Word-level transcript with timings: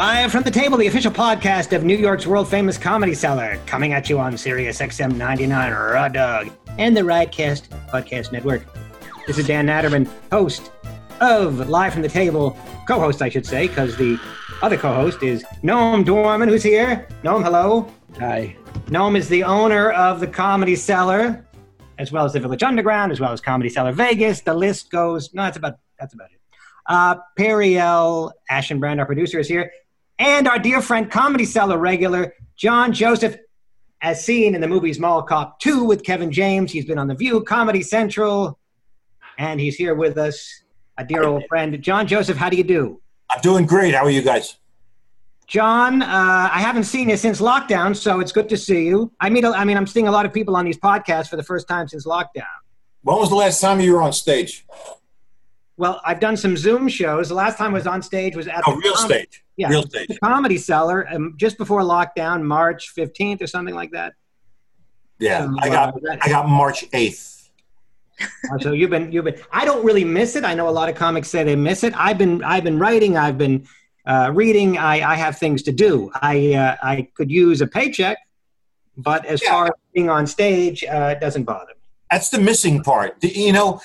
Live 0.00 0.32
from 0.32 0.44
the 0.44 0.50
Table, 0.50 0.78
the 0.78 0.86
official 0.86 1.12
podcast 1.12 1.76
of 1.76 1.84
New 1.84 1.94
York's 1.94 2.26
world 2.26 2.48
famous 2.48 2.78
comedy 2.78 3.12
cellar, 3.12 3.60
coming 3.66 3.92
at 3.92 4.08
you 4.08 4.18
on 4.18 4.34
Sirius 4.34 4.80
XM 4.80 5.14
99 5.14 5.72
Raw 5.74 6.08
Dog 6.08 6.50
and 6.78 6.96
the 6.96 7.02
Riotcast 7.02 7.68
Podcast 7.90 8.32
Network. 8.32 8.64
This 9.26 9.36
is 9.36 9.46
Dan 9.46 9.66
Natterman, 9.66 10.08
host 10.32 10.72
of 11.20 11.68
Live 11.68 11.92
from 11.92 12.00
the 12.00 12.08
Table, 12.08 12.56
co 12.88 12.98
host, 12.98 13.20
I 13.20 13.28
should 13.28 13.44
say, 13.44 13.68
because 13.68 13.94
the 13.98 14.18
other 14.62 14.78
co 14.78 14.94
host 14.94 15.22
is 15.22 15.44
Noam 15.62 16.02
Dworman, 16.02 16.48
who's 16.48 16.62
here. 16.62 17.06
Noam, 17.22 17.44
hello. 17.44 17.92
Hi. 18.18 18.56
Noam 18.86 19.18
is 19.18 19.28
the 19.28 19.44
owner 19.44 19.90
of 19.90 20.20
the 20.20 20.26
Comedy 20.26 20.76
Cellar, 20.76 21.46
as 21.98 22.10
well 22.10 22.24
as 22.24 22.32
the 22.32 22.40
Village 22.40 22.62
Underground, 22.62 23.12
as 23.12 23.20
well 23.20 23.32
as 23.32 23.42
Comedy 23.42 23.68
Cellar 23.68 23.92
Vegas. 23.92 24.40
The 24.40 24.54
list 24.54 24.90
goes, 24.90 25.34
no, 25.34 25.42
that's 25.42 25.58
about, 25.58 25.74
that's 25.98 26.14
about 26.14 26.30
it. 26.30 26.40
Uh, 26.86 27.16
Perry 27.36 27.76
L. 27.76 28.32
Ashenbrand, 28.50 28.98
our 28.98 29.04
producer, 29.04 29.38
is 29.38 29.46
here. 29.46 29.70
And 30.20 30.46
our 30.46 30.58
dear 30.58 30.82
friend, 30.82 31.10
Comedy 31.10 31.46
Cellar 31.46 31.78
regular, 31.78 32.34
John 32.54 32.92
Joseph, 32.92 33.38
as 34.02 34.22
seen 34.22 34.54
in 34.54 34.60
the 34.60 34.68
movies 34.68 34.98
Mall 34.98 35.22
Cop 35.22 35.58
2 35.60 35.82
with 35.82 36.04
Kevin 36.04 36.30
James. 36.30 36.70
He's 36.70 36.84
been 36.84 36.98
on 36.98 37.08
The 37.08 37.14
View, 37.14 37.42
Comedy 37.42 37.80
Central, 37.80 38.58
and 39.38 39.58
he's 39.58 39.76
here 39.76 39.94
with 39.94 40.18
us, 40.18 40.46
a 40.98 41.04
dear 41.06 41.24
old 41.24 41.44
friend. 41.48 41.80
John 41.82 42.06
Joseph, 42.06 42.36
how 42.36 42.50
do 42.50 42.58
you 42.58 42.64
do? 42.64 43.00
I'm 43.30 43.40
doing 43.40 43.64
great. 43.64 43.94
How 43.94 44.04
are 44.04 44.10
you 44.10 44.20
guys? 44.20 44.58
John, 45.46 46.02
uh, 46.02 46.50
I 46.52 46.60
haven't 46.60 46.84
seen 46.84 47.08
you 47.08 47.16
since 47.16 47.40
lockdown, 47.40 47.96
so 47.96 48.20
it's 48.20 48.30
good 48.30 48.50
to 48.50 48.58
see 48.58 48.84
you. 48.86 49.10
I 49.20 49.30
mean, 49.30 49.46
I 49.46 49.64
mean, 49.64 49.78
I'm 49.78 49.86
seeing 49.86 50.06
a 50.06 50.12
lot 50.12 50.26
of 50.26 50.34
people 50.34 50.54
on 50.54 50.66
these 50.66 50.78
podcasts 50.78 51.28
for 51.30 51.36
the 51.36 51.42
first 51.42 51.66
time 51.66 51.88
since 51.88 52.06
lockdown. 52.06 52.44
When 53.02 53.16
was 53.16 53.30
the 53.30 53.36
last 53.36 53.58
time 53.58 53.80
you 53.80 53.94
were 53.94 54.02
on 54.02 54.12
stage? 54.12 54.66
Well, 55.80 55.98
I've 56.04 56.20
done 56.20 56.36
some 56.36 56.58
Zoom 56.58 56.88
shows. 56.90 57.30
The 57.30 57.34
last 57.34 57.56
time 57.56 57.70
I 57.70 57.78
was 57.78 57.86
on 57.86 58.02
stage 58.02 58.36
was 58.36 58.46
at 58.46 58.62
Oh, 58.66 58.72
the 58.74 58.80
real 58.84 58.92
Com- 58.92 59.06
stage. 59.06 59.42
Yeah, 59.56 59.70
Real 59.70 59.82
stage. 59.82 60.08
the 60.08 60.18
Comedy 60.18 60.58
Cellar, 60.58 61.08
um, 61.10 61.32
just 61.38 61.56
before 61.56 61.80
lockdown, 61.80 62.42
March 62.42 62.92
15th 62.94 63.40
or 63.40 63.46
something 63.46 63.74
like 63.74 63.90
that. 63.92 64.12
Yeah, 65.18 65.46
So, 65.46 65.56
I 65.62 65.68
got 65.70 65.94
uh, 65.94 66.16
I 66.20 66.28
got 66.28 66.48
March 66.50 66.84
8th. 66.90 67.48
Uh, 68.20 68.58
so 68.58 68.72
you've 68.72 68.90
been 68.90 69.10
you've 69.10 69.24
been. 69.24 69.40
I 69.52 69.64
don't 69.64 69.82
really 69.82 70.04
miss 70.04 70.36
it. 70.36 70.44
I 70.44 70.52
know 70.52 70.68
a 70.68 70.76
lot 70.80 70.90
of 70.90 70.96
comics 70.96 71.28
say 71.28 71.44
they 71.44 71.56
miss 71.56 71.82
it. 71.82 71.94
I've 71.96 72.18
been 72.18 72.44
I've 72.44 72.62
been 72.64 72.78
writing. 72.78 73.16
I've 73.16 73.38
been 73.38 73.66
uh, 74.04 74.30
reading. 74.34 74.76
I, 74.76 75.12
I 75.12 75.14
have 75.14 75.38
things 75.38 75.62
to 75.62 75.72
do. 75.72 76.10
I 76.20 76.52
uh, 76.52 76.76
I 76.82 77.08
could 77.14 77.30
use 77.30 77.62
a 77.62 77.66
paycheck, 77.66 78.18
but 78.98 79.24
as 79.24 79.42
Yeah. 79.42 79.50
far 79.52 79.64
as 79.68 79.72
being 79.94 80.10
on 80.10 80.26
stage, 80.26 80.84
uh, 80.84 81.14
it 81.16 81.20
doesn't 81.20 81.44
bother 81.44 81.68
me. 81.68 81.80
That's 82.10 82.28
the 82.28 82.38
missing 82.38 82.82
part. 82.82 83.18
The- 83.22 83.28
You 83.34 83.54
know, 83.54 83.80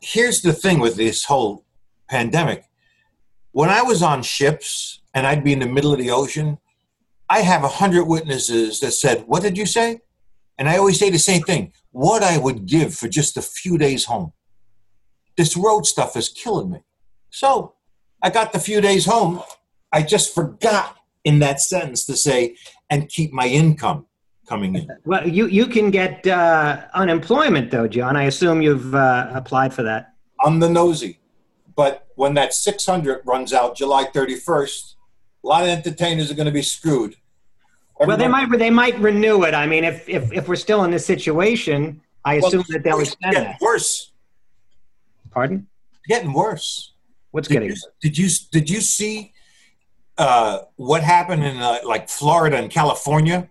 here's 0.00 0.42
the 0.42 0.52
thing 0.52 0.78
with 0.80 0.96
this 0.96 1.24
whole 1.24 1.64
pandemic. 2.08 2.64
When 3.52 3.70
I 3.70 3.82
was 3.82 4.02
on 4.02 4.22
ships 4.22 5.00
and 5.14 5.26
I'd 5.26 5.44
be 5.44 5.52
in 5.52 5.58
the 5.60 5.66
middle 5.66 5.92
of 5.92 5.98
the 5.98 6.10
ocean, 6.10 6.58
I 7.28 7.40
have 7.40 7.64
a 7.64 7.68
hundred 7.68 8.04
witnesses 8.04 8.80
that 8.80 8.92
said, 8.92 9.24
"What 9.26 9.42
did 9.42 9.58
you 9.58 9.66
say?" 9.66 10.00
And 10.58 10.68
I 10.68 10.76
always 10.76 10.98
say 10.98 11.10
the 11.10 11.18
same 11.18 11.42
thing: 11.42 11.72
what 11.90 12.22
I 12.22 12.38
would 12.38 12.66
give 12.66 12.94
for 12.94 13.08
just 13.08 13.36
a 13.36 13.42
few 13.42 13.78
days 13.78 14.04
home. 14.06 14.32
This 15.36 15.56
road 15.56 15.86
stuff 15.86 16.16
is 16.16 16.28
killing 16.28 16.70
me. 16.70 16.80
So 17.30 17.74
I 18.22 18.30
got 18.30 18.52
the 18.52 18.58
few 18.58 18.80
days 18.80 19.06
home. 19.06 19.42
I 19.92 20.02
just 20.02 20.34
forgot 20.34 20.96
in 21.24 21.38
that 21.40 21.60
sentence 21.60 22.04
to 22.06 22.16
say, 22.16 22.56
and 22.90 23.08
keep 23.08 23.32
my 23.32 23.46
income 23.46 24.06
coming 24.48 24.74
in. 24.74 24.88
Well, 25.04 25.26
you 25.28 25.46
you 25.46 25.66
can 25.66 25.90
get 25.90 26.26
uh, 26.26 26.86
unemployment 26.94 27.70
though, 27.70 27.86
John. 27.88 28.16
I 28.16 28.24
assume 28.24 28.62
you've 28.62 28.94
uh, 28.94 29.30
applied 29.34 29.72
for 29.74 29.82
that. 29.84 30.14
I'm 30.44 30.58
the 30.60 30.68
nosy. 30.68 31.18
But 31.76 32.06
when 32.16 32.34
that 32.34 32.52
600 32.54 33.22
runs 33.24 33.52
out 33.52 33.76
July 33.76 34.04
31st, 34.06 34.94
a 35.44 35.46
lot 35.46 35.62
of 35.62 35.68
entertainers 35.68 36.28
are 36.30 36.34
going 36.34 36.46
to 36.46 36.52
be 36.52 36.62
screwed. 36.62 37.14
Well, 38.00 38.16
they 38.16 38.28
might 38.28 38.50
they 38.58 38.70
might 38.70 38.98
renew 38.98 39.42
it. 39.44 39.54
I 39.54 39.66
mean, 39.66 39.84
if 39.84 40.08
if, 40.08 40.32
if 40.32 40.48
we're 40.48 40.56
still 40.56 40.84
in 40.84 40.90
this 40.90 41.04
situation, 41.06 42.00
I 42.24 42.38
Well, 42.38 42.46
assume 42.48 42.64
that 42.70 42.82
they'll 42.84 43.00
extend 43.00 43.34
getting 43.34 43.48
that. 43.50 43.60
worse. 43.60 44.12
Pardon? 45.30 45.66
It's 45.98 46.06
getting 46.06 46.32
worse. 46.32 46.92
What's 47.32 47.48
Did 47.48 47.54
getting? 47.54 47.68
you, 47.70 47.76
did 48.00 48.18
you 48.18 48.28
did 48.52 48.70
you 48.70 48.80
see 48.80 49.32
uh, 50.16 50.60
what 50.76 51.02
happened 51.02 51.44
in 51.44 51.56
uh, 51.58 51.78
like 51.84 52.08
Florida 52.08 52.56
and 52.56 52.70
California? 52.70 53.48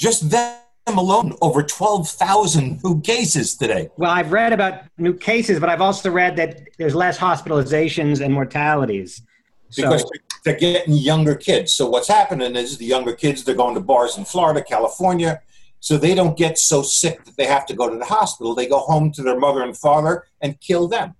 Just 0.00 0.30
them 0.30 0.56
alone, 0.86 1.36
over 1.42 1.62
12,000 1.62 2.82
new 2.82 3.02
cases 3.02 3.54
today. 3.54 3.90
Well, 3.98 4.10
I've 4.10 4.32
read 4.32 4.54
about 4.54 4.84
new 4.96 5.12
cases, 5.12 5.60
but 5.60 5.68
I've 5.68 5.82
also 5.82 6.10
read 6.10 6.36
that 6.36 6.62
there's 6.78 6.94
less 6.94 7.18
hospitalizations 7.18 8.24
and 8.24 8.32
mortalities. 8.32 9.20
So, 9.68 9.82
because 9.82 10.10
they're 10.42 10.56
getting 10.56 10.94
younger 10.94 11.34
kids. 11.34 11.74
So 11.74 11.86
what's 11.86 12.08
happening 12.08 12.56
is 12.56 12.78
the 12.78 12.86
younger 12.86 13.12
kids 13.12 13.44
they're 13.44 13.54
going 13.54 13.74
to 13.74 13.80
bars 13.82 14.16
in 14.16 14.24
Florida, 14.24 14.64
California, 14.64 15.42
so 15.80 15.98
they 15.98 16.14
don't 16.14 16.34
get 16.34 16.56
so 16.56 16.80
sick 16.80 17.22
that 17.24 17.36
they 17.36 17.44
have 17.44 17.66
to 17.66 17.74
go 17.74 17.90
to 17.90 17.98
the 17.98 18.06
hospital. 18.06 18.54
They 18.54 18.66
go 18.66 18.78
home 18.78 19.12
to 19.12 19.22
their 19.22 19.38
mother 19.38 19.62
and 19.62 19.76
father 19.76 20.24
and 20.40 20.58
kill 20.62 20.88
them. 20.88 21.14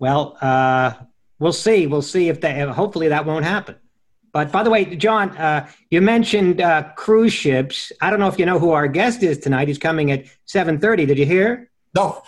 well, 0.00 0.36
uh, 0.40 0.94
we'll 1.38 1.52
see. 1.52 1.86
We'll 1.86 2.02
see 2.02 2.28
if 2.28 2.40
that. 2.40 2.68
Hopefully, 2.70 3.06
that 3.08 3.24
won't 3.24 3.44
happen. 3.44 3.76
But 4.36 4.52
by 4.52 4.62
the 4.62 4.68
way, 4.68 4.84
John, 4.96 5.30
uh, 5.38 5.66
you 5.88 6.02
mentioned 6.02 6.60
uh, 6.60 6.90
cruise 6.94 7.32
ships. 7.32 7.90
I 8.02 8.10
don't 8.10 8.18
know 8.20 8.28
if 8.28 8.38
you 8.38 8.44
know 8.44 8.58
who 8.58 8.72
our 8.72 8.86
guest 8.86 9.22
is 9.22 9.38
tonight. 9.38 9.66
He's 9.66 9.78
coming 9.78 10.10
at 10.10 10.26
7:30. 10.46 11.06
Did 11.06 11.16
you 11.16 11.24
hear? 11.24 11.70
No, 11.94 12.20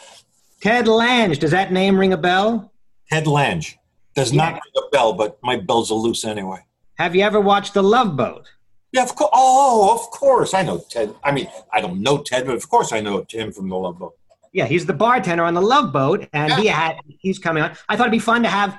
Ted 0.62 0.88
Lange. 0.88 1.34
Does 1.34 1.50
that 1.50 1.70
name 1.70 1.98
ring 1.98 2.14
a 2.14 2.16
bell? 2.16 2.72
Ted 3.12 3.26
Lange 3.26 3.76
does 4.16 4.32
Yeah. 4.32 4.42
not 4.42 4.52
ring 4.54 4.72
a 4.86 4.88
bell, 4.90 5.12
but 5.12 5.36
my 5.42 5.56
bells 5.56 5.92
are 5.92 5.96
loose 6.06 6.24
anyway. 6.24 6.60
Have 6.96 7.14
you 7.14 7.20
ever 7.24 7.42
watched 7.42 7.74
The 7.74 7.82
Love 7.82 8.16
Boat? 8.16 8.46
Yeah, 8.92 9.02
of 9.02 9.14
course. 9.14 9.30
Oh, 9.34 9.92
of 9.92 10.10
course. 10.10 10.54
I 10.54 10.62
know 10.62 10.78
Ted. 10.88 11.14
I 11.22 11.30
mean, 11.30 11.46
I 11.74 11.82
don't 11.82 12.00
know 12.00 12.16
Ted, 12.22 12.46
but 12.46 12.54
of 12.54 12.66
course 12.70 12.90
I 12.90 13.00
know 13.02 13.22
him 13.30 13.52
from 13.52 13.68
the 13.68 13.76
Love 13.76 13.98
Boat. 13.98 14.14
Yeah, 14.54 14.64
he's 14.64 14.86
the 14.86 14.94
bartender 14.94 15.44
on 15.44 15.52
the 15.52 15.60
Love 15.74 15.92
Boat, 15.92 16.26
and 16.32 16.54
he 16.54 16.68
had 16.68 16.94
he's 17.20 17.38
coming 17.38 17.62
on. 17.64 17.72
I 17.86 17.96
thought 17.96 18.04
it'd 18.06 18.12
be 18.22 18.28
fun 18.32 18.42
to 18.44 18.48
have 18.48 18.78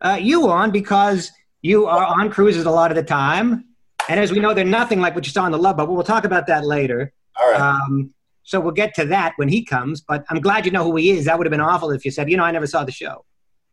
uh, 0.00 0.16
you 0.18 0.48
on 0.48 0.70
because 0.70 1.30
you 1.62 1.86
are 1.86 2.04
on 2.04 2.30
cruises 2.30 2.64
a 2.64 2.70
lot 2.70 2.90
of 2.90 2.96
the 2.96 3.02
time, 3.02 3.64
and 4.08 4.18
as 4.18 4.32
we 4.32 4.40
know, 4.40 4.54
they're 4.54 4.64
nothing 4.64 5.00
like 5.00 5.14
what 5.14 5.26
you 5.26 5.32
saw 5.32 5.44
on 5.44 5.52
the 5.52 5.58
Love 5.58 5.76
Boat. 5.76 5.86
But 5.86 5.94
we'll 5.94 6.04
talk 6.04 6.24
about 6.24 6.46
that 6.46 6.64
later. 6.64 7.12
All 7.40 7.50
right. 7.50 7.60
Um, 7.60 8.12
so 8.42 8.58
we'll 8.58 8.72
get 8.72 8.94
to 8.94 9.04
that 9.06 9.34
when 9.36 9.48
he 9.48 9.64
comes. 9.64 10.00
But 10.00 10.24
I'm 10.30 10.40
glad 10.40 10.66
you 10.66 10.72
know 10.72 10.84
who 10.84 10.96
he 10.96 11.10
is. 11.10 11.26
That 11.26 11.38
would 11.38 11.46
have 11.46 11.52
been 11.52 11.60
awful 11.60 11.90
if 11.90 12.04
you 12.04 12.10
said, 12.10 12.30
you 12.30 12.36
know, 12.36 12.44
I 12.44 12.50
never 12.50 12.66
saw 12.66 12.84
the 12.84 12.92
show. 12.92 13.24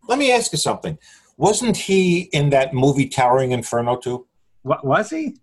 Let 0.08 0.20
me 0.20 0.32
ask 0.32 0.52
you 0.52 0.58
something. 0.58 0.98
Wasn't 1.38 1.78
he 1.78 2.22
in 2.34 2.50
that 2.52 2.74
movie 2.74 3.08
Towering 3.08 3.52
Inferno 3.52 3.96
too? 3.98 4.28
What 4.62 4.86
was 4.86 5.10
he? 5.10 5.38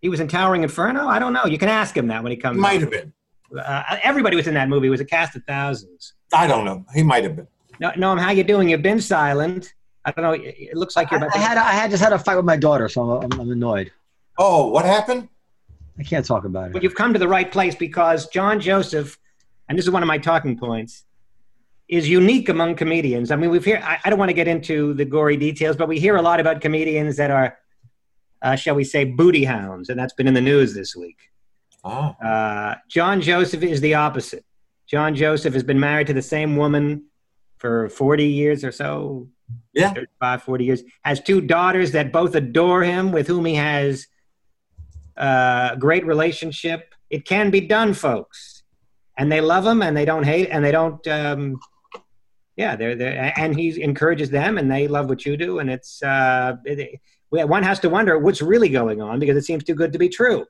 He 0.00 0.08
was 0.08 0.20
in 0.20 0.28
Towering 0.28 0.62
Inferno. 0.62 1.06
I 1.06 1.18
don't 1.18 1.32
know. 1.32 1.44
You 1.44 1.58
can 1.58 1.68
ask 1.68 1.96
him 1.96 2.06
that 2.08 2.22
when 2.22 2.30
he 2.30 2.36
comes. 2.36 2.56
He 2.56 2.60
might 2.60 2.80
have 2.80 2.90
been. 2.90 3.12
Uh, 3.56 3.96
everybody 4.02 4.36
was 4.36 4.46
in 4.46 4.54
that 4.54 4.68
movie. 4.68 4.88
It 4.88 4.90
was 4.90 5.00
a 5.00 5.04
cast 5.04 5.34
of 5.36 5.42
thousands. 5.44 6.14
I 6.32 6.46
don't 6.46 6.64
know. 6.64 6.84
He 6.94 7.02
might 7.02 7.24
have 7.24 7.36
been. 7.36 7.48
No, 7.80 7.90
Noam, 7.92 8.20
how 8.20 8.30
you 8.30 8.44
doing? 8.44 8.68
You've 8.68 8.82
been 8.82 9.00
silent. 9.00 9.74
I 10.08 10.20
don't 10.20 10.24
know. 10.24 10.32
It 10.32 10.54
it 10.72 10.76
looks 10.76 10.96
like 10.96 11.10
you're 11.10 11.20
I, 11.20 11.26
about 11.26 11.36
I 11.36 11.40
to. 11.40 11.46
had 11.46 11.58
I 11.58 11.72
had 11.72 11.90
just 11.90 12.02
had 12.02 12.12
a 12.12 12.18
fight 12.18 12.36
with 12.36 12.44
my 12.44 12.56
daughter, 12.56 12.88
so 12.88 13.02
I'm, 13.02 13.32
I'm, 13.32 13.40
I'm 13.40 13.50
annoyed. 13.50 13.92
Oh, 14.38 14.68
what 14.68 14.84
happened? 14.84 15.28
I 15.98 16.02
can't 16.04 16.24
talk 16.24 16.44
about 16.44 16.68
it. 16.68 16.72
But 16.72 16.82
you've 16.82 16.94
come 16.94 17.12
to 17.12 17.18
the 17.18 17.26
right 17.28 17.50
place 17.50 17.74
because 17.74 18.28
John 18.28 18.60
Joseph, 18.60 19.18
and 19.68 19.76
this 19.76 19.84
is 19.84 19.90
one 19.90 20.02
of 20.02 20.06
my 20.06 20.18
talking 20.18 20.56
points, 20.56 21.04
is 21.88 22.08
unique 22.08 22.48
among 22.48 22.76
comedians. 22.76 23.30
I 23.30 23.36
mean, 23.36 23.50
we've 23.50 23.64
hear. 23.64 23.80
I, 23.84 23.98
I 24.04 24.10
don't 24.10 24.18
want 24.18 24.28
to 24.28 24.34
get 24.34 24.46
into 24.48 24.94
the 24.94 25.04
gory 25.04 25.36
details, 25.36 25.76
but 25.76 25.88
we 25.88 25.98
hear 25.98 26.16
a 26.16 26.22
lot 26.22 26.38
about 26.40 26.60
comedians 26.60 27.16
that 27.16 27.30
are, 27.30 27.58
uh, 28.42 28.54
shall 28.56 28.74
we 28.76 28.84
say, 28.84 29.04
booty 29.04 29.44
hounds, 29.44 29.88
and 29.88 29.98
that's 29.98 30.14
been 30.14 30.28
in 30.28 30.34
the 30.34 30.40
news 30.40 30.72
this 30.74 30.94
week. 30.94 31.18
Oh, 31.84 32.14
Uh, 32.22 32.74
John 32.88 33.20
Joseph 33.20 33.62
is 33.62 33.80
the 33.80 33.94
opposite. 33.94 34.44
John 34.86 35.14
Joseph 35.14 35.54
has 35.54 35.62
been 35.62 35.80
married 35.80 36.06
to 36.08 36.12
the 36.14 36.22
same 36.22 36.56
woman 36.56 37.04
for 37.58 37.88
40 37.88 38.24
years 38.24 38.64
or 38.64 38.72
so. 38.72 39.28
Yeah. 39.78 39.92
35, 39.94 40.42
40 40.42 40.64
years. 40.64 40.82
Has 41.02 41.20
two 41.20 41.40
daughters 41.40 41.92
that 41.92 42.12
both 42.12 42.34
adore 42.34 42.82
him, 42.82 43.12
with 43.12 43.26
whom 43.26 43.44
he 43.44 43.54
has 43.54 44.06
uh, 45.16 45.70
a 45.72 45.76
great 45.76 46.06
relationship. 46.06 46.94
It 47.10 47.24
can 47.24 47.50
be 47.50 47.60
done, 47.60 47.94
folks. 47.94 48.62
And 49.16 49.32
they 49.32 49.40
love 49.40 49.66
him 49.66 49.82
and 49.82 49.96
they 49.96 50.04
don't 50.04 50.22
hate 50.22 50.48
and 50.50 50.64
they 50.64 50.70
don't. 50.70 51.04
Um, 51.08 51.58
yeah, 52.56 52.76
they're, 52.76 52.96
they're, 52.96 53.32
and 53.36 53.58
he 53.58 53.82
encourages 53.82 54.30
them 54.30 54.58
and 54.58 54.70
they 54.70 54.88
love 54.88 55.08
what 55.08 55.24
you 55.24 55.36
do. 55.36 55.60
And 55.60 55.70
it's, 55.70 56.02
uh, 56.02 56.56
it, 56.64 57.00
one 57.30 57.62
has 57.62 57.78
to 57.80 57.88
wonder 57.88 58.18
what's 58.18 58.42
really 58.42 58.68
going 58.68 59.00
on 59.00 59.18
because 59.20 59.36
it 59.36 59.44
seems 59.44 59.64
too 59.64 59.74
good 59.74 59.92
to 59.92 59.98
be 59.98 60.08
true. 60.08 60.44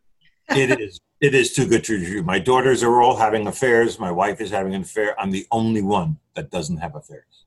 it 0.51 0.81
is. 0.81 1.01
It 1.21 1.35
is 1.35 1.53
too 1.53 1.67
good 1.67 1.85
to 1.85 1.99
be 1.99 2.07
true. 2.07 2.23
My 2.23 2.39
daughters 2.39 2.83
are 2.83 3.03
all 3.03 3.17
having 3.17 3.47
affairs. 3.47 3.99
My 3.99 4.11
wife 4.11 4.41
is 4.41 4.51
having 4.51 4.75
an 4.75 4.83
affair. 4.83 5.19
I'm 5.21 5.31
the 5.31 5.47
only 5.51 5.83
one 5.83 6.19
that 6.35 6.51
doesn't 6.51 6.79
have 6.79 6.95
affairs. 6.95 7.45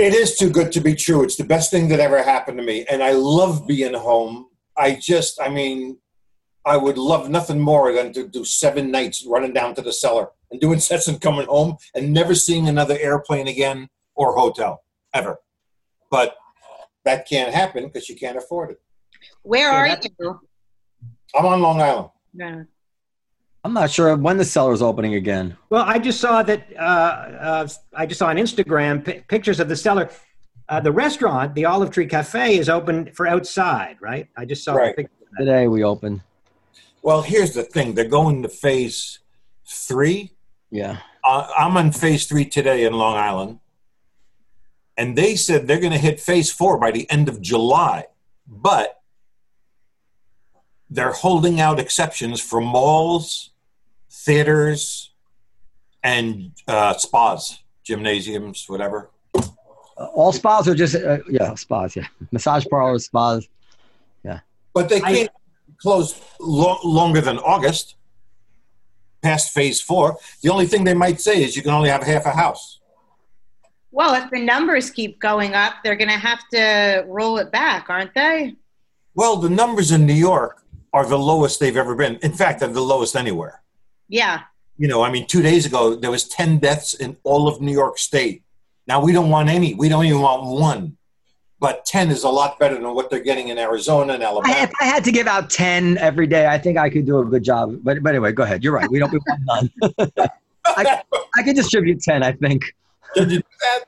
It 0.00 0.14
is 0.14 0.36
too 0.38 0.48
good 0.48 0.72
to 0.72 0.80
be 0.80 0.94
true. 0.94 1.22
It's 1.22 1.36
the 1.36 1.44
best 1.44 1.70
thing 1.70 1.88
that 1.88 2.00
ever 2.00 2.22
happened 2.22 2.56
to 2.58 2.64
me. 2.64 2.86
And 2.90 3.02
I 3.02 3.12
love 3.12 3.66
being 3.66 3.92
home. 3.92 4.46
I 4.76 4.94
just, 4.94 5.38
I 5.40 5.50
mean, 5.50 5.98
I 6.64 6.78
would 6.78 6.96
love 6.96 7.28
nothing 7.28 7.60
more 7.60 7.92
than 7.92 8.12
to 8.14 8.26
do 8.26 8.42
seven 8.44 8.90
nights 8.90 9.26
running 9.26 9.52
down 9.52 9.74
to 9.74 9.82
the 9.82 9.92
cellar 9.92 10.28
and 10.50 10.58
doing 10.58 10.80
sets 10.88 11.06
and 11.06 11.20
coming 11.20 11.46
home 11.46 11.76
and 11.94 12.12
never 12.14 12.34
seeing 12.34 12.66
another 12.66 12.96
airplane 12.98 13.46
again 13.46 13.88
or 14.14 14.34
hotel 14.34 14.82
ever. 15.12 15.36
But 16.10 16.34
that 17.04 17.28
can't 17.28 17.52
happen 17.52 17.84
because 17.86 18.08
you 18.08 18.16
can't 18.16 18.38
afford 18.38 18.70
it. 18.70 18.80
Where 19.42 19.70
Yeah, 19.70 19.76
are 19.80 19.88
that's- 19.88 20.08
you? 20.18 20.40
I'm 21.34 21.44
on 21.46 21.60
Long 21.60 21.80
Island. 21.82 22.08
No. 22.32 22.64
I'm 23.62 23.74
not 23.74 23.90
sure 23.90 24.16
when 24.16 24.38
the 24.38 24.44
cellar's 24.44 24.80
opening 24.80 25.14
again. 25.14 25.56
Well, 25.68 25.84
I 25.86 25.98
just 25.98 26.20
saw 26.20 26.42
that. 26.42 26.66
Uh, 26.78 26.80
uh, 26.82 27.68
I 27.94 28.06
just 28.06 28.18
saw 28.18 28.28
on 28.28 28.36
Instagram 28.36 29.04
pi 29.04 29.22
pictures 29.28 29.60
of 29.60 29.68
the 29.68 29.76
cellar. 29.76 30.08
Uh, 30.68 30.80
the 30.80 30.92
restaurant, 30.92 31.54
the 31.54 31.64
Olive 31.66 31.90
Tree 31.90 32.06
Cafe, 32.06 32.56
is 32.56 32.68
open 32.68 33.10
for 33.12 33.26
outside, 33.26 33.96
right? 34.00 34.28
I 34.36 34.44
just 34.44 34.64
saw 34.64 34.74
Right. 34.74 34.96
the 34.96 35.02
picture. 35.02 35.14
that. 35.32 35.44
Today 35.44 35.68
we 35.68 35.82
open. 35.84 36.22
Well, 37.02 37.22
here's 37.22 37.52
the 37.52 37.62
thing 37.62 37.94
they're 37.94 38.04
going 38.08 38.42
to 38.42 38.48
phase 38.48 39.18
three. 39.66 40.32
Yeah. 40.70 40.98
Uh, 41.24 41.48
I'm 41.58 41.76
on 41.76 41.92
phase 41.92 42.26
three 42.26 42.44
today 42.44 42.84
in 42.84 42.92
Long 42.94 43.16
Island. 43.16 43.58
And 44.96 45.16
they 45.16 45.34
said 45.36 45.66
they're 45.66 45.80
going 45.80 45.92
to 45.92 45.98
hit 45.98 46.20
phase 46.20 46.52
four 46.52 46.78
by 46.78 46.90
the 46.92 47.10
end 47.10 47.28
of 47.28 47.40
July. 47.40 48.06
But 48.46 48.99
they're 50.90 51.12
holding 51.12 51.60
out 51.60 51.78
exceptions 51.78 52.40
for 52.40 52.60
malls, 52.60 53.50
theaters, 54.10 55.12
and 56.02 56.52
uh, 56.66 56.94
spas, 56.94 57.60
gymnasiums, 57.84 58.64
whatever. 58.68 59.10
Uh, 59.34 60.06
all 60.14 60.32
spas 60.32 60.66
are 60.66 60.74
just 60.74 60.96
uh, 60.96 61.18
yeah 61.28 61.54
spas. 61.54 61.94
Yeah, 61.94 62.06
massage 62.32 62.66
parlors, 62.68 63.06
spas. 63.06 63.48
Yeah. 64.24 64.40
But 64.74 64.88
they 64.88 65.00
can't 65.00 65.30
close 65.80 66.20
lo- 66.40 66.78
longer 66.84 67.20
than 67.20 67.38
August, 67.38 67.94
past 69.22 69.52
phase 69.52 69.80
four. 69.80 70.16
The 70.42 70.50
only 70.50 70.66
thing 70.66 70.84
they 70.84 70.94
might 70.94 71.20
say 71.20 71.42
is 71.42 71.56
you 71.56 71.62
can 71.62 71.72
only 71.72 71.88
have 71.88 72.02
half 72.02 72.26
a 72.26 72.32
house. 72.32 72.78
Well, 73.92 74.14
if 74.14 74.30
the 74.30 74.40
numbers 74.40 74.88
keep 74.88 75.18
going 75.18 75.54
up, 75.54 75.74
they're 75.82 75.96
going 75.96 76.10
to 76.10 76.16
have 76.16 76.40
to 76.52 77.04
roll 77.08 77.38
it 77.38 77.50
back, 77.50 77.90
aren't 77.90 78.14
they? 78.14 78.54
Well, 79.14 79.36
the 79.36 79.50
numbers 79.50 79.90
in 79.90 80.06
New 80.06 80.14
York 80.14 80.60
are 80.92 81.06
the 81.06 81.18
lowest 81.18 81.60
they've 81.60 81.76
ever 81.76 81.94
been. 81.94 82.16
In 82.16 82.32
fact, 82.32 82.60
they're 82.60 82.68
the 82.68 82.80
lowest 82.80 83.16
anywhere. 83.16 83.62
Yeah. 84.08 84.42
You 84.76 84.88
know, 84.88 85.02
I 85.02 85.10
mean, 85.10 85.26
two 85.26 85.42
days 85.42 85.66
ago 85.66 85.94
there 85.94 86.10
was 86.10 86.26
ten 86.26 86.58
deaths 86.58 86.94
in 86.94 87.16
all 87.22 87.48
of 87.48 87.60
New 87.60 87.72
York 87.72 87.98
State. 87.98 88.42
Now 88.86 89.02
we 89.02 89.12
don't 89.12 89.30
want 89.30 89.48
any. 89.48 89.74
We 89.74 89.88
don't 89.88 90.04
even 90.04 90.20
want 90.20 90.44
one. 90.44 90.96
But 91.60 91.84
ten 91.84 92.10
is 92.10 92.24
a 92.24 92.28
lot 92.30 92.58
better 92.58 92.74
than 92.74 92.94
what 92.94 93.10
they're 93.10 93.20
getting 93.20 93.48
in 93.48 93.58
Arizona 93.58 94.14
and 94.14 94.22
I, 94.22 94.26
Alabama. 94.26 94.54
if 94.62 94.70
I 94.80 94.84
had 94.84 95.04
to 95.04 95.12
give 95.12 95.26
out 95.26 95.50
ten 95.50 95.98
every 95.98 96.26
day, 96.26 96.46
I 96.46 96.56
think 96.58 96.78
I 96.78 96.88
could 96.88 97.04
do 97.04 97.18
a 97.18 97.24
good 97.24 97.42
job. 97.42 97.78
But 97.82 98.02
but 98.02 98.10
anyway, 98.10 98.32
go 98.32 98.42
ahead. 98.42 98.64
You're 98.64 98.72
right. 98.72 98.90
We 98.90 98.98
don't 98.98 99.12
we 99.12 99.18
want 99.18 99.70
none. 99.86 100.10
I, 100.66 101.02
I 101.36 101.42
could 101.42 101.56
distribute 101.56 102.00
ten. 102.00 102.22
I 102.22 102.32
think, 102.32 102.64
Did 103.14 103.30
you 103.30 103.38
do 103.38 103.44
that? 103.60 103.84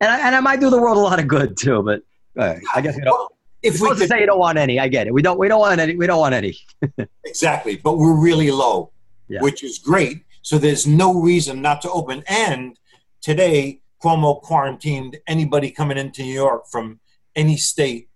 and 0.00 0.10
I, 0.10 0.26
and 0.26 0.34
I 0.36 0.40
might 0.40 0.60
do 0.60 0.70
the 0.70 0.80
world 0.80 0.96
a 0.96 1.00
lot 1.00 1.18
of 1.18 1.28
good 1.28 1.56
too. 1.56 1.82
But 1.82 2.02
uh, 2.38 2.56
I 2.74 2.80
guess 2.80 2.96
we 2.96 3.02
don't. 3.02 3.12
Well, 3.12 3.32
if 3.62 3.78
You're 3.78 3.90
we 3.90 3.96
could, 3.96 4.08
say 4.08 4.20
you 4.20 4.26
don't 4.26 4.38
want 4.38 4.58
any. 4.58 4.78
I 4.80 4.88
get 4.88 5.06
it. 5.06 5.14
We 5.14 5.22
don't. 5.22 5.38
We 5.38 5.48
don't 5.48 5.60
want 5.60 5.80
any. 5.80 5.96
We 5.96 6.06
don't 6.06 6.18
want 6.20 6.34
any. 6.34 6.56
exactly, 7.24 7.76
but 7.76 7.98
we're 7.98 8.14
really 8.20 8.50
low, 8.50 8.92
Yeah. 9.28 9.40
which 9.40 9.62
is 9.62 9.78
great. 9.78 10.24
So 10.42 10.58
there's 10.58 10.86
no 10.86 11.20
reason 11.20 11.62
not 11.62 11.80
to 11.82 11.90
open. 11.90 12.24
And 12.26 12.76
today, 13.20 13.80
Cuomo 14.02 14.40
quarantined 14.42 15.18
anybody 15.28 15.70
coming 15.70 15.96
into 15.98 16.22
New 16.22 16.34
York 16.34 16.64
from 16.70 16.98
any 17.36 17.56
state 17.56 18.08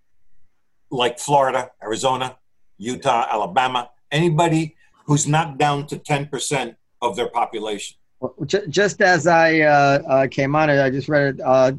like 0.90 1.19
Florida, 1.19 1.70
Arizona, 1.82 2.37
Utah, 2.78 3.26
Alabama, 3.31 3.90
anybody 4.10 4.76
who's 5.06 5.26
not 5.26 5.56
down 5.58 5.87
to 5.87 5.96
10% 5.96 6.75
of 7.02 7.14
their 7.16 7.28
population. 7.28 7.96
Well, 8.20 8.34
ju- 8.44 8.66
Just 8.69 9.00
as 9.00 9.26
I 9.26 9.60
uh, 9.60 10.02
uh, 10.08 10.26
came 10.28 10.56
on 10.56 10.69
it, 10.70 10.81
I 10.82 10.90
just 10.90 11.08
read 11.08 11.37
it. 11.37 11.40
Uh, 11.40 11.72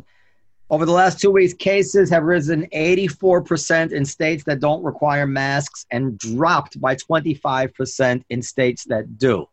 over 0.69 0.85
the 0.85 0.91
last 0.91 1.19
two 1.19 1.31
weeks, 1.31 1.53
cases 1.53 2.09
have 2.09 2.23
risen 2.23 2.67
84% 2.73 3.93
in 3.93 4.03
states 4.05 4.43
that 4.45 4.59
don't 4.59 4.83
require 4.83 5.25
masks 5.25 5.85
and 5.91 6.17
dropped 6.17 6.79
by 6.81 6.95
25% 6.95 8.23
in 8.29 8.41
states 8.41 8.83
that 8.85 9.17
do. 9.17 9.47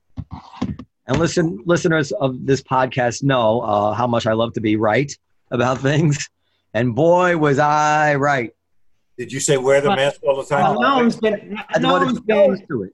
And 1.06 1.18
listen, 1.18 1.62
listeners 1.66 2.10
of 2.12 2.44
this 2.46 2.62
podcast 2.62 3.22
know 3.22 3.60
uh, 3.60 3.92
how 3.92 4.06
much 4.06 4.26
I 4.26 4.32
love 4.32 4.54
to 4.54 4.60
be 4.60 4.76
right 4.76 5.12
about 5.50 5.78
things. 5.88 6.28
And 6.72 6.94
boy, 6.94 7.36
was 7.36 7.58
I 7.60 8.16
right. 8.16 8.50
Did 9.16 9.30
you 9.32 9.38
say 9.38 9.56
wear 9.56 9.80
the 9.80 9.88
Well- 9.88 9.96
mask 9.96 10.20
all 10.24 10.36
the 10.42 10.48
time? 10.48 10.76
Well, 10.76 10.80
Noam's 11.00 11.16
been, 11.16 11.56
I 11.68 11.78
wanted 11.78 12.08
Noam's 12.08 12.14
to 12.18 12.22
been, 12.22 12.54
into 12.54 12.82
it. 12.82 12.92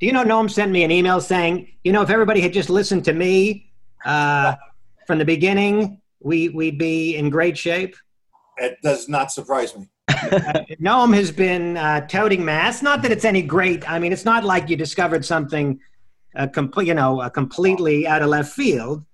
do 0.00 0.06
you 0.06 0.12
know 0.12 0.24
Noam 0.24 0.50
sent 0.50 0.72
me 0.72 0.82
an 0.82 0.90
email 0.90 1.20
saying, 1.20 1.68
you 1.84 1.92
know, 1.92 2.02
if 2.02 2.10
everybody 2.10 2.40
had 2.40 2.52
just 2.52 2.68
listened 2.70 3.04
to 3.04 3.12
me 3.12 3.70
uh, 4.04 4.56
from 5.06 5.18
the 5.18 5.24
beginning, 5.24 6.00
we, 6.22 6.48
we'd 6.50 6.78
be 6.78 7.16
in 7.16 7.30
great 7.30 7.56
shape. 7.56 7.96
It 8.58 8.78
does 8.82 9.08
not 9.08 9.32
surprise 9.32 9.76
me. 9.76 9.88
Noam 10.80 11.14
has 11.14 11.30
been 11.30 11.76
uh, 11.76 12.06
touting 12.06 12.44
masks. 12.44 12.82
Not 12.82 13.02
that 13.02 13.12
it's 13.12 13.24
any 13.24 13.42
great. 13.42 13.88
I 13.90 13.98
mean, 13.98 14.12
it's 14.12 14.24
not 14.24 14.44
like 14.44 14.68
you 14.68 14.76
discovered 14.76 15.24
something, 15.24 15.80
uh, 16.36 16.46
complete, 16.48 16.88
you 16.88 16.94
know, 16.94 17.20
uh, 17.20 17.28
completely 17.28 18.06
out 18.06 18.22
of 18.22 18.28
left 18.28 18.52
field. 18.52 19.04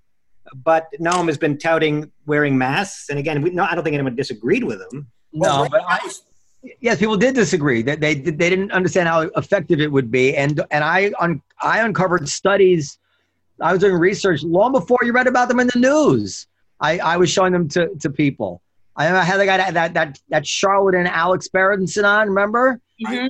But 0.65 0.89
Noam 1.01 1.27
has 1.27 1.37
been 1.37 1.59
touting 1.59 2.11
wearing 2.27 2.57
masks, 2.57 3.11
and 3.11 3.19
again, 3.19 3.43
we, 3.43 3.51
no, 3.51 3.65
I 3.65 3.75
don't 3.75 3.85
think 3.85 3.95
anyone 3.95 4.17
disagreed 4.17 4.65
with 4.65 4.81
him. 4.81 5.07
No, 5.33 5.63
right 5.63 5.71
but 5.71 5.83
I, 5.87 6.11
Yes, 6.81 6.99
people 6.99 7.17
did 7.17 7.35
disagree. 7.35 7.83
That 7.83 8.01
they 8.01 8.15
they 8.15 8.33
didn't 8.33 8.73
understand 8.73 9.09
how 9.09 9.23
effective 9.37 9.81
it 9.81 9.91
would 9.91 10.11
be, 10.11 10.37
and 10.37 10.61
and 10.71 10.83
I 10.83 11.13
un, 11.21 11.41
I 11.63 11.81
uncovered 11.81 12.29
studies. 12.29 12.99
I 13.61 13.73
was 13.73 13.81
doing 13.81 13.95
research 13.95 14.43
long 14.43 14.73
before 14.73 14.99
you 15.03 15.13
read 15.13 15.27
about 15.27 15.49
them 15.49 15.61
in 15.61 15.69
the 15.73 15.79
news. 15.79 16.47
I, 16.81 16.99
I 16.99 17.17
was 17.17 17.31
showing 17.31 17.53
them 17.53 17.69
to, 17.71 17.89
to 18.01 18.11
people. 18.11 18.63
I 18.97 19.05
had 19.23 19.39
the 19.39 19.47
guy 19.47 19.57
that 19.59 19.75
that 19.75 19.95
that, 19.95 20.21
that 20.29 20.47
charlatan 20.47 21.07
Alex 21.07 21.47
Berenson 21.49 22.05
on. 22.05 22.29
Remember? 22.29 22.81
Mhm. 23.01 23.29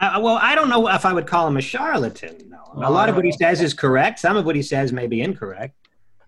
Uh, 0.00 0.18
well, 0.22 0.38
I 0.40 0.54
don't 0.54 0.70
know 0.70 0.88
if 0.88 1.04
I 1.04 1.12
would 1.12 1.26
call 1.26 1.46
him 1.46 1.58
a 1.58 1.60
charlatan. 1.60 2.48
No. 2.48 2.88
A 2.88 2.90
lot 2.90 3.10
of 3.10 3.16
what 3.16 3.26
he 3.26 3.32
says 3.32 3.60
is 3.60 3.74
correct. 3.74 4.18
Some 4.18 4.38
of 4.38 4.46
what 4.46 4.56
he 4.56 4.62
says 4.62 4.92
may 4.94 5.06
be 5.06 5.20
incorrect. 5.20 5.76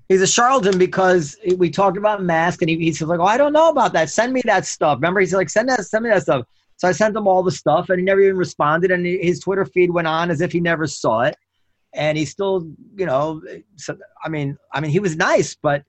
He's 0.09 0.21
a 0.21 0.27
charlatan 0.27 0.77
because 0.79 1.39
we 1.57 1.71
talked 1.71 1.97
about 1.97 2.23
masks, 2.23 2.61
and 2.61 2.69
he, 2.69 2.77
he 2.77 2.93
says 2.93 3.09
like, 3.09 3.21
"Oh, 3.21 3.25
I 3.25 3.39
don't 3.39 3.55
know 3.55 3.71
about 3.71 3.95
that. 3.95 4.11
Send 4.11 4.35
me 4.35 4.43
that 4.45 4.67
stuff." 4.67 4.97
Remember, 4.97 5.21
he's 5.21 5.33
like, 5.33 5.49
"Send 5.49 5.71
that, 5.71 5.83
send 5.87 6.05
me 6.05 6.11
that 6.11 6.23
stuff." 6.23 6.45
So 6.77 6.89
I 6.89 6.93
sent 6.93 7.17
him 7.17 7.27
all 7.27 7.43
the 7.43 7.51
stuff, 7.53 7.89
and 7.89 7.99
he 7.99 8.05
never 8.05 8.21
even 8.21 8.37
responded. 8.37 8.91
And 8.91 9.07
his 9.07 9.41
Twitter 9.41 9.65
feed 9.65 9.91
went 9.91 10.09
on 10.09 10.31
as 10.31 10.43
if 10.43 10.53
he 10.53 10.61
never 10.61 10.87
saw 10.87 11.23
it, 11.23 11.37
and 11.95 12.19
he 12.19 12.27
still, 12.27 12.69
you 12.95 13.07
know, 13.07 13.41
so, 13.77 13.97
I 14.23 14.29
mean, 14.29 14.59
I 14.73 14.81
mean, 14.81 14.91
he 14.91 14.99
was 14.99 15.17
nice, 15.17 15.55
but 15.55 15.85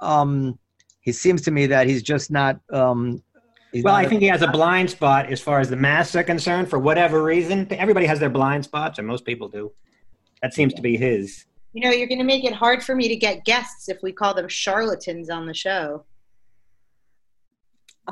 um, 0.00 0.58
he 1.00 1.12
seems 1.12 1.42
to 1.42 1.50
me 1.50 1.66
that 1.66 1.86
he's 1.86 2.02
just 2.02 2.30
not. 2.30 2.60
Um, 2.72 3.22
he's 3.72 3.84
Well, 3.84 3.94
not 3.94 4.04
I 4.04 4.08
think 4.08 4.20
he 4.20 4.28
has 4.28 4.42
a 4.42 4.48
blind 4.48 4.90
spot 4.90 5.26
as 5.26 5.40
far 5.40 5.60
as 5.60 5.70
the 5.70 5.76
masks 5.76 6.16
are 6.16 6.24
concerned. 6.24 6.68
For 6.68 6.78
whatever 6.78 7.22
reason, 7.22 7.66
everybody 7.70 8.06
has 8.06 8.18
their 8.18 8.30
blind 8.30 8.64
spots, 8.64 8.98
and 8.98 9.06
most 9.06 9.24
people 9.24 9.48
do. 9.48 9.72
That 10.42 10.54
seems 10.54 10.74
to 10.74 10.82
be 10.82 10.96
his. 10.96 11.44
You 11.72 11.82
know, 11.82 11.90
you're 11.90 12.08
going 12.08 12.18
to 12.18 12.24
make 12.24 12.44
it 12.44 12.54
hard 12.54 12.82
for 12.82 12.94
me 12.94 13.08
to 13.08 13.16
get 13.16 13.44
guests 13.44 13.88
if 13.88 13.98
we 14.02 14.12
call 14.12 14.34
them 14.34 14.48
charlatans 14.48 15.30
on 15.30 15.46
the 15.46 15.54
show. 15.54 16.04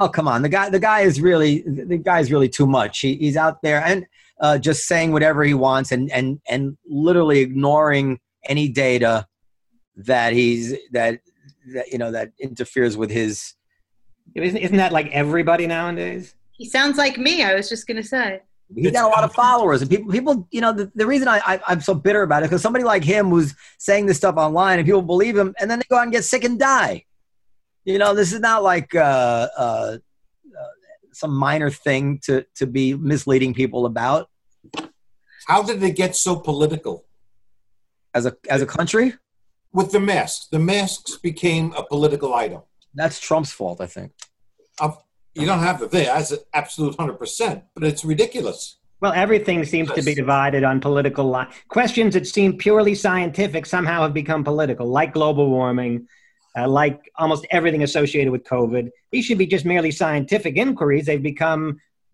Oh 0.00 0.08
come 0.08 0.26
on, 0.26 0.42
the 0.42 0.48
guy 0.48 0.70
the 0.70 0.80
guy 0.80 1.02
is 1.02 1.20
really 1.20 1.62
the 1.62 1.96
guy 1.96 2.18
is 2.18 2.32
really 2.32 2.48
too 2.48 2.66
much. 2.66 2.98
He, 2.98 3.14
he's 3.14 3.36
out 3.36 3.62
there 3.62 3.80
and 3.84 4.04
uh, 4.40 4.58
just 4.58 4.88
saying 4.88 5.12
whatever 5.12 5.44
he 5.44 5.54
wants 5.54 5.92
and 5.92 6.10
and 6.10 6.40
and 6.48 6.76
literally 6.86 7.38
ignoring 7.40 8.18
any 8.44 8.68
data 8.68 9.26
that 9.96 10.32
he's 10.32 10.74
that 10.92 11.20
that 11.73 11.92
you 11.92 11.99
know 11.99 12.11
that 12.12 12.33
interferes 12.38 12.97
with 12.97 13.11
his. 13.11 13.54
Isn't, 14.35 14.56
isn't 14.56 14.76
that 14.76 14.92
like 14.92 15.09
everybody 15.12 15.66
nowadays? 15.66 16.35
He 16.52 16.68
sounds 16.68 16.97
like 16.97 17.18
me. 17.18 17.42
I 17.42 17.54
was 17.54 17.68
just 17.68 17.87
going 17.87 17.97
to 17.99 18.02
say. 18.02 18.40
He's 18.75 18.92
got 18.92 19.04
a 19.04 19.09
lot 19.09 19.25
of 19.25 19.33
followers 19.35 19.83
and 19.83 19.90
people 19.90 20.11
people 20.11 20.49
you 20.50 20.61
know 20.61 20.73
the, 20.73 20.90
the 20.94 21.06
reason 21.06 21.28
I, 21.28 21.40
I 21.44 21.61
I'm 21.66 21.80
so 21.83 21.94
bitter 21.94 22.23
about 22.23 22.42
it 22.42 22.47
because 22.47 22.62
somebody 22.62 22.85
like 22.85 23.04
him 23.04 23.30
was 23.30 23.54
saying 23.78 24.06
this 24.06 24.16
stuff 24.16 24.37
online 24.37 24.78
and 24.78 24.87
people 24.87 25.02
believe 25.02 25.37
him 25.37 25.54
and 25.61 25.71
then 25.71 25.78
they 25.78 25.85
go 25.90 25.97
out 25.97 26.04
and 26.04 26.12
get 26.12 26.25
sick 26.25 26.44
and 26.44 26.59
die. 26.59 27.04
You 27.85 27.99
know 27.99 28.14
this 28.14 28.33
is 28.33 28.40
not 28.40 28.62
like 28.62 28.94
uh, 28.94 29.49
uh, 29.56 29.99
uh, 30.59 30.66
some 31.12 31.35
minor 31.35 31.71
thing 31.71 32.21
to 32.25 32.47
to 32.56 32.66
be 32.66 32.94
misleading 32.94 33.52
people 33.52 33.85
about. 33.85 34.30
How 35.47 35.62
did 35.62 35.83
it 35.83 35.94
get 35.94 36.16
so 36.16 36.35
political? 36.35 37.04
as 38.14 38.26
a 38.26 38.37
as 38.49 38.62
a 38.62 38.66
country 38.66 39.14
With 39.74 39.90
the 39.90 40.00
masks. 40.00 40.46
The 40.46 40.58
masks 40.58 41.16
became 41.28 41.72
a 41.80 41.82
political 41.94 42.30
item. 42.44 42.62
that's 43.00 43.18
trump's 43.26 43.52
fault 43.58 43.78
i 43.86 43.88
think 43.94 44.10
You 45.34 45.46
don't 45.50 45.64
have 45.70 45.78
to 45.80 45.88
think 45.88 46.06
that's 46.06 46.30
an 46.30 46.38
absolute 46.60 46.94
hundred 47.00 47.18
percent, 47.18 47.64
but 47.74 47.82
it's 47.90 48.04
ridiculous. 48.04 48.78
Well, 49.00 49.12
everything 49.12 49.64
seems 49.64 49.90
to 49.98 50.02
be 50.02 50.14
divided 50.14 50.62
on 50.70 50.80
political 50.80 51.26
li- 51.30 51.50
questions 51.68 52.14
that 52.14 52.26
seem 52.26 52.56
purely 52.56 52.94
scientific 52.94 53.66
somehow 53.66 53.98
have 54.02 54.14
become 54.14 54.42
political, 54.44 54.86
like 54.86 55.12
global 55.12 55.46
warming, 55.50 56.06
uh, 56.56 56.68
like 56.68 56.98
almost 57.16 57.42
everything 57.50 57.82
associated 57.82 58.30
with 58.30 58.44
COVID. 58.44 58.84
These 59.12 59.24
should 59.26 59.38
be 59.38 59.46
just 59.46 59.64
merely 59.64 59.90
scientific 59.90 60.56
inquiries. 60.56 61.04
They've 61.06 61.22
become 61.34 61.62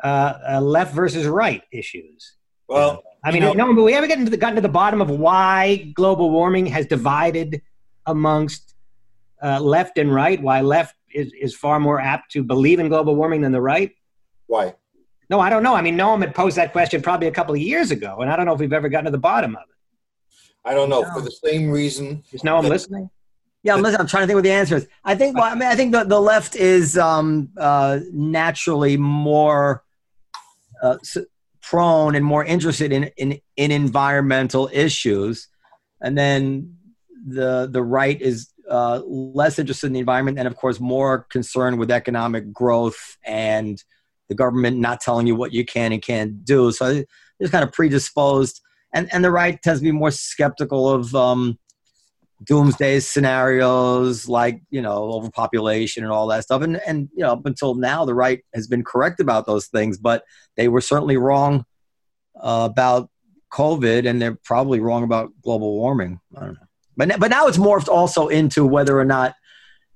uh, 0.03 0.33
uh, 0.53 0.61
left 0.61 0.95
versus 0.95 1.27
right 1.27 1.63
issues. 1.73 2.33
Well, 2.71 3.03
I 3.25 3.33
mean, 3.33 3.43
You 3.43 3.49
know- 3.55 3.67
no, 3.67 3.75
but 3.75 3.83
we 3.83 3.93
haven't 3.93 4.09
gotten 4.09 4.25
to, 4.25 4.31
the, 4.31 4.37
gotten 4.37 4.55
to 4.57 4.63
the 4.63 4.69
bottom 4.69 5.01
of 5.03 5.11
why 5.11 5.91
global 5.95 6.31
warming 6.31 6.67
has 6.67 6.87
divided 6.87 7.61
amongst 8.07 8.75
uh, 9.43 9.59
left 9.61 9.99
and 9.99 10.15
right. 10.15 10.41
Why 10.41 10.61
left 10.61 10.95
is, 11.13 11.33
is 11.33 11.55
far 11.55 11.81
more 11.81 12.01
apt 12.01 12.31
to 12.33 12.43
believe 12.43 12.79
in 12.79 12.89
global 12.89 13.17
warming 13.17 13.41
than 13.43 13.53
the 13.53 13.61
right. 13.61 13.91
why? 14.47 14.75
No, 15.29 15.39
I 15.39 15.49
don't 15.49 15.63
know. 15.63 15.75
I 15.77 15.83
mean, 15.83 15.97
Noam 15.97 16.21
had 16.23 16.35
posed 16.35 16.57
that 16.57 16.73
question 16.73 17.01
probably 17.03 17.29
a 17.29 17.31
couple 17.31 17.55
of 17.55 17.61
years 17.61 17.93
ago, 17.93 18.19
and 18.21 18.29
I 18.31 18.35
don't 18.37 18.47
know 18.47 18.53
if 18.53 18.59
we've 18.59 18.73
ever 18.73 18.89
gotten 18.89 19.05
to 19.05 19.13
the 19.13 19.19
bottom 19.19 19.55
of 19.55 19.63
it. 19.63 19.77
I 20.65 20.75
don't 20.75 20.89
know. 20.89 21.03
No. 21.03 21.13
For 21.15 21.21
the 21.21 21.31
same 21.31 21.71
reason, 21.71 22.25
Is 22.33 22.43
Noam 22.43 22.63
But- 22.63 22.71
listening? 22.71 23.11
Yeah, 23.63 23.75
I'm, 23.75 23.83
listening. 23.83 24.01
I'm 24.01 24.07
trying 24.09 24.23
to 24.23 24.27
think 24.27 24.37
what 24.37 24.43
the 24.45 24.51
answer 24.53 24.75
is. 24.77 24.89
I 25.05 25.15
think. 25.15 25.37
Well, 25.37 25.45
I 25.45 25.55
mean, 25.55 25.69
I 25.69 25.77
think 25.77 25.93
the, 25.93 26.03
the 26.05 26.19
left 26.21 26.57
is 26.57 26.97
um, 26.99 27.51
uh, 27.59 28.01
naturally 28.11 28.97
more 28.97 29.85
uh, 30.83 30.97
s- 31.03 31.19
prone 31.71 32.17
and 32.17 32.25
more 32.25 32.45
interested 32.45 32.93
in, 32.93 33.05
in 33.17 33.41
in 33.57 33.71
environmental 33.71 34.69
issues, 34.73 35.47
and 36.01 36.19
then 36.19 36.77
the 37.27 37.69
the 37.71 37.83
right 37.83 38.21
is 38.21 38.51
uh, 38.69 39.01
less 39.07 39.59
interested 39.59 39.87
in 39.87 39.93
the 39.93 40.01
environment, 40.01 40.39
and 40.39 40.49
of 40.49 40.57
course 40.57 40.81
more 40.81 41.27
concerned 41.31 41.79
with 41.79 41.91
economic 41.91 42.53
growth 42.53 43.17
and 43.25 43.85
the 44.29 44.35
government 44.35 44.79
not 44.79 45.01
telling 45.01 45.29
you 45.29 45.37
what 45.37 45.53
you 45.53 45.65
can 45.65 45.93
and 45.93 46.03
can't 46.03 46.45
do. 46.45 46.73
So 46.73 47.05
just 47.41 47.53
kind 47.53 47.63
of 47.63 47.73
predisposed, 47.73 48.61
and 48.93 49.09
and 49.13 49.25
the 49.25 49.31
right 49.31 49.61
tends 49.63 49.81
to 49.81 49.85
be 49.85 49.93
more 49.93 50.11
skeptical 50.11 50.89
of. 50.89 51.15
Um, 51.15 51.59
doomsday 52.43 53.01
scenarios 53.01 54.27
like 54.29 54.63
you 54.71 54.81
know 54.81 55.13
overpopulation 55.13 56.03
and 56.03 56.13
all 56.13 56.27
that 56.29 56.45
stuff. 56.45 56.63
And 56.63 56.81
and 56.87 57.09
you 57.15 57.23
know 57.23 57.33
up 57.33 57.47
until 57.47 57.75
now 57.75 58.05
the 58.05 58.15
right 58.15 58.41
has 58.55 58.67
been 58.67 58.85
correct 58.85 59.21
about 59.21 59.47
those 59.47 59.67
things 59.67 59.99
but 59.99 60.25
they 60.57 60.69
were 60.69 60.81
certainly 60.81 61.17
wrong 61.17 61.65
uh, 62.41 62.69
about 62.71 63.11
covid 63.53 64.09
and 64.09 64.23
they're 64.23 64.39
probably 64.45 64.81
wrong 64.81 65.03
about 65.03 65.31
global 65.43 65.75
warming. 65.75 66.21
I 66.37 66.41
don't 66.41 66.55
know. 66.55 66.67
But 66.97 67.21
but 67.21 67.31
now 67.31 67.47
it's 67.47 67.59
morphed 67.59 67.89
also 67.89 68.29
into 68.29 68.65
whether 68.65 68.99
or 68.99 69.05
not 69.05 69.35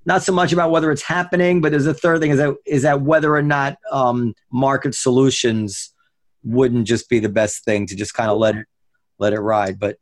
not 0.05 0.21
so 0.21 0.31
much 0.31 0.53
about 0.53 0.69
whether 0.69 0.91
it's 0.91 1.01
happening 1.01 1.61
but 1.61 1.71
there's 1.71 1.87
a 1.87 1.93
third 1.93 2.21
thing 2.21 2.31
is 2.31 2.37
that 2.37 2.55
is 2.65 2.83
that 2.83 3.01
whether 3.01 3.35
or 3.35 3.41
not 3.41 3.77
um, 3.91 4.33
market 4.51 4.93
solutions 4.93 5.93
wouldn't 6.43 6.87
just 6.87 7.09
be 7.09 7.19
the 7.19 7.29
best 7.29 7.65
thing 7.65 7.87
to 7.87 7.95
just 7.95 8.13
kind 8.13 8.29
of 8.29 8.37
let 8.37 8.55
let 9.17 9.33
it 9.33 9.39
ride. 9.39 9.79
But 9.79 9.97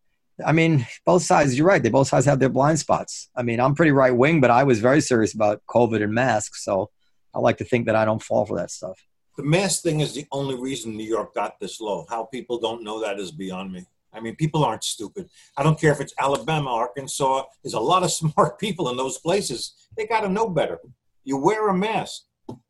I 0.46 0.52
mean, 0.52 0.86
both 1.06 1.24
sides, 1.24 1.58
you're 1.58 1.68
right. 1.68 1.82
They 1.82 1.90
both 1.90 2.08
sides 2.08 2.26
have 2.26 2.40
their 2.40 2.50
blind 2.50 2.80
spots. 2.80 3.30
I 3.36 3.44
mean, 3.44 3.60
I'm 3.60 3.76
pretty 3.76 3.92
right 3.92 4.16
wing, 4.16 4.42
but 4.42 4.52
I 4.52 4.64
was 4.64 4.80
very 4.80 5.02
serious 5.02 5.34
about 5.34 5.62
COVID 5.70 6.04
and 6.04 6.14
masks. 6.14 6.64
So 6.64 6.90
I 7.34 7.40
like 7.40 7.58
to 7.58 7.66
think 7.66 7.86
that 7.88 7.96
I 7.96 8.06
don't 8.06 8.22
fall 8.22 8.46
for 8.46 8.58
that 8.58 8.72
stuff. 8.72 9.00
the 9.38 9.44
mask 9.44 9.82
thing 9.82 10.02
is 10.02 10.14
the 10.14 10.28
only 10.32 10.56
reason 10.56 10.96
New 10.96 11.08
York 11.08 11.34
got 11.34 11.60
this 11.60 11.82
low. 11.82 12.06
How 12.10 12.26
people 12.26 12.60
don't 12.60 12.84
know 12.84 13.02
that 13.02 13.20
is 13.20 13.32
beyond 13.32 13.72
me. 13.72 13.86
I 14.14 14.20
mean, 14.20 14.36
people 14.36 14.64
aren't 14.64 14.84
stupid. 14.84 15.28
I 15.58 15.64
don't 15.64 15.80
care 15.80 15.92
if 15.92 16.00
it's 16.00 16.14
Alabama, 16.20 16.70
Arkansas. 16.70 17.44
There's 17.64 17.74
a 17.74 17.80
lot 17.80 18.04
of 18.04 18.12
smart 18.22 18.60
people 18.60 18.90
in 18.90 18.98
those 18.98 19.18
places. 19.18 19.74
They 19.98 20.06
got 20.06 20.22
to 20.22 20.30
know 20.30 20.50
better. 20.50 20.80
You 21.24 21.38
wear 21.38 21.68
a 21.70 21.74
mask. 21.74 22.24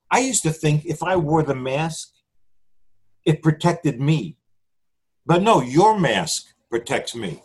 I 0.10 0.20
used 0.20 0.44
to 0.44 0.52
think 0.52 0.86
if 0.86 1.02
I 1.04 1.16
wore 1.16 1.44
the 1.44 1.56
mask, 1.56 2.10
it 3.26 3.42
protected 3.42 4.00
me. 4.00 4.38
But 5.26 5.42
no, 5.42 5.62
your 5.62 6.00
mask 6.00 6.46
protects 6.70 7.16
me. 7.16 7.42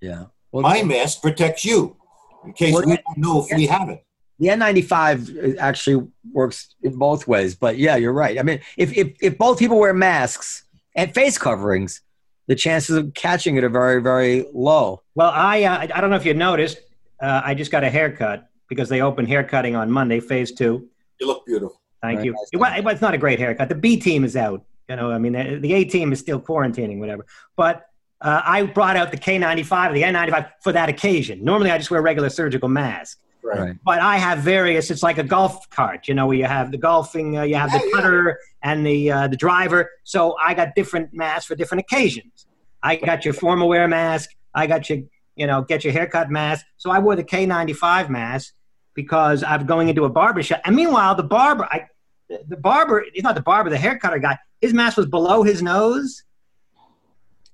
Yeah. 0.00 0.24
Well, 0.52 0.62
My 0.62 0.82
mask 0.82 1.22
protects 1.22 1.64
you 1.64 1.96
in 2.44 2.52
case 2.52 2.72
Well, 2.74 2.84
we 2.86 2.96
don't 2.96 3.18
know 3.18 3.46
if 3.48 3.56
we 3.56 3.66
have 3.66 3.88
it. 3.88 4.04
the 4.38 4.48
N95 4.48 5.56
actually 5.58 6.06
works 6.32 6.74
in 6.82 6.96
both 6.96 7.26
ways. 7.26 7.54
But 7.54 7.78
yeah, 7.78 7.96
you're 7.96 8.12
right. 8.12 8.38
I 8.38 8.42
mean, 8.42 8.60
if, 8.76 8.96
if, 8.96 9.16
if 9.20 9.36
both 9.38 9.58
people 9.58 9.78
wear 9.78 9.92
masks 9.94 10.64
and 10.94 11.12
face 11.12 11.36
coverings, 11.38 12.00
the 12.46 12.54
chances 12.54 12.96
of 12.96 13.12
catching 13.14 13.56
it 13.56 13.64
are 13.64 13.68
very, 13.68 14.00
very 14.02 14.46
low. 14.54 15.02
Well, 15.14 15.30
I 15.34 15.64
uh, 15.64 15.86
I 15.94 16.00
don't 16.00 16.08
know 16.08 16.16
if 16.16 16.24
you 16.24 16.32
noticed. 16.32 16.78
Uh, 17.20 17.42
I 17.44 17.54
just 17.54 17.70
got 17.70 17.84
a 17.84 17.90
haircut 17.90 18.48
because 18.68 18.88
they 18.88 19.02
opened 19.02 19.28
haircutting 19.28 19.76
on 19.76 19.90
Monday, 19.90 20.18
phase 20.20 20.52
two. 20.52 20.88
You 21.20 21.26
look 21.26 21.44
beautiful. 21.44 21.78
Thank 22.00 22.18
Very 22.18 22.26
you. 22.28 22.32
nice. 22.32 22.48
It, 22.52 22.56
wa- 22.58 22.74
it 22.74 22.84
was 22.84 23.00
not 23.02 23.12
a 23.12 23.18
great 23.18 23.38
haircut. 23.38 23.68
The 23.68 23.74
B 23.74 23.98
team 23.98 24.24
is 24.24 24.34
out. 24.36 24.64
You 24.88 24.96
know, 24.96 25.10
I 25.10 25.18
mean, 25.18 25.32
the, 25.32 25.58
the 25.60 25.74
A 25.74 25.84
team 25.84 26.12
is 26.12 26.20
still 26.20 26.40
quarantining, 26.40 26.98
whatever. 27.00 27.26
But 27.56 27.84
uh, 28.20 28.42
I 28.44 28.62
brought 28.64 28.96
out 28.96 29.10
the 29.10 29.16
K95, 29.18 29.94
the 29.94 30.02
N95 30.02 30.50
for 30.62 30.72
that 30.72 30.88
occasion. 30.88 31.44
Normally, 31.44 31.70
I 31.70 31.78
just 31.78 31.90
wear 31.90 32.00
a 32.00 32.02
regular 32.02 32.28
surgical 32.30 32.68
mask. 32.68 33.18
Right. 33.42 33.58
Right. 33.60 33.76
But 33.84 34.00
I 34.00 34.18
have 34.18 34.40
various. 34.40 34.90
It's 34.90 35.02
like 35.02 35.18
a 35.18 35.22
golf 35.22 35.70
cart, 35.70 36.08
you 36.08 36.14
know, 36.14 36.26
where 36.26 36.36
you 36.36 36.44
have 36.44 36.70
the 36.72 36.76
golfing, 36.78 37.38
uh, 37.38 37.42
you 37.42 37.54
have 37.54 37.70
the 37.70 37.78
Yeah, 37.78 37.84
yeah. 37.86 37.94
putter 37.94 38.38
and 38.62 38.84
the 38.84 39.10
uh, 39.10 39.28
the 39.28 39.36
driver. 39.36 39.88
So 40.04 40.36
I 40.44 40.54
got 40.54 40.74
different 40.74 41.14
masks 41.14 41.46
for 41.46 41.54
different 41.54 41.80
occasions. 41.80 42.46
I 42.82 42.96
got 42.96 43.24
your 43.24 43.34
formal 43.34 43.68
wear 43.68 43.86
mask. 43.88 44.30
I 44.54 44.66
got 44.66 44.90
your, 44.90 44.98
you 45.36 45.46
know, 45.46 45.62
get 45.62 45.84
your 45.84 45.92
haircut 45.92 46.30
mask. 46.30 46.66
So 46.76 46.90
I 46.90 46.98
wore 46.98 47.16
the 47.16 47.24
K95 47.24 48.08
mask 48.08 48.54
because 48.94 49.42
I'm 49.44 49.64
going 49.66 49.88
into 49.88 50.04
a 50.04 50.10
barber 50.10 50.42
shop. 50.42 50.60
And 50.64 50.74
meanwhile, 50.74 51.14
the 51.14 51.22
barber, 51.22 51.64
I, 51.66 51.86
the 52.28 52.56
barber, 52.56 53.04
he's 53.14 53.22
not 53.22 53.36
the 53.36 53.40
barber, 53.42 53.70
the 53.70 53.76
haircutter 53.76 54.20
guy. 54.20 54.36
His 54.60 54.74
mask 54.74 54.96
was 54.96 55.06
below 55.06 55.42
his 55.44 55.62
nose, 55.62 56.24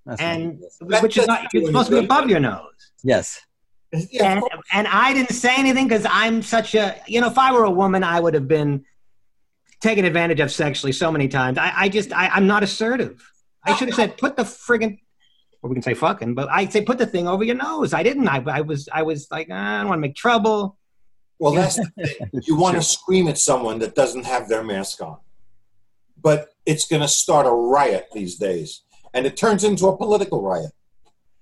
That's 0.07 0.21
and 0.21 0.61
That 0.81 1.03
which 1.03 1.17
is 1.17 1.27
doesn't 1.27 1.43
not 1.43 1.51
do 1.51 1.59
it's 1.59 1.69
supposed 1.69 1.91
to 1.91 1.99
be 2.01 2.05
above 2.05 2.29
your 2.29 2.41
nose. 2.41 2.93
yes. 3.03 3.41
Yeah, 4.11 4.33
and 4.33 4.45
and 4.73 4.89
I 4.89 5.15
didn't 5.15 5.31
say 5.31 5.55
anything 5.57 5.87
because 5.87 6.05
I'm 6.11 6.43
such 6.43 6.75
a 6.75 6.97
you 7.07 7.21
know 7.21 7.29
if 7.29 7.39
I 7.39 7.53
were 7.53 7.63
a 7.63 7.71
woman 7.71 8.03
I 8.03 8.19
would 8.19 8.35
have 8.35 8.49
been 8.49 8.85
taken 9.81 10.05
advantage 10.05 10.41
of 10.41 10.51
sexually 10.51 10.91
so 10.93 11.13
many 11.13 11.29
times. 11.29 11.59
I, 11.59 11.73
I 11.77 11.89
just 11.89 12.13
I, 12.13 12.27
I'm 12.29 12.49
not 12.49 12.65
assertive. 12.65 13.23
I 13.65 13.77
should 13.77 13.89
have 13.89 13.95
said 13.95 14.17
put 14.19 14.37
the 14.37 14.43
friggin' 14.43 14.99
or 15.63 15.71
we 15.71 15.77
can 15.77 15.83
say 15.83 15.95
fucking, 15.95 16.35
but 16.35 16.49
I 16.51 16.67
say 16.69 16.83
put 16.83 16.99
the 16.99 17.07
thing 17.07 17.29
over 17.29 17.45
your 17.45 17.55
nose. 17.55 17.95
I 17.95 18.03
didn't. 18.03 18.27
I, 18.29 18.43
I 18.47 18.61
was 18.63 18.89
I 18.93 19.03
was 19.05 19.29
like 19.31 19.47
"Ah, 19.53 19.77
I 19.77 19.79
don't 19.79 19.89
want 19.91 19.99
to 19.99 20.03
make 20.03 20.17
trouble. 20.17 20.77
Well, 21.39 21.53
that's 21.53 21.77
the 21.77 21.89
thing. 21.97 22.31
You 22.43 22.57
want 22.65 22.77
to 22.77 22.83
scream 22.83 23.29
at 23.29 23.39
someone 23.39 23.79
that 23.79 23.95
doesn't 23.95 24.25
have 24.25 24.49
their 24.49 24.65
mask 24.65 25.01
on. 25.03 25.19
But 26.21 26.49
it's 26.67 26.87
going 26.89 27.03
to 27.03 27.09
start 27.09 27.47
a 27.47 27.51
riot 27.51 28.09
these 28.13 28.37
days. 28.37 28.83
And 29.15 29.27
it 29.27 29.37
turns 29.37 29.65
into 29.65 29.87
a 29.87 29.97
political 29.97 30.43
riot. 30.43 30.73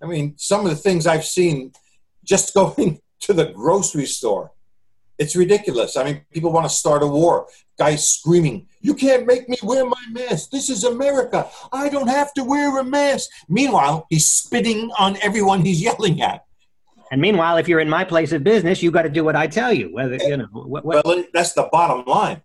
I 0.02 0.07
mean, 0.07 0.35
some 0.37 0.64
of 0.64 0.71
the 0.71 0.76
things 0.76 1.07
I've 1.07 1.25
seen 1.25 1.73
just 2.25 2.55
going 2.55 3.00
to 3.21 3.33
the 3.33 3.47
grocery 3.47 4.07
store, 4.07 4.52
it's 5.19 5.35
ridiculous. 5.35 5.97
I 5.97 6.05
mean, 6.05 6.23
people 6.33 6.52
want 6.52 6.69
to 6.69 6.75
start 6.75 7.02
a 7.02 7.07
war. 7.07 7.47
Guys 7.79 8.09
screaming, 8.09 8.67
You 8.81 8.95
can't 8.95 9.26
make 9.26 9.49
me 9.49 9.57
wear 9.62 9.85
my 9.85 10.05
mask. 10.11 10.50
This 10.50 10.69
is 10.69 10.85
America. 10.85 11.49
I 11.73 11.88
don't 11.88 12.09
have 12.09 12.33
to 12.35 12.45
wear 12.45 12.79
a 12.79 12.85
mask. 12.85 13.29
Meanwhile, 13.49 14.07
he's 14.11 14.31
spitting 14.31 14.91
on 14.99 15.17
everyone 15.23 15.64
he's 15.64 15.83
yelling 15.83 16.21
at. 16.23 16.45
And 17.11 17.21
meanwhile, 17.21 17.59
if 17.59 17.69
you're 17.69 17.81
in 17.81 17.91
my 17.91 18.05
place 18.05 18.33
of 18.33 18.43
business, 18.43 18.83
you 18.83 18.91
got 18.91 19.02
to 19.02 19.11
do 19.11 19.23
what 19.23 19.37
I 19.37 19.47
tell 19.47 19.73
you. 19.73 19.93
Whether 19.93 20.17
you 20.17 20.37
know 20.38 20.49
what, 20.52 20.85
what 20.85 21.05
Well, 21.05 21.25
that's 21.33 21.52
the 21.52 21.69
bottom 21.71 22.05
line. 22.07 22.43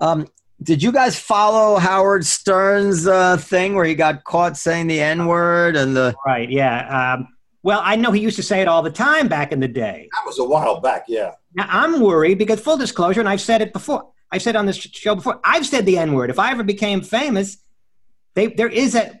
Um, 0.00 0.28
did 0.64 0.82
you 0.82 0.90
guys 0.90 1.18
follow 1.18 1.78
Howard 1.78 2.24
Stern's 2.24 3.06
uh, 3.06 3.36
thing 3.36 3.74
where 3.74 3.84
he 3.84 3.94
got 3.94 4.24
caught 4.24 4.56
saying 4.56 4.86
the 4.86 5.00
N 5.00 5.26
word 5.26 5.76
and 5.76 5.94
the 5.94 6.14
right? 6.26 6.50
Yeah. 6.50 7.14
Um, 7.14 7.28
well, 7.62 7.80
I 7.82 7.96
know 7.96 8.10
he 8.12 8.20
used 8.20 8.36
to 8.36 8.42
say 8.42 8.60
it 8.60 8.68
all 8.68 8.82
the 8.82 8.90
time 8.90 9.28
back 9.28 9.52
in 9.52 9.60
the 9.60 9.68
day. 9.68 10.08
That 10.12 10.26
was 10.26 10.38
a 10.38 10.44
while 10.44 10.80
back, 10.80 11.04
yeah. 11.08 11.32
Now 11.54 11.66
I'm 11.68 12.00
worried 12.00 12.38
because 12.38 12.60
full 12.60 12.76
disclosure, 12.76 13.20
and 13.20 13.28
I've 13.28 13.40
said 13.40 13.62
it 13.62 13.72
before. 13.72 14.10
I've 14.30 14.42
said 14.42 14.56
on 14.56 14.66
this 14.66 14.76
show 14.76 15.14
before. 15.14 15.40
I've 15.44 15.66
said 15.66 15.86
the 15.86 15.98
N 15.98 16.12
word. 16.14 16.30
If 16.30 16.38
I 16.38 16.50
ever 16.50 16.62
became 16.62 17.02
famous, 17.02 17.58
they 18.34 18.46
there 18.46 18.68
is 18.68 18.94
a, 18.94 19.20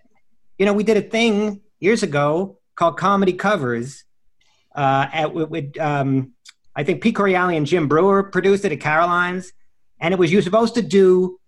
you 0.58 0.66
know, 0.66 0.72
we 0.72 0.82
did 0.82 0.96
a 0.96 1.02
thing 1.02 1.60
years 1.78 2.02
ago 2.02 2.58
called 2.74 2.96
comedy 2.96 3.34
covers. 3.34 4.04
Uh, 4.74 5.06
at 5.12 5.32
with, 5.32 5.50
with 5.50 5.78
um, 5.78 6.32
I 6.74 6.82
think 6.82 7.02
Pete 7.02 7.14
Correale 7.14 7.56
and 7.56 7.66
Jim 7.66 7.86
Breuer 7.86 8.24
produced 8.24 8.64
it 8.64 8.72
at 8.72 8.80
Caroline's, 8.80 9.52
and 10.04 10.12
it 10.12 10.18
was 10.20 10.30
you 10.30 10.36
were 10.36 10.42
supposed 10.42 10.74
to 10.74 10.82
do 10.82 11.40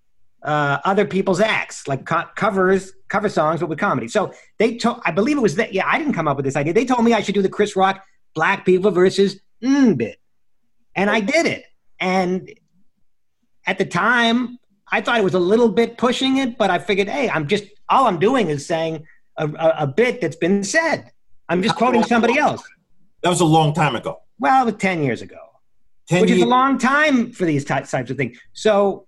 uh, 0.42 0.78
other 0.86 1.04
people's 1.04 1.40
acts 1.40 1.86
like 1.86 2.06
co- 2.06 2.24
covers, 2.36 2.90
cover 3.08 3.28
songs, 3.28 3.60
but 3.60 3.68
with 3.68 3.78
comedy. 3.78 4.08
So 4.08 4.32
they 4.58 4.78
told, 4.78 5.02
I 5.04 5.10
believe 5.10 5.36
it 5.36 5.42
was 5.42 5.56
that. 5.56 5.74
Yeah, 5.74 5.84
I 5.86 5.98
didn't 5.98 6.14
come 6.14 6.26
up 6.26 6.38
with 6.38 6.46
this 6.46 6.56
idea. 6.56 6.72
They 6.72 6.86
told 6.86 7.04
me 7.04 7.12
I 7.12 7.20
should 7.20 7.34
do 7.34 7.42
the 7.42 7.50
Chris 7.50 7.76
Rock 7.76 8.02
black 8.34 8.64
people 8.64 8.90
versus 8.90 9.38
mm 9.62 9.98
bit, 9.98 10.18
and 10.94 11.10
I 11.10 11.20
did 11.20 11.44
it. 11.44 11.64
And 12.00 12.50
at 13.66 13.76
the 13.76 13.84
time, 13.84 14.58
I 14.90 15.02
thought 15.02 15.18
it 15.18 15.24
was 15.24 15.34
a 15.34 15.38
little 15.38 15.68
bit 15.68 15.98
pushing 15.98 16.38
it, 16.38 16.56
but 16.56 16.70
I 16.70 16.78
figured, 16.78 17.08
hey, 17.08 17.28
I'm 17.28 17.48
just 17.48 17.64
all 17.90 18.06
I'm 18.06 18.18
doing 18.18 18.48
is 18.48 18.64
saying 18.64 19.06
a, 19.36 19.48
a, 19.48 19.74
a 19.80 19.86
bit 19.86 20.22
that's 20.22 20.36
been 20.36 20.64
said. 20.64 21.12
I'm 21.50 21.62
just 21.62 21.76
quoting 21.76 22.04
somebody 22.04 22.38
else. 22.38 22.62
That 23.22 23.28
was 23.28 23.40
a 23.40 23.44
long 23.44 23.74
time 23.74 23.96
ago. 23.96 24.22
Well, 24.38 24.62
it 24.62 24.72
was 24.72 24.80
ten 24.80 25.02
years 25.02 25.20
ago, 25.20 25.45
10 26.08 26.20
which 26.20 26.30
is 26.30 26.42
a 26.42 26.46
long 26.46 26.78
time 26.78 27.32
for 27.32 27.44
these 27.44 27.64
types 27.64 27.92
of 27.92 28.16
things. 28.16 28.38
So 28.52 29.06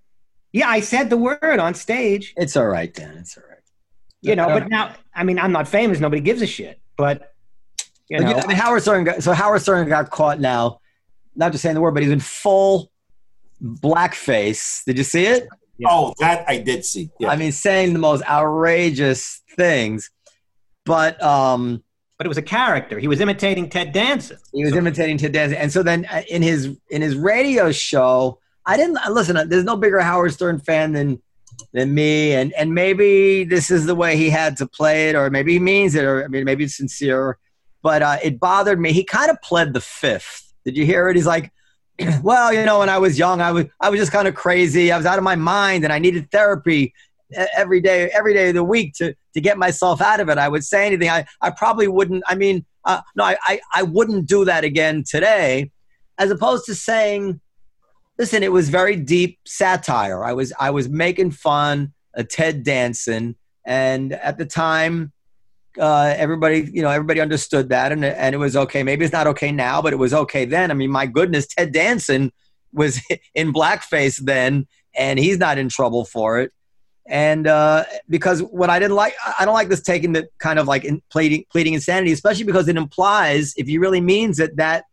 Yeah, 0.53 0.69
I 0.69 0.81
said 0.81 1.11
the 1.11 1.17
word 1.19 1.59
on 1.61 1.75
stage. 1.75 2.33
It's 2.37 2.57
all 2.57 2.67
right, 2.67 2.93
Dan. 2.93 3.19
It's 3.19 3.37
all 3.37 3.45
right. 3.49 3.59
You 4.23 4.35
know, 4.35 4.49
Uh, 4.49 4.61
but 4.61 4.69
now, 4.71 4.95
I 5.15 5.23
mean, 5.23 5.39
I'm 5.39 5.53
not 5.53 5.69
famous. 5.69 6.01
Nobody 6.01 6.23
gives 6.23 6.41
a 6.43 6.47
shit. 6.47 6.81
But 6.97 7.33
you 8.09 8.19
know, 8.19 8.31
you- 8.31 8.37
I 8.37 8.47
mean, 8.47 8.57
Howard 8.57 8.83
Stern. 8.83 9.05
Got, 9.05 9.23
so 9.23 9.33
Howard 9.33 9.61
Stern 9.63 9.89
got 9.89 10.11
caught 10.11 10.41
now. 10.41 10.81
Not 11.37 11.53
just 11.53 11.63
saying 11.63 11.75
the 11.75 11.81
word, 11.83 11.93
but 11.95 12.03
he's 12.03 12.11
in 12.11 12.21
full 12.21 12.91
blackface. 13.63 14.85
Did 14.85 14.99
you 14.99 15.05
see 15.05 15.27
it? 15.27 15.49
Yeah. 15.79 15.89
Oh, 15.91 16.15
that 16.19 16.45
I 16.49 16.59
did 16.59 16.85
see. 16.85 17.11
Yeah. 17.21 17.29
I 17.31 17.37
mean, 17.37 17.53
saying 17.53 17.93
the 17.93 17.99
most 17.99 18.23
outrageous 18.25 19.43
things. 19.57 20.11
But 20.85 21.23
um, 21.23 21.85
but 22.19 22.27
it 22.27 22.29
was 22.29 22.37
a 22.39 22.43
character. 22.43 22.99
He 22.99 23.09
was 23.09 23.21
imitating 23.21 23.71
Ted 23.71 23.93
Danson. 23.93 24.37
he 24.53 24.65
was 24.65 24.75
imitating 24.75 25.17
Ted 25.19 25.33
Danson, 25.33 25.57
and 25.57 25.73
so 25.73 25.83
then 25.83 26.05
uh, 26.07 26.23
in 26.29 26.43
his 26.43 26.77
in 26.91 27.01
his 27.01 27.17
radio 27.17 27.71
show, 27.73 28.39
I 28.67 28.77
didn't 28.77 28.99
listen. 29.11 29.37
uh, 29.37 29.45
There's 29.45 29.65
no 29.65 29.77
bigger 29.77 30.01
Howard 30.01 30.33
Stern 30.33 30.59
fan 30.59 30.93
than 30.93 31.23
than 31.73 31.95
me, 31.95 32.33
and 32.35 32.53
and 32.55 32.75
maybe 32.75 33.45
this 33.45 33.71
is 33.71 33.87
the 33.87 33.95
way 33.95 34.17
he 34.17 34.31
had 34.31 34.57
to 34.59 34.67
play 34.67 35.09
it, 35.11 35.15
or 35.15 35.31
maybe 35.31 35.53
he 35.53 35.59
means 35.61 35.95
it, 35.95 36.05
or 36.05 36.25
I 36.25 36.29
mean, 36.29 36.45
maybe 36.45 36.65
it's 36.65 36.77
sincere. 36.77 37.39
But 37.83 38.03
uh, 38.03 38.17
it 38.23 38.41
bothered 38.41 38.81
me. 38.81 38.93
He 38.93 39.05
kind 39.05 39.31
of 39.31 39.41
pled 39.41 39.73
the 39.73 39.81
fifth. 39.81 40.53
Did 40.65 40.77
you 40.77 40.85
hear 40.85 41.09
it? 41.09 41.15
He's 41.17 41.27
like, 41.27 41.53
well, 42.23 42.53
you 42.53 42.65
know, 42.65 42.81
when 42.81 42.89
I 42.89 42.99
was 42.99 43.17
young, 43.17 43.41
I 43.41 43.53
was 43.53 43.67
I 43.81 43.91
was 43.91 44.01
just 44.01 44.11
kind 44.11 44.27
of 44.27 44.35
crazy. 44.35 44.91
I 44.91 44.97
was 44.97 45.07
out 45.07 45.19
of 45.19 45.25
my 45.25 45.37
mind, 45.37 45.85
and 45.85 45.93
I 45.93 46.01
needed 46.01 46.31
therapy 46.33 46.93
every 47.57 47.81
day, 47.81 48.11
every 48.11 48.35
day 48.35 48.49
of 48.49 48.55
the 48.55 48.65
week 48.65 48.95
to 48.95 49.15
to 49.35 49.41
get 49.41 49.59
myself 49.59 50.01
out 50.01 50.21
of 50.21 50.29
it. 50.29 50.39
I 50.39 50.49
would 50.49 50.65
say 50.65 50.87
anything. 50.87 51.11
I 51.11 51.27
I 51.41 51.51
probably 51.51 51.89
wouldn't. 51.89 52.23
I 52.27 52.35
mean, 52.35 52.65
uh, 52.85 53.01
no, 53.17 53.25
I, 53.25 53.37
I 53.45 53.61
I 53.75 53.83
wouldn't 53.83 54.27
do 54.27 54.45
that 54.45 54.65
again 54.65 55.05
today, 55.09 55.71
as 56.19 56.31
opposed 56.31 56.67
to 56.67 56.75
saying, 56.75 57.41
listen, 58.19 58.43
it 58.43 58.53
was 58.53 58.69
very 58.69 58.97
deep 58.97 59.39
satire. 59.47 60.25
I 60.25 60.33
was 60.33 60.53
I 60.59 60.71
was 60.71 60.89
making 60.89 61.33
fun 61.33 61.93
of 62.15 62.29
Ted 62.29 62.63
Danson, 62.63 63.37
and 63.65 64.13
at 64.13 64.39
the 64.39 64.47
time. 64.47 65.13
Uh, 65.79 66.13
everybody, 66.17 66.69
you 66.73 66.83
know, 66.83 66.91
everybody 66.91 67.21
understood 67.21 67.69
that, 67.69 67.93
and 67.93 68.05
and 68.05 68.35
it 68.35 68.39
was 68.39 68.57
okay. 68.57 68.83
Maybe 68.83 69.05
it's 69.05 69.13
not 69.13 69.29
okay 69.29 69.53
now, 69.53 69.81
but 69.81 69.93
it 69.93 69.97
was 69.97 70.13
okay 70.13 70.45
then. 70.45 70.73
I 70.73 70.75
mean, 70.75 70.91
my 70.91 71.07
goodness, 71.07 71.47
Ted 71.47 71.71
Danson 71.71 72.33
was 72.73 73.01
in 73.35 73.53
blackface 73.53 74.19
then, 74.19 74.67
and 74.97 75.19
he's 75.21 75.39
not 75.39 75.59
in 75.59 75.69
trouble 75.69 76.05
for 76.05 76.41
it. 76.41 76.51
And 77.09 77.47
uh, 77.47 77.85
because 78.11 78.43
what 78.43 78.69
I 78.69 78.79
didn't 78.79 78.95
like, 78.95 79.15
I 79.39 79.47
don't 79.47 79.55
like 79.55 79.69
this 79.69 79.81
taking 79.81 80.13
the 80.13 80.29
kind 80.39 80.59
of 80.59 80.69
like 80.69 80.85
in 80.85 81.01
pleading, 81.11 81.45
pleading 81.51 81.73
insanity, 81.73 82.13
especially 82.13 82.45
because 82.45 82.69
it 82.69 82.77
implies, 82.77 83.55
if 83.57 83.67
he 83.67 83.79
really 83.79 84.03
means 84.03 84.39
it, 84.39 84.57
that 84.57 84.85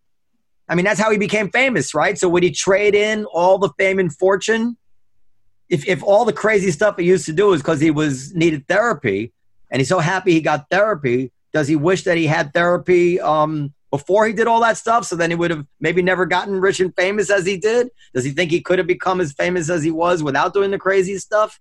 I 0.69 0.75
mean 0.75 0.85
that's 0.85 0.99
how 0.99 1.11
he 1.11 1.17
became 1.17 1.51
famous, 1.51 1.93
right? 1.93 2.17
So 2.17 2.29
would 2.29 2.41
he 2.41 2.51
trade 2.51 2.95
in 2.95 3.25
all 3.25 3.57
the 3.57 3.69
fame 3.77 3.99
and 3.99 4.15
fortune? 4.15 4.77
If 5.69 5.85
if 5.87 6.01
all 6.03 6.23
the 6.23 6.33
crazy 6.33 6.71
stuff 6.71 6.97
he 6.97 7.03
used 7.03 7.25
to 7.25 7.33
do 7.33 7.51
is 7.51 7.61
because 7.61 7.81
he 7.81 7.91
was 7.91 8.33
needed 8.33 8.65
therapy, 8.67 9.33
and 9.69 9.81
he's 9.81 9.89
so 9.89 9.99
happy 9.99 10.31
he 10.31 10.41
got 10.41 10.69
therapy, 10.71 11.33
does 11.51 11.67
he 11.67 11.75
wish 11.75 12.03
that 12.03 12.17
he 12.17 12.27
had 12.27 12.53
therapy 12.53 13.19
um, 13.19 13.73
before 13.91 14.25
he 14.25 14.31
did 14.31 14.47
all 14.47 14.61
that 14.61 14.77
stuff? 14.77 15.05
So 15.05 15.17
then 15.17 15.31
he 15.31 15.35
would 15.35 15.51
have 15.51 15.65
maybe 15.81 16.01
never 16.01 16.25
gotten 16.25 16.61
rich 16.61 16.79
and 16.79 16.95
famous 16.95 17.29
as 17.29 17.45
he 17.45 17.57
did. 17.57 17.89
Does 18.13 18.23
he 18.23 18.31
think 18.31 18.51
he 18.51 18.61
could 18.61 18.77
have 18.77 18.87
become 18.87 19.19
as 19.19 19.33
famous 19.33 19.69
as 19.69 19.83
he 19.83 19.91
was 19.91 20.23
without 20.23 20.53
doing 20.53 20.71
the 20.71 20.79
crazy 20.79 21.17
stuff? 21.17 21.59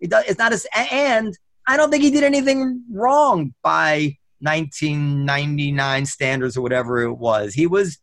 It 0.00 0.10
does, 0.10 0.24
it's 0.26 0.38
not 0.38 0.52
as 0.52 0.66
and 0.74 1.36
I 1.66 1.76
don't 1.76 1.90
think 1.90 2.02
he 2.02 2.10
did 2.10 2.24
anything 2.24 2.82
wrong 2.90 3.54
by 3.62 4.16
1999 4.40 6.06
standards 6.06 6.56
or 6.56 6.62
whatever 6.62 7.02
it 7.02 7.14
was. 7.14 7.54
He 7.54 7.66
was 7.66 7.98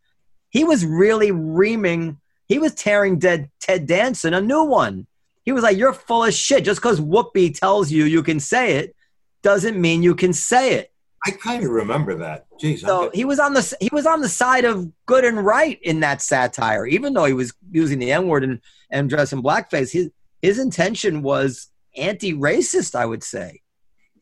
he 0.49 0.63
was 0.63 0.85
really 0.85 1.31
reaming. 1.31 2.19
He 2.47 2.59
was 2.59 2.73
tearing 2.73 3.19
dead 3.19 3.49
Ted 3.59 3.87
Danson 3.87 4.33
a 4.33 4.41
new 4.41 4.63
one. 4.63 5.07
He 5.45 5.51
was 5.51 5.63
like, 5.63 5.77
"You're 5.77 5.93
full 5.93 6.25
of 6.25 6.33
shit. 6.33 6.65
Just 6.65 6.81
because 6.81 6.99
Whoopi 6.99 7.57
tells 7.57 7.91
you 7.91 8.05
you 8.05 8.23
can 8.23 8.39
say 8.39 8.77
it, 8.77 8.95
doesn't 9.41 9.79
mean 9.79 10.03
you 10.03 10.15
can 10.15 10.33
say 10.33 10.73
it." 10.73 10.91
I 11.25 11.31
kind 11.31 11.63
of 11.63 11.71
remember 11.71 12.15
that. 12.15 12.45
Jeez. 12.61 12.79
So 12.79 13.09
he 13.13 13.23
was 13.23 13.39
on 13.39 13.53
the 13.53 13.75
he 13.79 13.89
was 13.91 14.05
on 14.05 14.21
the 14.21 14.29
side 14.29 14.65
of 14.65 14.91
good 15.05 15.23
and 15.23 15.43
right 15.43 15.79
in 15.81 16.01
that 16.01 16.21
satire, 16.21 16.85
even 16.85 17.13
though 17.13 17.25
he 17.25 17.33
was 17.33 17.53
using 17.71 17.99
the 17.99 18.11
N 18.11 18.27
word 18.27 18.43
and 18.43 18.59
and 18.89 19.09
dressing 19.09 19.41
blackface. 19.41 19.91
His 19.91 20.09
his 20.41 20.59
intention 20.59 21.21
was 21.21 21.69
anti-racist, 21.95 22.95
I 22.95 23.05
would 23.05 23.23
say. 23.23 23.61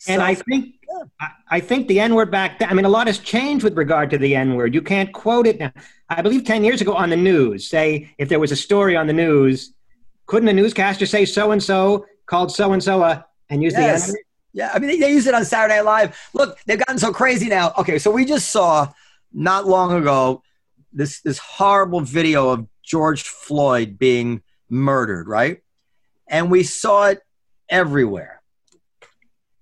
And 0.07 0.21
I 0.21 0.35
think 0.35 0.75
I, 1.19 1.27
I 1.49 1.59
think 1.59 1.87
the 1.87 1.99
N 1.99 2.15
word 2.15 2.31
back 2.31 2.59
then. 2.59 2.69
I 2.69 2.73
mean, 2.73 2.85
a 2.85 2.89
lot 2.89 3.07
has 3.07 3.19
changed 3.19 3.63
with 3.63 3.77
regard 3.77 4.09
to 4.09 4.17
the 4.17 4.35
N 4.35 4.55
word. 4.55 4.73
You 4.73 4.81
can't 4.81 5.13
quote 5.13 5.45
it 5.45 5.59
now. 5.59 5.71
I 6.09 6.21
believe 6.21 6.43
ten 6.43 6.63
years 6.63 6.81
ago 6.81 6.93
on 6.93 7.09
the 7.09 7.17
news, 7.17 7.67
say 7.67 8.13
if 8.17 8.27
there 8.27 8.39
was 8.39 8.51
a 8.51 8.55
story 8.55 8.95
on 8.95 9.07
the 9.07 9.13
news, 9.13 9.73
couldn't 10.25 10.49
a 10.49 10.53
newscaster 10.53 11.05
say 11.05 11.25
so 11.25 11.51
and 11.51 11.61
so 11.61 12.05
called 12.25 12.51
so 12.51 12.73
and 12.73 12.83
so 12.83 13.03
a 13.03 13.25
and 13.49 13.61
use 13.61 13.73
Yes. 13.73 14.07
the 14.07 14.07
N 14.07 14.13
word? 14.13 14.25
Yeah, 14.53 14.71
I 14.73 14.79
mean, 14.79 14.89
they, 14.89 14.99
they 14.99 15.11
use 15.11 15.27
it 15.27 15.33
on 15.33 15.45
Saturday 15.45 15.75
Night 15.75 15.85
Live. 15.85 16.29
Look, 16.33 16.59
they've 16.65 16.79
gotten 16.79 16.97
so 16.97 17.13
crazy 17.13 17.47
now. 17.47 17.71
Okay, 17.77 17.99
so 17.99 18.11
we 18.11 18.25
just 18.25 18.49
saw 18.49 18.91
not 19.31 19.65
long 19.67 19.93
ago 19.93 20.43
this 20.91 21.21
this 21.21 21.37
horrible 21.37 22.01
video 22.01 22.49
of 22.49 22.67
George 22.83 23.23
Floyd 23.23 23.97
being 23.97 24.41
murdered, 24.67 25.27
right? 25.27 25.61
And 26.27 26.49
we 26.49 26.63
saw 26.63 27.07
it 27.07 27.21
everywhere. 27.71 28.41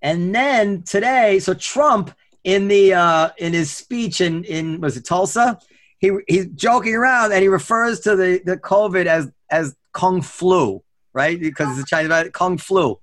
And 0.02 0.36
then 0.36 0.84
today, 0.84 1.40
so 1.40 1.54
Trump 1.54 2.14
in 2.44 2.68
the 2.68 2.94
uh, 2.94 3.30
in 3.38 3.54
his 3.54 3.72
speech 3.72 4.20
in 4.20 4.44
in 4.44 4.82
was 4.82 4.98
it 4.98 5.06
Tulsa, 5.06 5.60
he 6.00 6.12
he's 6.28 6.48
joking 6.48 6.96
around 6.96 7.32
and 7.32 7.42
he 7.42 7.48
refers 7.48 8.02
to 8.02 8.18
the 8.18 8.42
the 8.44 8.58
COVID 8.58 9.06
as 9.06 9.32
as 9.50 9.76
kung 9.94 10.22
flu, 10.22 10.84
right? 11.14 11.40
Because 11.40 11.78
it's 11.78 11.92
a 11.92 11.96
Chinese 11.96 12.32
kung 12.34 12.58
flu 12.58 13.00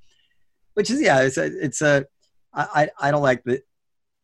which 0.77 0.91
is 0.91 1.01
yeah, 1.01 1.23
it's 1.23 1.39
a 1.39 1.47
it's 1.47 1.81
a 1.81 2.07
I 2.53 2.91
I, 3.01 3.09
I 3.09 3.11
don't 3.11 3.23
like 3.23 3.43
the 3.45 3.63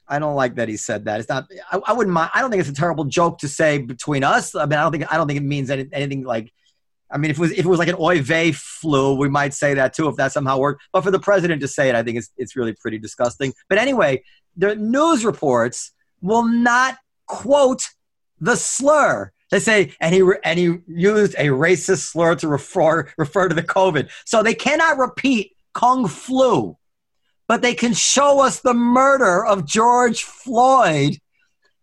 I 0.06 0.18
don't 0.18 0.36
like 0.36 0.56
that 0.56 0.68
he 0.68 0.76
said 0.76 1.06
that. 1.06 1.20
It's 1.20 1.28
not. 1.28 1.50
I, 1.70 1.80
I 1.86 1.92
wouldn't 1.94 2.12
mind. 2.12 2.30
I 2.34 2.42
don't 2.42 2.50
think 2.50 2.60
it's 2.60 2.68
a 2.68 2.74
terrible 2.74 3.04
joke 3.04 3.38
to 3.38 3.48
say 3.48 3.78
between 3.78 4.22
us. 4.22 4.54
I 4.54 4.66
mean, 4.66 4.78
I 4.78 4.82
don't 4.82 4.92
think 4.92 5.12
I 5.12 5.16
don't 5.16 5.26
think 5.26 5.38
it 5.38 5.44
means 5.44 5.70
any, 5.70 5.88
anything 5.92 6.24
like. 6.24 6.52
I 7.12 7.18
mean, 7.18 7.30
if 7.30 7.36
it 7.36 7.40
was 7.40 7.52
if 7.52 7.58
it 7.60 7.66
was 7.66 7.78
like 7.78 7.88
an 7.88 7.96
oy 7.98 8.22
vey 8.22 8.52
flu, 8.52 9.14
we 9.14 9.28
might 9.28 9.54
say 9.54 9.74
that 9.74 9.94
too 9.94 10.08
if 10.08 10.16
that 10.16 10.32
somehow 10.32 10.58
worked. 10.58 10.82
But 10.92 11.02
for 11.02 11.10
the 11.10 11.18
president 11.18 11.60
to 11.60 11.68
say 11.68 11.88
it, 11.88 11.94
I 11.94 12.02
think 12.02 12.18
it's 12.18 12.30
it's 12.36 12.56
really 12.56 12.74
pretty 12.74 12.98
disgusting. 12.98 13.52
But 13.68 13.78
anyway, 13.78 14.24
the 14.56 14.74
news 14.76 15.24
reports 15.24 15.92
will 16.20 16.44
not 16.44 16.98
quote 17.26 17.88
the 18.40 18.56
slur. 18.56 19.32
They 19.50 19.60
say, 19.60 19.92
and 20.00 20.14
he 20.14 20.22
and 20.44 20.58
he 20.58 20.78
used 20.88 21.34
a 21.36 21.48
racist 21.48 22.10
slur 22.10 22.34
to 22.36 22.48
refer 22.48 23.12
refer 23.18 23.48
to 23.48 23.54
the 23.54 23.62
COVID. 23.62 24.10
So 24.24 24.42
they 24.42 24.54
cannot 24.54 24.96
repeat 24.96 25.52
kung 25.74 26.08
flu, 26.08 26.76
but 27.48 27.60
they 27.60 27.74
can 27.74 27.92
show 27.92 28.40
us 28.40 28.60
the 28.60 28.74
murder 28.74 29.44
of 29.44 29.66
George 29.66 30.22
Floyd 30.22 31.18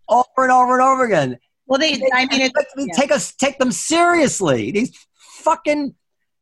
over 0.07 0.25
and 0.37 0.51
over 0.51 0.73
and 0.73 0.81
over 0.81 1.05
again. 1.05 1.37
Well, 1.67 1.79
they, 1.79 2.01
I 2.11 2.25
mean, 2.25 2.49
Let 2.55 2.67
me 2.75 2.87
yeah. 2.87 2.99
take 2.99 3.11
us 3.11 3.35
take 3.35 3.59
them 3.59 3.71
seriously. 3.71 4.71
These 4.71 5.07
fucking 5.39 5.95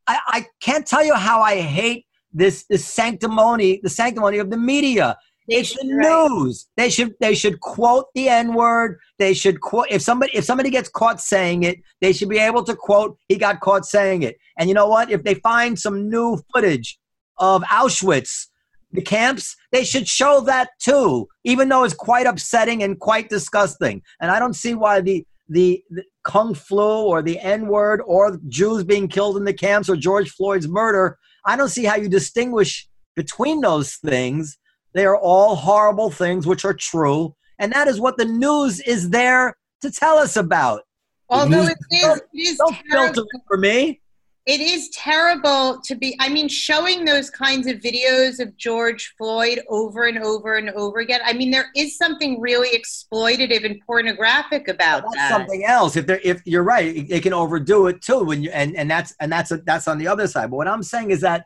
I, 0.08 0.20
I 0.28 0.46
can't 0.62 0.86
tell 0.86 1.04
you 1.04 1.14
how 1.14 1.42
I 1.42 1.60
hate 1.60 2.06
this 2.34 2.66
this 2.70 2.86
sanctimony, 2.86 3.80
the 3.84 3.90
sanctimony 3.90 4.40
of 4.40 4.50
the 4.50 4.58
media. 4.58 5.18
It's 5.50 5.74
the 5.74 5.94
right. 5.94 6.30
news. 6.30 6.68
They 6.76 6.90
should 6.90 7.14
they 7.22 7.34
should 7.34 7.60
quote 7.62 8.08
the 8.16 8.28
N 8.28 8.54
word. 8.54 9.00
They 9.18 9.34
should 9.34 9.62
quote 9.62 9.88
if 9.90 10.02
somebody 10.02 10.32
if 10.36 10.44
somebody 10.44 10.70
gets 10.70 10.90
caught 10.90 11.22
saying 11.22 11.64
it, 11.64 11.80
they 12.02 12.12
should 12.12 12.30
be 12.30 12.38
able 12.38 12.64
to 12.66 12.76
quote 12.76 13.18
he 13.28 13.38
got 13.38 13.62
caught 13.62 13.86
saying 13.86 14.24
it. 14.24 14.38
And 14.58 14.68
you 14.68 14.76
know 14.76 14.88
what? 14.88 15.10
If 15.10 15.24
they 15.24 15.36
find 15.36 15.80
some 15.80 16.10
new 16.10 16.42
footage 16.54 17.00
of 17.38 17.64
Auschwitz, 17.64 18.48
the 18.92 19.02
camps, 19.02 19.56
they 19.72 19.84
should 19.84 20.08
show 20.08 20.42
that 20.42 20.70
too, 20.80 21.28
even 21.46 21.70
though 21.70 21.86
it's 21.86 21.94
quite 21.94 22.26
upsetting 22.26 22.84
and 22.84 23.00
quite 23.00 23.30
disgusting. 23.30 24.02
And 24.20 24.32
I 24.32 24.40
don't 24.40 24.56
see 24.56 24.74
why 24.74 25.00
the 25.02 25.26
the, 25.50 25.84
the 25.90 26.04
kung 26.24 26.54
flu 26.54 27.06
or 27.06 27.22
the 27.22 27.40
N 27.40 27.68
word 27.68 28.02
or 28.06 28.40
Jews 28.48 28.84
being 28.84 29.08
killed 29.08 29.38
in 29.38 29.46
the 29.46 29.54
camps 29.54 29.90
or 29.90 29.96
George 29.96 30.32
Floyd's 30.32 30.68
murder. 30.68 31.18
I 31.46 31.56
don't 31.56 31.70
see 31.70 31.86
how 31.86 31.96
you 31.96 32.10
distinguish 32.10 32.88
between 33.16 33.62
those 33.62 33.96
things. 33.96 34.58
They 34.94 35.06
are 35.06 35.18
all 35.18 35.56
horrible 35.56 36.10
things 36.12 36.46
which 36.46 36.66
are 36.66 36.74
true. 36.74 37.36
And 37.60 37.72
that 37.72 37.88
is 37.88 38.00
what 38.00 38.18
the 38.18 38.26
news 38.26 38.80
is 38.82 39.10
there 39.10 39.58
to 39.82 39.92
tell 39.92 40.18
us 40.18 40.36
about. 40.36 40.82
although 41.30 41.66
it 41.66 41.78
is, 41.92 42.22
it 42.34 42.40
is 42.40 42.58
Don't 42.58 42.76
filter 42.90 43.22
it 43.22 43.42
for 43.48 43.58
me. 43.58 44.02
It 44.48 44.62
is 44.62 44.90
terrible 44.90 45.80
to 45.84 45.96
be 45.96 46.16
i 46.20 46.30
mean 46.30 46.48
showing 46.48 47.06
those 47.06 47.30
kinds 47.30 47.68
of 47.68 47.78
videos 47.78 48.40
of 48.40 48.56
george 48.58 49.14
floyd 49.18 49.60
over 49.70 50.06
and 50.06 50.18
over 50.20 50.56
and 50.56 50.70
over 50.72 51.00
again 51.00 51.20
i 51.26 51.34
mean 51.34 51.52
there 51.52 51.70
is 51.76 51.98
something 51.98 52.40
really 52.42 52.70
exploitative 52.78 53.66
and 53.66 53.80
pornographic 53.86 54.68
about 54.68 55.04
that's 55.04 55.16
that 55.16 55.30
something 55.30 55.66
else. 55.66 55.96
If 55.96 56.08
they're 56.08 56.22
if 56.24 56.42
you're 56.46 56.64
right, 56.64 57.08
they 57.08 57.20
can 57.20 57.34
overdo 57.34 57.88
it 57.88 58.02
too. 58.02 58.24
When 58.24 58.44
you 58.44 58.52
and 58.52 58.76
and 58.76 58.90
that's 58.90 59.14
and 59.20 59.32
that's 59.32 59.52
a, 59.52 59.58
that's 59.58 59.88
on 59.88 59.98
the 59.98 60.08
other 60.08 60.28
side. 60.28 60.50
But 60.50 60.58
what 60.58 60.68
I'm 60.68 60.84
saying 60.84 61.12
is 61.12 61.22
that 61.22 61.46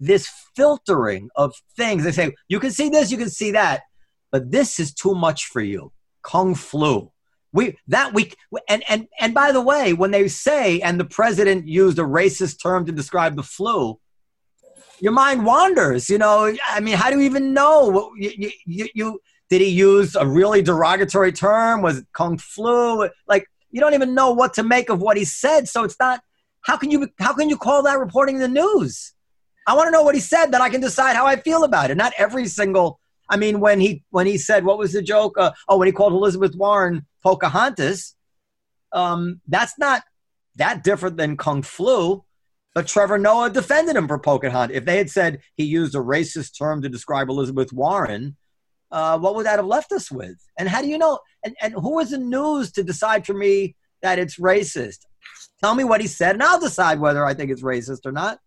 this 0.00 0.28
filtering 0.54 1.28
of 1.36 1.54
things, 1.76 2.04
they 2.04 2.12
say 2.12 2.34
you 2.48 2.60
can 2.60 2.70
see 2.70 2.88
this, 2.88 3.10
you 3.10 3.18
can 3.18 3.30
see 3.30 3.52
that, 3.52 3.82
but 4.30 4.50
this 4.50 4.78
is 4.78 4.92
too 4.92 5.14
much 5.14 5.46
for 5.46 5.60
you. 5.60 5.92
Kung 6.22 6.54
flu. 6.54 7.10
We 7.52 7.78
that 7.88 8.12
we 8.12 8.32
and 8.68 8.84
and 8.88 9.08
and 9.18 9.32
by 9.32 9.52
the 9.52 9.60
way, 9.60 9.94
when 9.94 10.10
they 10.10 10.28
say 10.28 10.80
and 10.80 11.00
the 11.00 11.04
president 11.04 11.66
used 11.66 11.98
a 11.98 12.02
racist 12.02 12.62
term 12.62 12.84
to 12.86 12.92
describe 12.92 13.36
the 13.36 13.42
flu, 13.42 13.98
your 15.00 15.12
mind 15.12 15.46
wanders. 15.46 16.10
You 16.10 16.18
know, 16.18 16.54
I 16.68 16.80
mean, 16.80 16.96
how 16.96 17.10
do 17.10 17.18
you 17.18 17.24
even 17.24 17.54
know? 17.54 18.12
You, 18.18 18.50
you, 18.66 18.88
you 18.94 19.20
did 19.48 19.62
he 19.62 19.68
use 19.68 20.14
a 20.14 20.26
really 20.26 20.62
derogatory 20.62 21.32
term? 21.32 21.80
Was 21.80 21.98
it 21.98 22.06
kung 22.12 22.36
flu? 22.36 23.08
Like 23.26 23.46
you 23.70 23.80
don't 23.80 23.94
even 23.94 24.14
know 24.14 24.32
what 24.32 24.54
to 24.54 24.62
make 24.62 24.90
of 24.90 25.00
what 25.00 25.16
he 25.16 25.24
said. 25.24 25.68
So 25.68 25.84
it's 25.84 25.96
not. 25.98 26.20
How 26.62 26.76
can 26.76 26.90
you 26.90 27.08
how 27.18 27.32
can 27.32 27.48
you 27.48 27.56
call 27.56 27.82
that 27.84 27.98
reporting 27.98 28.38
the 28.38 28.48
news? 28.48 29.14
I 29.66 29.74
want 29.74 29.86
to 29.88 29.90
know 29.90 30.02
what 30.02 30.14
he 30.14 30.20
said 30.20 30.46
that 30.52 30.60
I 30.60 30.70
can 30.70 30.80
decide 30.80 31.14
how 31.14 31.26
I 31.26 31.36
feel 31.36 31.64
about 31.64 31.90
it. 31.90 31.96
Not 31.96 32.12
every 32.18 32.46
single. 32.46 33.00
I 33.28 33.36
mean, 33.36 33.60
when 33.60 33.80
he 33.80 34.04
when 34.10 34.26
he 34.26 34.38
said 34.38 34.64
what 34.64 34.78
was 34.78 34.92
the 34.92 35.02
joke? 35.02 35.36
Uh, 35.38 35.52
oh, 35.68 35.78
when 35.78 35.86
he 35.86 35.92
called 35.92 36.12
Elizabeth 36.12 36.54
Warren 36.54 37.06
Pocahontas, 37.22 38.14
um, 38.92 39.40
that's 39.46 39.78
not 39.78 40.02
that 40.56 40.82
different 40.82 41.16
than 41.16 41.36
kung 41.36 41.62
flu. 41.62 42.24
But 42.74 42.86
Trevor 42.86 43.18
Noah 43.18 43.50
defended 43.50 43.96
him 43.96 44.06
for 44.06 44.18
Pocahontas. 44.18 44.76
If 44.76 44.84
they 44.84 44.98
had 44.98 45.10
said 45.10 45.40
he 45.56 45.64
used 45.64 45.94
a 45.94 45.98
racist 45.98 46.56
term 46.56 46.82
to 46.82 46.88
describe 46.88 47.28
Elizabeth 47.28 47.72
Warren, 47.72 48.36
uh, 48.90 49.18
what 49.18 49.34
would 49.34 49.46
that 49.46 49.56
have 49.56 49.66
left 49.66 49.92
us 49.92 50.10
with? 50.10 50.36
And 50.58 50.68
how 50.68 50.82
do 50.82 50.88
you 50.88 50.98
know? 50.98 51.18
And, 51.44 51.56
and 51.60 51.74
who 51.74 51.98
is 51.98 52.10
the 52.10 52.18
news 52.18 52.72
to 52.72 52.82
decide 52.82 53.26
for 53.26 53.34
me 53.34 53.74
that 54.02 54.18
it's 54.18 54.38
racist? 54.38 54.98
Tell 55.60 55.74
me 55.74 55.84
what 55.84 56.00
he 56.00 56.06
said, 56.06 56.36
and 56.36 56.42
I'll 56.42 56.60
decide 56.60 57.00
whether 57.00 57.24
I 57.24 57.34
think 57.34 57.50
it's 57.50 57.62
racist 57.62 58.06
or 58.06 58.12
not. 58.12 58.38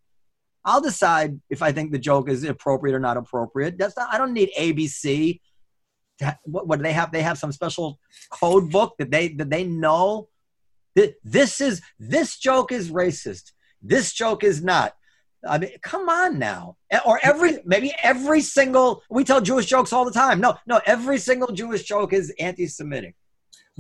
I'll 0.64 0.82
decide 0.82 1.40
if 1.50 1.62
I 1.62 1.72
think 1.72 1.92
the 1.92 2.00
joke 2.00 2.30
is 2.30 2.44
appropriate 2.44 2.96
or 2.96 3.00
not 3.00 3.18
appropriate. 3.18 3.78
That's 3.78 3.98
not, 3.98 4.14
I 4.14 4.18
don't 4.18 4.34
need 4.34 4.52
ABC. 4.58 5.40
what, 6.44 6.68
what 6.68 6.78
do 6.78 6.84
they 6.84 6.94
have? 6.94 7.12
They 7.12 7.24
have 7.24 7.38
some 7.38 7.52
special 7.52 8.00
code 8.30 8.72
book 8.72 8.96
that 9.00 9.12
they 9.12 9.30
that 9.30 9.50
they 9.50 9.64
know. 9.64 10.30
that 10.96 11.16
This 11.24 11.62
is 11.62 11.82
this 12.00 12.38
joke 12.38 12.72
is 12.72 12.92
racist. 12.92 13.52
This 13.82 14.14
joke 14.14 14.44
is 14.44 14.64
not. 14.64 14.94
I 15.48 15.58
mean, 15.58 15.72
come 15.82 16.08
on 16.08 16.38
now. 16.38 16.78
Or 17.06 17.20
every 17.24 17.60
maybe 17.66 17.94
every 18.04 18.42
single 18.42 19.02
we 19.10 19.24
tell 19.24 19.42
Jewish 19.42 19.66
jokes 19.66 19.92
all 19.92 20.06
the 20.06 20.12
time. 20.12 20.40
No, 20.40 20.58
no, 20.68 20.80
every 20.86 21.18
single 21.18 21.52
Jewish 21.52 21.84
joke 21.84 22.14
is 22.14 22.32
anti-Semitic. 22.40 23.16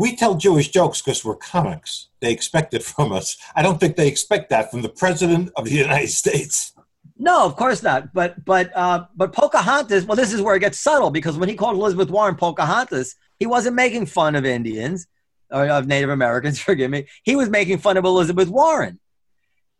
We 0.01 0.15
tell 0.15 0.33
Jewish 0.33 0.69
jokes 0.69 0.99
because 0.99 1.23
we're 1.23 1.35
comics. 1.35 2.07
They 2.21 2.31
expect 2.31 2.73
it 2.73 2.81
from 2.81 3.11
us. 3.11 3.37
I 3.55 3.61
don't 3.61 3.79
think 3.79 3.95
they 3.95 4.07
expect 4.07 4.49
that 4.49 4.71
from 4.71 4.81
the 4.81 4.89
president 4.89 5.51
of 5.55 5.65
the 5.65 5.75
United 5.75 6.09
States. 6.09 6.73
No, 7.19 7.45
of 7.45 7.55
course 7.55 7.83
not. 7.83 8.11
But 8.11 8.43
but 8.43 8.75
uh, 8.75 9.05
but 9.15 9.31
Pocahontas. 9.31 10.05
Well, 10.05 10.15
this 10.15 10.33
is 10.33 10.41
where 10.41 10.55
it 10.55 10.61
gets 10.61 10.79
subtle 10.79 11.11
because 11.11 11.37
when 11.37 11.49
he 11.49 11.55
called 11.55 11.75
Elizabeth 11.75 12.09
Warren 12.09 12.33
Pocahontas, 12.33 13.15
he 13.37 13.45
wasn't 13.45 13.75
making 13.75 14.07
fun 14.07 14.35
of 14.35 14.43
Indians 14.43 15.05
or 15.51 15.67
of 15.67 15.85
Native 15.85 16.09
Americans. 16.09 16.59
Forgive 16.69 16.89
me. 16.89 17.05
He 17.21 17.35
was 17.35 17.51
making 17.51 17.77
fun 17.77 17.95
of 17.95 18.03
Elizabeth 18.03 18.49
Warren. 18.49 18.99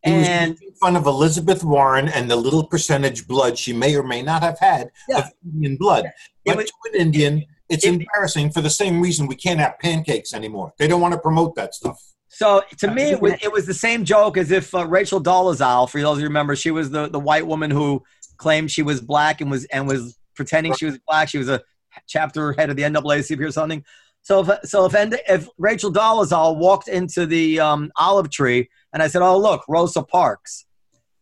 He 0.04 0.12
was 0.12 0.28
making 0.28 0.74
fun 0.80 0.96
of 0.98 1.08
Elizabeth 1.08 1.64
Warren 1.64 2.10
and 2.10 2.30
the 2.30 2.36
little 2.36 2.68
percentage 2.68 3.28
blood 3.28 3.58
she 3.58 3.74
may 3.74 3.96
or 3.96 4.04
may 4.04 4.22
not 4.22 4.44
have 4.44 4.60
had 4.60 4.92
yeah. 5.10 5.18
of 5.18 5.32
Indian 5.44 5.78
blood. 5.78 6.06
Yeah. 6.46 6.54
But 6.54 6.58
was, 6.58 6.66
to 6.68 6.94
an 6.94 7.02
Indian, 7.02 7.46
it's 7.72 7.86
it, 7.86 7.94
embarrassing 7.94 8.52
for 8.52 8.62
the 8.62 8.70
same 8.70 9.02
reason 9.02 9.28
we 9.28 9.36
can't 9.36 9.60
have 9.60 9.80
pancakes 9.80 10.34
anymore. 10.34 10.74
They 10.78 10.88
don't 10.88 11.02
want 11.02 11.14
to 11.14 11.20
promote 11.20 11.56
that 11.56 11.74
stuff. 11.74 12.02
So 12.28 12.64
to 12.78 12.92
me, 12.92 13.12
it 13.12 13.22
was, 13.22 13.34
it 13.42 13.52
was 13.52 13.66
the 13.66 13.74
same 13.74 14.06
joke 14.06 14.38
as 14.38 14.52
if 14.52 14.74
uh, 14.74 14.88
Rachel 14.88 15.22
Dolezal, 15.22 15.90
for 15.90 16.00
those 16.00 16.18
of 16.18 16.22
you 16.22 16.28
remember, 16.28 16.56
she 16.56 16.72
was 16.72 16.90
the, 16.90 17.10
the 17.10 17.20
white 17.20 17.46
woman 17.46 17.72
who 17.72 18.04
claimed 18.38 18.72
she 18.72 18.84
was 18.84 19.02
black 19.02 19.42
and 19.42 19.52
was 19.52 19.66
and 19.66 19.88
was 19.88 20.18
pretending 20.36 20.74
she 20.74 20.86
was 20.86 20.98
black. 21.08 21.30
She 21.30 21.38
was 21.38 21.50
a 21.50 21.62
chapter 22.08 22.54
head 22.54 22.70
of 22.70 22.78
the 22.78 22.84
NAACP 22.84 23.40
or 23.46 23.52
something. 23.52 23.84
So 24.22 24.42
if 24.42 24.70
so 24.70 24.86
if 24.86 24.96
if 25.28 25.50
Rachel 25.58 25.92
Dolezal 25.92 26.58
walked 26.58 26.88
into 26.88 27.26
the 27.26 27.60
um, 27.60 27.92
olive 27.98 28.30
tree 28.30 28.70
and 28.94 29.04
I 29.04 29.08
said, 29.08 29.22
"Oh 29.22 29.38
look, 29.38 29.64
Rosa 29.68 30.04
Parks," 30.04 30.66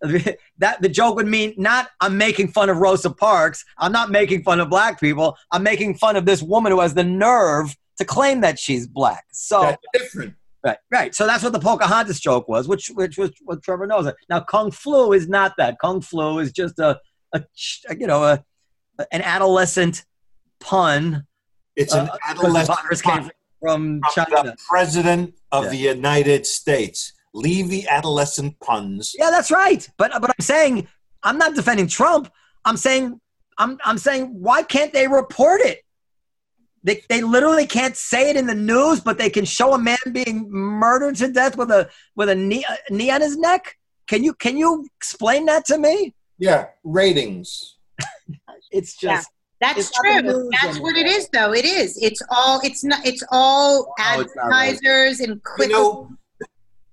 that 0.57 0.81
the 0.81 0.89
joke 0.89 1.15
would 1.15 1.27
mean 1.27 1.53
not 1.57 1.89
I'm 1.99 2.17
making 2.17 2.49
fun 2.49 2.69
of 2.69 2.77
Rosa 2.77 3.09
Parks. 3.09 3.65
I'm 3.77 3.91
not 3.91 4.12
making 4.12 4.43
fun 4.43 4.59
of 4.59 4.69
black 4.69 4.99
people. 4.99 5.38
I'm 5.51 5.63
making 5.63 5.95
fun 5.95 6.15
of 6.15 6.25
this 6.25 6.41
woman 6.41 6.71
who 6.71 6.79
has 6.79 6.93
the 6.93 7.03
nerve 7.03 7.75
to 7.97 8.05
claim 8.05 8.41
that 8.41 8.57
she's 8.59 8.88
black. 8.88 9.25
So 9.31 9.62
that's 9.62 9.83
different. 9.93 10.35
Right, 10.62 10.77
right. 10.91 11.15
So 11.15 11.25
that's 11.25 11.43
what 11.43 11.53
the 11.53 11.59
Pocahontas 11.59 12.19
joke 12.19 12.47
was, 12.47 12.67
which 12.67 12.88
which 12.89 13.17
was 13.17 13.31
what 13.43 13.63
Trevor 13.63 13.88
knows. 13.88 14.05
It. 14.05 14.15
Now 14.29 14.41
Kung 14.41 14.71
Flu 14.71 15.13
is 15.13 15.27
not 15.27 15.53
that. 15.57 15.77
Kung 15.79 16.01
Flu 16.01 16.39
is 16.39 16.51
just 16.51 16.79
a, 16.79 16.99
a 17.33 17.43
you 17.97 18.07
know 18.07 18.23
a 18.23 18.43
an 19.12 19.21
adolescent 19.21 20.05
pun 20.59 21.25
it's 21.79 21.93
an 21.93 22.09
uh, 22.09 22.17
adolescent 22.27 23.01
came 23.01 23.31
from, 23.62 24.01
China. 24.13 24.43
The 24.43 24.57
president 24.69 25.35
of 25.51 25.65
yeah. 25.65 25.69
the 25.69 25.77
United 25.77 26.45
States. 26.45 27.13
Leave 27.33 27.69
the 27.69 27.87
adolescent 27.87 28.59
puns. 28.59 29.13
Yeah, 29.17 29.29
that's 29.29 29.51
right. 29.51 29.87
But 29.97 30.11
but 30.19 30.29
I'm 30.29 30.43
saying 30.43 30.87
I'm 31.23 31.37
not 31.37 31.55
defending 31.55 31.87
Trump. 31.87 32.31
I'm 32.65 32.77
saying 32.77 33.19
I'm 33.57 33.77
I'm 33.85 33.97
saying 33.97 34.27
why 34.39 34.63
can't 34.63 34.93
they 34.93 35.07
report 35.07 35.61
it? 35.61 35.83
They, 36.83 37.03
they 37.09 37.21
literally 37.21 37.67
can't 37.67 37.97
say 37.97 38.29
it 38.29 38.37
in 38.37 38.47
the 38.47 38.55
news, 38.55 39.01
but 39.01 39.17
they 39.17 39.29
can 39.29 39.43
show 39.43 39.73
a 39.73 39.77
man 39.77 39.97
being 40.13 40.49
murdered 40.49 41.17
to 41.17 41.31
death 41.31 41.57
with 41.57 41.71
a 41.71 41.89
with 42.15 42.29
a 42.29 42.35
knee, 42.35 42.65
a 42.67 42.93
knee 42.93 43.11
on 43.11 43.21
his 43.21 43.37
neck. 43.37 43.77
Can 44.07 44.23
you 44.23 44.33
can 44.33 44.57
you 44.57 44.87
explain 44.97 45.45
that 45.47 45.65
to 45.65 45.77
me? 45.77 46.15
Yeah, 46.37 46.67
ratings. 46.83 47.75
it's 48.71 48.95
just 48.95 49.29
that's 49.61 49.91
true. 49.91 50.49
That's 50.51 50.63
anymore. 50.63 50.81
what 50.83 50.95
it 50.95 51.05
is, 51.05 51.27
though. 51.33 51.51
It 51.53 51.65
is. 51.65 51.97
It's 52.01 52.21
all. 52.31 52.61
It's 52.63 52.83
not. 52.83 53.05
It's 53.05 53.23
all 53.29 53.87
oh, 53.87 53.93
advertisers 53.99 55.19
and 55.19 55.43
quick. 55.43 55.69
You 55.69 55.75
know, 55.75 56.09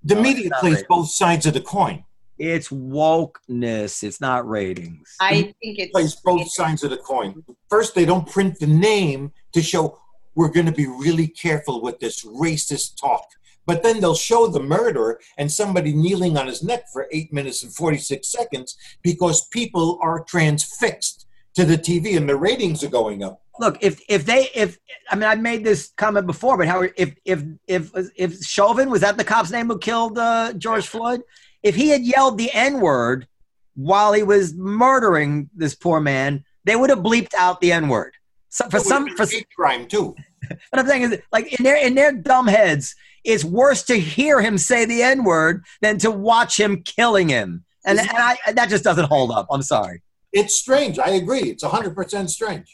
the 0.07 0.15
no, 0.15 0.21
media 0.21 0.49
plays 0.59 0.73
ratings. 0.73 0.87
both 0.87 1.09
sides 1.11 1.45
of 1.45 1.53
the 1.53 1.61
coin. 1.61 2.03
It's 2.39 2.69
wokeness. 2.69 4.03
It's 4.03 4.21
not 4.21 4.47
ratings. 4.47 5.15
I 5.19 5.53
think 5.61 5.79
it 5.79 5.91
plays 5.91 6.15
both 6.15 6.49
sides 6.51 6.83
of 6.83 6.91
the 6.91 6.97
coin. 6.97 7.43
First, 7.69 7.93
they 7.93 8.05
don't 8.05 8.29
print 8.29 8.59
the 8.59 8.67
name 8.67 9.31
to 9.53 9.61
show 9.61 9.99
we're 10.35 10.51
going 10.51 10.67
to 10.67 10.71
be 10.71 10.85
really 10.85 11.27
careful 11.27 11.81
with 11.81 11.99
this 11.99 12.23
racist 12.23 12.95
talk. 13.01 13.25
But 13.65 13.83
then 13.83 13.99
they'll 13.99 14.15
show 14.15 14.47
the 14.47 14.61
murderer 14.61 15.19
and 15.37 15.51
somebody 15.51 15.91
kneeling 15.91 16.37
on 16.37 16.47
his 16.47 16.63
neck 16.63 16.83
for 16.93 17.07
eight 17.11 17.33
minutes 17.33 17.63
and 17.63 17.73
46 17.73 18.31
seconds 18.31 18.77
because 19.01 19.47
people 19.47 19.99
are 20.01 20.23
transfixed 20.23 21.26
to 21.57 21.65
the 21.65 21.77
TV 21.77 22.15
and 22.15 22.29
the 22.29 22.35
ratings 22.35 22.83
are 22.83 22.89
going 22.89 23.23
up. 23.23 23.41
Look, 23.59 23.79
if 23.81 23.99
if 24.07 24.25
they 24.25 24.49
if 24.53 24.77
I 25.09 25.15
mean 25.15 25.23
I 25.23 25.33
made 25.33 25.63
this 25.63 25.91
comment 25.97 26.27
before, 26.27 26.55
but 26.55 26.67
how 26.67 26.83
if 26.95 27.15
if 27.25 27.43
if 27.67 27.91
if 28.15 28.39
Chauvin 28.43 28.91
was 28.91 29.01
that 29.01 29.17
the 29.17 29.23
cop's 29.23 29.49
name 29.49 29.65
who 29.65 29.79
killed 29.79 30.19
uh, 30.19 30.53
George 30.53 30.85
Floyd, 30.85 31.23
if 31.63 31.73
he 31.73 31.89
had 31.89 32.03
yelled 32.03 32.37
the 32.37 32.51
N 32.53 32.79
word 32.79 33.27
while 33.73 34.13
he 34.13 34.21
was 34.21 34.53
murdering 34.53 35.49
this 35.55 35.73
poor 35.73 35.99
man, 35.99 36.45
they 36.63 36.75
would 36.75 36.91
have 36.91 36.99
bleeped 36.99 37.33
out 37.33 37.59
the 37.59 37.71
N 37.71 37.89
word. 37.89 38.13
So 38.49 38.69
for 38.69 38.79
some 38.79 39.09
for 39.17 39.25
crime 39.55 39.87
too. 39.87 40.15
But 40.71 40.79
I'm 40.79 40.87
saying 40.87 41.01
is 41.01 41.19
like 41.33 41.59
in 41.59 41.63
their 41.63 41.75
in 41.75 41.95
their 41.95 42.11
dumb 42.11 42.45
heads, 42.45 42.95
it's 43.23 43.43
worse 43.43 43.81
to 43.85 43.99
hear 43.99 44.39
him 44.39 44.59
say 44.59 44.85
the 44.85 45.01
N 45.01 45.23
word 45.23 45.63
than 45.81 45.97
to 45.97 46.11
watch 46.11 46.59
him 46.59 46.83
killing 46.83 47.27
him, 47.27 47.65
and, 47.83 47.99
and 47.99 48.09
I, 48.11 48.37
that 48.53 48.69
just 48.69 48.83
doesn't 48.83 49.05
hold 49.05 49.31
up. 49.31 49.47
I'm 49.49 49.63
sorry. 49.63 50.03
It's 50.37 50.53
strange. 50.53 50.99
I 50.99 51.09
agree. 51.11 51.49
It's 51.49 51.63
100% 51.63 52.29
strange. 52.29 52.71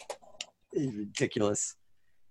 It's 0.74 0.94
ridiculous. 0.94 1.76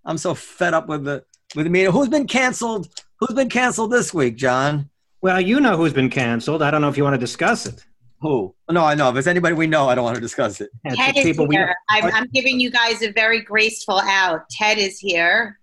I'm 0.05 0.19
so 0.19 0.35
fed 0.35 0.75
up 0.75 0.87
with 0.87 1.05
the 1.05 1.23
with 1.55 1.65
the 1.65 1.71
media. 1.71 1.91
Who's 1.91 2.07
been 2.07 2.27
canceled? 2.27 2.87
Who's 3.19 3.33
been 3.33 3.49
canceled 3.49 3.91
this 3.91 4.13
week, 4.13 4.35
John? 4.35 4.91
Well, 5.23 5.41
you 5.41 5.59
know 5.59 5.75
who's 5.75 5.93
been 5.93 6.11
canceled. 6.11 6.61
I 6.61 6.69
don't 6.69 6.81
know 6.81 6.89
if 6.89 6.97
you 6.97 7.03
want 7.03 7.15
to 7.15 7.19
discuss 7.19 7.65
it. 7.65 7.83
Who? 8.21 8.53
No, 8.69 8.85
I 8.85 8.93
know. 8.93 9.09
If 9.09 9.15
it's 9.15 9.27
anybody 9.27 9.55
we 9.55 9.65
know, 9.65 9.89
I 9.89 9.95
don't 9.95 10.03
want 10.03 10.15
to 10.15 10.21
discuss 10.21 10.61
it. 10.61 10.69
Ted 10.93 11.17
is 11.17 11.35
here. 11.35 11.75
I'm, 11.89 12.05
I'm 12.13 12.27
giving 12.31 12.59
you 12.59 12.69
guys 12.69 13.01
a 13.01 13.11
very 13.11 13.41
graceful 13.41 13.99
out. 14.01 14.41
Ted 14.51 14.77
is 14.77 14.99
here. 14.99 15.59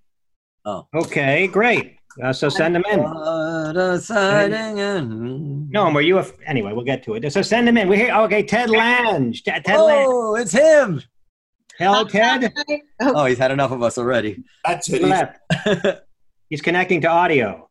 Oh. 0.64 0.88
Okay, 0.92 1.46
great. 1.46 1.96
Uh, 2.22 2.32
so 2.32 2.48
send 2.48 2.74
them 2.74 2.84
in. 2.90 3.00
No, 5.70 5.90
were 5.92 6.00
you? 6.00 6.18
A, 6.18 6.26
anyway, 6.46 6.72
we'll 6.72 6.84
get 6.84 7.02
to 7.04 7.14
it. 7.14 7.32
So 7.32 7.42
send 7.42 7.68
them 7.68 7.76
in. 7.78 7.88
We're 7.88 7.96
here. 7.96 8.14
Okay, 8.14 8.42
Ted 8.42 8.70
Lange. 8.70 9.32
Ted 9.44 9.64
oh, 9.68 9.86
Lange. 9.86 10.42
it's 10.42 10.52
him. 10.52 11.02
Hello, 11.78 12.04
Ted. 12.04 12.52
Oh, 13.00 13.24
he's 13.24 13.38
had 13.38 13.50
enough 13.50 13.70
of 13.70 13.82
us 13.82 13.96
already. 13.96 14.44
That's 14.64 14.88
it. 14.90 16.02
He's 16.50 16.60
connecting 16.60 17.00
to 17.02 17.08
audio. 17.08 17.70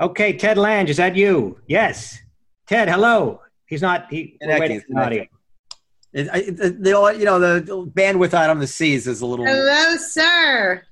Okay, 0.00 0.32
Ted 0.32 0.58
Lange, 0.58 0.88
is 0.88 0.96
that 0.96 1.14
you? 1.14 1.60
Yes. 1.68 2.18
Ted, 2.66 2.88
hello. 2.88 3.40
He's 3.66 3.80
not. 3.80 4.10
He, 4.10 4.36
waiting 4.42 4.80
for 4.80 5.00
audio. 5.00 5.24
It, 6.12 6.28
it, 6.34 6.82
the, 6.82 7.14
you 7.18 7.24
know, 7.24 7.38
the 7.38 7.62
bandwidth 7.94 8.34
out 8.34 8.50
on 8.50 8.58
the 8.58 8.66
seas 8.66 9.06
is 9.06 9.20
a 9.22 9.26
little. 9.26 9.46
Hello, 9.46 9.96
sir. 9.96 10.82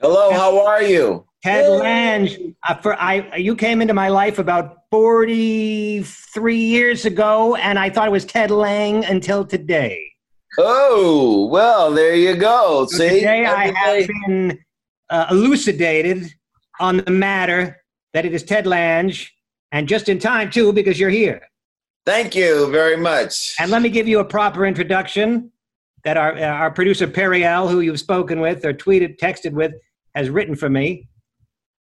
Hello, 0.00 0.32
how 0.32 0.64
are 0.64 0.82
you? 0.82 1.26
Ted 1.44 1.70
Lange, 1.70 2.56
uh, 2.66 2.74
for 2.76 2.98
I, 2.98 3.36
you 3.36 3.54
came 3.54 3.82
into 3.82 3.92
my 3.92 4.08
life 4.08 4.38
about 4.38 4.78
43 4.90 6.56
years 6.56 7.04
ago, 7.04 7.54
and 7.56 7.78
I 7.78 7.90
thought 7.90 8.08
it 8.08 8.12
was 8.12 8.24
Ted 8.24 8.50
Lang 8.50 9.04
until 9.04 9.44
today. 9.44 10.10
Oh, 10.58 11.46
well, 11.50 11.92
there 11.92 12.14
you 12.14 12.34
go. 12.34 12.86
So 12.88 12.96
See, 12.96 13.20
today 13.20 13.44
I 13.44 13.66
have 13.76 14.08
been 14.26 14.58
uh, 15.10 15.26
elucidated 15.30 16.32
on 16.80 16.96
the 16.98 17.10
matter 17.10 17.76
that 18.14 18.24
it 18.24 18.32
is 18.32 18.42
Ted 18.42 18.66
Lange, 18.66 19.12
and 19.70 19.86
just 19.86 20.08
in 20.08 20.18
time 20.18 20.50
too, 20.50 20.72
because 20.72 20.98
you're 20.98 21.10
here. 21.10 21.42
Thank 22.06 22.34
you 22.34 22.70
very 22.70 22.96
much. 22.96 23.54
And 23.60 23.70
let 23.70 23.82
me 23.82 23.90
give 23.90 24.08
you 24.08 24.20
a 24.20 24.24
proper 24.24 24.64
introduction 24.64 25.52
that 26.04 26.16
our, 26.16 26.38
our 26.38 26.70
producer 26.70 27.06
Periel, 27.06 27.70
who 27.70 27.80
you've 27.80 28.00
spoken 28.00 28.40
with 28.40 28.64
or 28.64 28.72
tweeted, 28.72 29.18
texted 29.18 29.52
with, 29.52 29.74
has 30.14 30.30
written 30.30 30.54
for 30.54 30.70
me. 30.70 31.06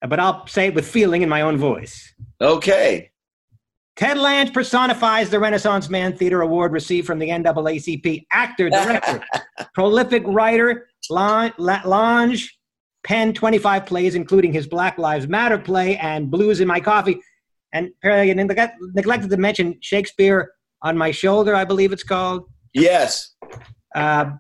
But 0.08 0.20
I'll 0.20 0.48
say 0.48 0.68
it 0.68 0.74
with 0.74 0.88
feeling 0.88 1.22
in 1.22 1.30
my 1.30 1.42
own 1.42 1.58
voice. 1.58 2.14
Okay. 2.40 3.12
Ted 3.96 4.18
Lange 4.18 4.52
personifies 4.52 5.30
the 5.30 5.40
Renaissance 5.40 5.90
Man 5.90 6.16
Theater 6.16 6.42
Award 6.42 6.72
received 6.72 7.06
from 7.06 7.20
the 7.20 7.30
NAACP. 7.30 8.26
Actor, 8.32 8.70
director, 8.70 9.24
prolific 9.74 10.24
writer, 10.26 10.88
Lange, 11.10 11.54
Lange 11.58 12.38
penned 13.04 13.36
25 13.36 13.86
plays, 13.86 14.16
including 14.16 14.54
his 14.54 14.66
Black 14.68 14.98
Lives 14.98 15.28
Matter 15.28 15.58
play 15.58 15.98
and 15.98 16.32
Blues 16.32 16.62
in 16.62 16.68
My 16.68 16.80
Coffee. 16.80 17.20
And 17.74 17.90
apparently, 17.98 18.34
neglected 18.34 19.30
to 19.30 19.38
mention 19.38 19.78
Shakespeare 19.82 20.52
on 20.82 20.98
My 20.98 21.12
Shoulder, 21.12 21.56
I 21.56 21.64
believe 21.64 21.92
it's 21.94 22.04
called. 22.04 22.44
Yes. 22.74 23.36
Uh, 23.96 24.32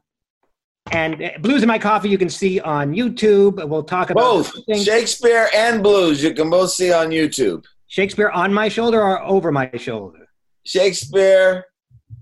and 0.89 1.21
uh, 1.21 1.29
Blues 1.39 1.61
in 1.61 1.67
My 1.67 1.77
Coffee 1.77 2.09
you 2.09 2.17
can 2.17 2.29
see 2.29 2.59
on 2.59 2.93
YouTube. 2.93 3.67
We'll 3.67 3.83
talk 3.83 4.09
about 4.09 4.21
both 4.21 4.53
Shakespeare 4.83 5.49
and 5.53 5.83
Blues. 5.83 6.23
You 6.23 6.33
can 6.33 6.49
both 6.49 6.71
see 6.71 6.91
on 6.91 7.09
YouTube. 7.09 7.63
Shakespeare 7.87 8.29
on 8.29 8.53
my 8.53 8.69
shoulder 8.69 9.01
or 9.01 9.21
over 9.23 9.51
my 9.51 9.69
shoulder? 9.75 10.27
Shakespeare 10.65 11.65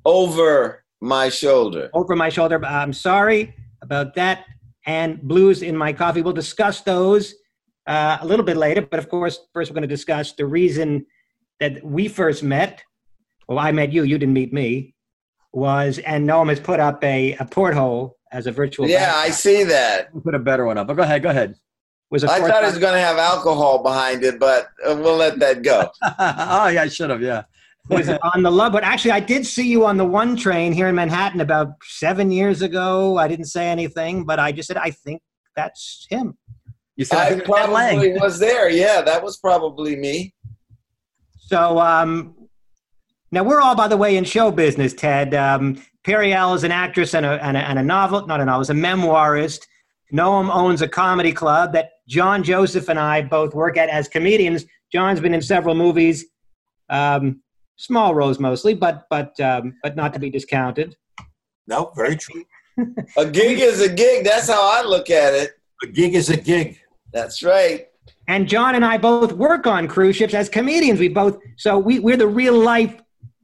over 0.05 0.83
my 1.01 1.29
shoulder. 1.29 1.89
Over 1.93 2.15
my 2.15 2.29
shoulder. 2.29 2.63
I'm 2.65 2.93
sorry 2.93 3.55
about 3.81 4.15
that. 4.15 4.45
And 4.85 5.21
Blues 5.21 5.61
in 5.61 5.77
My 5.77 5.93
Coffee. 5.93 6.21
We'll 6.21 6.33
discuss 6.33 6.81
those 6.81 7.35
uh, 7.87 8.17
a 8.21 8.25
little 8.25 8.45
bit 8.45 8.57
later. 8.57 8.81
But 8.81 8.99
of 8.99 9.09
course, 9.09 9.39
first 9.53 9.71
we're 9.71 9.75
going 9.75 9.87
to 9.87 9.95
discuss 9.95 10.33
the 10.33 10.45
reason 10.45 11.05
that 11.59 11.83
we 11.83 12.07
first 12.07 12.43
met. 12.43 12.83
Well, 13.47 13.59
I 13.59 13.71
met 13.71 13.91
you, 13.91 14.03
you 14.03 14.17
didn't 14.17 14.33
meet 14.33 14.53
me. 14.53 14.95
Was, 15.51 15.97
and 15.99 16.27
Noam 16.29 16.49
has 16.49 16.59
put 16.59 16.79
up 16.79 17.03
a, 17.03 17.33
a 17.33 17.45
porthole 17.45 18.18
as 18.31 18.47
a 18.47 18.51
virtual. 18.51 18.87
Yeah, 18.87 18.99
background. 18.99 19.25
I 19.25 19.29
see 19.31 19.63
that. 19.65 20.13
We'll 20.13 20.23
put 20.23 20.35
a 20.35 20.39
better 20.39 20.65
one 20.65 20.77
up. 20.77 20.87
But 20.87 20.95
go 20.95 21.03
ahead, 21.03 21.23
go 21.23 21.29
ahead. 21.29 21.55
Was 22.11 22.23
I 22.23 22.39
thought 22.39 22.63
it 22.63 22.65
was 22.65 22.79
going 22.79 22.93
to 22.93 22.99
have 22.99 23.17
alcohol 23.17 23.83
behind 23.83 24.23
it, 24.23 24.39
but 24.39 24.69
uh, 24.85 24.95
we'll 24.95 25.17
let 25.17 25.37
that 25.39 25.61
go. 25.61 25.91
oh 26.01 26.67
yeah, 26.67 26.81
I 26.81 26.87
should 26.87 27.11
have. 27.11 27.21
Yeah. 27.21 27.43
was 27.87 28.09
on 28.09 28.41
the 28.41 28.51
love, 28.51 28.71
but 28.71 28.83
actually, 28.83 29.11
I 29.11 29.19
did 29.19 29.45
see 29.45 29.67
you 29.67 29.85
on 29.85 29.97
the 29.97 30.05
one 30.05 30.35
train 30.35 30.73
here 30.73 30.87
in 30.87 30.95
Manhattan 30.95 31.39
about 31.39 31.73
seven 31.83 32.31
years 32.31 32.63
ago. 32.63 33.17
I 33.17 33.27
didn't 33.27 33.45
say 33.45 33.67
anything, 33.67 34.25
but 34.25 34.39
I 34.39 34.51
just 34.51 34.67
said 34.67 34.77
I 34.77 34.89
think 34.89 35.21
that's 35.55 36.07
him. 36.09 36.35
You 36.95 37.05
said 37.05 37.17
I, 37.17 37.35
I 37.35 37.39
probably 37.41 38.13
was 38.13 38.39
there. 38.39 38.69
Yeah, 38.69 39.01
that 39.03 39.23
was 39.23 39.37
probably 39.37 39.95
me. 39.95 40.33
So 41.37 41.79
um, 41.79 42.35
now 43.31 43.43
we're 43.43 43.61
all, 43.61 43.75
by 43.75 43.87
the 43.87 43.97
way, 43.97 44.17
in 44.17 44.23
show 44.23 44.51
business. 44.51 44.93
Ted 44.93 45.33
um, 45.33 45.81
Periel 46.03 46.55
is 46.55 46.63
an 46.63 46.71
actress 46.71 47.13
and 47.13 47.25
a, 47.25 47.43
and 47.43 47.55
a, 47.55 47.59
and 47.61 47.79
a 47.79 47.83
novel, 47.83 48.25
not 48.25 48.41
a 48.41 48.45
novelist, 48.45 48.71
a 48.71 48.73
memoirist. 48.73 49.67
Noam 50.13 50.49
owns 50.53 50.81
a 50.81 50.87
comedy 50.87 51.31
club 51.31 51.73
that 51.73 51.91
John 52.07 52.43
Joseph 52.43 52.89
and 52.89 52.99
I 52.99 53.21
both 53.21 53.53
work 53.53 53.77
at 53.77 53.89
as 53.89 54.07
comedians. 54.07 54.65
John's 54.91 55.19
been 55.19 55.35
in 55.35 55.41
several 55.41 55.75
movies, 55.75 56.25
um, 56.89 57.41
small 57.75 58.15
roles 58.15 58.39
mostly, 58.39 58.73
but 58.73 59.05
but 59.09 59.39
um, 59.39 59.75
but 59.83 59.95
not 59.95 60.13
to 60.13 60.19
be 60.19 60.31
discounted. 60.31 60.95
No, 61.67 61.91
very 61.95 62.15
true. 62.15 62.43
a 63.17 63.25
gig 63.25 63.59
is 63.59 63.81
a 63.81 63.89
gig. 63.89 64.25
That's 64.25 64.49
how 64.49 64.61
I 64.61 64.83
look 64.83 65.11
at 65.11 65.33
it. 65.35 65.51
A 65.83 65.87
gig 65.87 66.15
is 66.15 66.29
a 66.29 66.37
gig. 66.37 66.79
That's 67.13 67.43
right. 67.43 67.87
And 68.27 68.47
John 68.47 68.75
and 68.75 68.85
I 68.85 68.97
both 68.97 69.33
work 69.33 69.67
on 69.67 69.87
cruise 69.87 70.15
ships 70.15 70.33
as 70.33 70.49
comedians. 70.49 70.99
We 70.99 71.09
both 71.09 71.37
so 71.57 71.77
we 71.77 71.99
we're 71.99 72.17
the 72.17 72.27
real 72.27 72.57
life, 72.57 72.99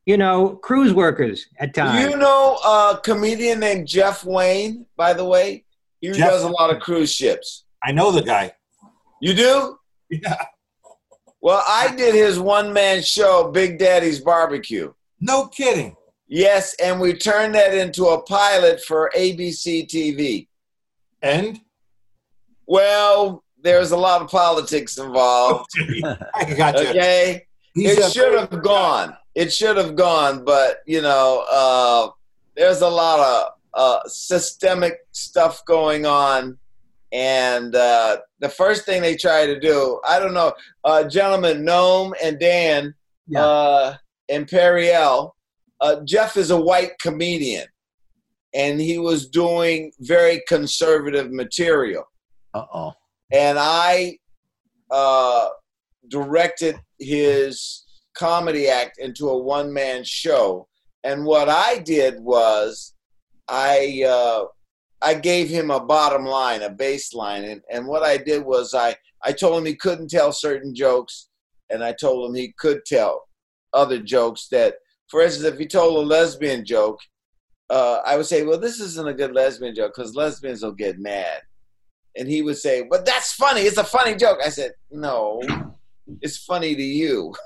you 0.05 0.17
know, 0.17 0.55
cruise 0.57 0.93
workers 0.93 1.47
at 1.59 1.73
times. 1.73 2.07
You 2.07 2.17
know 2.17 2.55
a 2.57 2.99
comedian 3.03 3.59
named 3.59 3.87
Jeff 3.87 4.23
Wayne, 4.23 4.85
by 4.95 5.13
the 5.13 5.25
way? 5.25 5.65
He 5.99 6.11
Jeff, 6.11 6.29
does 6.29 6.43
a 6.43 6.49
lot 6.49 6.73
of 6.73 6.81
cruise 6.81 7.11
ships. 7.11 7.65
I 7.83 7.91
know 7.91 8.11
the 8.11 8.21
guy. 8.21 8.53
You 9.21 9.33
do? 9.33 9.79
Yeah. 10.09 10.45
Well, 11.41 11.63
I 11.67 11.95
did 11.95 12.15
his 12.15 12.39
one 12.39 12.73
man 12.73 13.01
show, 13.01 13.51
Big 13.51 13.77
Daddy's 13.77 14.19
Barbecue. 14.19 14.93
No 15.19 15.47
kidding. 15.47 15.95
Yes, 16.27 16.75
and 16.83 16.99
we 16.99 17.13
turned 17.13 17.53
that 17.55 17.73
into 17.73 18.05
a 18.07 18.21
pilot 18.23 18.83
for 18.83 19.11
ABC 19.15 19.87
TV. 19.87 20.47
And? 21.21 21.59
Well, 22.65 23.43
there's 23.61 23.91
a 23.91 23.97
lot 23.97 24.21
of 24.21 24.29
politics 24.29 24.97
involved. 24.97 25.69
I 26.33 26.53
got 26.55 26.79
you. 26.79 26.87
Okay? 26.89 27.45
He's 27.73 27.97
it 27.97 28.11
should 28.11 28.37
have 28.37 28.63
gone. 28.63 29.15
It 29.35 29.51
should 29.51 29.77
have 29.77 29.95
gone, 29.95 30.45
but, 30.45 30.77
you 30.85 31.01
know, 31.01 31.45
uh, 31.51 32.09
there's 32.55 32.81
a 32.81 32.89
lot 32.89 33.19
of 33.19 33.51
uh, 33.73 33.99
systemic 34.07 34.99
stuff 35.11 35.63
going 35.65 36.05
on. 36.05 36.57
And 37.11 37.75
uh, 37.75 38.17
the 38.39 38.49
first 38.49 38.85
thing 38.85 39.01
they 39.01 39.15
try 39.15 39.45
to 39.45 39.59
do, 39.59 39.99
I 40.07 40.19
don't 40.19 40.33
know, 40.33 40.53
uh, 40.83 41.03
gentlemen, 41.03 41.65
Noam 41.65 42.13
and 42.23 42.39
Dan 42.39 42.93
yeah. 43.27 43.45
uh, 43.45 43.97
and 44.29 44.47
Periel, 44.47 45.31
uh, 45.81 46.01
Jeff 46.05 46.35
is 46.37 46.51
a 46.51 46.59
white 46.59 46.91
comedian, 47.01 47.67
and 48.53 48.79
he 48.81 48.97
was 48.97 49.27
doing 49.27 49.91
very 49.99 50.41
conservative 50.47 51.31
material. 51.31 52.03
Uh 52.53 52.65
oh. 52.73 52.93
And 53.31 53.57
I 53.59 54.17
uh, 54.91 55.49
directed 56.07 56.75
his 56.99 57.84
comedy 58.15 58.67
act 58.67 58.97
into 58.97 59.29
a 59.29 59.37
one 59.37 59.71
man 59.71 60.03
show. 60.03 60.67
And 61.03 61.25
what 61.25 61.49
I 61.49 61.79
did 61.79 62.19
was 62.19 62.93
I 63.47 64.03
uh, 64.07 64.45
I 65.01 65.13
gave 65.13 65.49
him 65.49 65.69
a 65.69 65.79
bottom 65.79 66.25
line, 66.25 66.63
a 66.63 66.69
baseline, 66.69 67.51
and, 67.51 67.61
and 67.71 67.85
what 67.85 68.03
I 68.03 68.17
did 68.17 68.43
was 68.43 68.73
I 68.73 68.95
I 69.23 69.31
told 69.31 69.59
him 69.59 69.65
he 69.65 69.75
couldn't 69.75 70.09
tell 70.09 70.31
certain 70.31 70.73
jokes, 70.73 71.29
and 71.69 71.83
I 71.83 71.93
told 71.93 72.27
him 72.27 72.35
he 72.35 72.53
could 72.57 72.85
tell 72.85 73.27
other 73.73 73.99
jokes 73.99 74.47
that, 74.49 74.75
for 75.09 75.21
instance, 75.21 75.45
if 75.45 75.59
he 75.59 75.67
told 75.67 75.97
a 75.97 76.07
lesbian 76.07 76.65
joke, 76.65 76.99
uh, 77.69 77.99
I 78.05 78.15
would 78.15 78.25
say, 78.25 78.43
well, 78.43 78.59
this 78.59 78.79
isn't 78.79 79.07
a 79.07 79.13
good 79.13 79.33
lesbian 79.33 79.75
joke 79.75 79.93
because 79.95 80.15
lesbians 80.15 80.63
will 80.63 80.71
get 80.71 80.97
mad, 80.97 81.41
and 82.17 82.27
he 82.27 82.41
would 82.41 82.57
say, 82.57 82.87
but 82.89 83.05
that's 83.05 83.33
funny. 83.33 83.61
It's 83.61 83.77
a 83.77 83.83
funny 83.83 84.15
joke. 84.15 84.39
I 84.43 84.49
said, 84.49 84.71
no, 84.89 85.41
it's 86.21 86.37
funny 86.37 86.75
to 86.75 86.83
you. 86.83 87.35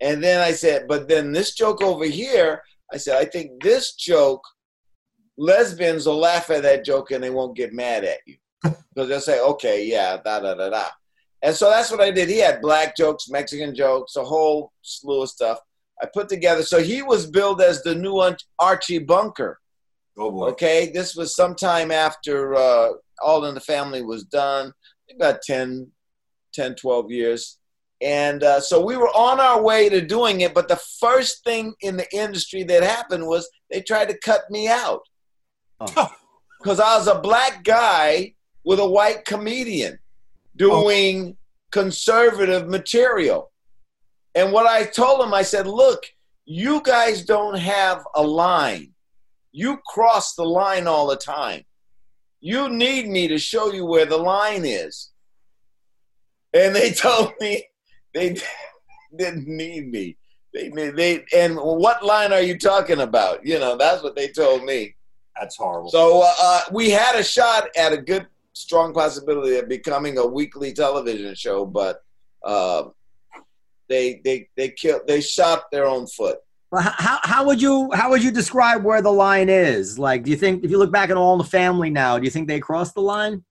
And 0.00 0.22
then 0.22 0.40
I 0.40 0.52
said, 0.52 0.86
but 0.88 1.08
then 1.08 1.32
this 1.32 1.54
joke 1.54 1.82
over 1.82 2.04
here, 2.04 2.62
I 2.92 2.98
said, 2.98 3.16
I 3.20 3.24
think 3.24 3.62
this 3.62 3.94
joke 3.94 4.42
lesbians 5.38 6.06
will 6.06 6.18
laugh 6.18 6.50
at 6.50 6.62
that 6.62 6.84
joke 6.84 7.10
and 7.10 7.22
they 7.22 7.30
won't 7.30 7.56
get 7.56 7.72
mad 7.72 8.04
at 8.04 8.18
you 8.26 8.36
because 8.62 9.08
they'll 9.08 9.20
say, 9.20 9.40
okay, 9.40 9.84
yeah, 9.86 10.18
da 10.22 10.40
da 10.40 10.54
da 10.54 10.70
da. 10.70 10.88
And 11.42 11.54
so 11.54 11.70
that's 11.70 11.90
what 11.90 12.00
I 12.00 12.10
did. 12.10 12.28
He 12.28 12.38
had 12.38 12.60
black 12.60 12.96
jokes, 12.96 13.28
Mexican 13.28 13.74
jokes, 13.74 14.16
a 14.16 14.24
whole 14.24 14.72
slew 14.82 15.22
of 15.22 15.28
stuff. 15.28 15.58
I 16.02 16.06
put 16.12 16.28
together. 16.28 16.62
So 16.62 16.82
he 16.82 17.02
was 17.02 17.26
billed 17.26 17.60
as 17.60 17.82
the 17.82 17.94
new 17.94 18.20
Archie 18.58 18.98
Bunker. 18.98 19.58
Oh 20.18 20.30
boy. 20.30 20.48
Okay, 20.48 20.90
this 20.92 21.14
was 21.14 21.34
sometime 21.34 21.90
after 21.90 22.54
uh, 22.54 22.88
All 23.22 23.44
in 23.44 23.54
the 23.54 23.60
Family 23.60 24.02
was 24.02 24.24
done, 24.24 24.72
about 25.14 25.42
10, 25.42 25.90
10 26.52 26.74
12 26.74 27.10
years. 27.10 27.58
And 28.00 28.42
uh, 28.42 28.60
so 28.60 28.84
we 28.84 28.96
were 28.96 29.08
on 29.08 29.40
our 29.40 29.62
way 29.62 29.88
to 29.88 30.00
doing 30.00 30.42
it, 30.42 30.52
but 30.52 30.68
the 30.68 30.80
first 31.00 31.44
thing 31.44 31.74
in 31.80 31.96
the 31.96 32.06
industry 32.14 32.62
that 32.64 32.82
happened 32.82 33.26
was 33.26 33.48
they 33.70 33.80
tried 33.80 34.10
to 34.10 34.18
cut 34.18 34.42
me 34.50 34.68
out. 34.68 35.00
Because 35.78 36.80
I 36.80 36.98
was 36.98 37.06
a 37.06 37.20
black 37.20 37.64
guy 37.64 38.34
with 38.64 38.80
a 38.80 38.86
white 38.86 39.24
comedian 39.24 39.98
doing 40.56 41.28
oh. 41.28 41.36
conservative 41.70 42.68
material. 42.68 43.50
And 44.34 44.52
what 44.52 44.66
I 44.66 44.84
told 44.84 45.20
them, 45.20 45.32
I 45.32 45.42
said, 45.42 45.66
look, 45.66 46.04
you 46.44 46.82
guys 46.82 47.24
don't 47.24 47.58
have 47.58 48.04
a 48.14 48.22
line. 48.22 48.92
You 49.52 49.78
cross 49.86 50.34
the 50.34 50.44
line 50.44 50.86
all 50.86 51.06
the 51.06 51.16
time. 51.16 51.64
You 52.40 52.68
need 52.68 53.08
me 53.08 53.28
to 53.28 53.38
show 53.38 53.72
you 53.72 53.86
where 53.86 54.04
the 54.04 54.18
line 54.18 54.64
is. 54.66 55.10
And 56.52 56.76
they 56.76 56.90
told 56.92 57.32
me 57.40 57.64
they 58.16 58.36
didn't 59.16 59.46
need 59.46 59.90
me. 59.90 60.16
They, 60.54 60.70
they, 60.70 61.24
and 61.36 61.56
what 61.56 62.04
line 62.04 62.32
are 62.32 62.40
you 62.40 62.58
talking 62.58 63.00
about? 63.00 63.44
You 63.44 63.58
know, 63.58 63.76
that's 63.76 64.02
what 64.02 64.16
they 64.16 64.28
told 64.28 64.64
me. 64.64 64.96
That's 65.38 65.56
horrible. 65.56 65.90
So 65.90 66.22
uh, 66.22 66.32
uh, 66.40 66.60
we 66.72 66.88
had 66.88 67.14
a 67.14 67.22
shot 67.22 67.68
at 67.76 67.92
a 67.92 67.98
good, 67.98 68.26
strong 68.54 68.94
possibility 68.94 69.56
of 69.58 69.68
becoming 69.68 70.16
a 70.16 70.26
weekly 70.26 70.72
television 70.72 71.34
show, 71.34 71.66
but 71.66 72.02
uh, 72.42 72.84
they 73.86 74.22
they 74.24 74.48
they 74.56 74.70
killed 74.70 75.02
they 75.06 75.20
shot 75.20 75.70
their 75.70 75.84
own 75.84 76.06
foot. 76.06 76.38
Well, 76.72 76.80
how, 76.82 77.18
how 77.22 77.44
would 77.44 77.60
you 77.60 77.90
how 77.92 78.08
would 78.08 78.24
you 78.24 78.30
describe 78.30 78.82
where 78.82 79.02
the 79.02 79.12
line 79.12 79.50
is? 79.50 79.98
Like, 79.98 80.22
do 80.22 80.30
you 80.30 80.38
think 80.38 80.64
if 80.64 80.70
you 80.70 80.78
look 80.78 80.90
back 80.90 81.10
at 81.10 81.18
All 81.18 81.34
in 81.34 81.38
the 81.38 81.44
Family 81.44 81.90
now, 81.90 82.18
do 82.18 82.24
you 82.24 82.30
think 82.30 82.48
they 82.48 82.60
crossed 82.60 82.94
the 82.94 83.02
line? 83.02 83.44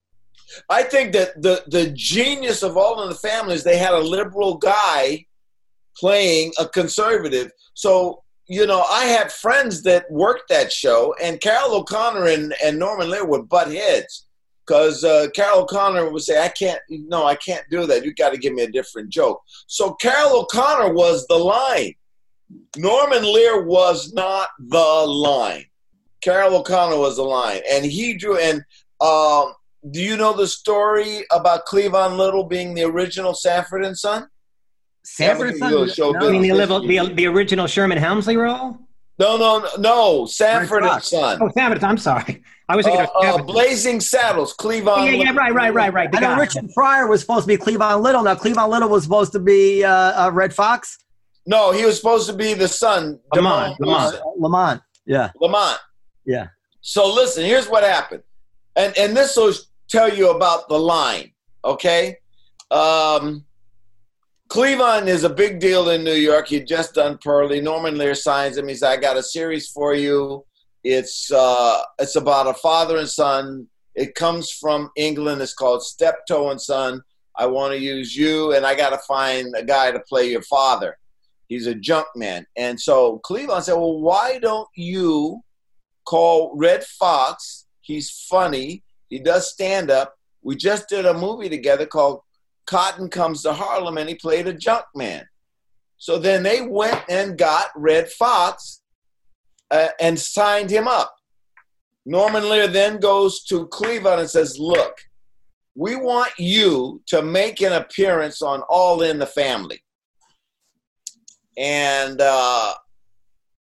I 0.70 0.84
think 0.84 1.14
that 1.14 1.42
the 1.42 1.64
the 1.68 1.92
genius 1.92 2.64
of 2.64 2.78
All 2.78 3.04
in 3.04 3.10
the 3.10 3.16
Family 3.16 3.56
is 3.56 3.64
they 3.64 3.78
had 3.78 3.94
a 3.94 4.00
liberal 4.00 4.58
guy 4.58 5.26
playing 5.98 6.52
a 6.60 6.68
conservative. 6.68 7.52
So 7.74 8.24
you 8.48 8.68
know, 8.68 8.84
I 8.84 9.06
had 9.06 9.32
friends 9.32 9.82
that 9.84 10.10
worked 10.12 10.50
that 10.50 10.72
show, 10.72 11.16
and 11.22 11.42
Carroll 11.42 11.78
O'Connor 11.78 12.28
and, 12.28 12.54
and 12.64 12.78
Norman 12.78 13.10
Lear 13.10 13.26
would 13.26 13.50
butt 13.50 13.72
heads 13.72 14.28
because 14.66 15.04
uh, 15.04 15.28
Carroll 15.34 15.62
O'Connor 15.62 16.12
would 16.12 16.22
say, 16.22 16.44
"I 16.44 16.50
can't, 16.50 16.80
no, 16.90 17.26
I 17.26 17.36
can't 17.36 17.66
do 17.72 17.86
that. 17.88 18.06
You 18.06 18.14
got 18.14 18.34
to 18.34 18.38
give 18.38 18.54
me 18.54 18.64
a 18.64 18.72
different 18.72 19.10
joke." 19.10 19.42
So 19.68 19.94
Carroll 19.94 20.42
O'Connor 20.42 20.94
was 20.94 21.26
the 21.28 21.38
line. 21.38 21.94
Norman 22.78 23.24
Lear 23.24 23.64
was 23.64 24.14
not 24.14 24.50
the 24.60 24.78
line. 24.78 25.66
Carroll 26.22 26.58
O'Connor 26.58 26.98
was 26.98 27.16
the 27.16 27.24
line, 27.24 27.62
and 27.70 27.84
he 27.84 28.16
drew. 28.16 28.38
And 28.38 28.64
um, 29.02 29.54
do 29.92 30.02
you 30.02 30.18
know 30.18 30.34
the 30.34 30.48
story 30.48 31.26
about 31.32 31.66
Cleavon 31.66 32.18
Little 32.18 32.44
being 32.44 32.74
the 32.74 32.84
original 32.84 33.34
Sanford 33.34 33.84
and 33.86 33.98
Son? 33.98 34.28
Sanford 35.04 35.58
Sanford 35.58 35.82
and 35.82 35.92
Son? 35.92 36.14
no, 36.14 36.28
I 36.28 36.32
mean, 36.32 36.42
the, 36.42 36.66
no. 36.66 36.80
the, 36.80 37.14
the 37.14 37.28
original 37.28 37.68
Sherman 37.68 37.98
Hemsley 37.98 38.38
role? 38.38 38.78
No, 39.18 39.38
no, 39.38 39.60
no, 39.60 39.70
no. 39.78 40.26
Sanford 40.26 40.84
and 40.84 41.02
Son. 41.02 41.40
Oh, 41.42 41.50
Savage. 41.56 41.84
I'm 41.84 41.98
sorry. 41.98 42.44
I 42.68 42.76
was 42.76 42.86
Uh, 42.86 42.90
thinking 42.90 43.30
of 43.30 43.42
uh, 43.42 43.44
Blazing 43.44 44.00
Saddles, 44.02 44.56
Cleavon. 44.56 44.88
Oh, 44.98 45.06
yeah, 45.06 45.12
yeah, 45.12 45.36
right, 45.36 45.54
right, 45.54 45.74
right, 45.74 45.94
right. 45.94 46.12
The 46.12 46.18
I 46.18 46.22
know. 46.22 46.36
Richard 46.42 46.70
Pryor 46.74 47.08
was 47.08 47.22
supposed 47.22 47.48
to 47.48 47.48
be 47.48 47.58
Cleavon 47.58 48.02
Little. 48.02 48.24
Now 48.24 48.36
Cleavon 48.36 48.68
Little 48.70 48.90
was 48.90 49.04
supposed 49.04 49.32
to 49.34 49.40
be 49.40 49.84
uh, 49.84 49.92
uh, 49.92 50.32
Redd 50.34 50.54
Foxx. 50.54 50.98
No, 51.46 51.72
he 51.72 51.86
was 51.86 51.96
supposed 51.96 52.28
to 52.28 52.36
be 52.36 52.56
the 52.56 52.68
son. 52.68 53.20
Lamont, 53.36 53.80
Lamont. 53.80 54.16
Uh, 54.16 54.22
Lamont. 54.38 54.82
Yeah. 55.06 55.30
Lamont. 55.40 55.78
Yeah. 56.26 56.48
So 56.82 57.14
listen, 57.14 57.44
here's 57.46 57.70
what 57.70 57.84
happened, 57.84 58.24
and 58.76 58.98
and 58.98 59.16
this 59.16 59.36
will 59.38 59.54
tell 59.90 60.14
you 60.14 60.32
about 60.32 60.68
the 60.70 60.80
line. 60.80 61.32
Okay, 61.64 62.18
um, 62.72 63.46
Cleavon 64.50 65.08
is 65.08 65.24
a 65.24 65.30
big 65.30 65.60
deal 65.60 65.90
in 65.90 66.04
New 66.04 66.14
York. 66.14 66.48
He'd 66.48 66.68
just 66.68 66.94
done 66.94 67.18
Purlie. 67.18 67.62
Norman 67.62 67.98
Lear 67.98 68.16
signs 68.16 68.58
him. 68.58 68.68
He 68.68 68.76
said, 68.76 68.92
"I 68.92 68.98
got 68.98 69.18
a 69.18 69.24
series 69.24 69.70
for 69.70 69.94
you. 69.94 70.46
It's 70.84 71.32
uh, 71.32 71.82
it's 72.00 72.16
about 72.16 72.48
a 72.48 72.54
father 72.54 72.98
and 72.98 73.10
son. 73.10 73.68
It 73.96 74.14
comes 74.16 74.52
from 74.52 74.92
England. 74.96 75.42
It's 75.42 75.54
called 75.54 75.84
Steptoe 75.84 76.52
and 76.52 76.62
Son. 76.62 77.02
I 77.38 77.48
want 77.48 77.74
to 77.74 77.80
use 77.80 78.16
you, 78.16 78.54
and 78.54 78.66
I 78.66 78.76
got 78.76 78.90
to 78.90 79.00
find 79.00 79.54
a 79.58 79.64
guy 79.64 79.92
to 79.92 80.00
play 80.02 80.30
your 80.30 80.44
father. 80.44 80.98
He's 81.48 81.68
a 81.68 81.76
junk 81.76 82.08
man." 82.16 82.46
And 82.56 82.80
so 82.80 83.20
Cleavon 83.26 83.64
said, 83.64 83.74
"Well, 83.74 84.00
why 84.00 84.40
don't 84.40 84.70
you?" 84.76 85.42
call 86.06 86.54
Redd 86.56 86.84
Foxx. 86.84 87.66
He's 87.82 88.10
funny. 88.10 88.84
He 89.16 89.22
does 89.22 89.50
stand 89.50 89.90
up. 89.90 90.14
We 90.44 90.58
just 90.58 90.90
did 90.90 91.06
a 91.06 91.14
movie 91.14 91.48
together 91.48 91.86
called 91.86 92.20
Cotton 92.66 93.08
Comes 93.08 93.44
to 93.44 93.54
Harlem, 93.54 93.98
and 93.98 94.10
he 94.10 94.16
played 94.16 94.46
a 94.46 94.52
junk 94.52 94.84
man. 94.94 95.26
So 95.98 96.20
then 96.20 96.44
they 96.44 96.60
went 96.60 97.02
and 97.08 97.38
got 97.38 97.68
Redd 97.78 98.10
Foxx 98.10 98.82
uh, 99.72 99.88
and 100.02 100.20
signed 100.20 100.70
him 100.70 100.86
up. 100.86 101.16
Norman 102.06 102.50
Lear 102.50 102.68
then 102.68 103.00
goes 103.00 103.42
to 103.46 103.68
Cleavon 103.68 104.20
and 104.20 104.30
says, 104.30 104.60
Look, 104.60 104.98
we 105.76 105.96
want 105.96 106.34
you 106.38 107.02
to 107.06 107.22
make 107.22 107.62
an 107.62 107.72
appearance 107.72 108.42
on 108.42 108.64
All 108.68 109.02
in 109.02 109.18
the 109.18 109.26
Family. 109.26 109.82
And 111.58 112.20
uh, 112.20 112.74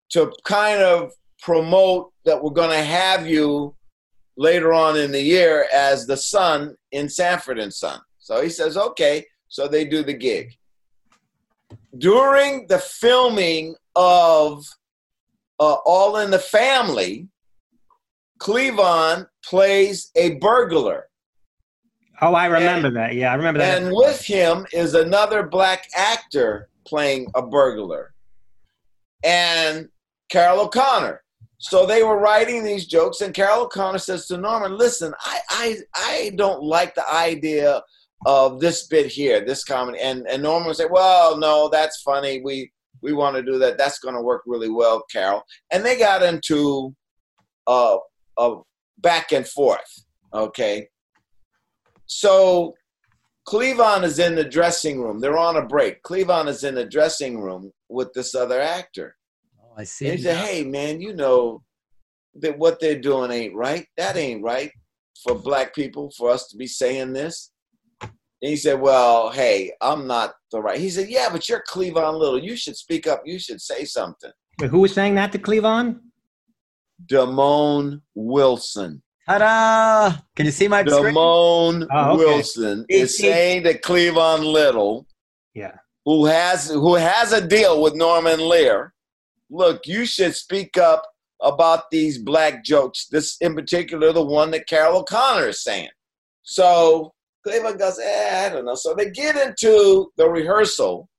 to 0.10 0.34
kind 0.43 0.81
of 0.81 1.12
promote 1.43 2.12
that 2.25 2.43
we're 2.43 2.49
going 2.49 2.71
to 2.71 2.84
have 2.84 3.27
you 3.27 3.75
later 4.38 4.74
on 4.74 4.98
in 4.98 5.12
the 5.12 5.21
year 5.21 5.67
as 5.74 6.06
the 6.06 6.17
son 6.17 6.76
in 6.91 7.10
Sanford 7.10 7.60
and 7.60 7.74
Son. 7.74 8.00
So 8.19 8.41
he 8.41 8.50
says, 8.50 8.78
okay. 8.78 9.26
So 9.48 9.67
they 9.67 9.86
do 9.86 10.04
the 10.04 10.13
gig. 10.13 10.54
During 11.98 12.67
the 12.67 12.80
filming 12.80 13.76
of 13.95 14.65
uh, 15.60 15.78
All 15.86 16.17
in 16.17 16.32
the 16.32 16.39
Family, 16.39 17.30
Cleavon 18.39 19.28
plays 19.43 20.12
a 20.15 20.36
burglar. 20.36 21.08
Oh, 22.21 22.34
I 22.34 22.45
remember 22.48 22.89
that. 22.91 23.13
Yeah, 23.13 23.32
I 23.32 23.36
remember 23.36 23.60
that. 23.60 23.82
And 23.82 23.93
with 23.93 24.21
him 24.21 24.65
is 24.71 24.93
another 24.93 25.43
black 25.43 25.88
actor 25.95 26.69
playing 26.86 27.28
a 27.36 27.41
burglar. 27.41 28.13
And 29.24 29.89
Carroll 30.30 30.62
O'Connor. 30.62 31.21
So 31.58 31.86
they 31.86 32.04
were 32.04 32.20
writing 32.20 32.63
these 32.63 32.86
jokes, 32.86 33.22
and 33.22 33.34
Carroll 33.34 33.63
O'Connor 33.63 34.00
says 34.00 34.28
to 34.28 34.38
Norman, 34.38 34.78
"Listen, 34.78 35.13
I, 35.22 35.39
I, 35.50 35.76
I 35.96 36.32
don't 36.36 36.63
like 36.63 36.96
the 36.96 37.10
idea 37.10 37.82
of 38.26 38.60
this 38.60 38.88
bit 38.88 39.08
here, 39.08 39.44
this 39.44 39.63
comedy." 39.63 40.00
And 40.00 40.28
and 40.28 40.44
Norman 40.44 40.68
would 40.68 40.76
say, 40.76 40.88
"Well, 40.89 41.38
no, 41.38 41.70
that's 41.70 42.02
funny. 42.02 42.41
We 42.41 42.72
we 43.02 43.13
want 43.13 43.36
to 43.38 43.44
do 43.44 43.58
that. 43.60 43.78
That's 43.78 44.00
going 44.00 44.15
to 44.15 44.22
work 44.22 44.44
really 44.46 44.70
well, 44.70 45.04
Carroll." 45.12 45.44
And 45.72 45.86
they 45.86 45.98
got 45.98 46.24
into 46.24 46.94
uh, 47.68 47.98
a 48.38 48.56
back 48.98 49.32
and 49.32 49.48
forth. 49.48 50.06
Okay, 50.34 50.89
so 52.06 52.76
Cleavon 53.48 54.04
is 54.04 54.20
in 54.20 54.36
the 54.36 54.44
dressing 54.44 55.00
room. 55.02 55.20
They're 55.20 55.38
on 55.38 55.56
a 55.56 55.65
break. 55.65 56.04
Cleavon 56.04 56.48
is 56.48 56.63
in 56.63 56.76
the 56.76 56.86
dressing 56.86 57.39
room 57.39 57.72
with 57.89 58.12
this 58.13 58.36
other 58.36 58.60
actor. 58.60 59.15
I 59.77 59.83
see. 59.83 60.07
And 60.07 60.17
he 60.17 60.23
said, 60.23 60.38
"Hey, 60.38 60.63
man, 60.63 61.01
you 61.01 61.13
know 61.13 61.63
that 62.35 62.57
what 62.57 62.79
they're 62.79 62.99
doing 62.99 63.31
ain't 63.31 63.55
right. 63.55 63.85
That 63.97 64.15
ain't 64.17 64.43
right 64.43 64.71
for 65.23 65.35
black 65.35 65.73
people 65.75 66.11
for 66.17 66.29
us 66.29 66.47
to 66.49 66.57
be 66.57 66.67
saying 66.67 67.13
this." 67.13 67.51
And 68.01 68.11
he 68.51 68.55
said, 68.57 68.79
"Well, 68.79 69.31
hey, 69.31 69.71
I'm 69.81 70.07
not 70.07 70.33
the 70.51 70.61
right." 70.61 70.79
He 70.79 70.89
said, 70.89 71.09
"Yeah, 71.09 71.29
but 71.31 71.47
you're 71.49 71.63
Cleavon 71.69 72.17
Little. 72.19 72.39
You 72.41 72.55
should 72.55 72.75
speak 72.77 73.07
up. 73.07 73.21
You 73.25 73.39
should 73.39 73.61
say 73.61 73.85
something." 73.85 74.31
Wait, 74.61 74.69
who 74.69 74.79
was 74.79 74.93
saying 74.93 75.15
that 75.15 75.31
to 75.33 75.39
Cleavon? 75.39 75.99
Demond 77.05 78.01
Wilson. 78.13 79.01
Ta-da! 79.27 80.17
Can 80.35 80.45
you 80.45 80.51
see 80.51 80.67
my 80.67 80.81
screen? 80.85 81.13
Demond 81.13 81.88
Oh, 81.91 82.13
okay. 82.13 82.17
Wilson 82.25 82.85
He- 82.88 82.95
is 82.97 83.17
he- 83.17 83.23
saying 83.23 83.63
to 83.63 83.77
Cleavon 83.79 84.45
Little, 84.51 85.05
Yeah. 85.53 85.75
who 86.05 86.25
has 86.25 86.69
who 86.69 86.95
has 86.95 87.33
a 87.33 87.45
deal 87.45 87.81
with 87.81 87.95
Norman 87.95 88.39
Lear, 88.47 88.93
look, 89.49 89.81
you 89.86 90.05
should 90.05 90.36
speak 90.36 90.77
up 90.77 91.03
about 91.41 91.89
these 91.91 92.17
black 92.17 92.63
jokes. 92.63 93.08
This 93.08 93.38
in 93.41 93.55
particular, 93.55 94.12
the 94.13 94.23
one 94.23 94.51
that 94.51 94.67
Carroll 94.67 94.99
O'Connor 94.99 95.49
is 95.49 95.63
saying. 95.63 95.89
So 96.43 97.13
Cleavon 97.45 97.77
goes, 97.77 97.99
eh, 97.99 98.45
I 98.45 98.49
don't 98.53 98.65
know. 98.65 98.75
So 98.75 98.93
they 98.95 99.10
get 99.12 99.36
into 99.36 100.12
the 100.17 100.27
rehearsal. 100.29 101.10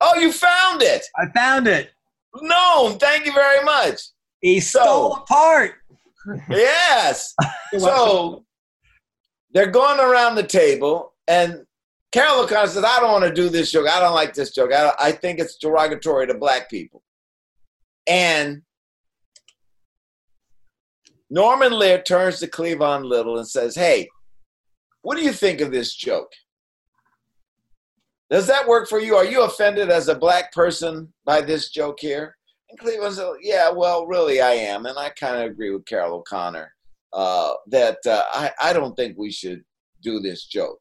Oh, 0.00 0.18
you 0.18 0.32
found 0.32 0.82
it. 0.82 1.04
I 1.16 1.26
found 1.34 1.66
it. 1.68 1.90
No, 2.42 2.96
thank 3.00 3.26
you 3.26 3.32
very 3.32 3.64
much. 3.64 4.00
He 4.40 4.60
So- 4.60 4.80
stole 4.80 5.12
apart. 5.16 5.72
Yes. 6.48 7.34
so 7.78 8.44
they're 9.52 9.70
going 9.70 10.00
around 10.00 10.34
the 10.34 10.42
table, 10.42 11.12
and 11.28 11.64
Carroll 12.12 12.44
O'Connor 12.44 12.66
says, 12.68 12.82
I 12.84 12.98
don't 12.98 13.12
want 13.12 13.24
to 13.24 13.32
do 13.32 13.48
this 13.48 13.70
joke. 13.70 13.88
I 13.88 14.00
don't 14.00 14.14
like 14.14 14.34
this 14.34 14.52
joke. 14.52 14.72
I, 14.72 14.92
I 14.98 15.12
think 15.12 15.38
it's 15.38 15.56
derogatory 15.58 16.26
to 16.26 16.34
black 16.34 16.68
people. 16.70 17.02
And 18.06 18.62
Norman 21.30 21.72
Lear 21.72 22.02
turns 22.02 22.38
to 22.40 22.46
Cleavon 22.46 23.04
Little 23.04 23.38
and 23.38 23.48
says, 23.48 23.74
Hey, 23.74 24.08
what 25.02 25.16
do 25.16 25.22
you 25.24 25.32
think 25.32 25.60
of 25.60 25.70
this 25.70 25.94
joke? 25.94 26.30
Does 28.30 28.46
that 28.46 28.66
work 28.66 28.88
for 28.88 29.00
you? 29.00 29.16
Are 29.16 29.24
you 29.24 29.42
offended 29.42 29.90
as 29.90 30.08
a 30.08 30.14
black 30.14 30.52
person 30.52 31.12
by 31.24 31.40
this 31.40 31.70
joke 31.70 31.98
here? 32.00 32.36
And 32.70 32.78
Cleavon 32.78 33.12
said, 33.12 33.32
Yeah, 33.40 33.70
well, 33.70 34.06
really, 34.06 34.40
I 34.40 34.52
am. 34.52 34.86
And 34.86 34.98
I 34.98 35.10
kind 35.10 35.36
of 35.36 35.50
agree 35.50 35.70
with 35.70 35.86
Carroll 35.86 36.18
O'Connor 36.18 36.72
uh, 37.12 37.52
that 37.68 37.98
uh, 38.06 38.24
I, 38.32 38.50
I 38.60 38.72
don't 38.72 38.94
think 38.94 39.16
we 39.16 39.30
should 39.30 39.62
do 40.02 40.20
this 40.20 40.46
joke. 40.46 40.80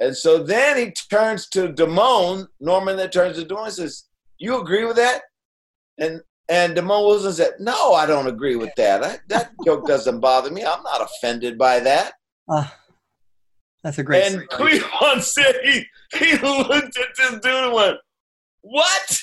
And 0.00 0.16
so 0.16 0.42
then 0.42 0.76
he 0.76 0.92
turns 1.10 1.48
to 1.48 1.72
Demond, 1.72 2.46
Norman 2.60 2.96
that 2.98 3.12
turns 3.12 3.36
to 3.36 3.44
Demond 3.44 3.64
and 3.64 3.72
says, 3.72 4.04
You 4.38 4.60
agree 4.60 4.84
with 4.84 4.96
that? 4.96 5.22
And 5.98 6.20
and 6.48 6.76
Demond 6.76 7.06
Wilson 7.06 7.32
said, 7.32 7.52
No, 7.58 7.92
I 7.94 8.06
don't 8.06 8.26
agree 8.26 8.56
with 8.56 8.70
that. 8.76 9.04
I, 9.04 9.18
that 9.28 9.50
joke 9.64 9.86
doesn't 9.86 10.20
bother 10.20 10.50
me. 10.50 10.64
I'm 10.64 10.82
not 10.82 11.02
offended 11.02 11.58
by 11.58 11.80
that. 11.80 12.14
Ah, 12.50 12.74
that's 13.84 13.98
a 13.98 14.02
great. 14.02 14.24
and 14.32 14.42
story. 14.50 14.78
Cleavon 14.80 15.22
said 15.34 15.54
he, 15.64 15.84
he 16.14 16.36
looked 16.38 16.96
at 16.98 17.06
this 17.16 17.30
dude 17.40 17.46
and 17.46 17.72
went, 17.74 17.96
What? 18.62 19.18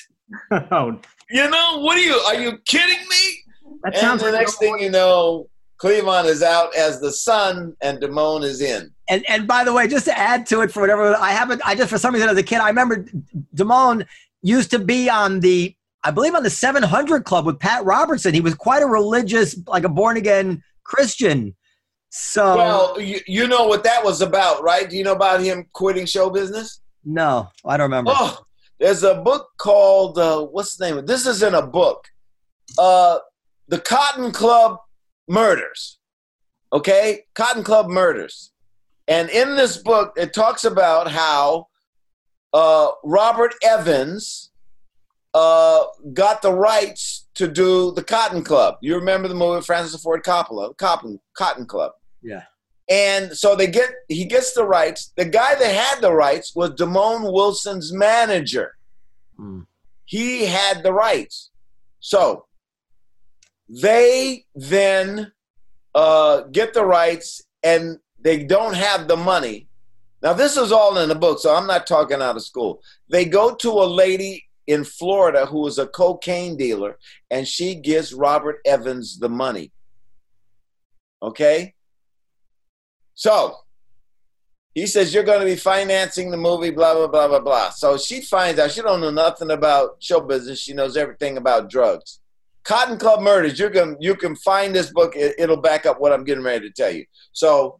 oh, 0.72 1.00
You 1.30 1.50
know, 1.50 1.80
what 1.80 1.98
are 1.98 2.02
you? 2.02 2.14
Are 2.14 2.36
you 2.36 2.58
kidding 2.66 3.00
me? 3.10 3.42
that 3.84 3.98
sounds 3.98 4.22
And 4.24 4.30
the 4.30 4.38
like 4.38 4.42
next 4.48 4.58
thing 4.58 4.78
you 4.80 4.90
know, 4.92 5.48
Cleavon 5.82 6.26
is 6.26 6.42
out 6.42 6.74
as 6.76 7.00
the 7.02 7.12
son, 7.12 7.76
and 7.82 8.00
Demond 8.02 8.44
is 8.44 8.62
in. 8.62 8.92
And 9.10 9.24
and 9.30 9.48
by 9.48 9.64
the 9.64 9.74
way, 9.74 9.88
just 9.88 10.06
to 10.06 10.18
add 10.18 10.46
to 10.48 10.62
it 10.62 10.72
for 10.72 10.80
whatever 10.82 11.16
I 11.16 11.32
haven't, 11.32 11.62
I 11.66 11.76
just 11.76 11.90
for 11.90 11.98
some 11.98 12.14
reason 12.14 12.30
as 12.30 12.38
a 12.38 12.44
kid, 12.44 12.60
I 12.60 12.70
remember 12.70 13.06
Demond 13.56 14.06
used 14.42 14.72
to 14.72 14.80
be 14.80 15.10
on 15.10 15.40
the, 15.42 15.76
I 16.06 16.12
believe 16.12 16.36
on 16.36 16.43
the 16.43 16.51
700 16.51 17.26
Club 17.26 17.47
with 17.47 17.60
Pat 17.60 17.84
Robertson. 17.84 18.36
He 18.36 18.39
was 18.39 18.53
quite 18.53 18.84
a 18.84 18.86
religious, 18.86 19.58
like 19.68 19.86
a 19.86 19.89
born 19.89 20.18
again 20.18 20.64
Christian. 20.84 21.56
So 22.12 22.56
Well, 22.56 23.01
you, 23.01 23.20
you 23.26 23.47
know 23.47 23.66
what 23.66 23.84
that 23.86 24.06
was 24.06 24.22
about, 24.22 24.62
right? 24.62 24.88
Do 24.88 24.95
you 24.95 25.03
know 25.03 25.14
about 25.14 25.41
him 25.41 25.66
quitting 25.74 26.06
show 26.06 26.30
business? 26.30 26.80
no, 27.03 27.49
I 27.66 27.78
don't 27.78 27.86
remember. 27.86 28.12
Oh, 28.14 28.45
there's 28.80 29.03
a 29.03 29.16
book 29.16 29.49
called 29.58 30.18
uh, 30.18 30.43
what's 30.43 30.78
the 30.78 30.86
name? 30.88 30.97
of 30.97 31.08
This 31.08 31.26
isn't 31.26 31.53
a 31.53 31.66
book. 31.66 32.08
Uh, 32.78 33.20
the 33.68 33.80
Cotton 33.80 34.32
Club 34.32 34.78
Murders. 35.28 35.99
Okay, 36.74 37.26
Cotton 37.36 37.64
Club 37.64 37.89
Murders, 37.89 38.51
and 39.08 39.30
in 39.30 39.56
this 39.56 39.78
book 39.78 40.14
it 40.18 40.34
talks 40.34 40.66
about 40.66 41.10
how 41.10 41.68
uh, 42.53 42.91
Robert 43.03 43.53
Evans 43.64 44.51
uh, 45.36 45.84
got 46.14 46.42
the 46.42 46.54
rights 46.54 47.28
to 47.34 47.46
do 47.46 47.92
the 47.92 48.04
Cotton 48.04 48.42
Club. 48.42 48.78
You 48.80 48.96
remember 48.96 49.28
the 49.28 49.36
movie 49.36 49.62
Francis 49.62 50.02
Ford 50.02 50.24
Coppola, 50.24 50.76
Cotton 50.78 51.20
Cotton 51.36 51.66
Club. 51.66 51.92
Yeah. 52.24 52.44
And 52.90 53.36
so 53.36 53.54
they 53.54 53.68
get 53.68 53.90
he 54.08 54.24
gets 54.24 54.54
the 54.54 54.64
rights. 54.64 55.12
The 55.18 55.26
guy 55.26 55.56
that 55.56 55.76
had 55.76 56.02
the 56.02 56.14
rights 56.14 56.56
was 56.56 56.70
Demond 56.72 57.34
Wilson's 57.34 57.92
manager. 57.92 58.78
Hmm. 59.36 59.62
He 60.06 60.46
had 60.46 60.84
the 60.84 60.94
rights. 60.94 61.52
So 62.00 62.46
they 63.68 64.46
then 64.56 65.34
uh, 65.96 66.44
get 66.44 66.74
the 66.74 66.86
rights 66.86 67.42
and 67.62 68.00
they 68.22 68.46
don't 68.46 68.76
have 68.76 69.10
the 69.10 69.18
money. 69.18 69.68
Now 70.22 70.32
this 70.32 70.56
is 70.56 70.72
all 70.72 70.98
in 71.00 71.10
the 71.10 71.16
book, 71.16 71.40
so 71.40 71.54
I'm 71.54 71.68
not 71.68 71.88
talking 71.88 72.22
out 72.22 72.38
of 72.38 72.44
school. 72.44 72.82
They 73.10 73.26
go 73.26 73.54
to 73.56 73.70
a 73.70 73.86
lady 73.86 74.45
in 74.68 74.84
Florida 74.84 75.45
who 75.45 75.66
is 75.68 75.78
a 75.78 75.88
cocaine 75.88 76.57
dealer, 76.57 76.97
and 77.30 77.47
she 77.47 77.76
gives 77.76 78.13
Robert 78.13 78.59
Evans 78.66 79.20
the 79.20 79.30
money. 79.30 79.72
Okay? 81.22 81.74
So 83.13 83.55
he 84.74 84.88
says, 84.88 85.13
You're 85.13 85.24
going 85.24 85.39
to 85.39 85.45
be 85.45 85.55
financing 85.55 86.32
the 86.32 86.38
movie, 86.38 86.72
blah, 86.72 86.93
blah, 86.93 87.07
blah, 87.07 87.28
blah, 87.28 87.39
blah. 87.39 87.70
So 87.70 87.97
she 87.97 88.22
finds 88.22 88.59
out 88.59 88.72
she 88.72 88.82
don't 88.82 89.01
know 89.01 89.11
nothing 89.11 89.51
about 89.51 89.97
show 89.99 90.20
business. 90.20 90.59
She 90.59 90.74
knows 90.74 90.97
everything 90.97 91.38
about 91.38 91.70
drugs. 91.70 92.20
Cotton 92.63 92.97
Club 92.97 93.22
Murders, 93.22 93.59
you 93.59 93.70
can 93.70 93.95
you 93.99 94.16
can 94.16 94.36
find 94.36 94.76
this 94.76 94.91
book. 94.91 95.16
It, 95.16 95.36
it'll 95.38 95.57
back 95.57 95.86
up 95.86 96.01
what 96.01 96.11
I'm 96.11 96.24
getting 96.24 96.43
ready 96.43 96.68
to 96.68 96.74
tell 96.74 96.91
you. 96.91 97.05
So 97.32 97.80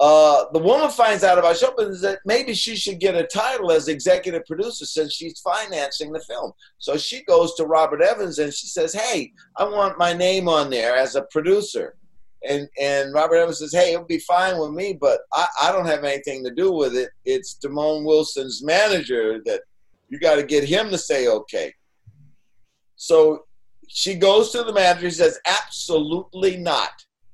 uh, 0.00 0.44
the 0.52 0.60
woman 0.60 0.90
finds 0.90 1.24
out 1.24 1.38
about 1.38 1.60
business 1.76 2.00
that 2.02 2.20
maybe 2.24 2.54
she 2.54 2.76
should 2.76 3.00
get 3.00 3.16
a 3.16 3.26
title 3.26 3.72
as 3.72 3.88
executive 3.88 4.46
producer 4.46 4.86
since 4.86 5.12
she's 5.12 5.40
financing 5.40 6.12
the 6.12 6.20
film. 6.20 6.52
So 6.78 6.96
she 6.96 7.24
goes 7.24 7.54
to 7.54 7.64
Robert 7.64 8.00
Evans 8.00 8.38
and 8.38 8.54
she 8.54 8.68
says, 8.68 8.92
"Hey, 8.92 9.32
I 9.56 9.64
want 9.64 9.98
my 9.98 10.12
name 10.12 10.48
on 10.48 10.70
there 10.70 10.96
as 10.96 11.16
a 11.16 11.22
producer." 11.32 11.96
And 12.48 12.68
and 12.80 13.12
Robert 13.12 13.36
Evans 13.36 13.58
says, 13.58 13.72
"Hey, 13.72 13.94
it'll 13.94 14.06
be 14.06 14.20
fine 14.20 14.60
with 14.60 14.70
me, 14.70 14.92
but 14.92 15.22
I, 15.32 15.48
I 15.62 15.72
don't 15.72 15.86
have 15.86 16.04
anything 16.04 16.44
to 16.44 16.54
do 16.54 16.70
with 16.70 16.94
it. 16.94 17.10
It's 17.24 17.58
Demond 17.58 18.04
Wilson's 18.04 18.62
manager 18.62 19.40
that 19.46 19.62
you 20.08 20.20
got 20.20 20.36
to 20.36 20.44
get 20.44 20.62
him 20.62 20.90
to 20.90 20.98
say 20.98 21.26
okay." 21.26 21.74
So 22.94 23.46
she 23.88 24.14
goes 24.14 24.52
to 24.52 24.62
the 24.62 24.72
manager. 24.72 25.06
He 25.06 25.10
says, 25.10 25.40
"Absolutely 25.44 26.56
not. 26.56 26.92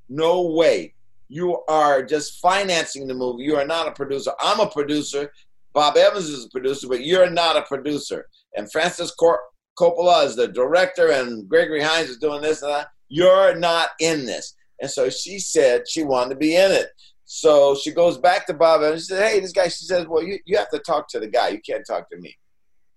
No 0.09 0.43
way. 0.43 0.94
You 1.35 1.65
are 1.67 2.01
just 2.05 2.41
financing 2.41 3.09
the 3.09 3.15
movie. 3.15 3.43
You 3.43 3.57
are 3.57 3.67
not 3.67 3.89
a 3.89 3.91
producer. 3.91 4.31
I'm 4.39 4.61
a 4.61 4.71
producer. 4.71 5.33
Bob 5.73 5.97
Evans 5.97 6.29
is 6.29 6.45
a 6.45 6.49
producer, 6.51 6.87
but 6.87 7.05
you're 7.05 7.29
not 7.29 7.57
a 7.57 7.63
producer. 7.63 8.29
And 8.57 8.71
Francis 8.71 9.11
Cor- 9.11 9.43
Coppola 9.77 10.27
is 10.27 10.37
the 10.37 10.47
director, 10.47 11.09
and 11.11 11.49
Gregory 11.49 11.83
Hines 11.83 12.09
is 12.09 12.19
doing 12.19 12.41
this 12.41 12.63
and 12.63 12.71
that. 12.71 12.87
You're 13.09 13.57
not 13.57 13.89
in 13.99 14.27
this." 14.27 14.55
And 14.81 14.89
so 14.89 15.11
she 15.11 15.41
said 15.41 15.89
she 15.89 16.05
wanted 16.05 16.31
to 16.35 16.37
be 16.37 16.55
in 16.55 16.71
it. 16.71 16.91
So 17.25 17.75
she 17.75 17.91
goes 17.91 18.17
back 18.17 18.47
to 18.47 18.55
Bob 18.55 18.83
Evans. 18.83 19.03
She 19.03 19.15
said, 19.15 19.29
"Hey, 19.29 19.41
this 19.41 19.51
guy." 19.51 19.65
She 19.65 19.87
says, 19.87 20.07
"Well, 20.07 20.23
you, 20.23 20.39
you 20.47 20.57
have 20.57 20.71
to 20.71 20.79
talk 20.79 21.09
to 21.09 21.19
the 21.19 21.27
guy. 21.27 21.49
You 21.49 21.61
can't 21.69 21.85
talk 21.85 22.09
to 22.11 22.17
me." 22.17 22.37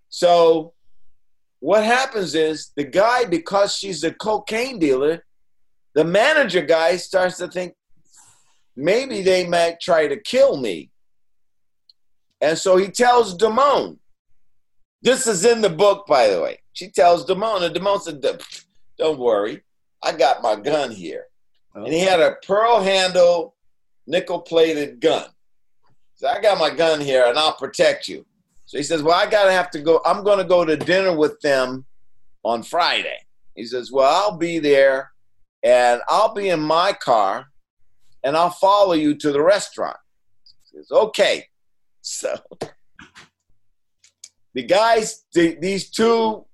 So 0.10 0.74
what 1.60 1.84
happens 1.84 2.36
is 2.36 2.72
the 2.76 2.84
guy, 2.84 3.26
because 3.26 3.76
she's 3.76 4.04
a 4.04 4.14
cocaine 4.14 4.78
dealer, 4.78 5.26
the 5.96 6.06
manager 6.06 6.62
guy 6.62 6.98
starts 6.98 7.38
to 7.38 7.48
think 7.48 7.74
maybe 8.78 9.22
they 9.22 9.46
might 9.46 9.82
try 9.82 10.08
to 10.08 10.16
kill 10.16 10.58
me. 10.58 10.92
And 12.40 12.58
so 12.58 12.78
he 12.78 12.88
tells 12.88 13.36
Demond, 13.36 13.98
this 15.02 15.26
is 15.28 15.44
in 15.44 15.62
the 15.62 15.70
book, 15.70 16.06
by 16.08 16.28
the 16.28 16.42
way. 16.42 16.60
She 16.74 16.90
tells 16.90 17.26
Demond, 17.26 17.64
and 17.64 18.02
said, 18.02 18.22
Don't 18.98 19.20
worry, 19.20 19.64
I 20.04 20.12
got 20.12 20.44
my 20.44 20.56
gun 20.56 20.92
here. 20.92 21.26
And 21.74 21.88
he 21.88 22.00
had 22.00 22.20
a 22.20 22.36
pearl 22.46 22.82
handle, 22.82 23.56
nickel 24.06 24.42
plated 24.42 25.00
gun. 25.00 25.28
So 26.16 26.28
I 26.28 26.40
got 26.40 26.58
my 26.58 26.70
gun 26.70 27.00
here 27.02 27.26
and 27.28 27.38
I'll 27.38 27.54
protect 27.54 28.08
you. 28.08 28.26
So 28.66 28.78
he 28.78 28.84
says, 28.84 29.02
Well, 29.02 29.16
I 29.16 29.30
gotta 29.30 29.52
have 29.52 29.72
to 29.72 29.80
go. 29.80 30.02
I'm 30.06 30.24
gonna 30.24 30.44
go 30.44 30.66
to 30.66 30.78
dinner 30.78 31.16
with 31.16 31.40
them 31.42 31.86
on 32.44 32.64
Friday. 32.64 33.18
He 33.56 33.66
says, 33.66 33.92
Well, 33.92 34.12
I'll 34.12 34.38
be 34.38 34.60
there 34.60 35.12
and 35.64 36.02
I'll 36.08 36.34
be 36.34 36.50
in 36.50 36.60
my 36.60 36.94
car 36.94 37.48
and 38.28 38.36
I'll 38.36 38.50
follow 38.50 38.94
you 38.94 39.16
to 39.16 39.32
the 39.32 39.42
restaurant. 39.42 39.98
He 40.44 40.78
says, 40.78 40.92
Okay. 40.92 41.46
So 42.02 42.36
the 44.54 44.64
guys, 44.64 45.26
the, 45.34 45.58
these 45.60 45.90
two 45.90 46.46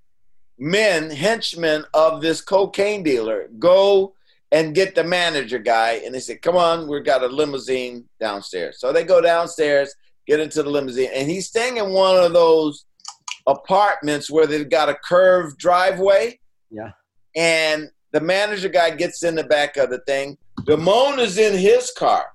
men, 0.57 1.09
henchmen 1.09 1.86
of 1.93 2.21
this 2.21 2.41
cocaine 2.41 3.03
dealer, 3.03 3.49
go 3.59 4.15
and 4.51 4.76
get 4.76 4.95
the 4.95 5.03
manager 5.03 5.59
guy 5.59 6.01
and 6.05 6.13
they 6.13 6.19
say, 6.19 6.38
Come 6.38 6.55
on, 6.55 6.88
we've 6.88 7.05
got 7.05 7.24
a 7.24 7.28
limousine 7.28 8.05
downstairs. 8.19 8.80
So 8.80 8.93
they 8.93 9.03
go 9.03 9.19
downstairs 9.19 9.93
get 10.28 10.39
into 10.39 10.63
the 10.63 10.69
limousine, 10.69 11.09
and 11.13 11.30
he's 11.30 11.47
staying 11.47 11.78
in 11.78 11.91
one 11.91 12.15
of 12.24 12.34
those 12.34 12.86
apartments 13.47 14.32
where 14.32 14.47
they've 14.47 14.69
got 14.69 14.89
a 14.89 14.95
curved 15.03 15.57
driveway. 15.57 16.39
Yeah. 16.71 16.91
And 17.36 17.89
the 18.11 18.21
manager 18.21 18.69
guy 18.69 18.91
gets 18.91 19.24
in 19.24 19.36
the 19.36 19.43
back 19.43 19.76
of 19.78 19.89
the 19.89 19.99
thing. 19.99 20.38
Demond 20.66 21.20
is 21.20 21.38
in 21.38 21.57
his 21.57 21.91
car. 21.91 22.28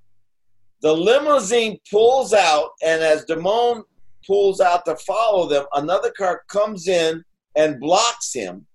The 0.83 0.93
limousine 0.93 1.79
pulls 1.91 2.33
out, 2.33 2.71
and 2.85 3.03
as 3.03 3.25
Demond 3.25 3.85
pulls 4.27 4.61
out 4.61 4.85
to 4.85 4.97
follow 4.97 5.49
them, 5.49 5.65
another 5.73 6.11
car 6.11 6.43
comes 6.49 6.89
in 6.89 7.25
and 7.57 7.81
blocks 7.81 8.33
him, 8.33 8.67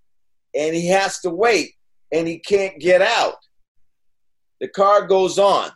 and 0.55 0.75
he 0.75 0.87
has 0.87 1.19
to 1.19 1.29
wait, 1.29 1.73
and 2.11 2.27
he 2.27 2.39
can't 2.39 2.79
get 2.79 3.01
out. 3.01 3.35
The 4.59 4.67
car 4.69 5.05
goes 5.05 5.37
on. 5.37 5.69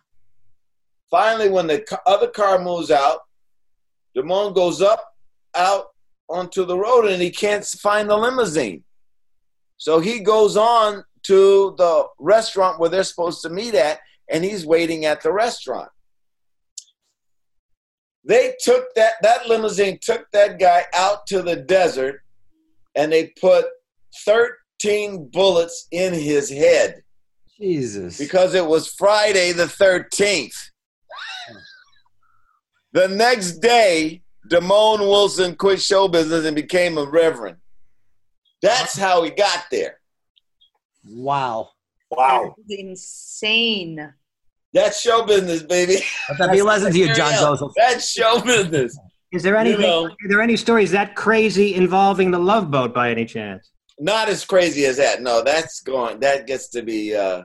Finally, 1.10 1.50
when 1.50 1.68
the 1.68 1.86
other 2.06 2.28
car 2.28 2.60
moves 2.60 2.92
out, 2.92 3.20
Demond 4.16 4.56
goes 4.56 4.82
up 4.82 5.04
out 5.56 5.88
onto 6.30 6.66
the 6.66 6.78
road 6.78 7.06
and 7.06 7.22
he 7.22 7.30
can't 7.30 7.66
find 7.66 8.10
the 8.10 8.18
limousine. 8.18 8.84
So 9.78 10.00
he 10.00 10.20
goes 10.20 10.58
on 10.58 11.04
to 11.28 11.76
the 11.78 12.06
restaurant 12.20 12.80
where 12.80 12.90
they're 12.90 13.04
supposed 13.04 13.42
to 13.44 13.50
meet 13.50 13.76
at, 13.76 14.00
and 14.30 14.44
he's 14.44 14.66
waiting 14.66 15.06
at 15.06 15.22
the 15.22 15.32
restaurant. 15.32 15.90
They 18.24 18.56
took 18.60 18.94
that 18.96 19.14
that 19.22 19.48
limousine 19.48 20.00
took 20.02 20.30
that 20.34 20.60
guy 20.60 20.86
out 20.94 21.28
to 21.28 21.42
the 21.42 21.56
desert, 21.56 22.22
and 22.96 23.12
they 23.12 23.32
put 23.40 23.66
13 24.26 25.30
bullets 25.32 25.88
in 25.92 26.14
his 26.14 26.50
head 26.50 27.04
Jesus. 27.58 28.18
because 28.18 28.54
it 28.54 28.66
was 28.66 28.88
Friday 28.88 29.54
the 29.54 29.66
13th. 29.66 30.56
The 32.94 33.08
next 33.08 33.60
day, 33.60 34.24
Demond 34.50 35.00
Wilson 35.00 35.56
quit 35.56 35.82
show 35.82 36.08
business 36.08 36.46
and 36.46 36.56
became 36.56 36.98
a 36.98 37.06
reverend. 37.06 37.58
That's 38.62 38.98
how 38.98 39.24
he 39.24 39.30
got 39.30 39.66
there. 39.70 39.97
Wow. 41.10 41.70
Wow. 42.12 42.56
insane. 42.70 44.14
That's 44.74 45.02
show 45.02 45.26
business, 45.26 45.64
baby. 45.64 45.98
Let 46.30 46.38
that 46.40 46.52
be 46.52 46.60
a 46.60 46.64
lesson 46.64 46.92
to 46.92 46.98
you, 47.00 47.14
John 47.14 47.34
Joseph. 47.34 47.72
That's 47.76 48.10
show 48.10 48.42
business. 48.42 48.98
Is 49.32 49.44
there 49.44 49.58
anything? 49.58 49.82
know- 49.82 50.06
Are 50.06 50.28
there 50.30 50.42
any 50.42 50.56
stories 50.56 50.92
that 50.92 51.16
crazy 51.16 51.76
involving 51.76 52.32
the 52.32 52.40
Love 52.40 52.70
Boat 52.72 52.94
by 52.94 53.12
any 53.12 53.26
chance? 53.26 53.72
Not 54.00 54.30
as 54.30 54.46
crazy 54.46 54.86
as 54.86 54.98
that. 54.98 55.22
No, 55.22 55.42
that's 55.44 55.82
going. 55.82 56.20
That 56.20 56.48
gets 56.48 56.70
to 56.70 56.82
be. 56.84 57.16
Uh, 57.16 57.44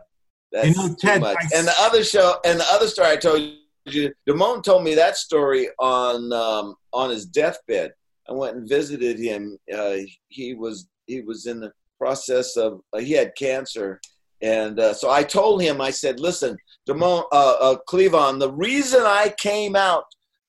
that's 0.53 0.69
You 0.69 0.75
know, 0.75 0.89
too 0.89 0.95
Ted, 1.01 1.21
much. 1.23 1.37
I- 1.41 1.57
And 1.59 1.67
the 1.67 1.75
other 1.81 2.05
show, 2.05 2.37
and 2.45 2.61
the 2.61 2.67
other 2.71 2.87
story 2.87 3.09
I 3.09 3.17
told 3.17 3.41
you, 3.87 4.13
Demond 4.29 4.63
told 4.63 4.85
me 4.85 4.95
that 4.95 5.17
story 5.17 5.69
on 5.79 6.33
um, 6.33 6.75
on 6.93 7.11
his 7.11 7.25
deathbed. 7.27 7.93
I 8.29 8.33
went 8.33 8.57
and 8.57 8.69
visited 8.69 9.19
him. 9.19 9.59
Uh, 9.73 9.97
he 10.29 10.55
was 10.55 10.89
he 11.07 11.23
was 11.23 11.47
in 11.47 11.59
the 11.61 11.73
process 12.03 12.57
of 12.57 12.81
uh, 12.93 12.99
he 12.99 13.13
had 13.13 13.37
cancer, 13.37 14.01
and 14.41 14.81
uh, 14.81 14.93
so 14.93 15.09
I 15.09 15.23
told 15.23 15.63
him. 15.63 15.81
I 15.81 15.91
said, 15.91 16.19
"Listen, 16.19 16.57
Demond, 16.89 17.25
uh, 17.31 17.57
uh, 17.61 17.77
Cleavon, 17.89 18.41
the 18.41 18.53
reason 18.53 19.03
I 19.03 19.33
came 19.39 19.77
out 19.77 20.05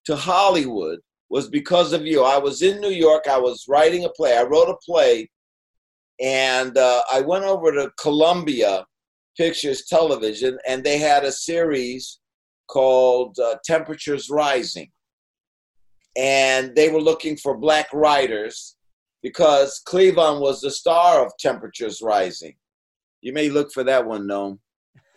to 0.05 0.15
Hollywood 0.15 0.99
was 1.29 1.47
because 1.49 1.93
of 1.93 2.07
you. 2.07 2.23
I 2.23 2.39
was 2.39 2.63
in 2.63 2.81
New 2.81 2.95
York. 3.07 3.23
I 3.29 3.37
was 3.37 3.65
writing 3.69 4.05
a 4.05 4.09
play. 4.09 4.35
I 4.35 4.43
wrote 4.43 4.69
a 4.69 4.83
play, 4.83 5.29
and 6.19 6.75
uh, 6.75 7.01
I 7.11 7.21
went 7.21 7.45
over 7.45 7.71
to 7.71 7.91
Columbia 7.99 8.85
Pictures 9.37 9.85
Television, 9.85 10.57
and 10.67 10.83
they 10.83 10.97
had 10.97 11.23
a 11.23 11.31
series 11.31 12.19
called 12.67 13.37
uh, 13.37 13.55
Temperatures 13.63 14.27
Rising. 14.31 14.89
And 16.17 16.75
they 16.75 16.89
were 16.89 17.01
looking 17.01 17.37
for 17.37 17.57
black 17.57 17.87
writers 17.93 18.75
because 19.23 19.81
Cleavon 19.87 20.41
was 20.41 20.61
the 20.61 20.69
star 20.69 21.25
of 21.25 21.31
Temperatures 21.39 22.01
Rising. 22.03 22.53
You 23.21 23.33
may 23.33 23.49
look 23.49 23.71
for 23.71 23.83
that 23.85 24.05
one, 24.05 24.27
Noam. 24.27 24.59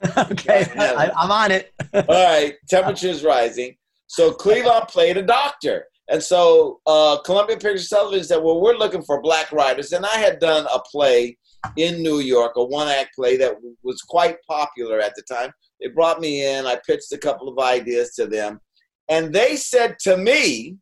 okay, 0.30 0.66
I, 0.76 1.10
I'm 1.16 1.30
on 1.30 1.50
it. 1.50 1.74
All 1.94 2.02
right, 2.08 2.54
Temperatures 2.70 3.24
Rising. 3.24 3.76
So 4.06 4.32
Cleavon 4.32 4.88
played 4.88 5.16
a 5.16 5.22
doctor. 5.22 5.86
And 6.08 6.22
so 6.22 6.80
uh, 6.86 7.18
Columbia 7.24 7.56
Pictures 7.56 7.88
Television 7.88 8.24
said, 8.24 8.36
well, 8.36 8.60
we're 8.60 8.76
looking 8.76 9.02
for 9.02 9.20
black 9.20 9.50
writers. 9.50 9.92
And 9.92 10.06
I 10.06 10.16
had 10.18 10.38
done 10.38 10.66
a 10.72 10.78
play 10.78 11.36
in 11.76 12.00
New 12.00 12.20
York, 12.20 12.52
a 12.56 12.64
one 12.64 12.86
act 12.86 13.16
play 13.16 13.36
that 13.38 13.56
was 13.82 14.00
quite 14.02 14.36
popular 14.48 15.00
at 15.00 15.14
the 15.16 15.22
time. 15.22 15.50
They 15.80 15.88
brought 15.88 16.20
me 16.20 16.46
in, 16.46 16.64
I 16.64 16.78
pitched 16.86 17.10
a 17.12 17.18
couple 17.18 17.48
of 17.48 17.58
ideas 17.58 18.14
to 18.14 18.26
them. 18.26 18.60
And 19.08 19.32
they 19.32 19.56
said 19.56 19.98
to 20.00 20.16
me, 20.16 20.76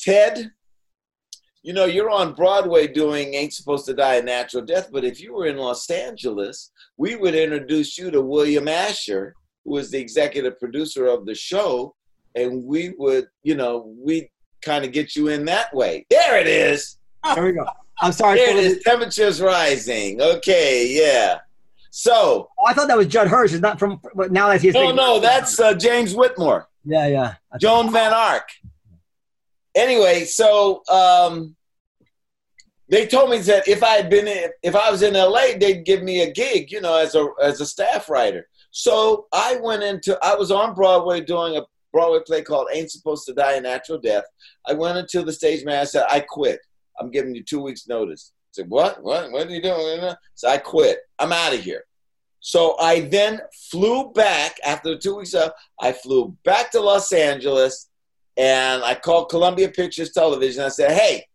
Ted, 0.00 0.50
you 1.64 1.72
know, 1.72 1.86
you're 1.86 2.10
on 2.10 2.34
Broadway 2.34 2.86
doing 2.86 3.32
Ain't 3.32 3.54
Supposed 3.54 3.86
to 3.86 3.94
Die 3.94 4.14
a 4.16 4.22
Natural 4.22 4.62
Death, 4.62 4.90
but 4.92 5.02
if 5.02 5.18
you 5.18 5.32
were 5.32 5.46
in 5.46 5.56
Los 5.56 5.88
Angeles, 5.88 6.70
we 6.98 7.16
would 7.16 7.34
introduce 7.34 7.96
you 7.96 8.10
to 8.10 8.20
William 8.20 8.68
Asher, 8.68 9.34
who 9.64 9.72
was 9.72 9.90
the 9.90 9.98
executive 9.98 10.60
producer 10.60 11.06
of 11.06 11.24
the 11.24 11.34
show, 11.34 11.94
and 12.34 12.62
we 12.64 12.90
would, 12.98 13.28
you 13.44 13.54
know, 13.54 13.94
we 13.98 14.30
kind 14.60 14.84
of 14.84 14.92
get 14.92 15.16
you 15.16 15.28
in 15.28 15.46
that 15.46 15.74
way. 15.74 16.04
There 16.10 16.38
it 16.38 16.46
is. 16.46 16.98
There 17.34 17.44
we 17.44 17.52
go. 17.52 17.66
I'm 17.98 18.12
sorry. 18.12 18.36
There 18.38 18.50
it 18.50 18.62
is. 18.62 18.82
Temperatures 18.82 19.40
rising. 19.40 20.20
Okay, 20.20 20.94
yeah. 20.94 21.38
So. 21.90 22.50
Oh, 22.60 22.66
I 22.66 22.74
thought 22.74 22.88
that 22.88 22.98
was 22.98 23.06
Judd 23.06 23.28
Hirsch. 23.28 23.52
It's 23.54 23.62
not 23.62 23.78
from. 23.78 24.00
But 24.14 24.32
now 24.32 24.48
that 24.48 24.60
he's. 24.60 24.74
No, 24.74 24.92
no, 24.92 25.18
that's 25.18 25.58
uh, 25.58 25.72
James 25.72 26.14
Whitmore. 26.14 26.68
Yeah, 26.84 27.06
yeah. 27.06 27.34
Joan 27.58 27.90
Van 27.90 28.12
Ark. 28.12 28.50
Anyway, 29.74 30.24
so 30.24 30.82
um, 30.88 31.56
they 32.88 33.06
told 33.06 33.30
me 33.30 33.38
that 33.38 33.66
if 33.66 33.82
I 33.82 33.94
had 33.94 34.10
been 34.10 34.28
in, 34.28 34.50
if 34.62 34.76
I 34.76 34.90
was 34.90 35.02
in 35.02 35.14
LA, 35.14 35.56
they'd 35.58 35.84
give 35.84 36.02
me 36.02 36.22
a 36.22 36.30
gig, 36.30 36.70
you 36.70 36.80
know, 36.80 36.96
as 36.96 37.14
a 37.14 37.28
as 37.42 37.60
a 37.60 37.66
staff 37.66 38.08
writer. 38.08 38.46
So 38.70 39.26
I 39.32 39.58
went 39.62 39.82
into 39.82 40.18
I 40.22 40.34
was 40.34 40.50
on 40.50 40.74
Broadway 40.74 41.20
doing 41.20 41.56
a 41.56 41.62
Broadway 41.92 42.20
play 42.26 42.42
called 42.42 42.68
Ain't 42.72 42.90
Supposed 42.90 43.24
to 43.26 43.34
Die 43.34 43.52
a 43.52 43.60
Natural 43.60 43.98
Death. 43.98 44.24
I 44.66 44.74
went 44.74 44.98
into 44.98 45.22
the 45.22 45.32
stage 45.32 45.64
man. 45.64 45.80
I 45.80 45.84
said, 45.84 46.04
I 46.10 46.20
quit. 46.20 46.60
I'm 47.00 47.10
giving 47.10 47.34
you 47.34 47.42
two 47.42 47.60
weeks 47.60 47.88
notice. 47.88 48.32
I 48.34 48.62
said, 48.62 48.68
what? 48.68 49.02
What? 49.02 49.30
What 49.30 49.46
are 49.46 49.50
you 49.50 49.62
doing? 49.62 50.12
So 50.34 50.48
I 50.48 50.58
quit. 50.58 50.98
I'm 51.18 51.32
out 51.32 51.54
of 51.54 51.60
here. 51.60 51.84
So 52.40 52.76
I 52.78 53.00
then 53.00 53.40
flew 53.70 54.12
back 54.12 54.56
after 54.66 54.90
the 54.90 54.98
two 54.98 55.16
weeks 55.16 55.34
up. 55.34 55.56
I 55.80 55.92
flew 55.92 56.36
back 56.44 56.70
to 56.72 56.80
Los 56.80 57.10
Angeles 57.12 57.88
and 58.36 58.82
I 58.82 58.94
called 58.94 59.30
Columbia 59.30 59.68
Pictures 59.68 60.12
Television. 60.12 60.64
I 60.64 60.68
said, 60.68 60.92
hey, 60.92 61.26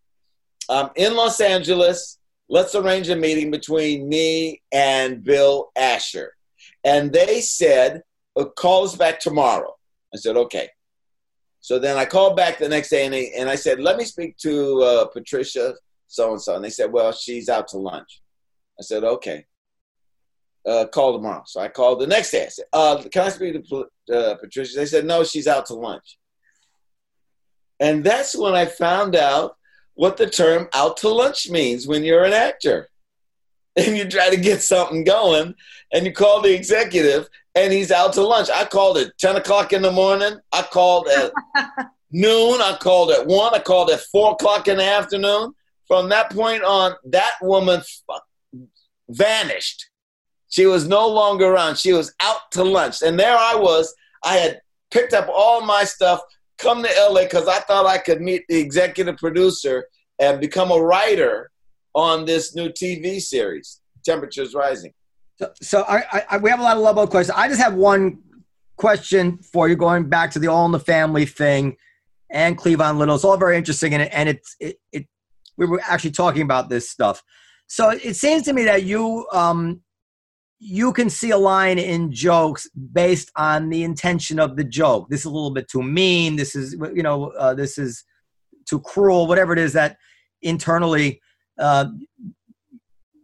I'm 0.70 0.90
in 0.96 1.16
Los 1.16 1.40
Angeles. 1.40 2.20
Let's 2.50 2.76
arrange 2.76 3.10
a 3.10 3.16
meeting 3.16 3.52
between 3.52 4.10
me 4.10 4.62
and 4.72 5.24
Bill 5.24 5.72
Asher. 5.76 6.36
And 6.84 7.12
they 7.12 7.42
said, 7.42 8.02
uh, 8.36 8.46
call 8.46 8.86
us 8.86 8.96
back 8.96 9.20
tomorrow. 9.20 9.76
I 10.14 10.18
said, 10.18 10.36
okay. 10.36 10.70
So 11.62 11.78
then 11.78 11.98
I 11.98 12.06
called 12.06 12.36
back 12.36 12.58
the 12.58 12.70
next 12.70 12.90
day 12.90 13.06
and, 13.06 13.14
they, 13.14 13.32
and 13.34 13.50
I 13.50 13.56
said, 13.56 13.80
let 13.80 13.98
me 13.98 14.06
speak 14.06 14.38
to 14.38 14.82
uh, 14.82 15.06
Patricia 15.08 15.76
so 16.08 16.32
and 16.32 16.42
so. 16.42 16.56
And 16.56 16.66
they 16.66 16.70
said, 16.70 16.92
well, 16.92 17.12
she's 17.12 17.50
out 17.50 17.68
to 17.70 17.78
lunch. 17.78 18.22
I 18.80 18.84
said, 18.84 19.04
okay. 19.04 19.46
Uh, 20.68 20.86
call 20.88 21.14
tomorrow. 21.14 21.44
So 21.46 21.62
I 21.62 21.68
called 21.68 22.02
the 22.02 22.08
next 22.08 22.32
day. 22.32 22.46
I 22.46 22.50
said, 22.50 22.66
uh, 22.74 23.04
can 23.12 23.24
I 23.24 23.30
speak 23.30 23.64
to 23.70 23.86
uh, 24.14 24.36
Patricia? 24.36 24.76
They 24.76 24.86
said, 24.86 25.06
no, 25.06 25.24
she's 25.24 25.48
out 25.48 25.66
to 25.68 25.74
lunch. 25.74 26.19
And 27.80 28.04
that's 28.04 28.36
when 28.36 28.56
I 28.56 28.66
found 28.66 29.16
out 29.16 29.56
what 29.94 30.18
the 30.18 30.30
term 30.30 30.68
out 30.74 30.98
to 30.98 31.10
lunch 31.10 31.50
means 31.50 31.88
when 31.88 32.04
you're 32.04 32.26
an 32.26 32.34
actor. 32.34 32.90
And 33.76 33.96
you 33.96 34.10
try 34.10 34.30
to 34.30 34.36
get 34.36 34.62
something 34.62 35.06
going 35.06 35.56
and 35.94 36.06
you 36.06 36.12
call 36.12 36.42
the 36.42 36.54
executive 36.54 37.30
and 37.56 37.72
he's 37.72 37.92
out 37.92 38.12
to 38.14 38.22
lunch. 38.24 38.50
I 38.50 38.66
called 38.66 38.98
at 38.98 39.18
10 39.20 39.38
o'clock 39.38 39.72
in 39.72 39.82
the 39.82 39.92
morning. 39.92 40.38
I 40.52 40.64
called 40.64 41.08
at 41.08 41.32
noon. 42.12 42.60
I 42.62 42.78
called 42.82 43.12
at 43.12 43.26
1. 43.26 43.56
I 43.56 43.60
called 43.60 43.90
at 43.92 44.02
4 44.02 44.34
o'clock 44.34 44.68
in 44.68 44.78
the 44.78 44.84
afternoon. 44.84 45.54
From 45.88 46.10
that 46.10 46.32
point 46.32 46.64
on, 46.64 46.94
that 47.06 47.34
woman 47.42 47.82
vanished. 49.08 49.90
She 50.50 50.66
was 50.66 50.88
no 50.88 51.08
longer 51.08 51.46
around. 51.46 51.78
She 51.78 51.94
was 51.94 52.14
out 52.20 52.52
to 52.52 52.64
lunch. 52.64 53.02
And 53.02 53.20
there 53.20 53.38
I 53.38 53.56
was. 53.56 53.94
I 54.24 54.38
had 54.38 54.62
picked 54.92 55.14
up 55.14 55.30
all 55.34 55.62
my 55.62 55.84
stuff, 55.84 56.22
come 56.60 56.84
to 56.84 56.90
LA 57.10 57.24
because 57.24 57.48
I 57.48 57.60
thought 57.60 57.86
I 57.86 57.98
could 57.98 58.22
meet 58.22 58.44
the 58.48 58.58
executive 58.58 59.18
producer 59.18 59.86
and 60.20 60.40
become 60.40 60.72
a 60.72 60.80
writer 60.80 61.50
on 61.96 62.26
this 62.26 62.56
new 62.56 62.70
TV 62.70 63.20
series, 63.20 63.82
Temperatures 64.06 64.54
Rising. 64.54 64.94
So, 65.38 65.52
so 65.62 65.86
I, 65.88 66.24
I, 66.30 66.38
we 66.38 66.50
have 66.50 66.60
a 66.60 66.64
lot 66.64 66.78
of 66.78 66.84
level 66.84 67.08
questions. 67.08 67.38
I 67.38 67.48
just 67.48 67.62
have 67.62 67.74
one 67.74 68.20
question 68.78 69.38
for 69.38 69.70
you, 69.70 69.76
going 69.76 70.10
back 70.10 70.32
to 70.32 70.40
the 70.40 70.48
All 70.48 70.66
in 70.66 70.72
the 70.72 70.80
Family 70.80 71.26
thing 71.26 71.78
and 72.30 72.58
Cleavon 72.58 72.98
Little. 72.98 73.16
It's 73.16 73.24
all 73.24 73.38
very 73.38 73.58
interesting, 73.58 73.94
and 73.94 74.04
it, 74.04 74.10
and 74.14 74.30
it's 74.30 74.56
it, 74.60 74.80
it 74.92 75.08
we 75.58 75.66
were 75.66 75.82
actually 75.88 76.12
talking 76.12 76.42
about 76.42 76.70
this 76.70 76.90
stuff. 76.90 77.24
So 77.68 77.90
it 77.90 78.16
seems 78.16 78.44
to 78.44 78.54
me 78.54 78.64
that 78.66 78.84
you 78.84 79.28
um 79.32 79.82
you 80.60 80.92
can 80.92 81.10
see 81.10 81.32
a 81.32 81.38
line 81.38 81.80
in 81.80 82.12
jokes 82.12 82.70
based 82.92 83.32
on 83.36 83.70
the 83.70 83.84
intention 83.84 84.40
of 84.40 84.58
the 84.58 84.64
joke. 84.64 85.10
This 85.10 85.22
is 85.22 85.26
a 85.26 85.32
little 85.32 85.52
bit 85.52 85.70
too 85.70 85.82
mean. 85.82 86.36
This 86.36 86.56
is 86.56 86.74
you 86.94 87.04
know 87.04 87.30
uh, 87.32 87.54
this 87.54 87.78
is 87.78 88.04
too 88.66 88.80
cruel. 88.82 89.28
Whatever 89.28 89.54
it 89.54 89.60
is 89.60 89.74
that 89.74 89.98
internally 90.42 91.22
uh, 91.58 91.86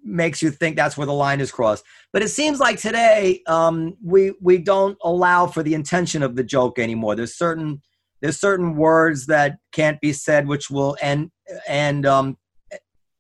makes 0.04 0.42
you 0.42 0.50
think 0.50 0.76
that's 0.76 0.98
where 0.98 1.08
the 1.08 1.14
line 1.14 1.42
is 1.42 1.52
crossed. 1.52 1.84
But 2.14 2.22
it 2.22 2.30
seems 2.30 2.60
like 2.60 2.80
today 2.80 3.42
um, 3.48 3.98
we 4.02 4.34
we 4.42 4.58
don't 4.58 4.98
allow 5.04 5.48
for 5.48 5.62
the 5.62 5.74
intention 5.74 6.24
of 6.24 6.36
the 6.36 6.44
joke 6.44 6.80
anymore. 6.80 7.16
There's 7.16 7.36
certain 7.36 7.82
there's 8.22 8.40
certain 8.40 8.78
words 8.78 9.26
that 9.26 9.58
can't 9.74 10.00
be 10.00 10.14
said, 10.14 10.48
which 10.48 10.70
will 10.70 10.96
and 11.02 11.32
and 11.68 12.06
um, 12.06 12.38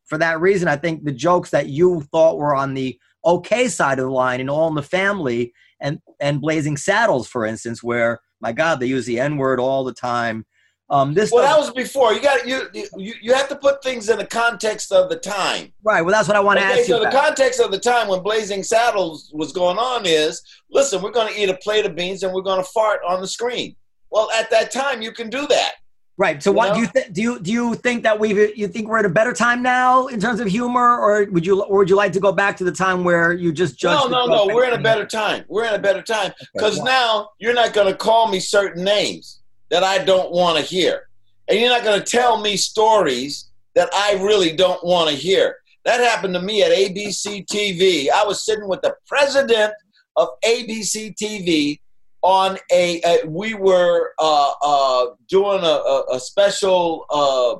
for 0.05 0.17
that 0.19 0.39
reason, 0.39 0.67
I 0.67 0.77
think 0.77 1.03
the 1.03 1.11
jokes 1.11 1.49
that 1.49 1.67
you 1.67 2.01
thought 2.11 2.37
were 2.37 2.55
on 2.55 2.73
the 2.73 2.97
okay 3.25 3.67
side 3.67 3.99
of 3.99 4.05
the 4.05 4.11
line 4.11 4.39
in 4.39 4.49
All 4.49 4.67
in 4.67 4.75
the 4.75 4.83
Family 4.83 5.53
and 5.79 5.99
and 6.19 6.41
Blazing 6.41 6.77
Saddles, 6.77 7.27
for 7.27 7.45
instance, 7.45 7.83
where 7.83 8.19
my 8.39 8.51
God, 8.51 8.79
they 8.79 8.85
use 8.85 9.05
the 9.05 9.19
N 9.19 9.37
word 9.37 9.59
all 9.59 9.83
the 9.83 9.93
time. 9.93 10.45
Um, 10.87 11.15
this 11.15 11.31
well, 11.31 11.41
that 11.41 11.57
was 11.57 11.71
before. 11.71 12.13
You 12.13 12.21
got 12.21 12.47
you, 12.47 12.69
you 12.95 13.13
you 13.19 13.33
have 13.33 13.49
to 13.49 13.55
put 13.55 13.83
things 13.83 14.07
in 14.09 14.19
the 14.19 14.25
context 14.25 14.91
of 14.91 15.09
the 15.09 15.15
time. 15.15 15.73
Right. 15.83 16.01
Well, 16.03 16.13
that's 16.13 16.27
what 16.27 16.37
I 16.37 16.41
want 16.41 16.59
to 16.59 16.65
okay, 16.65 16.81
ask 16.81 16.87
so 16.87 16.97
you. 16.97 17.03
So 17.03 17.09
the 17.09 17.15
context 17.15 17.59
of 17.59 17.71
the 17.71 17.79
time 17.79 18.07
when 18.07 18.21
Blazing 18.21 18.61
Saddles 18.61 19.31
was 19.33 19.51
going 19.51 19.77
on 19.79 20.03
is, 20.05 20.43
listen, 20.69 21.01
we're 21.01 21.11
going 21.11 21.33
to 21.33 21.39
eat 21.41 21.49
a 21.49 21.57
plate 21.57 21.87
of 21.87 21.95
beans 21.95 22.21
and 22.21 22.31
we're 22.33 22.43
going 22.43 22.63
to 22.63 22.69
fart 22.69 22.99
on 23.07 23.19
the 23.19 23.27
screen. 23.27 23.75
Well, 24.11 24.29
at 24.31 24.51
that 24.51 24.71
time, 24.71 25.01
you 25.01 25.11
can 25.11 25.31
do 25.31 25.47
that. 25.47 25.73
Right. 26.17 26.41
So, 26.41 26.51
you 26.51 26.55
what 26.55 26.69
know? 26.69 26.73
do 26.75 26.79
you 26.81 26.87
th- 26.87 27.13
do? 27.13 27.21
You 27.21 27.39
do 27.39 27.51
you 27.51 27.75
think 27.75 28.03
that 28.03 28.19
we 28.19 28.53
you 28.55 28.67
think 28.67 28.87
we're 28.87 28.99
at 28.99 29.05
a 29.05 29.09
better 29.09 29.33
time 29.33 29.61
now 29.61 30.07
in 30.07 30.19
terms 30.19 30.39
of 30.39 30.47
humor, 30.47 30.97
or 30.97 31.25
would 31.31 31.45
you 31.45 31.61
or 31.61 31.79
would 31.79 31.89
you 31.89 31.97
like 31.97 32.13
to 32.13 32.21
go 32.21 32.31
back 32.31 32.55
to 32.57 32.63
the 32.63 32.71
time 32.71 33.03
where 33.03 33.33
you 33.33 33.51
just 33.51 33.77
judged? 33.77 34.09
No, 34.09 34.25
no, 34.25 34.45
no. 34.45 34.55
We're 34.55 34.65
in 34.65 34.79
a 34.79 34.81
better 34.81 35.05
time. 35.05 35.43
We're 35.49 35.65
in 35.65 35.73
a 35.73 35.79
better 35.79 36.01
time 36.01 36.31
because 36.53 36.79
okay, 36.79 36.85
now 36.85 37.29
you're 37.39 37.53
not 37.53 37.73
going 37.73 37.87
to 37.87 37.97
call 37.97 38.29
me 38.29 38.39
certain 38.39 38.83
names 38.83 39.41
that 39.71 39.83
I 39.83 40.05
don't 40.05 40.31
want 40.31 40.57
to 40.57 40.63
hear 40.63 41.07
and 41.47 41.59
you're 41.59 41.69
not 41.69 41.83
going 41.83 41.99
to 41.99 42.05
tell 42.05 42.41
me 42.41 42.57
stories 42.57 43.51
that 43.75 43.89
I 43.93 44.13
really 44.13 44.55
don't 44.55 44.83
want 44.83 45.09
to 45.09 45.15
hear. 45.15 45.57
That 45.83 45.99
happened 45.99 46.33
to 46.33 46.41
me 46.41 46.63
at 46.63 46.71
ABC 46.71 47.45
TV. 47.45 48.09
I 48.09 48.23
was 48.25 48.43
sitting 48.45 48.67
with 48.67 48.81
the 48.81 48.95
president 49.07 49.73
of 50.15 50.29
ABC 50.43 51.15
TV 51.15 51.79
on 52.25 52.57
a, 52.71 53.01
a 53.03 53.27
we 53.27 53.53
were 53.53 54.13
uh, 54.19 54.51
uh, 54.61 55.05
doing 55.29 55.61
a, 55.61 55.65
a, 55.65 56.03
a 56.13 56.19
special 56.19 57.05
uh, 57.09 57.55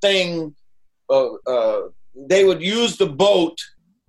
thing. 0.00 0.54
Uh, 1.08 1.34
uh, 1.46 1.88
they 2.28 2.44
would 2.44 2.60
use 2.60 2.96
the 2.96 3.06
boat 3.06 3.58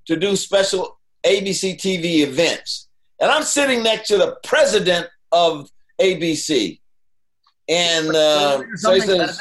to 0.06 0.18
do 0.18 0.36
special 0.36 1.00
ABC 1.24 1.76
TV 1.76 2.20
events, 2.28 2.90
and 3.20 3.32
I'm 3.32 3.44
sitting 3.44 3.84
next 3.84 4.08
to 4.10 4.18
the 4.18 4.38
president 4.44 5.08
of 5.32 5.70
ABC 6.02 6.80
and 7.70 8.14
uh, 8.16 8.64
so 8.76 8.94
he 8.94 9.00
says, 9.00 9.40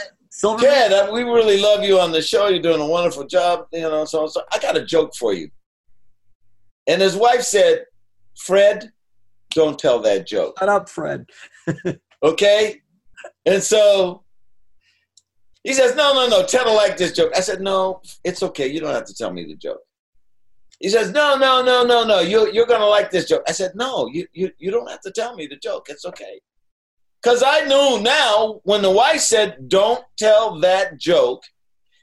Ted, 0.58 0.92
uh, 0.92 1.10
we 1.12 1.22
really 1.22 1.60
love 1.60 1.84
you 1.84 1.98
on 1.98 2.12
the 2.12 2.22
show. 2.22 2.48
You're 2.48 2.62
doing 2.62 2.80
a 2.80 2.86
wonderful 2.86 3.24
job. 3.24 3.66
You 3.72 3.82
know, 3.82 4.04
so, 4.04 4.26
so 4.26 4.42
I 4.52 4.58
got 4.58 4.76
a 4.76 4.84
joke 4.84 5.14
for 5.14 5.34
you. 5.34 5.50
And 6.86 7.00
his 7.00 7.16
wife 7.16 7.42
said, 7.42 7.84
Fred, 8.36 8.92
don't 9.54 9.78
tell 9.78 10.00
that 10.00 10.26
joke. 10.26 10.58
Shut 10.58 10.68
up, 10.68 10.88
Fred. 10.88 11.26
okay? 12.22 12.80
And 13.46 13.62
so 13.62 14.22
he 15.64 15.72
says, 15.72 15.94
no, 15.94 16.12
no, 16.14 16.28
no, 16.28 16.46
tell 16.46 16.68
her 16.68 16.74
like 16.74 16.96
this 16.96 17.12
joke. 17.12 17.32
I 17.36 17.40
said, 17.40 17.60
no, 17.60 18.00
it's 18.24 18.42
okay. 18.42 18.66
You 18.66 18.80
don't 18.80 18.94
have 18.94 19.04
to 19.06 19.14
tell 19.14 19.32
me 19.32 19.44
the 19.44 19.54
joke. 19.54 19.80
He 20.80 20.88
says, 20.88 21.12
no, 21.12 21.36
no, 21.36 21.62
no, 21.62 21.84
no, 21.84 22.04
no. 22.04 22.20
You're, 22.20 22.48
you're 22.48 22.66
going 22.66 22.80
to 22.80 22.86
like 22.86 23.10
this 23.10 23.28
joke. 23.28 23.42
I 23.46 23.52
said, 23.52 23.72
no, 23.76 24.08
you, 24.12 24.26
you, 24.32 24.50
you 24.58 24.72
don't 24.72 24.90
have 24.90 25.00
to 25.02 25.12
tell 25.12 25.36
me 25.36 25.46
the 25.46 25.56
joke. 25.56 25.86
It's 25.88 26.04
okay. 26.04 26.40
Because 27.22 27.44
I 27.46 27.60
knew 27.66 28.02
now 28.02 28.60
when 28.64 28.82
the 28.82 28.90
wife 28.90 29.20
said, 29.20 29.68
don't 29.68 30.04
tell 30.18 30.58
that 30.60 30.98
joke, 30.98 31.44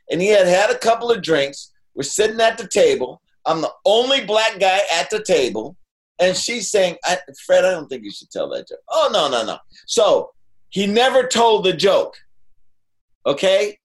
and 0.09 0.21
he 0.21 0.29
had 0.29 0.47
had 0.47 0.71
a 0.71 0.77
couple 0.77 1.11
of 1.11 1.21
drinks, 1.21 1.71
we're 1.93 2.03
sitting 2.03 2.39
at 2.39 2.57
the 2.57 2.67
table. 2.67 3.21
I'm 3.45 3.59
the 3.59 3.73
only 3.85 4.23
black 4.23 4.59
guy 4.59 4.79
at 4.95 5.09
the 5.09 5.21
table. 5.21 5.75
And 6.19 6.35
she's 6.35 6.69
saying, 6.69 6.97
Fred, 7.45 7.65
I 7.65 7.71
don't 7.71 7.87
think 7.87 8.03
you 8.03 8.11
should 8.11 8.29
tell 8.29 8.49
that 8.49 8.67
joke. 8.67 8.79
Oh, 8.89 9.09
no, 9.11 9.29
no, 9.29 9.45
no. 9.45 9.57
So 9.85 10.31
he 10.69 10.85
never 10.85 11.23
told 11.23 11.63
the 11.63 11.73
joke. 11.73 12.15
Okay? 13.25 13.77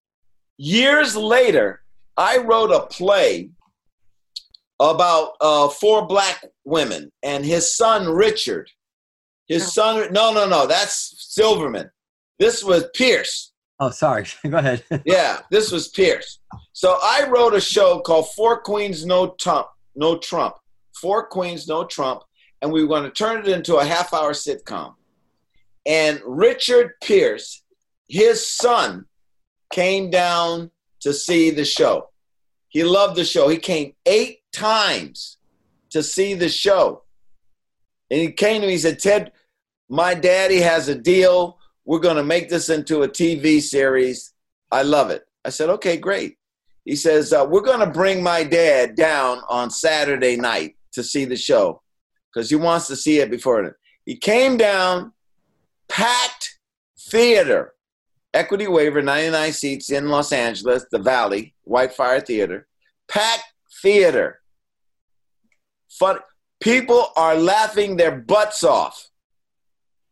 Years 0.57 1.17
later, 1.17 1.83
I 2.17 2.39
wrote 2.39 2.71
a 2.71 2.87
play 2.87 3.51
about 4.81 5.33
uh, 5.41 5.69
four 5.69 6.07
black 6.07 6.45
women 6.65 7.11
and 7.23 7.45
his 7.45 7.77
son 7.77 8.09
Richard. 8.09 8.69
His 9.47 9.73
son, 9.73 10.13
no, 10.13 10.33
no, 10.33 10.49
no, 10.49 10.67
that's 10.67 11.15
Silverman. 11.35 11.91
This 12.39 12.65
was 12.65 12.85
Pierce. 12.95 13.53
Oh, 13.79 13.91
sorry. 13.91 14.27
Go 14.49 14.57
ahead. 14.57 14.83
yeah, 15.05 15.41
this 15.51 15.71
was 15.71 15.89
Pierce. 15.89 16.41
So 16.73 16.99
I 17.03 17.29
wrote 17.29 17.55
a 17.55 17.61
show 17.61 18.01
called 18.01 18.31
Four 18.35 18.61
Queens 18.61 19.05
No 19.05 19.35
Trump, 19.41 19.67
No 19.95 20.19
Trump. 20.19 20.55
Four 21.05 21.27
Queens 21.27 21.69
No 21.69 21.85
Trump, 21.85 22.23
and 22.63 22.73
we 22.73 22.81
were 22.81 22.89
going 22.89 23.03
to 23.03 23.11
turn 23.11 23.41
it 23.41 23.49
into 23.49 23.77
a 23.77 23.85
half-hour 23.85 24.33
sitcom. 24.33 24.95
And 25.85 26.19
Richard 26.25 26.93
Pierce, 27.03 27.63
his 28.09 28.47
son, 28.47 29.05
came 29.71 30.09
down 30.09 30.71
to 31.01 31.13
see 31.13 31.51
the 31.51 31.67
show. 31.67 32.09
He 32.71 32.85
loved 32.85 33.17
the 33.17 33.25
show. 33.27 33.49
He 33.49 33.59
came 33.59 33.93
eight 34.07 34.39
times 34.51 35.37
to 35.91 36.03
see 36.03 36.33
the 36.33 36.49
show. 36.49 37.03
And 38.11 38.19
he 38.19 38.33
came 38.33 38.63
to 38.63 38.67
me, 38.67 38.73
he 38.73 38.79
said, 38.79 38.99
Ted, 38.99 39.33
my 39.91 40.15
daddy 40.15 40.63
has 40.63 40.89
a 40.89 40.95
deal. 40.95 41.59
We're 41.85 41.99
going 41.99 42.17
to 42.17 42.25
make 42.25 42.49
this 42.49 42.71
into 42.71 43.03
a 43.03 43.09
TV 43.11 43.61
series. 43.61 44.33
I 44.73 44.85
love 44.85 45.11
it. 45.11 45.27
I 45.45 45.51
said, 45.51 45.69
okay, 45.69 45.99
great. 45.99 46.39
He 46.87 46.97
says, 46.97 47.35
uh, 47.35 47.47
we're 47.47 47.61
going 47.61 47.81
to 47.81 47.93
bring 47.93 48.23
my 48.23 48.43
dad 48.43 48.95
down 48.95 49.43
on 49.51 49.69
Saturday 49.71 50.39
night 50.39 50.77
to 50.95 51.03
see 51.03 51.25
the 51.25 51.37
show 51.37 51.83
because 52.33 52.51
he 52.51 52.57
wants 52.57 52.89
to 52.89 52.97
see 52.97 53.19
it 53.19 53.31
before. 53.31 53.63
it. 53.65 53.75
He 54.05 54.17
came 54.17 54.57
down, 54.57 55.13
packed 55.89 56.59
theater, 56.99 57.75
equity 58.33 58.67
waiver, 58.67 59.03
99 59.03 59.53
seats 59.53 59.91
in 59.91 60.09
Los 60.09 60.33
Angeles, 60.33 60.87
the 60.91 60.99
Valley, 60.99 61.55
Whitefire 61.67 62.25
Theater, 62.25 62.67
packed 63.09 63.53
theater. 63.83 64.41
Fun. 65.91 66.19
People 66.61 67.09
are 67.17 67.37
laughing 67.37 67.97
their 67.97 68.21
butts 68.21 68.65
off. 68.65 69.09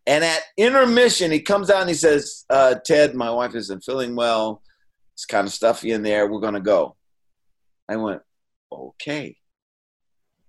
And 0.06 0.24
at 0.24 0.42
intermission, 0.56 1.30
he 1.30 1.40
comes 1.40 1.70
out 1.70 1.80
and 1.80 1.88
he 1.88 1.94
says, 1.94 2.44
uh, 2.50 2.74
Ted, 2.84 3.14
my 3.14 3.30
wife 3.30 3.54
isn't 3.54 3.84
feeling 3.84 4.16
well. 4.16 4.62
It's 5.14 5.24
kind 5.24 5.46
of 5.46 5.52
stuffy 5.52 5.92
in 5.92 6.02
there. 6.02 6.30
We're 6.30 6.40
going 6.40 6.54
to 6.54 6.60
go. 6.60 6.96
I 7.88 7.96
went, 7.96 8.22
okay. 8.72 9.36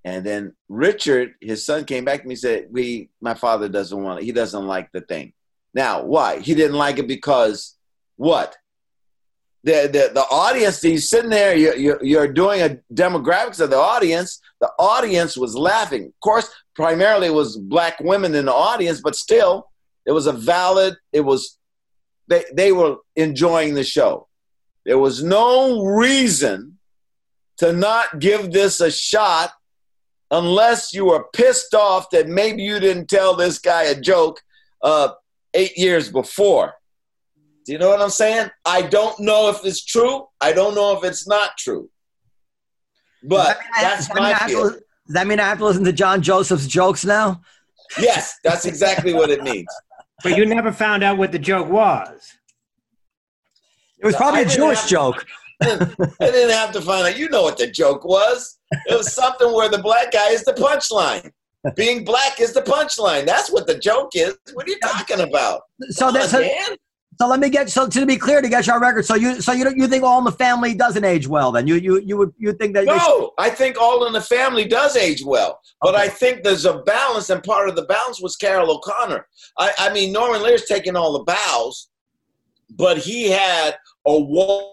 And 0.05 0.25
then 0.25 0.53
Richard, 0.67 1.35
his 1.39 1.65
son, 1.65 1.85
came 1.85 2.03
back 2.03 2.21
to 2.21 2.27
me 2.27 2.33
and 2.33 2.39
said, 2.39 2.67
"We, 2.71 3.09
my 3.21 3.33
father 3.33 3.69
doesn't 3.69 4.03
want 4.03 4.19
it. 4.19 4.25
He 4.25 4.31
doesn't 4.31 4.67
like 4.67 4.91
the 4.91 5.01
thing." 5.01 5.33
Now, 5.73 6.03
why? 6.03 6.39
He 6.39 6.55
didn't 6.55 6.77
like 6.77 6.99
it 6.99 7.07
because 7.07 7.75
what? 8.17 8.55
The 9.63 9.89
the, 9.91 10.11
the 10.13 10.25
audience. 10.29 10.81
He's 10.81 11.09
sitting 11.09 11.29
there. 11.29 11.55
You, 11.55 11.73
you, 11.75 11.97
you're 12.01 12.27
doing 12.27 12.61
a 12.61 12.79
demographics 12.93 13.61
of 13.61 13.69
the 13.69 13.77
audience. 13.77 14.39
The 14.59 14.71
audience 14.77 15.37
was 15.37 15.55
laughing. 15.55 16.05
Of 16.05 16.19
course, 16.21 16.49
primarily 16.75 17.27
it 17.27 17.33
was 17.33 17.57
black 17.57 17.99
women 18.01 18.35
in 18.35 18.45
the 18.45 18.53
audience, 18.53 18.99
but 19.01 19.15
still, 19.15 19.69
it 20.05 20.11
was 20.11 20.27
a 20.27 20.33
valid. 20.33 20.95
It 21.13 21.21
was 21.21 21.57
they 22.27 22.43
they 22.53 22.71
were 22.73 22.97
enjoying 23.15 23.73
the 23.73 23.85
show. 23.85 24.27
There 24.85 24.99
was 24.99 25.23
no 25.23 25.85
reason 25.85 26.77
to 27.57 27.71
not 27.71 28.19
give 28.19 28.51
this 28.51 28.81
a 28.81 28.91
shot 28.91 29.51
unless 30.33 30.93
you 30.93 31.05
were 31.05 31.25
pissed 31.33 31.73
off 31.75 32.09
that 32.09 32.27
maybe 32.27 32.63
you 32.63 32.79
didn't 32.79 33.07
tell 33.07 33.35
this 33.35 33.59
guy 33.59 33.83
a 33.83 33.95
joke 33.99 34.41
uh, 34.81 35.09
eight 35.53 35.77
years 35.77 36.11
before. 36.11 36.73
Do 37.65 37.71
you 37.71 37.77
know 37.77 37.89
what 37.89 38.01
I'm 38.01 38.09
saying? 38.09 38.49
I 38.65 38.81
don't 38.81 39.17
know 39.19 39.49
if 39.49 39.63
it's 39.63 39.85
true. 39.85 40.27
I 40.41 40.51
don't 40.51 40.75
know 40.75 40.97
if 40.97 41.03
it's 41.05 41.27
not 41.27 41.51
true. 41.57 41.89
But 43.23 43.59
that's 43.79 44.07
does 44.07 44.17
my 44.17 44.31
that, 44.31 44.49
feel. 44.49 44.69
does 44.71 44.81
that 45.09 45.27
mean 45.27 45.39
I 45.39 45.47
have 45.47 45.59
to 45.59 45.65
listen 45.65 45.85
to 45.85 45.93
John 45.93 46.21
Joseph's 46.21 46.67
jokes 46.67 47.05
now? 47.05 47.41
Yes, 47.99 48.37
that's 48.43 48.65
exactly 48.65 49.13
what 49.13 49.29
it 49.29 49.43
means. 49.43 49.67
But 50.23 50.35
you 50.35 50.45
never 50.45 50.71
found 50.71 51.03
out 51.03 51.17
what 51.17 51.31
the 51.31 51.39
joke 51.39 51.69
was. 51.69 52.33
It 53.99 54.05
was 54.05 54.15
probably 54.15 54.41
I 54.41 54.43
a 54.43 54.47
Jewish 54.49 54.81
have- 54.81 54.89
joke. 54.89 55.25
I 56.21 56.31
didn't 56.31 56.51
have 56.51 56.71
to 56.73 56.81
find 56.81 57.07
out. 57.07 57.17
You 57.17 57.29
know 57.29 57.43
what 57.43 57.57
the 57.57 57.67
joke 57.67 58.03
was. 58.05 58.59
It 58.87 58.97
was 58.97 59.13
something 59.13 59.51
where 59.53 59.69
the 59.69 59.77
black 59.81 60.11
guy 60.11 60.29
is 60.29 60.43
the 60.43 60.53
punchline. 60.53 61.31
Being 61.75 62.03
black 62.03 62.39
is 62.41 62.53
the 62.53 62.61
punchline. 62.61 63.25
That's 63.25 63.49
what 63.51 63.67
the 63.67 63.77
joke 63.77 64.11
is. 64.15 64.35
What 64.53 64.67
are 64.67 64.69
you 64.69 64.79
talking 64.79 65.21
about? 65.21 65.61
So 65.91 66.05
Come 66.07 66.15
that's 66.15 66.33
on, 66.33 66.43
so, 66.43 66.75
so 67.19 67.27
let 67.27 67.39
me 67.39 67.49
get 67.49 67.69
so 67.69 67.87
to 67.87 68.05
be 68.05 68.17
clear 68.17 68.41
to 68.41 68.49
get 68.49 68.67
your 68.67 68.79
record. 68.81 69.05
So 69.05 69.15
you 69.15 69.39
so 69.41 69.53
you 69.53 69.63
don't- 69.63 69.77
you 69.77 69.87
think 69.87 70.03
All 70.03 70.17
in 70.19 70.25
the 70.25 70.31
Family 70.33 70.73
doesn't 70.73 71.05
age 71.05 71.27
well? 71.27 71.51
Then 71.53 71.65
you 71.67 71.75
you 71.75 72.01
you 72.01 72.17
would 72.17 72.33
you 72.37 72.51
think 72.53 72.73
that 72.73 72.85
No, 72.85 73.31
I 73.37 73.49
think 73.49 73.79
All 73.79 74.05
in 74.07 74.13
the 74.13 74.21
Family 74.21 74.65
does 74.67 74.97
age 74.97 75.23
well, 75.23 75.59
but 75.81 75.93
Okay. 75.95 76.03
I 76.03 76.07
think 76.09 76.43
there's 76.43 76.65
a 76.65 76.79
balance, 76.79 77.29
and 77.29 77.41
part 77.43 77.69
of 77.69 77.75
the 77.77 77.83
balance 77.83 78.21
was 78.21 78.35
Carroll 78.35 78.71
O'Connor. 78.71 79.25
I, 79.57 79.71
I 79.77 79.93
mean, 79.93 80.11
Norman 80.11 80.41
Lear's 80.43 80.65
taking 80.65 80.95
all 80.97 81.13
the 81.13 81.23
bows, 81.23 81.89
but 82.71 82.97
he 82.97 83.29
had 83.29 83.77
a 84.05 84.19
wall 84.19 84.72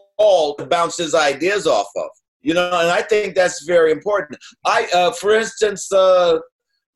to 0.59 0.67
bounce 0.67 0.97
his 0.97 1.15
ideas 1.15 1.67
off 1.67 1.89
of. 1.97 2.09
You 2.43 2.55
know, 2.55 2.67
and 2.81 2.89
I 2.91 3.03
think 3.03 3.35
that's 3.35 3.65
very 3.65 3.93
important. 3.93 4.39
I, 4.65 4.89
uh, 4.95 5.13
for 5.13 5.35
instance, 5.35 5.93
uh, 5.93 6.39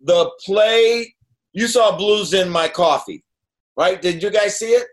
the 0.00 0.30
play 0.44 1.14
you 1.52 1.66
saw 1.68 1.96
Blues 1.96 2.32
in 2.32 2.48
My 2.48 2.68
Coffee, 2.68 3.22
right? 3.76 4.00
Did 4.00 4.22
you 4.22 4.30
guys 4.30 4.58
see 4.58 4.70
it? 4.70 4.86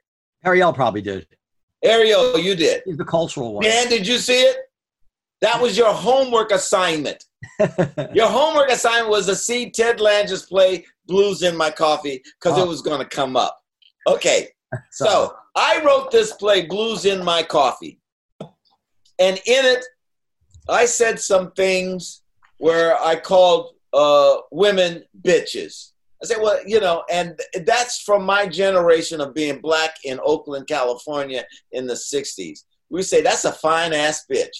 Ariel 0.46 0.74
probably 0.74 1.02
did. 1.02 1.26
Ariel, 1.84 2.38
you 2.38 2.56
did. 2.56 2.84
He's 2.86 2.98
the 2.98 3.06
cultural 3.06 3.54
one. 3.56 3.64
Dan, 3.64 3.88
did 3.90 4.06
you 4.08 4.18
see 4.18 4.42
it? 4.42 4.58
That 5.42 5.60
was 5.62 5.78
your 5.78 5.92
homework 5.94 6.52
assignment. 6.52 7.24
Your 8.14 8.28
homework 8.28 8.70
assignment 8.70 9.10
was 9.10 9.26
to 9.26 9.36
see 9.36 9.72
Ted 9.72 10.00
Lange's 10.00 10.46
play 10.46 10.86
Blues 11.08 11.42
in 11.42 11.58
My 11.58 11.72
Coffee 11.72 12.22
because 12.40 12.60
Oh. 12.60 12.64
it 12.64 12.68
was 12.68 12.84
going 12.84 13.00
to 13.00 13.06
come 13.08 13.36
up. 13.36 13.58
Okay, 14.08 14.50
so 14.92 15.34
I 15.56 15.82
wrote 15.84 16.12
this 16.12 16.34
play 16.34 16.68
Blues 16.68 17.06
in 17.06 17.24
My 17.26 17.42
Coffee. 17.42 18.00
And 19.20 19.38
in 19.46 19.66
it, 19.66 19.86
I 20.70 20.86
said 20.86 21.20
some 21.20 21.52
things 21.52 22.22
where 22.58 23.00
I 23.02 23.16
called 23.16 23.74
uh, 23.94 24.38
women 24.52 25.04
bitches. 25.22 25.92
I 26.22 26.28
said, 26.28 26.38
well, 26.40 26.60
you 26.66 26.80
know, 26.80 27.04
and 27.10 27.40
that's 27.66 28.02
from 28.02 28.24
my 28.24 28.46
generation 28.46 29.22
of 29.22 29.34
being 29.34 29.60
black 29.60 29.96
in 30.04 30.20
Oakland, 30.24 30.68
California 30.68 31.44
in 31.72 31.88
the 31.88 31.96
60s. 31.96 32.60
We 32.90 33.02
say, 33.02 33.22
that's 33.22 33.46
a 33.46 33.52
fine 33.52 33.94
ass 33.94 34.26
bitch. 34.32 34.56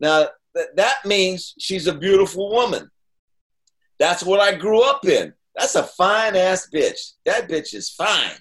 Now, 0.00 0.28
th- 0.56 0.68
that 0.76 0.96
means 1.04 1.54
she's 1.58 1.86
a 1.86 1.94
beautiful 1.94 2.50
woman. 2.50 2.90
That's 3.98 4.22
what 4.22 4.40
I 4.40 4.54
grew 4.54 4.82
up 4.82 5.04
in. 5.04 5.34
That's 5.54 5.74
a 5.74 5.82
fine 5.82 6.34
ass 6.34 6.68
bitch. 6.72 7.12
That 7.26 7.48
bitch 7.48 7.74
is 7.74 7.90
fine. 7.90 8.36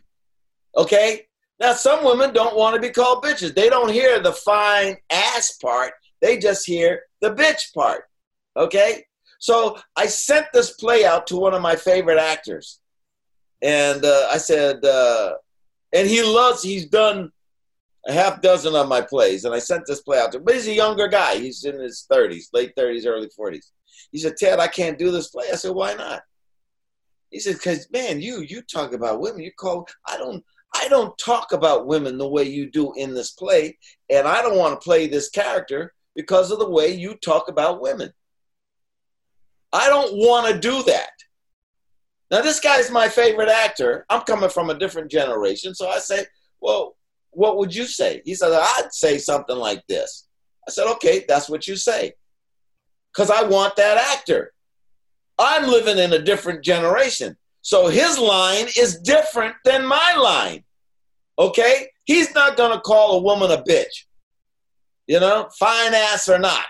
Okay? 0.77 1.27
Now, 1.63 1.71
some 1.71 2.03
women 2.03 2.33
don't 2.33 2.57
want 2.57 2.75
to 2.75 2.81
be 2.81 2.89
called 2.89 3.23
bitches. 3.23 3.55
They 3.55 3.69
don't 3.69 3.89
hear 3.89 4.19
the 4.19 4.33
fine 4.33 4.97
ass 5.09 5.57
part, 5.61 5.93
they 6.21 6.37
just 6.37 6.65
hear 6.65 7.03
the 7.21 7.33
bitch 7.33 7.73
part. 7.73 8.03
Okay? 8.57 9.05
So 9.39 9.77
I 9.95 10.07
sent 10.07 10.47
this 10.53 10.71
play 10.71 11.05
out 11.05 11.25
to 11.27 11.37
one 11.37 11.53
of 11.53 11.61
my 11.61 11.77
favorite 11.77 12.19
actors. 12.19 12.81
And 13.61 14.03
uh, 14.03 14.27
I 14.29 14.39
said, 14.39 14.83
uh, 14.83 15.35
and 15.93 16.05
he 16.05 16.21
loves, 16.21 16.63
he's 16.63 16.89
done 16.89 17.31
a 18.09 18.11
half 18.11 18.41
dozen 18.41 18.75
of 18.75 18.89
my 18.89 18.99
plays. 18.99 19.45
And 19.45 19.55
I 19.55 19.59
sent 19.59 19.85
this 19.87 20.01
play 20.01 20.19
out 20.19 20.33
to 20.33 20.39
him. 20.39 20.43
But 20.43 20.55
he's 20.55 20.67
a 20.67 20.73
younger 20.73 21.07
guy. 21.07 21.35
He's 21.35 21.63
in 21.63 21.79
his 21.79 22.05
30s, 22.11 22.47
late 22.51 22.75
30s, 22.75 23.05
early 23.07 23.29
40s. 23.39 23.71
He 24.11 24.17
said, 24.17 24.35
Ted, 24.35 24.59
I 24.59 24.67
can't 24.67 24.99
do 24.99 25.11
this 25.11 25.29
play. 25.29 25.45
I 25.49 25.55
said, 25.55 25.73
why 25.73 25.93
not? 25.93 26.23
He 27.29 27.39
said, 27.39 27.55
because 27.55 27.89
man, 27.89 28.19
you 28.19 28.41
you 28.41 28.61
talk 28.61 28.93
about 28.93 29.21
women. 29.21 29.41
You 29.41 29.51
call 29.57 29.87
I 30.05 30.17
don't 30.17 30.43
I 30.75 30.87
don't 30.89 31.17
talk 31.17 31.51
about 31.51 31.87
women 31.87 32.17
the 32.17 32.27
way 32.27 32.43
you 32.43 32.69
do 32.69 32.93
in 32.95 33.13
this 33.13 33.31
play, 33.31 33.77
and 34.09 34.27
I 34.27 34.41
don't 34.41 34.57
want 34.57 34.79
to 34.79 34.83
play 34.83 35.07
this 35.07 35.29
character 35.29 35.93
because 36.15 36.51
of 36.51 36.59
the 36.59 36.69
way 36.69 36.93
you 36.93 37.15
talk 37.15 37.47
about 37.49 37.81
women. 37.81 38.11
I 39.71 39.87
don't 39.89 40.13
want 40.15 40.53
to 40.53 40.59
do 40.59 40.83
that. 40.83 41.11
Now, 42.31 42.41
this 42.41 42.59
guy's 42.59 42.91
my 42.91 43.09
favorite 43.09 43.49
actor. 43.49 44.05
I'm 44.09 44.21
coming 44.21 44.49
from 44.49 44.69
a 44.69 44.77
different 44.79 45.11
generation, 45.11 45.75
so 45.75 45.89
I 45.89 45.99
say, 45.99 46.25
well, 46.61 46.95
what 47.31 47.57
would 47.57 47.73
you 47.75 47.85
say? 47.85 48.21
He 48.25 48.35
said, 48.35 48.51
I'd 48.53 48.89
say 48.93 49.17
something 49.17 49.57
like 49.57 49.83
this. 49.87 50.27
I 50.67 50.71
said, 50.71 50.87
okay, 50.93 51.25
that's 51.27 51.49
what 51.49 51.67
you 51.67 51.75
say. 51.75 52.13
because 53.13 53.29
I 53.29 53.43
want 53.43 53.75
that 53.75 53.97
actor. 54.17 54.53
I'm 55.37 55.69
living 55.69 55.97
in 55.97 56.13
a 56.13 56.19
different 56.19 56.63
generation. 56.63 57.37
So 57.63 57.87
his 57.87 58.19
line 58.19 58.67
is 58.77 58.99
different 58.99 59.55
than 59.65 59.85
my 59.85 60.13
line. 60.21 60.63
Okay? 61.39 61.87
He's 62.05 62.33
not 62.35 62.55
going 62.57 62.71
to 62.73 62.79
call 62.81 63.17
a 63.17 63.21
woman 63.23 63.49
a 63.51 63.63
bitch. 63.63 64.05
You 65.07 65.19
know, 65.19 65.49
fine 65.57 65.93
ass 65.93 66.29
or 66.29 66.37
not. 66.39 66.65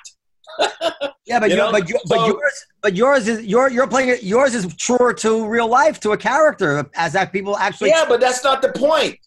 Yeah, 1.25 1.39
but 1.39 1.49
You 1.51 1.55
know? 1.55 1.71
but 1.71 1.87
you, 1.87 1.97
but 2.09 2.17
So- 2.17 2.27
yours 2.27 2.65
but 2.81 2.95
yours 2.95 3.27
is 3.29 3.45
you're 3.45 3.69
you're 3.69 3.87
playing. 3.87 4.17
Yours 4.21 4.53
is 4.53 4.67
truer 4.75 5.13
to 5.13 5.47
real 5.47 5.69
life 5.69 6.01
to 6.01 6.11
a 6.11 6.17
character 6.17 6.85
as 6.95 7.13
that 7.13 7.31
people 7.31 7.57
actually. 7.57 7.89
yeah, 7.91 8.03
but 8.05 8.19
that's 8.19 8.43
not 8.43 8.61
the 8.61 8.73
point. 8.73 9.17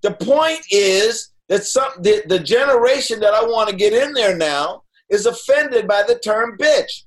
The 0.00 0.12
point 0.12 0.60
is 0.70 1.30
that 1.50 1.64
some 1.64 1.90
the, 2.00 2.22
the 2.28 2.38
generation 2.38 3.20
that 3.20 3.34
I 3.34 3.42
want 3.44 3.68
to 3.68 3.76
get 3.76 3.92
in 3.92 4.14
there 4.14 4.36
now 4.38 4.84
is 5.10 5.26
offended 5.26 5.86
by 5.86 6.02
the 6.02 6.18
term 6.18 6.56
bitch. 6.58 7.04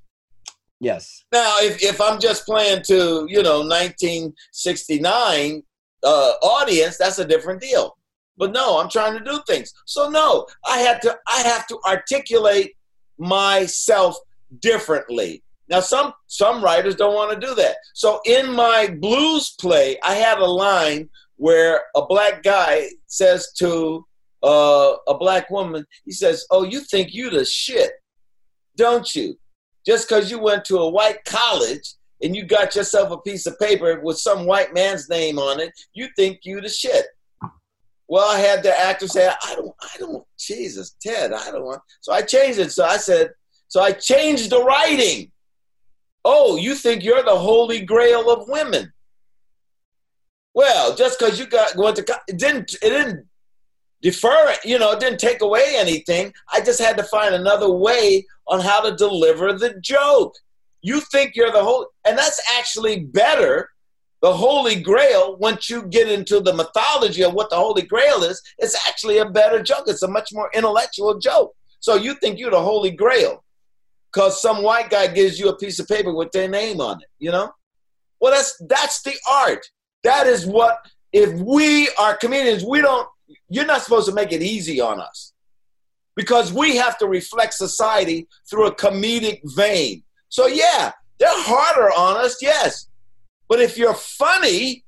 Yes. 0.81 1.23
Now, 1.31 1.57
if, 1.59 1.81
if 1.83 2.01
I'm 2.01 2.19
just 2.19 2.45
playing 2.45 2.81
to, 2.87 3.27
you 3.29 3.43
know, 3.43 3.59
1969 3.59 5.61
uh, 6.03 6.31
audience, 6.41 6.97
that's 6.97 7.19
a 7.19 7.25
different 7.25 7.61
deal. 7.61 7.95
But 8.35 8.51
no, 8.51 8.79
I'm 8.79 8.89
trying 8.89 9.15
to 9.15 9.23
do 9.23 9.39
things. 9.45 9.71
So 9.85 10.09
no, 10.09 10.47
I 10.65 10.79
had 10.79 10.99
to 11.03 11.15
I 11.27 11.41
have 11.41 11.67
to 11.67 11.77
articulate 11.85 12.73
myself 13.19 14.17
differently. 14.59 15.43
Now 15.69 15.81
some 15.81 16.13
some 16.25 16.63
writers 16.63 16.95
don't 16.95 17.13
want 17.13 17.39
to 17.39 17.47
do 17.47 17.53
that. 17.53 17.75
So 17.93 18.19
in 18.25 18.51
my 18.51 18.97
blues 18.99 19.53
play, 19.61 19.99
I 20.03 20.15
had 20.15 20.39
a 20.39 20.45
line 20.45 21.09
where 21.35 21.81
a 21.95 22.03
black 22.03 22.41
guy 22.41 22.89
says 23.05 23.51
to 23.59 24.03
uh, 24.41 24.95
a 25.07 25.15
black 25.15 25.51
woman, 25.51 25.85
he 26.05 26.11
says, 26.11 26.43
"Oh, 26.49 26.63
you 26.63 26.79
think 26.79 27.13
you 27.13 27.29
the 27.29 27.45
shit, 27.45 27.91
don't 28.75 29.13
you? 29.13 29.37
Just 29.85 30.07
because 30.07 30.29
you 30.29 30.39
went 30.39 30.65
to 30.65 30.77
a 30.77 30.89
white 30.89 31.23
college 31.25 31.95
and 32.21 32.35
you 32.35 32.45
got 32.45 32.75
yourself 32.75 33.11
a 33.11 33.17
piece 33.17 33.45
of 33.45 33.57
paper 33.59 33.99
with 34.01 34.17
some 34.17 34.45
white 34.45 34.73
man's 34.73 35.09
name 35.09 35.39
on 35.39 35.59
it, 35.59 35.71
you 35.93 36.07
think 36.15 36.39
you 36.43 36.61
the 36.61 36.69
shit." 36.69 37.05
Well, 38.07 38.29
I 38.29 38.39
had 38.39 38.61
the 38.61 38.77
actor 38.77 39.07
say, 39.07 39.27
"I 39.27 39.55
don't, 39.55 39.73
I 39.81 39.97
don't, 39.97 40.25
Jesus, 40.37 40.95
Ted, 41.01 41.33
I 41.33 41.51
don't 41.51 41.63
want." 41.63 41.81
So 42.01 42.11
I 42.11 42.21
changed 42.21 42.59
it. 42.59 42.71
So 42.71 42.83
I 42.83 42.97
said, 42.97 43.31
so 43.71 43.81
I 43.81 43.93
changed 43.93 44.49
the 44.49 44.61
writing. 44.61 45.31
Oh, 46.25 46.57
you 46.57 46.75
think 46.75 47.05
you're 47.05 47.23
the 47.23 47.37
holy 47.37 47.79
grail 47.79 48.29
of 48.29 48.49
women? 48.49 48.91
Well, 50.53 50.93
just 50.93 51.17
because 51.17 51.39
you 51.39 51.45
got 51.47 51.77
went 51.77 51.95
to 51.95 52.19
it 52.27 52.37
didn't 52.37 52.73
it 52.73 52.89
didn't 52.89 53.25
defer 54.01 54.49
it, 54.49 54.59
you 54.65 54.77
know, 54.77 54.91
it 54.91 54.99
didn't 54.99 55.21
take 55.21 55.41
away 55.41 55.75
anything. 55.75 56.33
I 56.51 56.59
just 56.59 56.81
had 56.81 56.97
to 56.97 57.03
find 57.03 57.33
another 57.33 57.71
way 57.71 58.25
on 58.51 58.59
how 58.59 58.81
to 58.81 58.95
deliver 58.95 59.53
the 59.53 59.79
joke. 59.81 60.35
You 60.83 60.99
think 60.99 61.35
you're 61.35 61.51
the 61.51 61.63
holy, 61.63 61.87
and 62.05 62.17
that's 62.17 62.41
actually 62.57 63.05
better. 63.05 63.69
The 64.21 64.31
Holy 64.31 64.79
Grail, 64.79 65.37
once 65.37 65.67
you 65.67 65.87
get 65.87 66.07
into 66.07 66.41
the 66.41 66.53
mythology 66.53 67.23
of 67.23 67.33
what 67.33 67.49
the 67.49 67.55
Holy 67.55 67.81
Grail 67.81 68.21
is, 68.21 68.39
it's 68.59 68.75
actually 68.87 69.17
a 69.17 69.25
better 69.25 69.63
joke. 69.63 69.85
It's 69.87 70.03
a 70.03 70.07
much 70.07 70.29
more 70.31 70.51
intellectual 70.53 71.17
joke. 71.17 71.55
So 71.79 71.95
you 71.95 72.13
think 72.13 72.37
you're 72.37 72.51
the 72.51 72.61
Holy 72.61 72.91
Grail 72.91 73.43
because 74.13 74.39
some 74.39 74.61
white 74.61 74.91
guy 74.91 75.07
gives 75.07 75.39
you 75.39 75.49
a 75.49 75.57
piece 75.57 75.79
of 75.79 75.87
paper 75.87 76.13
with 76.13 76.31
their 76.31 76.47
name 76.47 76.79
on 76.81 77.01
it, 77.01 77.07
you 77.17 77.31
know? 77.31 77.51
Well, 78.19 78.31
that's 78.31 78.61
that's 78.69 79.01
the 79.01 79.15
art. 79.29 79.65
That 80.03 80.27
is 80.27 80.45
what 80.45 80.77
if 81.11 81.33
we 81.39 81.89
are 81.99 82.15
comedians, 82.15 82.63
we 82.63 82.81
don't 82.81 83.07
you're 83.49 83.65
not 83.65 83.81
supposed 83.81 84.07
to 84.07 84.13
make 84.13 84.31
it 84.31 84.43
easy 84.43 84.79
on 84.79 84.99
us. 84.99 85.30
Because 86.15 86.51
we 86.51 86.75
have 86.75 86.97
to 86.99 87.07
reflect 87.07 87.53
society 87.53 88.27
through 88.49 88.67
a 88.67 88.75
comedic 88.75 89.39
vein. 89.55 90.03
So 90.29 90.47
yeah, 90.47 90.91
they're 91.19 91.29
harder 91.31 91.89
on 91.91 92.17
us, 92.17 92.37
yes. 92.41 92.87
But 93.47 93.59
if 93.59 93.77
you're 93.77 93.93
funny, 93.93 94.83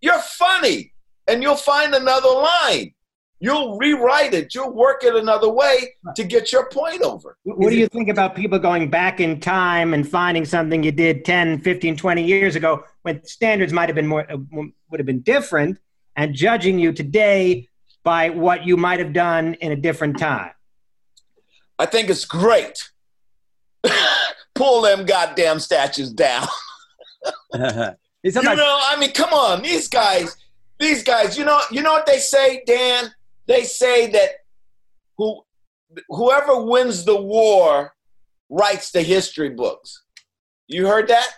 you're 0.00 0.20
funny 0.20 0.92
and 1.26 1.42
you'll 1.42 1.56
find 1.56 1.94
another 1.94 2.28
line. 2.28 2.94
You'll 3.42 3.78
rewrite 3.78 4.34
it. 4.34 4.54
You'll 4.54 4.74
work 4.74 5.02
it 5.02 5.14
another 5.14 5.48
way 5.48 5.94
to 6.14 6.24
get 6.24 6.52
your 6.52 6.68
point 6.68 7.00
over. 7.00 7.38
What 7.44 7.70
do 7.70 7.76
you 7.76 7.88
think 7.88 8.10
about 8.10 8.34
people 8.34 8.58
going 8.58 8.90
back 8.90 9.18
in 9.18 9.40
time 9.40 9.94
and 9.94 10.06
finding 10.06 10.44
something 10.44 10.82
you 10.82 10.92
did 10.92 11.24
10, 11.24 11.60
15, 11.60 11.96
20 11.96 12.22
years 12.22 12.54
ago 12.54 12.84
when 13.00 13.24
standards 13.24 13.72
might 13.72 13.88
have 13.88 13.96
been 13.96 14.06
more, 14.06 14.30
uh, 14.30 14.36
would 14.90 15.00
have 15.00 15.06
been 15.06 15.22
different 15.22 15.78
and 16.16 16.34
judging 16.34 16.78
you 16.78 16.92
today 16.92 17.66
by 18.04 18.30
what 18.30 18.66
you 18.66 18.76
might 18.76 18.98
have 18.98 19.12
done 19.12 19.54
in 19.54 19.72
a 19.72 19.76
different 19.76 20.18
time? 20.18 20.50
I 21.78 21.86
think 21.86 22.10
it's 22.10 22.24
great. 22.24 22.90
Pull 24.54 24.82
them 24.82 25.06
goddamn 25.06 25.60
statues 25.60 26.12
down. 26.12 26.46
It's 28.22 28.36
You 28.36 28.42
know, 28.42 28.78
I 28.82 28.96
mean, 28.98 29.12
come 29.12 29.32
on, 29.32 29.62
these 29.62 29.88
guys, 29.88 30.36
these 30.78 31.02
guys. 31.02 31.38
You 31.38 31.44
know, 31.44 31.60
you 31.70 31.82
know 31.82 31.92
what 31.92 32.06
they 32.06 32.18
say, 32.18 32.62
Dan? 32.66 33.12
They 33.46 33.64
say 33.64 34.10
that 34.10 34.30
who 35.16 35.40
whoever 36.08 36.64
wins 36.64 37.04
the 37.04 37.20
war 37.20 37.94
writes 38.50 38.90
the 38.90 39.02
history 39.02 39.50
books. 39.50 40.02
You 40.68 40.86
heard 40.86 41.08
that? 41.08 41.28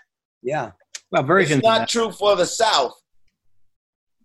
yeah. 0.43 0.73
Well, 1.11 1.23
versions. 1.23 1.59
It's 1.59 1.67
not 1.67 1.89
true 1.89 2.11
for 2.11 2.37
the 2.37 2.47
South. 2.47 2.95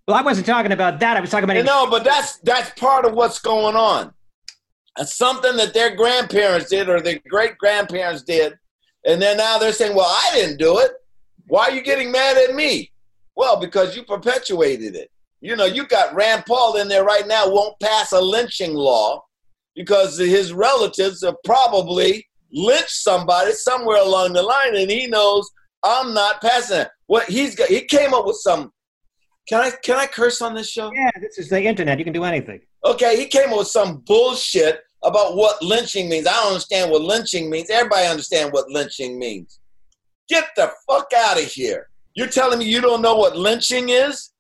Well, 0.07 0.15
I 0.15 0.21
wasn't 0.21 0.47
talking 0.47 0.71
about 0.71 0.99
that. 1.01 1.17
I 1.17 1.19
was 1.19 1.29
talking 1.29 1.43
about 1.43 1.57
You 1.57 1.63
know, 1.63 1.87
but 1.89 2.03
that's 2.05 2.37
that's 2.39 2.69
part 2.79 3.05
of 3.05 3.13
what's 3.13 3.39
going 3.39 3.75
on. 3.75 4.13
It's 4.97 5.13
something 5.13 5.57
that 5.57 5.73
their 5.73 5.95
grandparents 5.95 6.69
did 6.69 6.87
or 6.87 7.01
their 7.01 7.19
great 7.27 7.57
grandparents 7.57 8.23
did, 8.23 8.57
and 9.05 9.21
then 9.21 9.37
now 9.37 9.57
they're 9.57 9.73
saying, 9.73 9.95
"Well, 9.95 10.09
I 10.09 10.31
didn't 10.33 10.57
do 10.57 10.79
it. 10.79 10.91
Why 11.47 11.65
are 11.65 11.71
you 11.71 11.81
getting 11.81 12.09
mad 12.11 12.37
at 12.37 12.55
me?" 12.55 12.91
Well, 13.35 13.59
because 13.59 13.95
you 13.95 14.03
perpetuated 14.03 14.95
it. 14.95 15.11
You 15.41 15.55
know, 15.55 15.65
you 15.65 15.85
got 15.85 16.15
Rand 16.15 16.45
Paul 16.47 16.77
in 16.77 16.87
there 16.87 17.03
right 17.03 17.27
now. 17.27 17.49
Won't 17.49 17.79
pass 17.79 18.11
a 18.13 18.21
lynching 18.21 18.73
law 18.73 19.23
because 19.75 20.17
his 20.17 20.53
relatives 20.53 21.23
have 21.23 21.35
probably 21.43 22.25
lynched 22.51 23.03
somebody 23.03 23.51
somewhere 23.51 24.01
along 24.01 24.33
the 24.33 24.41
line, 24.41 24.75
and 24.75 24.89
he 24.89 25.05
knows 25.05 25.51
I'm 25.83 26.13
not 26.13 26.41
passing 26.41 26.79
it. 26.79 26.89
What 27.07 27.29
he's 27.29 27.55
got, 27.55 27.67
he 27.67 27.81
came 27.81 28.13
up 28.13 28.25
with 28.25 28.37
some. 28.37 28.71
Can 29.47 29.61
I 29.61 29.71
can 29.81 29.95
I 29.95 30.07
curse 30.07 30.41
on 30.41 30.53
this 30.53 30.69
show? 30.69 30.91
yeah, 30.93 31.11
this 31.21 31.37
is 31.37 31.49
the 31.49 31.61
internet. 31.61 31.97
You 31.97 32.03
can 32.03 32.13
do 32.13 32.25
anything. 32.25 32.59
Okay, 32.85 33.17
he 33.17 33.27
came 33.27 33.51
up 33.51 33.59
with 33.59 33.67
some 33.67 33.97
bullshit 34.05 34.81
about 35.03 35.35
what 35.35 35.61
lynching 35.61 36.09
means. 36.09 36.27
I 36.27 36.33
don't 36.33 36.47
understand 36.47 36.91
what 36.91 37.01
lynching 37.01 37.49
means. 37.49 37.69
Everybody 37.69 38.07
understand 38.07 38.51
what 38.51 38.69
lynching 38.69 39.17
means. 39.17 39.59
Get 40.27 40.45
the 40.55 40.71
fuck 40.89 41.11
out 41.15 41.37
of 41.37 41.45
here. 41.45 41.87
You're 42.13 42.27
telling 42.27 42.59
me 42.59 42.65
you 42.65 42.81
don't 42.81 43.01
know 43.01 43.15
what 43.15 43.37
lynching 43.37 43.89
is? 43.89 44.31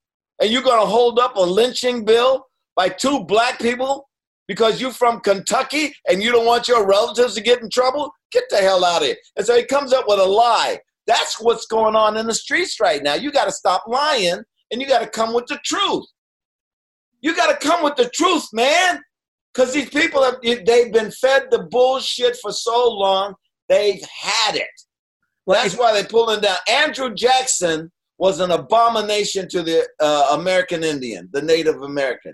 And 0.41 0.51
you're 0.51 0.61
gonna 0.61 0.85
hold 0.85 1.19
up 1.19 1.37
a 1.37 1.41
lynching 1.41 2.03
bill 2.03 2.47
by 2.75 2.89
two 2.89 3.23
black 3.23 3.59
people 3.59 4.09
because 4.47 4.81
you're 4.81 4.91
from 4.91 5.21
Kentucky 5.21 5.93
and 6.09 6.21
you 6.21 6.31
don't 6.31 6.45
want 6.45 6.67
your 6.67 6.85
relatives 6.85 7.35
to 7.35 7.41
get 7.41 7.61
in 7.61 7.69
trouble? 7.69 8.11
Get 8.31 8.43
the 8.49 8.57
hell 8.57 8.83
out 8.83 9.01
of 9.01 9.07
here. 9.07 9.17
And 9.37 9.45
so 9.45 9.55
he 9.55 9.63
comes 9.63 9.93
up 9.93 10.05
with 10.07 10.19
a 10.19 10.25
lie. 10.25 10.79
That's 11.05 11.39
what's 11.39 11.65
going 11.65 11.95
on 11.95 12.17
in 12.17 12.27
the 12.27 12.33
streets 12.33 12.79
right 12.81 13.01
now. 13.01 13.13
You 13.13 13.31
gotta 13.31 13.51
stop 13.51 13.83
lying 13.87 14.43
and 14.71 14.81
you 14.81 14.87
gotta 14.87 15.07
come 15.07 15.33
with 15.33 15.47
the 15.47 15.59
truth. 15.63 16.05
You 17.21 17.35
got 17.35 17.57
to 17.59 17.67
come 17.67 17.83
with 17.83 17.95
the 17.95 18.09
truth, 18.13 18.45
man. 18.53 19.01
Because 19.53 19.73
these 19.73 19.89
people 19.89 20.23
have 20.23 20.35
they've 20.41 20.93
been 20.93 21.11
fed 21.11 21.47
the 21.49 21.63
bullshit 21.71 22.37
for 22.37 22.51
so 22.51 22.89
long, 22.89 23.33
they've 23.67 24.01
had 24.03 24.55
it. 24.55 24.67
Well, 25.45 25.61
That's 25.61 25.73
if- 25.73 25.79
why 25.79 25.93
they're 25.93 26.03
pulling 26.03 26.41
down. 26.41 26.57
Andrew 26.69 27.13
Jackson 27.13 27.91
was 28.19 28.39
an 28.39 28.51
abomination 28.51 29.47
to 29.49 29.63
the 29.63 29.87
uh, 29.99 30.37
American 30.39 30.83
Indian, 30.83 31.29
the 31.31 31.41
Native 31.41 31.81
American. 31.81 32.33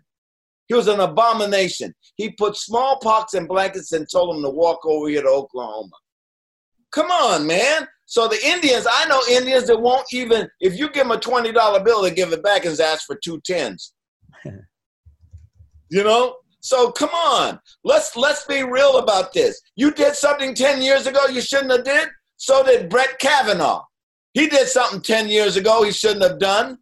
He 0.67 0.73
was 0.73 0.87
an 0.87 0.99
abomination. 1.01 1.93
He 2.15 2.31
put 2.31 2.55
smallpox 2.55 3.33
in 3.33 3.47
blankets 3.47 3.91
and 3.91 4.07
told 4.09 4.35
them 4.35 4.43
to 4.43 4.49
walk 4.49 4.85
over 4.85 5.07
here 5.09 5.21
to 5.21 5.27
Oklahoma. 5.29 5.91
Come 6.91 7.11
on, 7.11 7.45
man. 7.45 7.87
So 8.13 8.27
the 8.27 8.39
Indians, 8.45 8.85
I 8.87 9.05
know 9.07 9.19
Indians 9.27 9.65
that 9.65 9.81
won't 9.81 10.05
even, 10.13 10.47
if 10.59 10.77
you 10.77 10.87
give 10.91 11.07
them 11.07 11.17
a 11.17 11.17
$20 11.17 11.83
bill, 11.83 12.03
they 12.03 12.11
give 12.11 12.31
it 12.31 12.43
back 12.43 12.63
and 12.63 12.79
ask 12.79 13.07
for 13.07 13.15
two 13.15 13.41
tens. 13.43 13.93
You 15.89 16.03
know? 16.03 16.37
So 16.59 16.91
come 16.91 17.09
on. 17.09 17.59
Let's 17.83 18.15
let's 18.15 18.45
be 18.45 18.63
real 18.63 18.97
about 18.97 19.31
this. 19.31 19.61
You 19.75 19.91
did 19.91 20.15
something 20.15 20.55
10 20.55 20.81
years 20.81 21.05
ago 21.05 21.27
you 21.27 21.39
shouldn't 21.39 21.71
have 21.71 21.83
did. 21.83 22.07
So 22.37 22.63
did 22.63 22.89
Brett 22.89 23.19
Kavanaugh. 23.19 23.83
He 24.33 24.47
did 24.47 24.67
something 24.67 25.01
10 25.01 25.27
years 25.27 25.55
ago 25.55 25.83
he 25.83 25.91
shouldn't 25.91 26.23
have 26.23 26.39
done. 26.39 26.79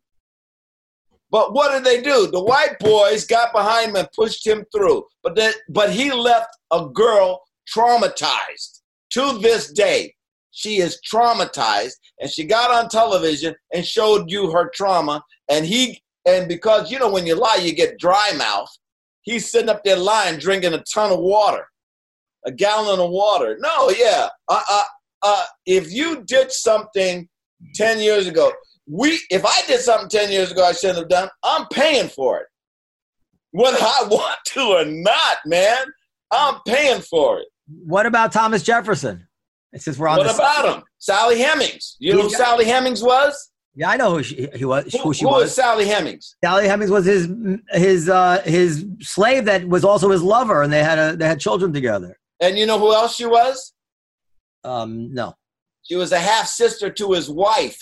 But 1.29 1.53
what 1.53 1.73
did 1.73 1.83
they 1.83 2.01
do? 2.01 2.27
The 2.31 2.41
white 2.41 2.79
boys 2.79 3.25
got 3.25 3.51
behind 3.51 3.89
him 3.89 3.95
and 3.97 4.07
pushed 4.15 4.47
him 4.47 4.63
through. 4.73 5.03
But 5.23 5.35
that 5.35 5.55
but 5.67 5.91
he 5.91 6.11
left 6.13 6.55
a 6.71 6.87
girl 6.87 7.41
traumatized 7.75 8.81
to 9.13 9.39
this 9.39 9.73
day. 9.73 10.13
She 10.51 10.77
is 10.77 10.99
traumatized 11.11 11.93
and 12.19 12.29
she 12.29 12.45
got 12.45 12.71
on 12.71 12.89
television 12.89 13.55
and 13.73 13.85
showed 13.85 14.29
you 14.29 14.51
her 14.51 14.71
trauma 14.73 15.23
and 15.49 15.65
he 15.65 16.01
and 16.27 16.47
because 16.47 16.91
you 16.91 16.99
know 16.99 17.09
when 17.09 17.25
you 17.25 17.35
lie 17.35 17.59
you 17.61 17.73
get 17.73 17.97
dry 17.97 18.31
mouth 18.37 18.69
he's 19.21 19.49
sitting 19.49 19.69
up 19.69 19.83
there 19.83 19.97
lying 19.97 20.37
drinking 20.37 20.73
a 20.73 20.83
ton 20.93 21.11
of 21.11 21.19
water 21.19 21.65
a 22.45 22.51
gallon 22.51 22.99
of 22.99 23.09
water. 23.09 23.57
No, 23.59 23.89
yeah. 23.91 24.27
Uh, 24.47 24.61
uh, 24.69 24.83
uh, 25.23 25.43
if 25.65 25.91
you 25.91 26.23
did 26.25 26.51
something 26.51 27.27
10 27.75 27.99
years 27.99 28.27
ago, 28.27 28.51
we 28.87 29.19
if 29.29 29.45
I 29.45 29.61
did 29.67 29.79
something 29.79 30.09
10 30.09 30.31
years 30.31 30.51
ago 30.51 30.63
I 30.65 30.71
shouldn't 30.73 30.99
have 30.99 31.09
done, 31.09 31.29
I'm 31.43 31.67
paying 31.71 32.09
for 32.09 32.39
it. 32.39 32.47
Whether 33.51 33.77
I 33.79 34.05
want 34.09 34.37
to 34.47 34.61
or 34.61 34.85
not, 34.85 35.37
man, 35.45 35.77
I'm 36.31 36.59
paying 36.65 37.01
for 37.01 37.39
it. 37.39 37.47
What 37.67 38.05
about 38.05 38.31
Thomas 38.31 38.63
Jefferson? 38.63 39.27
Since 39.77 39.97
we're 39.97 40.07
on 40.09 40.17
What 40.17 40.33
about 40.35 40.77
him? 40.77 40.83
Sally 40.97 41.39
Hemings. 41.39 41.95
You 41.99 42.13
know 42.15 42.23
who 42.23 42.29
Sally 42.29 42.65
Hemings 42.65 43.01
was? 43.03 43.51
Yeah, 43.73 43.89
I 43.89 43.95
know 43.95 44.17
who 44.17 44.23
she, 44.23 44.49
he 44.53 44.65
was. 44.65 44.91
Who, 44.91 44.99
Who 44.99 45.13
she 45.13 45.23
who 45.23 45.29
was. 45.31 45.43
was 45.43 45.55
Sally 45.55 45.85
Hemings? 45.85 46.35
Sally 46.43 46.67
Hemings 46.67 46.89
was 46.91 47.05
his 47.05 47.29
his 47.69 48.09
uh, 48.09 48.41
his 48.43 48.85
slave 48.99 49.45
that 49.45 49.65
was 49.65 49.85
also 49.85 50.09
his 50.09 50.21
lover, 50.21 50.61
and 50.61 50.73
they 50.73 50.83
had 50.83 50.99
a 50.99 51.15
they 51.15 51.25
had 51.25 51.39
children 51.39 51.71
together. 51.71 52.17
And 52.41 52.57
you 52.57 52.65
know 52.65 52.77
who 52.79 52.93
else 52.93 53.15
she 53.15 53.25
was? 53.25 53.73
Um, 54.65 55.13
no, 55.13 55.35
She 55.83 55.95
was 55.95 56.11
a 56.11 56.19
half 56.19 56.47
sister 56.47 56.89
to 56.91 57.13
his 57.13 57.29
wife. 57.29 57.79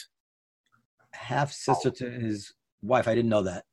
half 1.14 1.52
sister 1.52 1.90
to 1.92 2.10
his 2.10 2.54
wife. 2.84 3.08
I 3.08 3.16
didn't 3.16 3.30
know 3.30 3.44
that. 3.44 3.64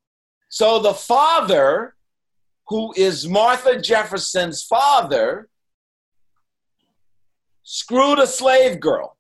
So 0.49 0.79
the 0.79 0.95
father, 0.95 1.95
who 2.69 2.95
is 2.97 3.29
Martha 3.29 3.81
Jefferson's 3.81 4.63
father, 4.65 5.49
screwed 7.67 8.21
a 8.21 8.27
slave 8.29 8.79
girl. 8.79 9.17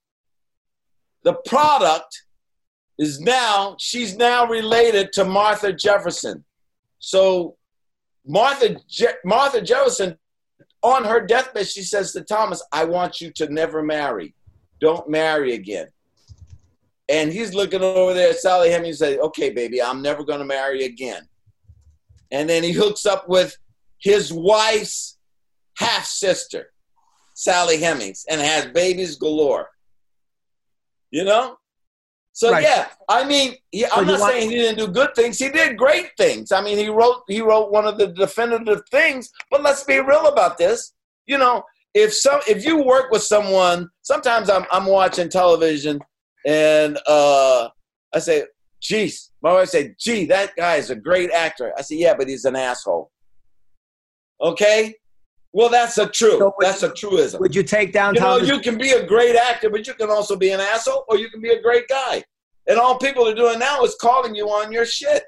The 1.24 1.34
product 1.34 2.22
is 2.96 3.20
now, 3.20 3.74
she's 3.80 4.16
now 4.16 4.46
related 4.46 5.12
to 5.14 5.24
Martha 5.24 5.72
Jefferson. 5.72 6.44
So 7.00 7.56
Martha, 8.24 8.76
Je- 8.88 9.18
Martha 9.24 9.60
Jefferson, 9.60 10.16
on 10.80 11.04
her 11.04 11.20
deathbed, 11.26 11.66
she 11.66 11.82
says 11.82 12.12
to 12.12 12.20
Thomas, 12.22 12.62
I 12.72 12.84
want 12.84 13.20
you 13.20 13.32
to 13.32 13.52
never 13.52 13.82
marry. 13.82 14.32
Don't 14.80 15.10
marry 15.10 15.54
again. 15.54 15.88
And 17.08 17.32
he's 17.32 17.52
looking 17.52 17.82
over 17.82 18.14
there 18.14 18.30
at 18.30 18.36
Sally 18.36 18.70
Hemings 18.70 19.00
and 19.02 19.10
says, 19.10 19.18
Okay, 19.18 19.50
baby, 19.50 19.82
I'm 19.82 20.02
never 20.02 20.22
going 20.22 20.38
to 20.38 20.44
marry 20.44 20.84
again. 20.84 21.26
And 22.30 22.48
then 22.48 22.62
he 22.62 22.70
hooks 22.70 23.06
up 23.06 23.28
with 23.28 23.56
his 23.98 24.32
wife's 24.32 25.18
half 25.76 26.04
sister, 26.04 26.72
Sally 27.38 27.76
Hemings, 27.76 28.24
and 28.30 28.40
has 28.40 28.64
babies 28.72 29.16
galore. 29.16 29.68
You 31.10 31.24
know? 31.24 31.58
So 32.32 32.50
Right. 32.50 32.62
yeah, 32.62 32.88
I 33.08 33.24
mean, 33.24 33.56
So 33.74 33.86
I'm 33.92 34.06
not 34.06 34.20
want- 34.20 34.32
saying 34.32 34.50
he 34.50 34.56
didn't 34.56 34.78
do 34.78 34.88
good 34.88 35.14
things. 35.14 35.38
He 35.38 35.50
did 35.50 35.76
great 35.76 36.10
things. 36.16 36.50
I 36.50 36.60
mean, 36.62 36.78
he 36.78 36.88
wrote 36.88 37.22
he 37.28 37.40
wrote 37.42 37.70
one 37.70 37.86
of 37.86 37.98
the 37.98 38.08
definitive 38.08 38.82
things. 38.90 39.30
But 39.50 39.62
let's 39.62 39.84
be 39.84 40.00
real 40.00 40.26
about 40.26 40.56
this. 40.58 40.92
You 41.26 41.38
know, 41.38 41.64
if 41.94 42.14
some 42.14 42.40
if 42.48 42.64
you 42.64 42.82
work 42.82 43.10
with 43.10 43.22
someone, 43.22 43.90
sometimes 44.02 44.48
I'm 44.50 44.64
I'm 44.70 44.86
watching 44.86 45.28
television 45.28 46.00
and 46.46 46.98
uh, 47.06 47.68
I 48.14 48.18
say, 48.18 48.44
"Geez," 48.80 49.30
my 49.42 49.52
wife 49.52 49.68
say, 49.70 49.94
"Gee, 49.98 50.24
that 50.26 50.56
guy 50.56 50.76
is 50.76 50.88
a 50.90 50.96
great 50.96 51.30
actor." 51.32 51.72
I 51.78 51.82
say, 51.82 51.96
"Yeah, 51.96 52.14
but 52.14 52.28
he's 52.28 52.44
an 52.46 52.56
asshole." 52.56 53.10
Okay, 54.40 54.94
well, 55.56 55.70
that's 55.70 55.96
a 55.96 56.06
true. 56.06 56.38
So 56.38 56.54
that's 56.60 56.82
a 56.82 56.92
truism. 56.92 57.40
Would 57.40 57.54
you 57.54 57.62
take 57.62 57.90
down 57.90 58.14
You 58.14 58.20
know, 58.20 58.36
Thomas? 58.40 58.48
you 58.48 58.60
can 58.60 58.76
be 58.76 58.90
a 58.90 59.06
great 59.06 59.36
actor, 59.36 59.70
but 59.70 59.86
you 59.86 59.94
can 59.94 60.10
also 60.10 60.36
be 60.36 60.50
an 60.50 60.60
asshole, 60.60 61.06
or 61.08 61.16
you 61.16 61.30
can 61.30 61.40
be 61.40 61.48
a 61.48 61.62
great 61.62 61.88
guy. 61.88 62.22
And 62.68 62.78
all 62.78 62.98
people 62.98 63.26
are 63.26 63.34
doing 63.34 63.58
now 63.58 63.82
is 63.82 63.96
calling 63.98 64.34
you 64.34 64.48
on 64.48 64.70
your 64.70 64.84
shit. 64.84 65.24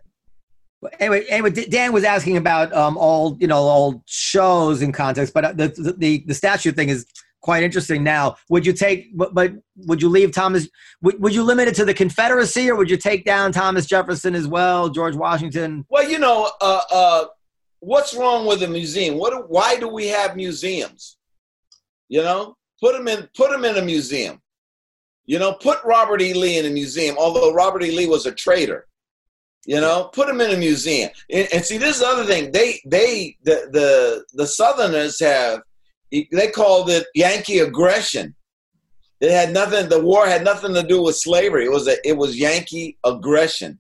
anyway, 1.01 1.25
anyway, 1.31 1.49
Dan 1.51 1.95
was 1.95 2.05
asking 2.05 2.37
about 2.37 2.75
um, 2.75 2.99
all 2.99 3.39
you 3.41 3.47
know, 3.47 3.57
all 3.57 4.03
shows 4.05 4.83
in 4.83 4.93
context, 4.93 5.33
but 5.33 5.47
uh, 5.47 5.53
the 5.55 5.69
the 5.69 5.93
the, 5.97 6.25
the 6.27 6.35
statue 6.35 6.73
thing 6.73 6.91
is 6.91 7.07
quite 7.41 7.63
interesting. 7.63 8.05
Now, 8.05 8.37
would 8.51 8.67
you 8.67 8.75
take? 8.75 9.17
But, 9.17 9.33
but 9.33 9.55
would 9.87 10.03
you 10.03 10.11
leave 10.11 10.33
Thomas? 10.33 10.69
Would, 11.01 11.23
would 11.23 11.35
you 11.35 11.43
limit 11.43 11.69
it 11.69 11.75
to 11.77 11.87
the 11.87 11.95
Confederacy, 11.95 12.69
or 12.71 12.77
would 12.77 12.91
you 12.91 12.99
take 12.99 13.25
down 13.25 13.51
Thomas 13.51 13.87
Jefferson 13.87 14.35
as 14.35 14.47
well, 14.47 14.91
George 14.91 15.17
Washington? 15.17 15.87
Well, 15.89 16.07
you 16.07 16.19
know, 16.19 16.51
uh, 16.61 16.83
uh, 16.91 17.25
what's 17.81 18.15
wrong 18.15 18.47
with 18.47 18.63
a 18.63 18.69
museum? 18.69 19.19
What? 19.19 19.49
Why 19.51 19.77
do 19.77 19.89
we 19.89 20.09
have 20.09 20.37
museums? 20.37 21.17
You 22.09 22.23
know, 22.23 22.57
put 22.81 22.97
them 22.97 23.09
in. 23.09 23.29
Put 23.37 23.51
them 23.51 23.65
in 23.65 23.77
a 23.77 23.83
museum. 23.83 24.41
You 25.27 25.39
know, 25.39 25.53
put 25.53 25.79
Robert 25.85 26.23
E. 26.23 26.33
Lee 26.33 26.59
in 26.59 26.67
a 26.67 26.71
museum. 26.71 27.17
Although 27.19 27.53
Robert 27.53 27.83
E. 27.83 27.91
Lee 27.91 28.07
was 28.07 28.27
a 28.27 28.33
traitor. 28.33 28.87
You 29.67 29.81
know, 29.81 30.09
put 30.15 30.31
him 30.31 30.41
in 30.41 30.53
a 30.53 30.57
museum. 30.57 31.11
And, 31.31 31.47
and 31.53 31.63
see, 31.63 31.77
this 31.77 31.97
is 31.97 32.01
the 32.01 32.07
other 32.07 32.25
thing. 32.25 32.53
They, 32.53 32.81
they, 32.87 33.37
the, 33.43 33.69
the, 33.71 34.25
the 34.33 34.47
Southerners 34.47 35.21
have. 35.21 35.61
They 36.11 36.49
called 36.49 36.89
it 36.89 37.07
Yankee 37.15 37.59
aggression. 37.59 38.35
It 39.21 39.31
had 39.31 39.53
nothing. 39.53 39.91
The 39.91 40.01
war 40.01 40.27
had 40.27 40.43
nothing 40.43 40.73
to 40.73 40.83
do 40.83 41.03
with 41.03 41.17
slavery. 41.17 41.67
It 41.67 41.71
was 41.71 41.87
a. 41.87 41.97
It 42.09 42.17
was 42.17 42.39
Yankee 42.39 42.97
aggression. 43.05 43.79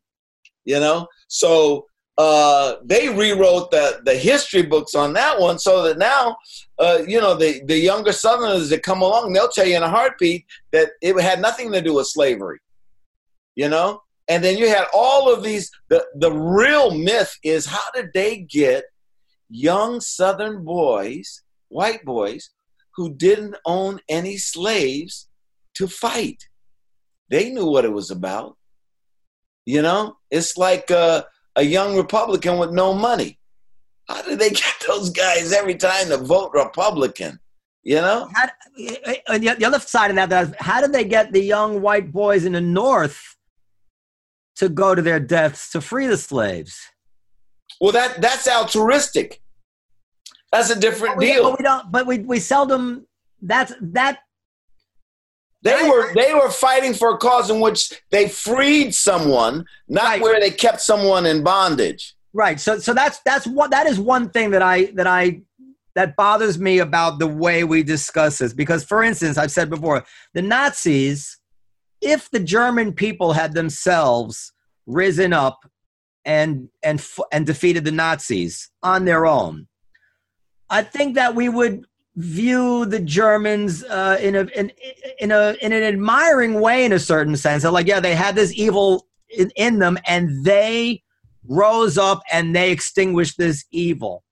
You 0.66 0.80
know. 0.80 1.06
So 1.28 1.87
uh, 2.18 2.74
they 2.84 3.08
rewrote 3.08 3.70
the 3.70 4.00
the 4.04 4.14
history 4.14 4.62
books 4.62 4.96
on 4.96 5.12
that 5.12 5.38
one, 5.38 5.58
so 5.58 5.84
that 5.84 5.98
now, 5.98 6.36
uh, 6.80 6.98
you 7.06 7.20
know, 7.20 7.34
the 7.34 7.62
the 7.66 7.78
younger 7.78 8.12
Southerners 8.12 8.68
that 8.70 8.82
come 8.82 9.02
along, 9.02 9.32
they'll 9.32 9.48
tell 9.48 9.66
you 9.66 9.76
in 9.76 9.84
a 9.84 9.88
heartbeat 9.88 10.44
that 10.72 10.90
it 11.00 11.18
had 11.20 11.40
nothing 11.40 11.70
to 11.72 11.80
do 11.80 11.94
with 11.94 12.08
slavery. 12.08 12.58
You 13.54 13.68
know. 13.68 14.02
And 14.30 14.44
then 14.44 14.58
you 14.58 14.68
had 14.68 14.86
all 14.92 15.32
of 15.32 15.42
these. 15.42 15.70
The 15.88 16.04
the 16.16 16.32
real 16.32 16.90
myth 16.90 17.34
is 17.42 17.64
how 17.64 17.90
did 17.94 18.10
they 18.12 18.38
get 18.40 18.84
young 19.48 20.00
Southern 20.00 20.64
boys, 20.64 21.42
white 21.68 22.04
boys, 22.04 22.50
who 22.96 23.14
didn't 23.14 23.56
own 23.64 24.00
any 24.08 24.36
slaves 24.36 25.28
to 25.76 25.86
fight? 25.86 26.48
They 27.30 27.50
knew 27.50 27.66
what 27.66 27.86
it 27.86 27.92
was 27.92 28.10
about. 28.10 28.56
You 29.64 29.82
know, 29.82 30.16
it's 30.30 30.58
like 30.58 30.90
uh, 30.90 31.22
a 31.58 31.62
young 31.62 31.96
Republican 31.96 32.56
with 32.58 32.70
no 32.70 32.94
money. 32.94 33.38
How 34.08 34.22
did 34.22 34.38
they 34.38 34.50
get 34.64 34.74
those 34.86 35.10
guys 35.10 35.52
every 35.52 35.74
time 35.74 36.06
to 36.08 36.16
vote 36.16 36.50
Republican? 36.54 37.38
You 37.82 37.96
know, 38.06 38.28
How, 38.34 38.48
the 38.76 39.54
the 39.58 39.64
other 39.64 39.80
side 39.80 40.10
of 40.10 40.16
that, 40.16 40.54
how 40.60 40.80
did 40.82 40.92
they 40.92 41.04
get 41.04 41.32
the 41.32 41.42
young 41.54 41.80
white 41.80 42.12
boys 42.12 42.44
in 42.44 42.52
the 42.52 42.60
North 42.60 43.20
to 44.56 44.68
go 44.68 44.94
to 44.94 45.00
their 45.08 45.20
deaths 45.20 45.70
to 45.72 45.80
free 45.80 46.06
the 46.06 46.16
slaves? 46.16 46.74
well 47.80 47.92
that 47.92 48.20
that's 48.20 48.46
altruistic. 48.48 49.40
That's 50.52 50.70
a 50.70 50.78
different 50.86 51.14
But 51.16 51.20
we, 51.24 51.32
deal. 51.32 51.42
but 51.44 51.58
we 51.58 51.62
don't. 51.70 51.84
But 51.92 52.06
we 52.06 52.18
we 52.32 52.38
seldom. 52.40 53.06
That's 53.40 53.72
that. 53.80 54.14
They 55.62 55.88
were 55.88 56.14
they 56.14 56.34
were 56.34 56.50
fighting 56.50 56.94
for 56.94 57.14
a 57.14 57.18
cause 57.18 57.50
in 57.50 57.60
which 57.60 57.92
they 58.10 58.28
freed 58.28 58.94
someone, 58.94 59.64
not 59.88 60.04
Right. 60.04 60.22
where 60.22 60.40
they 60.40 60.50
kept 60.50 60.80
someone 60.80 61.26
in 61.26 61.42
bondage. 61.42 62.14
Right. 62.32 62.60
So 62.60 62.78
so 62.78 62.94
that's 62.94 63.20
that's 63.24 63.46
what 63.46 63.70
that 63.72 63.86
is 63.86 63.98
one 63.98 64.30
thing 64.30 64.50
that 64.50 64.62
I 64.62 64.84
that 64.94 65.06
I 65.06 65.40
that 65.94 66.14
bothers 66.14 66.60
me 66.60 66.78
about 66.78 67.18
the 67.18 67.26
way 67.26 67.64
we 67.64 67.82
discuss 67.82 68.38
this 68.38 68.52
because 68.52 68.84
for 68.84 69.02
instance 69.02 69.36
I've 69.36 69.50
said 69.50 69.68
before 69.68 70.04
the 70.34 70.42
Nazis 70.42 71.38
if 72.00 72.30
the 72.30 72.38
German 72.38 72.92
people 72.92 73.32
had 73.32 73.54
themselves 73.54 74.52
risen 74.86 75.32
up 75.32 75.58
and 76.24 76.68
and 76.84 77.04
and 77.32 77.44
defeated 77.46 77.84
the 77.84 77.90
Nazis 77.90 78.70
on 78.84 79.06
their 79.06 79.26
own 79.26 79.66
I 80.70 80.82
think 80.82 81.16
that 81.16 81.34
we 81.34 81.48
would 81.48 81.86
view 82.18 82.84
the 82.84 82.98
Germans 82.98 83.84
uh, 83.84 84.18
in 84.20 84.34
a 84.34 84.42
in, 84.56 84.72
in 85.20 85.30
a 85.30 85.56
in 85.62 85.72
an 85.72 85.82
admiring 85.82 86.60
way 86.60 86.84
in 86.84 86.92
a 86.92 86.98
certain 86.98 87.36
sense. 87.36 87.62
That 87.62 87.72
like, 87.72 87.86
yeah, 87.86 88.00
they 88.00 88.14
had 88.14 88.34
this 88.34 88.52
evil 88.54 89.06
in, 89.30 89.50
in 89.56 89.78
them, 89.78 89.98
and 90.06 90.44
they 90.44 91.02
rose 91.46 91.96
up 91.96 92.22
and 92.30 92.54
they 92.54 92.70
extinguished 92.72 93.38
this 93.38 93.64
evil. 93.70 94.24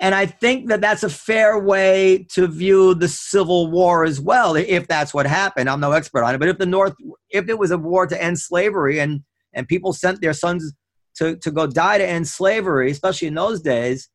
And 0.00 0.14
I 0.14 0.26
think 0.26 0.68
that 0.68 0.80
that's 0.80 1.02
a 1.02 1.08
fair 1.08 1.58
way 1.58 2.26
to 2.32 2.46
view 2.46 2.94
the 2.94 3.08
Civil 3.08 3.70
War 3.70 4.04
as 4.04 4.20
well, 4.20 4.54
if 4.54 4.86
that's 4.86 5.14
what 5.14 5.26
happened. 5.26 5.70
I'm 5.70 5.80
no 5.80 5.92
expert 5.92 6.24
on 6.24 6.34
it, 6.34 6.38
but 6.38 6.48
if 6.48 6.58
the 6.58 6.66
North, 6.66 6.94
if 7.30 7.48
it 7.48 7.58
was 7.58 7.70
a 7.70 7.78
war 7.78 8.06
to 8.06 8.22
end 8.22 8.38
slavery, 8.38 8.98
and 8.98 9.22
and 9.54 9.66
people 9.66 9.92
sent 9.92 10.20
their 10.20 10.34
sons 10.34 10.74
to 11.16 11.36
to 11.36 11.50
go 11.50 11.66
die 11.66 11.98
to 11.98 12.06
end 12.06 12.28
slavery, 12.28 12.90
especially 12.90 13.28
in 13.28 13.34
those 13.34 13.62
days, 13.62 14.10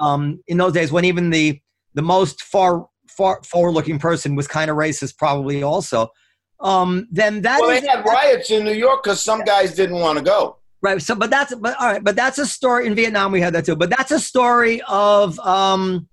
um, 0.00 0.40
in 0.46 0.56
those 0.56 0.72
days 0.72 0.90
when 0.90 1.04
even 1.04 1.28
the 1.28 1.60
the 1.94 2.02
most 2.02 2.42
far 2.42 2.86
far 3.08 3.40
forward 3.44 3.72
looking 3.72 3.98
person 3.98 4.34
was 4.34 4.48
kind 4.48 4.70
of 4.70 4.76
racist, 4.76 5.16
probably 5.16 5.62
also. 5.62 6.08
Um, 6.60 7.06
then 7.10 7.42
that 7.42 7.60
Well, 7.60 7.70
is- 7.70 7.82
they 7.82 7.86
had 7.88 8.04
riots 8.04 8.50
in 8.50 8.64
New 8.64 8.72
York 8.72 9.04
because 9.04 9.22
some 9.22 9.42
guys 9.44 9.74
didn't 9.74 9.98
want 10.00 10.18
to 10.18 10.24
go. 10.24 10.58
Right. 10.82 11.00
So, 11.00 11.14
but 11.14 11.30
that's 11.30 11.54
but 11.54 11.76
all 11.80 11.86
right. 11.86 12.02
But 12.04 12.16
that's 12.16 12.38
a 12.38 12.46
story 12.46 12.86
in 12.86 12.94
Vietnam. 12.94 13.32
We 13.32 13.40
had 13.40 13.54
that 13.54 13.64
too. 13.64 13.76
But 13.76 13.90
that's 13.90 14.10
a 14.10 14.20
story 14.20 14.82
of 14.88 15.38
um, 15.40 16.08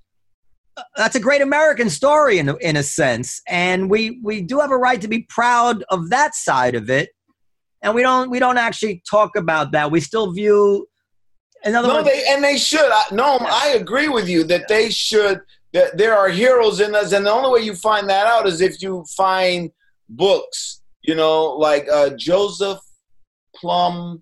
that's 0.96 1.16
a 1.16 1.20
great 1.20 1.42
American 1.42 1.90
story 1.90 2.38
in 2.40 2.48
a- 2.50 2.56
in 2.58 2.76
a 2.78 2.84
sense, 2.84 3.42
and 3.48 3.90
we 3.90 4.20
we 4.24 4.42
do 4.42 4.60
have 4.60 4.72
a 4.72 4.78
right 4.78 5.02
to 5.02 5.08
be 5.08 5.26
proud 5.30 5.84
of 5.90 6.10
that 6.10 6.36
side 6.36 6.76
of 6.76 6.90
it. 6.90 7.10
And 7.82 7.94
we 7.96 8.02
don't 8.02 8.30
we 8.30 8.40
don't 8.40 8.58
actually 8.58 9.02
talk 9.10 9.36
about 9.36 9.72
that. 9.74 9.92
We 9.92 10.00
still 10.02 10.32
view. 10.32 10.88
In 11.64 11.76
other 11.76 11.88
No, 11.90 11.96
words, 11.96 12.08
they 12.08 12.24
and 12.30 12.44
they 12.44 12.58
should. 12.58 12.90
I, 12.92 13.04
no, 13.12 13.38
I 13.42 13.70
agree 13.80 14.08
with 14.08 14.28
you 14.30 14.44
that 14.46 14.68
they 14.68 14.90
should 14.90 15.42
There, 15.74 16.18
are 16.18 16.30
heroes 16.30 16.82
in 16.82 16.96
us, 16.96 17.14
and 17.14 17.26
the 17.26 17.32
only 17.32 17.50
way 17.50 17.66
you 17.66 17.76
find 17.76 18.10
that 18.10 18.28
out 18.28 18.48
is 18.48 18.60
if 18.60 18.82
you 18.82 19.06
find 19.16 19.72
books. 20.10 20.82
You 21.02 21.16
know, 21.16 21.56
like 21.58 21.88
uh, 21.92 22.12
Joseph 22.18 22.80
Plumb. 23.56 24.22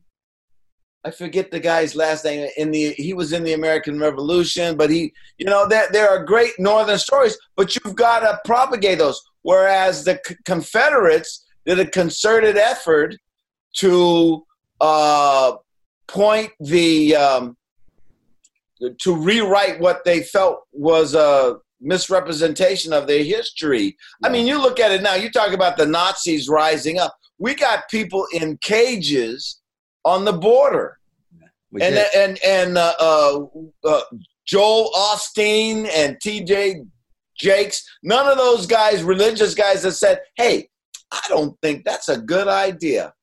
I 1.03 1.11
forget 1.11 1.49
the 1.49 1.59
guy's 1.59 1.95
last 1.95 2.23
name. 2.25 2.49
In 2.57 2.71
the 2.71 2.91
he 2.91 3.13
was 3.13 3.33
in 3.33 3.43
the 3.43 3.53
American 3.53 3.99
Revolution, 3.99 4.77
but 4.77 4.89
he, 4.89 5.13
you 5.37 5.45
know, 5.45 5.67
there 5.67 5.87
there 5.91 6.09
are 6.09 6.23
great 6.23 6.51
Northern 6.59 6.97
stories, 6.97 7.37
but 7.55 7.75
you've 7.75 7.95
got 7.95 8.19
to 8.19 8.39
propagate 8.45 8.99
those. 8.99 9.21
Whereas 9.41 10.03
the 10.03 10.19
C- 10.25 10.35
Confederates 10.45 11.45
did 11.65 11.79
a 11.79 11.85
concerted 11.85 12.57
effort 12.57 13.15
to 13.77 14.45
uh, 14.81 15.53
point 16.07 16.51
the 16.59 17.15
um, 17.15 17.57
to 18.99 19.15
rewrite 19.15 19.79
what 19.79 20.03
they 20.05 20.23
felt 20.23 20.61
was 20.71 21.13
a 21.15 21.57
misrepresentation 21.81 22.93
of 22.93 23.07
their 23.07 23.23
history. 23.23 23.97
I 24.23 24.29
mean, 24.29 24.47
you 24.47 24.61
look 24.61 24.79
at 24.79 24.91
it 24.91 25.01
now. 25.01 25.15
You 25.15 25.31
talk 25.31 25.53
about 25.53 25.77
the 25.77 25.85
Nazis 25.85 26.49
rising 26.49 26.99
up. 26.99 27.15
We 27.37 27.55
got 27.55 27.89
people 27.89 28.25
in 28.33 28.57
cages 28.57 29.59
on 30.05 30.25
the 30.25 30.33
border, 30.33 30.97
We 31.71 31.81
and 31.81 31.95
did. 31.95 32.07
and 32.15 32.39
and 32.45 32.77
uh, 32.77 32.93
uh, 32.99 33.39
uh, 33.83 34.01
Joel 34.45 34.91
Osteen 34.95 35.89
and 35.93 36.19
T.J. 36.21 36.83
Jakes. 37.37 37.83
None 38.03 38.27
of 38.27 38.37
those 38.37 38.65
guys, 38.65 39.03
religious 39.03 39.53
guys, 39.55 39.83
that 39.83 39.93
said, 39.93 40.19
"Hey, 40.35 40.69
I 41.11 41.21
don't 41.29 41.57
think 41.61 41.85
that's 41.85 42.09
a 42.09 42.17
good 42.17 42.47
idea." 42.47 43.13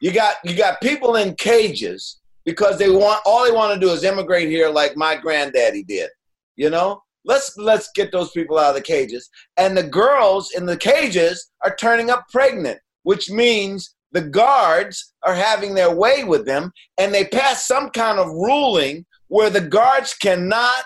You 0.00 0.12
got 0.12 0.36
you 0.44 0.56
got 0.56 0.80
people 0.80 1.16
in 1.16 1.34
cages 1.34 2.19
because 2.44 2.78
they 2.78 2.90
want 2.90 3.20
all 3.24 3.44
they 3.44 3.52
want 3.52 3.74
to 3.74 3.80
do 3.80 3.92
is 3.92 4.04
immigrate 4.04 4.48
here, 4.48 4.68
like 4.68 4.96
my 4.96 5.16
granddaddy 5.16 5.84
did. 5.84 6.10
You 6.56 6.70
know, 6.70 7.02
let's 7.24 7.56
let's 7.56 7.90
get 7.94 8.12
those 8.12 8.30
people 8.30 8.58
out 8.58 8.70
of 8.70 8.74
the 8.76 8.82
cages. 8.82 9.28
And 9.56 9.76
the 9.76 9.82
girls 9.82 10.52
in 10.56 10.66
the 10.66 10.76
cages 10.76 11.50
are 11.64 11.74
turning 11.76 12.10
up 12.10 12.24
pregnant, 12.30 12.78
which 13.02 13.30
means 13.30 13.94
the 14.12 14.22
guards 14.22 15.14
are 15.24 15.34
having 15.34 15.74
their 15.74 15.94
way 15.94 16.24
with 16.24 16.46
them, 16.46 16.72
and 16.98 17.14
they 17.14 17.26
pass 17.26 17.66
some 17.66 17.90
kind 17.90 18.18
of 18.18 18.26
ruling 18.28 19.06
where 19.28 19.50
the 19.50 19.60
guards 19.60 20.14
cannot 20.14 20.84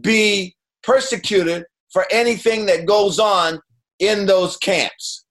be 0.00 0.56
persecuted 0.82 1.64
for 1.92 2.06
anything 2.10 2.64
that 2.66 2.86
goes 2.86 3.18
on 3.18 3.60
in 3.98 4.24
those 4.24 4.56
camps. 4.56 5.26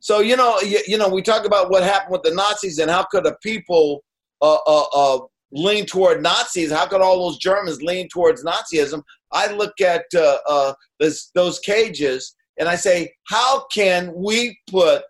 So 0.00 0.20
you 0.20 0.36
know, 0.36 0.60
you, 0.60 0.80
you 0.86 0.98
know, 0.98 1.08
we 1.08 1.22
talk 1.22 1.46
about 1.46 1.70
what 1.70 1.82
happened 1.82 2.12
with 2.12 2.22
the 2.22 2.34
Nazis 2.34 2.78
and 2.78 2.90
how 2.90 3.04
could 3.04 3.26
a 3.26 3.36
people 3.42 4.02
uh, 4.40 4.58
uh, 4.66 4.86
uh, 4.92 5.18
lean 5.52 5.86
toward 5.86 6.22
Nazis? 6.22 6.72
How 6.72 6.86
could 6.86 7.00
all 7.00 7.28
those 7.28 7.38
Germans 7.38 7.82
lean 7.82 8.08
towards 8.08 8.44
Nazism? 8.44 9.02
I 9.32 9.52
look 9.52 9.80
at 9.80 10.04
uh, 10.14 10.38
uh, 10.48 10.72
this, 11.00 11.30
those 11.34 11.58
cages 11.58 12.34
and 12.58 12.68
I 12.68 12.76
say, 12.76 13.12
how 13.28 13.66
can 13.72 14.12
we 14.14 14.58
put 14.70 15.04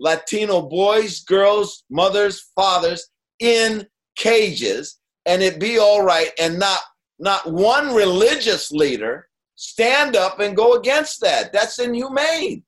Latino 0.00 0.62
boys, 0.62 1.22
girls, 1.24 1.84
mothers, 1.90 2.50
fathers 2.54 3.08
in 3.38 3.86
cages 4.16 4.98
and 5.26 5.42
it 5.42 5.60
be 5.60 5.78
all 5.78 6.02
right 6.02 6.30
and 6.38 6.58
not 6.58 6.80
not 7.20 7.50
one 7.50 7.94
religious 7.94 8.72
leader 8.72 9.28
stand 9.54 10.16
up 10.16 10.40
and 10.40 10.56
go 10.56 10.74
against 10.74 11.20
that? 11.20 11.52
That's 11.52 11.78
inhumane. 11.78 12.64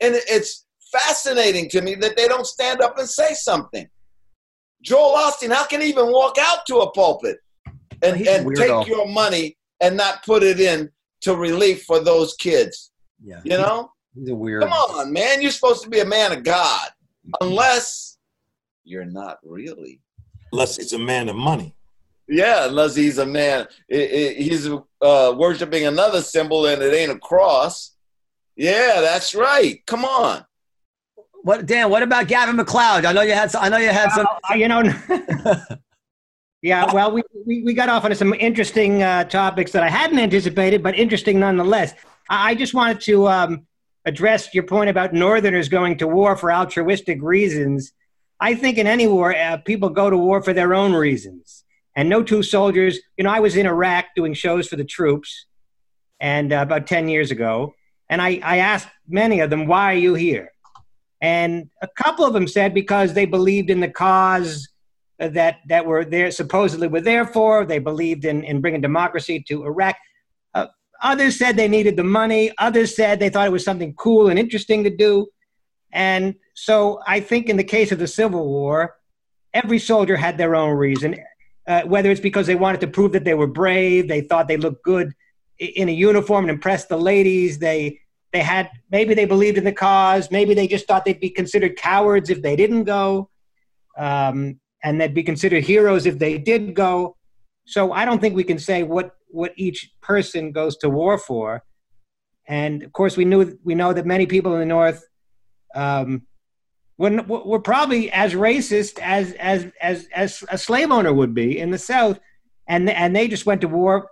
And 0.00 0.14
it's 0.28 0.66
fascinating 0.92 1.68
to 1.70 1.82
me 1.82 1.96
that 1.96 2.16
they 2.16 2.28
don't 2.28 2.46
stand 2.46 2.80
up 2.80 2.98
and 2.98 3.08
say 3.08 3.34
something. 3.34 3.88
Joel 4.82 5.16
Osteen, 5.16 5.52
how 5.52 5.64
can 5.66 5.80
he 5.80 5.88
even 5.88 6.10
walk 6.12 6.36
out 6.40 6.66
to 6.66 6.78
a 6.78 6.90
pulpit 6.92 7.38
and, 8.02 8.16
He's 8.16 8.28
and 8.28 8.46
weirdo. 8.46 8.56
take 8.82 8.88
your 8.88 9.06
money 9.08 9.56
and 9.80 9.96
not 9.96 10.24
put 10.24 10.42
it 10.42 10.60
in 10.60 10.90
to 11.22 11.36
relief 11.36 11.84
for 11.84 12.00
those 12.00 12.34
kids? 12.34 12.90
yeah. 13.24 13.40
You 13.44 13.58
know? 13.58 13.92
He's 14.14 14.28
a 14.28 14.34
weird. 14.34 14.62
Come 14.62 14.72
on, 14.72 15.12
man. 15.12 15.40
You're 15.40 15.50
supposed 15.52 15.82
to 15.84 15.88
be 15.88 16.00
a 16.00 16.04
man 16.04 16.32
of 16.32 16.42
God. 16.42 16.88
Unless 17.40 18.18
you're 18.84 19.04
not 19.04 19.38
really. 19.44 20.00
Unless 20.52 20.78
it's 20.78 20.92
a 20.92 20.98
man 20.98 21.28
of 21.28 21.36
money. 21.36 21.74
Yeah, 22.28 22.66
unless 22.66 22.94
he's 22.94 23.18
a 23.18 23.24
man. 23.26 23.66
I- 23.90 23.94
I- 23.94 24.34
he's 24.42 24.68
uh, 25.00 25.34
worshiping 25.36 25.86
another 25.86 26.20
symbol 26.20 26.66
and 26.66 26.82
it 26.82 26.92
ain't 26.94 27.10
a 27.12 27.18
cross. 27.18 27.92
Yeah, 28.56 29.00
that's 29.00 29.34
right. 29.34 29.80
Come 29.86 30.04
on. 30.04 30.44
What 31.42 31.66
Dan? 31.66 31.90
What 31.90 32.02
about 32.02 32.28
Gavin 32.28 32.56
MacLeod? 32.56 33.04
I 33.04 33.12
know 33.12 33.22
you 33.22 33.32
had. 33.32 33.50
Some, 33.50 33.62
I 33.62 33.68
know 33.68 33.78
you 33.78 33.88
had 33.88 34.12
some. 34.12 34.26
Uh, 34.26 34.54
you 34.54 34.68
know, 34.68 34.82
yeah. 36.62 36.92
Well, 36.92 37.10
we, 37.12 37.22
we 37.44 37.62
we 37.64 37.74
got 37.74 37.88
off 37.88 38.04
on 38.04 38.14
some 38.14 38.32
interesting 38.34 39.02
uh, 39.02 39.24
topics 39.24 39.72
that 39.72 39.82
I 39.82 39.88
hadn't 39.88 40.20
anticipated, 40.20 40.82
but 40.82 40.94
interesting 40.94 41.40
nonetheless. 41.40 41.94
I, 42.30 42.50
I 42.50 42.54
just 42.54 42.74
wanted 42.74 43.00
to 43.02 43.26
um, 43.26 43.66
address 44.04 44.54
your 44.54 44.62
point 44.62 44.88
about 44.88 45.12
Northerners 45.12 45.68
going 45.68 45.98
to 45.98 46.06
war 46.06 46.36
for 46.36 46.52
altruistic 46.52 47.20
reasons. 47.20 47.92
I 48.38 48.54
think 48.54 48.78
in 48.78 48.86
any 48.86 49.08
war, 49.08 49.34
uh, 49.34 49.56
people 49.58 49.88
go 49.88 50.10
to 50.10 50.16
war 50.16 50.42
for 50.42 50.52
their 50.52 50.74
own 50.74 50.92
reasons, 50.92 51.64
and 51.96 52.08
no 52.08 52.22
two 52.22 52.44
soldiers. 52.44 53.00
You 53.16 53.24
know, 53.24 53.30
I 53.30 53.40
was 53.40 53.56
in 53.56 53.66
Iraq 53.66 54.06
doing 54.14 54.34
shows 54.34 54.68
for 54.68 54.76
the 54.76 54.84
troops, 54.84 55.46
and 56.20 56.52
uh, 56.52 56.58
about 56.62 56.86
ten 56.86 57.08
years 57.08 57.32
ago, 57.32 57.74
and 58.08 58.22
I, 58.22 58.38
I 58.44 58.58
asked 58.58 58.88
many 59.08 59.40
of 59.40 59.50
them, 59.50 59.66
"Why 59.66 59.92
are 59.92 59.98
you 59.98 60.14
here?" 60.14 60.51
And 61.22 61.70
a 61.80 61.88
couple 61.88 62.24
of 62.24 62.34
them 62.34 62.48
said 62.48 62.74
because 62.74 63.14
they 63.14 63.26
believed 63.26 63.70
in 63.70 63.78
the 63.80 63.88
cause 63.88 64.68
that 65.18 65.60
that 65.68 65.86
were 65.86 66.04
there 66.04 66.32
supposedly 66.32 66.88
were 66.88 67.00
there 67.00 67.24
for. 67.24 67.64
They 67.64 67.78
believed 67.78 68.24
in 68.24 68.42
in 68.42 68.60
bringing 68.60 68.80
democracy 68.80 69.42
to 69.48 69.64
Iraq. 69.64 69.96
Uh, 70.52 70.66
others 71.00 71.38
said 71.38 71.56
they 71.56 71.68
needed 71.68 71.96
the 71.96 72.04
money. 72.04 72.50
Others 72.58 72.96
said 72.96 73.20
they 73.20 73.30
thought 73.30 73.46
it 73.46 73.52
was 73.52 73.64
something 73.64 73.94
cool 73.94 74.28
and 74.28 74.38
interesting 74.38 74.82
to 74.82 74.90
do. 74.90 75.28
And 75.92 76.34
so 76.54 77.00
I 77.06 77.20
think 77.20 77.48
in 77.48 77.56
the 77.56 77.64
case 77.64 77.92
of 77.92 78.00
the 78.00 78.08
Civil 78.08 78.44
War, 78.44 78.96
every 79.54 79.78
soldier 79.78 80.16
had 80.16 80.36
their 80.36 80.56
own 80.56 80.76
reason. 80.76 81.16
Uh, 81.68 81.82
whether 81.82 82.10
it's 82.10 82.20
because 82.20 82.48
they 82.48 82.56
wanted 82.56 82.80
to 82.80 82.88
prove 82.88 83.12
that 83.12 83.22
they 83.22 83.34
were 83.34 83.46
brave, 83.46 84.08
they 84.08 84.22
thought 84.22 84.48
they 84.48 84.56
looked 84.56 84.82
good 84.82 85.12
in 85.60 85.88
a 85.88 85.92
uniform 85.92 86.46
and 86.46 86.50
impress 86.50 86.86
the 86.86 86.96
ladies. 86.96 87.60
They 87.60 88.00
they 88.32 88.40
had 88.40 88.70
maybe 88.90 89.14
they 89.14 89.26
believed 89.26 89.58
in 89.58 89.64
the 89.64 89.72
cause. 89.72 90.30
Maybe 90.30 90.54
they 90.54 90.66
just 90.66 90.86
thought 90.86 91.04
they'd 91.04 91.20
be 91.20 91.30
considered 91.30 91.76
cowards 91.76 92.30
if 92.30 92.42
they 92.42 92.56
didn't 92.56 92.84
go, 92.84 93.28
um, 93.98 94.58
and 94.82 95.00
they'd 95.00 95.14
be 95.14 95.22
considered 95.22 95.64
heroes 95.64 96.06
if 96.06 96.18
they 96.18 96.38
did 96.38 96.74
go. 96.74 97.16
So 97.66 97.92
I 97.92 98.04
don't 98.04 98.20
think 98.20 98.34
we 98.34 98.44
can 98.44 98.58
say 98.58 98.82
what 98.82 99.12
what 99.28 99.52
each 99.56 99.90
person 100.00 100.52
goes 100.52 100.76
to 100.78 100.90
war 100.90 101.18
for. 101.18 101.62
And 102.48 102.82
of 102.82 102.92
course, 102.92 103.16
we 103.16 103.24
knew 103.24 103.58
we 103.62 103.74
know 103.74 103.92
that 103.92 104.06
many 104.06 104.26
people 104.26 104.54
in 104.54 104.60
the 104.60 104.66
North 104.66 105.04
um, 105.74 106.22
were, 106.98 107.22
were 107.22 107.60
probably 107.60 108.10
as 108.10 108.32
racist 108.32 108.98
as 108.98 109.32
as 109.32 109.70
as 109.80 110.08
as 110.14 110.44
a 110.48 110.58
slave 110.58 110.90
owner 110.90 111.12
would 111.12 111.34
be 111.34 111.58
in 111.58 111.70
the 111.70 111.78
South, 111.78 112.18
and 112.66 112.88
and 112.88 113.14
they 113.14 113.28
just 113.28 113.46
went 113.46 113.60
to 113.60 113.68
war 113.68 114.08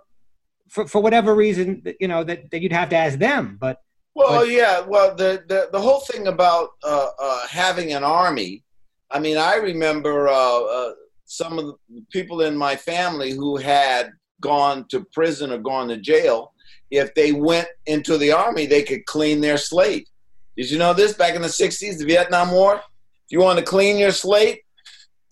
for, 0.69 0.87
for 0.87 1.01
whatever 1.01 1.35
reason 1.35 1.83
you 1.99 2.07
know 2.07 2.23
that, 2.23 2.51
that 2.51 2.61
you'd 2.61 2.71
have 2.71 2.89
to 2.89 2.95
ask 2.95 3.17
them. 3.19 3.57
But 3.59 3.81
Well, 4.15 4.41
But- 4.41 4.49
yeah. 4.49 4.81
Well, 4.81 5.15
the, 5.15 5.43
the 5.47 5.69
the 5.71 5.79
whole 5.79 6.01
thing 6.01 6.27
about 6.27 6.69
uh, 6.83 7.09
uh, 7.19 7.47
having 7.47 7.93
an 7.93 8.03
army. 8.03 8.63
I 9.09 9.19
mean, 9.19 9.37
I 9.37 9.55
remember 9.55 10.27
uh, 10.27 10.33
uh, 10.33 10.91
some 11.25 11.59
of 11.59 11.65
the 11.65 11.75
people 12.11 12.41
in 12.41 12.55
my 12.55 12.75
family 12.75 13.31
who 13.31 13.57
had 13.57 14.11
gone 14.39 14.85
to 14.89 15.05
prison 15.13 15.51
or 15.51 15.57
gone 15.57 15.87
to 15.89 15.97
jail. 15.97 16.53
If 16.89 17.13
they 17.13 17.31
went 17.31 17.67
into 17.85 18.17
the 18.17 18.31
army, 18.31 18.65
they 18.65 18.83
could 18.83 19.05
clean 19.05 19.39
their 19.41 19.57
slate. 19.57 20.09
Did 20.57 20.69
you 20.69 20.77
know 20.77 20.93
this? 20.93 21.13
Back 21.13 21.35
in 21.35 21.41
the 21.41 21.47
'60s, 21.47 21.97
the 21.99 22.05
Vietnam 22.05 22.51
War. 22.51 22.75
If 22.75 23.31
you 23.31 23.39
want 23.39 23.59
to 23.59 23.65
clean 23.65 23.97
your 23.97 24.11
slate, 24.11 24.61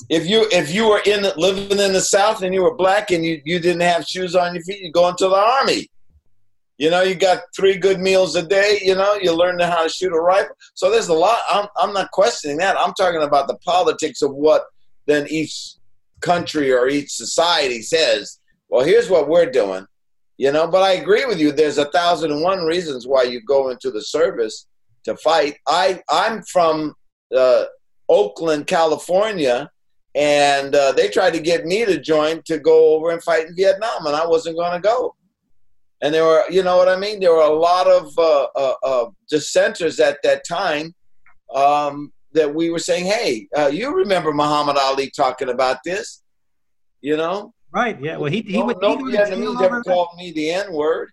if 0.09 0.25
you 0.25 0.47
if 0.51 0.73
you 0.73 0.87
were 0.87 1.01
in 1.05 1.25
living 1.35 1.79
in 1.79 1.91
the 1.93 2.01
South 2.01 2.41
and 2.43 2.53
you 2.53 2.63
were 2.63 2.75
black 2.75 3.11
and 3.11 3.25
you, 3.25 3.41
you 3.43 3.59
didn't 3.59 3.81
have 3.81 4.05
shoes 4.05 4.35
on 4.35 4.53
your 4.55 4.63
feet, 4.63 4.79
you 4.81 4.91
go 4.91 5.09
into 5.09 5.27
the 5.27 5.35
army. 5.35 5.89
You 6.79 6.89
know, 6.89 7.01
you 7.01 7.13
got 7.13 7.41
three 7.53 7.77
good 7.77 7.99
meals 7.99 8.37
a 8.37 8.41
day. 8.41 8.79
You 8.81 8.95
know, 8.95 9.15
you 9.21 9.33
learn 9.33 9.59
how 9.59 9.83
to 9.83 9.89
shoot 9.89 10.13
a 10.13 10.19
rifle. 10.19 10.55
So 10.75 10.89
there's 10.89 11.09
a 11.09 11.13
lot. 11.13 11.39
I'm, 11.49 11.67
I'm 11.75 11.91
not 11.91 12.09
questioning 12.11 12.57
that. 12.57 12.79
I'm 12.79 12.93
talking 12.93 13.21
about 13.21 13.49
the 13.49 13.57
politics 13.57 14.21
of 14.21 14.33
what 14.33 14.63
then 15.05 15.27
each 15.29 15.73
country 16.21 16.71
or 16.71 16.87
each 16.87 17.11
society 17.11 17.81
says. 17.81 18.39
Well, 18.69 18.85
here's 18.85 19.09
what 19.09 19.27
we're 19.27 19.51
doing. 19.51 19.85
You 20.37 20.53
know, 20.53 20.69
but 20.69 20.81
I 20.81 20.93
agree 20.93 21.25
with 21.25 21.37
you. 21.37 21.51
There's 21.51 21.79
a 21.79 21.91
thousand 21.91 22.31
and 22.31 22.41
one 22.41 22.63
reasons 22.63 23.05
why 23.05 23.23
you 23.23 23.41
go 23.41 23.71
into 23.71 23.91
the 23.91 24.01
service 24.01 24.67
to 25.03 25.17
fight. 25.17 25.57
I 25.67 26.01
I'm 26.09 26.43
from 26.43 26.95
uh, 27.35 27.65
Oakland, 28.07 28.67
California, 28.67 29.69
and 30.15 30.73
uh, 30.73 30.93
they 30.93 31.09
tried 31.09 31.33
to 31.33 31.41
get 31.41 31.65
me 31.65 31.83
to 31.83 31.99
join 31.99 32.41
to 32.45 32.57
go 32.57 32.95
over 32.95 33.11
and 33.11 33.21
fight 33.21 33.47
in 33.47 33.55
Vietnam, 33.57 34.05
and 34.05 34.15
I 34.15 34.25
wasn't 34.25 34.55
going 34.55 34.71
to 34.71 34.79
go 34.79 35.13
and 36.01 36.13
there 36.13 36.25
were 36.25 36.43
you 36.49 36.63
know 36.63 36.77
what 36.77 36.89
i 36.89 36.95
mean 36.95 37.19
there 37.19 37.33
were 37.33 37.41
a 37.41 37.53
lot 37.53 37.87
of 37.87 38.17
uh, 38.17 38.47
uh, 38.55 38.73
uh, 38.83 39.05
dissenters 39.29 39.99
at 39.99 40.17
that 40.23 40.45
time 40.47 40.93
um, 41.53 42.11
that 42.33 42.53
we 42.53 42.69
were 42.69 42.79
saying 42.79 43.05
hey 43.05 43.47
uh, 43.57 43.67
you 43.67 43.95
remember 43.95 44.31
muhammad 44.33 44.77
ali 44.77 45.09
talking 45.09 45.49
about 45.49 45.77
this 45.83 46.23
you 47.01 47.17
know 47.17 47.53
right, 47.71 47.97
yeah. 48.01 48.17
Well, 48.17 48.31
he 48.31 48.41
he 48.41 48.59
no, 48.59 48.65
would 48.65 48.81
no 48.81 48.97
he 48.97 49.03
would 49.03 49.13
jail 49.13 49.25
vietnamese 49.25 49.61
ever 49.61 49.81
that. 49.83 49.91
called 49.91 50.15
me 50.17 50.31
the 50.31 50.49
n 50.51 50.73
word 50.73 51.11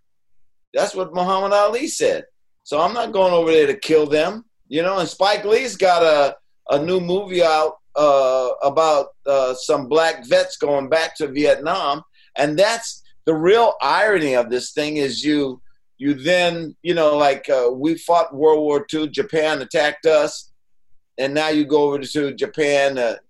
That's 0.76 0.94
what 0.94 1.14
Muhammad 1.14 1.52
Ali 1.52 1.88
said. 1.88 2.24
So 2.64 2.80
I'm 2.80 2.92
not 2.92 3.12
going 3.12 3.32
over 3.32 3.50
there 3.50 3.66
to 3.66 3.76
kill 3.76 4.06
them. 4.06 4.44
You 4.68 4.82
know, 4.82 4.98
and 4.98 5.08
Spike 5.08 5.44
Lee's 5.44 5.76
got 5.76 6.02
a, 6.02 6.36
a 6.68 6.78
new 6.78 7.00
movie 7.00 7.42
out 7.42 7.78
uh, 7.94 8.50
about 8.62 9.06
uh, 9.26 9.54
some 9.54 9.88
black 9.88 10.26
vets 10.26 10.58
going 10.58 10.88
back 10.88 11.16
to 11.16 11.28
Vietnam. 11.28 12.02
And 12.36 12.58
that's 12.58 13.02
the 13.26 13.34
real 13.34 13.74
irony 13.82 14.34
of 14.34 14.48
this 14.48 14.72
thing 14.72 14.96
is 14.96 15.22
you 15.22 15.60
you 15.98 16.14
then 16.14 16.76
you 16.82 16.94
know 16.94 17.16
like 17.16 17.48
uh, 17.50 17.70
we 17.72 17.96
fought 17.96 18.34
World 18.34 18.60
War 18.60 18.86
II, 18.92 19.08
Japan 19.08 19.60
attacked 19.60 20.06
us, 20.06 20.52
and 21.18 21.34
now 21.34 21.48
you 21.48 21.64
go 21.64 21.82
over 21.82 21.98
to 21.98 22.34
Japan 22.34 22.96
to 22.96 23.20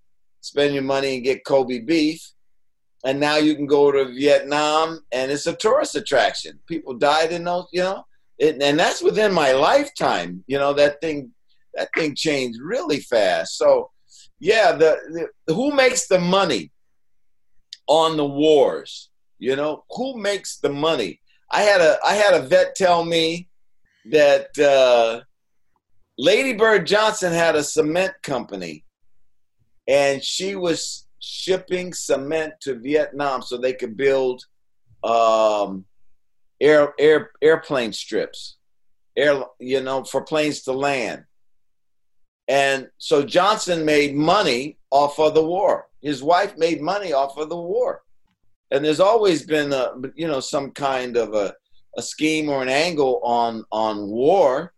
spend 0.41 0.75
your 0.75 0.83
money 0.83 1.17
and 1.17 1.25
get 1.25 1.45
Kobe 1.45 1.81
beef, 1.81 2.33
and 3.05 3.19
now 3.19 3.37
you 3.37 3.55
can 3.55 3.67
go 3.67 3.91
to 3.91 4.13
Vietnam 4.13 5.01
and 5.13 5.31
it's 5.31 5.47
a 5.47 5.57
tourist 5.57 5.95
attraction. 5.95 6.59
People 6.67 6.95
died 6.95 7.33
in 7.33 7.45
those, 7.45 7.67
you 7.73 7.83
know, 7.83 8.05
it, 8.39 8.61
and 8.61 8.79
that's 8.79 9.03
within 9.03 9.33
my 9.33 9.53
lifetime. 9.53 10.45
You 10.47 10.59
know 10.59 10.73
that 10.75 11.01
thing 11.01 11.33
that 11.75 11.89
thing 11.97 12.15
changed 12.15 12.59
really 12.61 13.01
fast. 13.01 13.57
So 13.57 13.91
yeah, 14.41 14.73
the, 14.73 15.31
the 15.47 15.55
who 15.55 15.73
makes 15.73 16.09
the 16.09 16.19
money 16.19 16.73
on 17.87 18.17
the 18.17 18.27
wars? 18.27 19.06
You 19.39 19.57
know 19.57 19.85
who 19.91 20.19
makes 20.19 20.59
the 20.59 20.71
money? 20.71 21.21
I 21.51 21.63
had 21.63 21.81
a 21.81 21.99
I 22.05 22.15
had 22.15 22.35
a 22.35 22.47
vet 22.47 22.75
tell 22.75 23.05
me 23.05 23.49
that 24.11 24.57
uh, 24.59 25.23
Lady 26.19 26.55
Bird 26.55 26.87
Johnson 26.87 27.33
had 27.33 27.55
a 27.55 27.63
cement 27.63 28.15
company, 28.23 28.85
and 29.87 30.23
she 30.25 30.57
was 30.57 31.07
shipping 31.19 31.93
cement 31.93 32.55
to 32.63 32.79
Vietnam 32.79 33.43
so 33.43 33.57
they 33.57 33.75
could 33.75 33.97
build 33.97 34.43
um, 35.05 35.85
air 36.61 36.95
air 36.99 37.31
airplane 37.43 37.93
strips, 37.93 38.57
air 39.17 39.43
you 39.61 39.83
know 39.83 40.05
for 40.05 40.23
planes 40.23 40.63
to 40.63 40.73
land. 40.73 41.25
And 42.49 42.89
so 42.99 43.23
Johnson 43.25 43.85
made 43.85 44.15
money 44.15 44.79
off 44.91 45.19
of 45.19 45.35
the 45.35 45.45
war. 45.45 45.89
His 46.01 46.23
wife 46.23 46.57
made 46.57 46.81
money 46.81 47.13
off 47.13 47.37
of 47.37 47.49
the 47.49 47.57
war 47.57 48.03
and 48.77 48.85
there's 48.85 49.01
always 49.01 49.45
been 49.45 49.73
a 49.73 49.93
you 50.15 50.29
know 50.29 50.41
some 50.41 50.71
kind 50.71 51.17
of 51.17 51.35
a, 51.35 51.55
a 51.97 52.03
scheme 52.03 52.49
or 52.49 52.63
an 52.63 52.69
angle 52.69 53.21
on 53.25 53.65
on 53.73 54.09
war. 54.09 54.73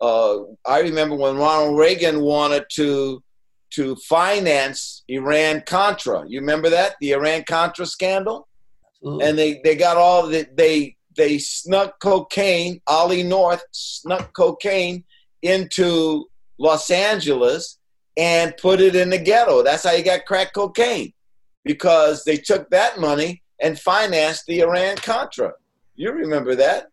Uh, 0.00 0.40
I 0.66 0.80
remember 0.80 1.16
when 1.16 1.36
Ronald 1.36 1.78
Reagan 1.78 2.20
wanted 2.20 2.64
to 2.72 3.22
to 3.70 3.96
finance 3.96 5.04
Iran 5.08 5.62
Contra. 5.66 6.24
You 6.28 6.40
remember 6.40 6.68
that 6.70 6.96
the 7.00 7.12
Iran 7.12 7.44
Contra 7.48 7.86
scandal, 7.86 8.48
Absolutely. 8.98 9.26
and 9.26 9.38
they 9.38 9.60
they 9.64 9.76
got 9.76 9.96
all 9.96 10.26
the, 10.26 10.46
they 10.54 10.96
they 11.16 11.38
snuck 11.38 11.98
cocaine. 12.00 12.80
Ollie 12.86 13.22
North 13.22 13.62
snuck 13.70 14.34
cocaine 14.34 15.04
into 15.42 16.26
Los 16.58 16.90
Angeles 16.90 17.78
and 18.16 18.56
put 18.56 18.80
it 18.80 18.96
in 18.96 19.10
the 19.10 19.18
ghetto. 19.18 19.62
That's 19.62 19.84
how 19.84 19.92
you 19.92 20.04
got 20.04 20.26
crack 20.26 20.52
cocaine 20.52 21.12
because 21.66 22.24
they 22.24 22.36
took 22.36 22.70
that 22.70 22.98
money 22.98 23.42
and 23.60 23.78
financed 23.78 24.46
the 24.46 24.60
Iran 24.60 24.96
Contra. 24.96 25.52
You 25.96 26.12
remember 26.12 26.54
that? 26.54 26.84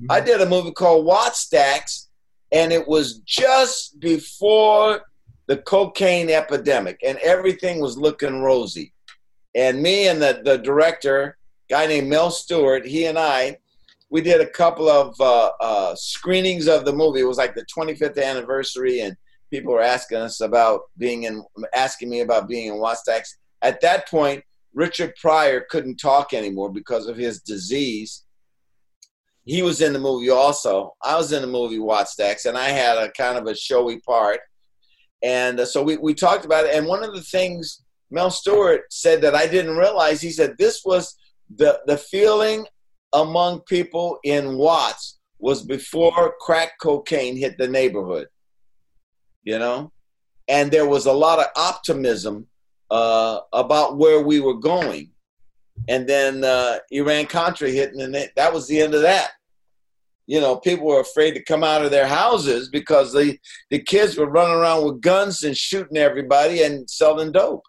Mm-hmm. 0.00 0.06
I 0.10 0.20
did 0.20 0.40
a 0.40 0.48
movie 0.48 0.72
called 0.72 1.06
Wattstax, 1.06 2.08
and 2.50 2.72
it 2.72 2.86
was 2.88 3.18
just 3.20 4.00
before 4.00 5.02
the 5.46 5.58
cocaine 5.58 6.30
epidemic, 6.30 6.98
and 7.04 7.18
everything 7.18 7.80
was 7.80 7.98
looking 7.98 8.40
rosy. 8.40 8.92
And 9.54 9.82
me 9.82 10.08
and 10.08 10.22
the, 10.22 10.40
the 10.44 10.56
director, 10.58 11.36
guy 11.68 11.86
named 11.86 12.08
Mel 12.08 12.30
Stuart, 12.30 12.86
he 12.86 13.06
and 13.06 13.18
I, 13.18 13.58
we 14.10 14.20
did 14.20 14.40
a 14.40 14.46
couple 14.46 14.88
of 14.88 15.18
uh, 15.20 15.50
uh, 15.60 15.94
screenings 15.94 16.68
of 16.68 16.84
the 16.84 16.92
movie. 16.92 17.20
It 17.20 17.24
was 17.24 17.38
like 17.38 17.54
the 17.54 17.66
25th 17.66 18.22
anniversary, 18.22 19.00
and 19.00 19.16
people 19.50 19.72
were 19.72 19.82
asking 19.82 20.18
us 20.18 20.40
about 20.40 20.82
being 20.96 21.24
in, 21.24 21.42
asking 21.74 22.08
me 22.08 22.20
about 22.20 22.48
being 22.48 22.68
in 22.68 22.74
Wattstax. 22.74 23.36
At 23.62 23.80
that 23.82 24.08
point, 24.08 24.42
Richard 24.74 25.14
Pryor 25.20 25.66
couldn't 25.70 25.96
talk 25.96 26.32
anymore 26.32 26.72
because 26.72 27.06
of 27.06 27.16
his 27.16 27.40
disease. 27.40 28.24
He 29.44 29.62
was 29.62 29.80
in 29.80 29.92
the 29.92 29.98
movie 29.98 30.30
also. 30.30 30.94
I 31.02 31.16
was 31.16 31.32
in 31.32 31.42
the 31.42 31.48
movie 31.48 31.78
Wattstax, 31.78 32.46
and 32.46 32.56
I 32.56 32.68
had 32.68 32.98
a 32.98 33.10
kind 33.12 33.38
of 33.38 33.46
a 33.46 33.54
showy 33.54 34.00
part. 34.00 34.40
And 35.22 35.60
uh, 35.60 35.66
so 35.66 35.82
we, 35.82 35.96
we 35.96 36.14
talked 36.14 36.44
about 36.44 36.64
it. 36.64 36.74
And 36.74 36.86
one 36.86 37.04
of 37.04 37.14
the 37.14 37.22
things 37.22 37.82
Mel 38.10 38.30
Stuart 38.30 38.82
said 38.90 39.22
that 39.22 39.34
I 39.34 39.46
didn't 39.46 39.76
realize, 39.76 40.20
he 40.20 40.30
said 40.30 40.56
this 40.58 40.82
was 40.84 41.16
the, 41.56 41.80
the 41.86 41.96
feeling 41.96 42.66
among 43.12 43.60
people 43.60 44.18
in 44.24 44.56
Watts 44.56 45.18
was 45.38 45.62
before 45.62 46.34
crack 46.40 46.72
cocaine 46.80 47.36
hit 47.36 47.58
the 47.58 47.68
neighborhood, 47.68 48.28
you 49.42 49.58
know? 49.58 49.92
And 50.48 50.70
there 50.70 50.86
was 50.86 51.06
a 51.06 51.12
lot 51.12 51.38
of 51.38 51.46
optimism 51.56 52.46
uh, 52.92 53.40
about 53.54 53.96
where 53.96 54.20
we 54.20 54.38
were 54.38 54.58
going. 54.58 55.10
And 55.88 56.06
then 56.06 56.44
uh, 56.44 56.78
Iran 56.90 57.26
Contra 57.26 57.70
hit, 57.70 57.94
and 57.94 58.14
that 58.14 58.52
was 58.52 58.68
the 58.68 58.80
end 58.80 58.94
of 58.94 59.00
that. 59.00 59.30
You 60.26 60.40
know, 60.40 60.56
people 60.56 60.86
were 60.86 61.00
afraid 61.00 61.32
to 61.32 61.42
come 61.42 61.64
out 61.64 61.84
of 61.84 61.90
their 61.90 62.06
houses 62.06 62.68
because 62.68 63.12
the, 63.12 63.38
the 63.70 63.80
kids 63.80 64.16
were 64.16 64.28
running 64.28 64.54
around 64.54 64.84
with 64.84 65.00
guns 65.00 65.42
and 65.42 65.56
shooting 65.56 65.96
everybody 65.96 66.62
and 66.62 66.88
selling 66.88 67.32
dope. 67.32 67.64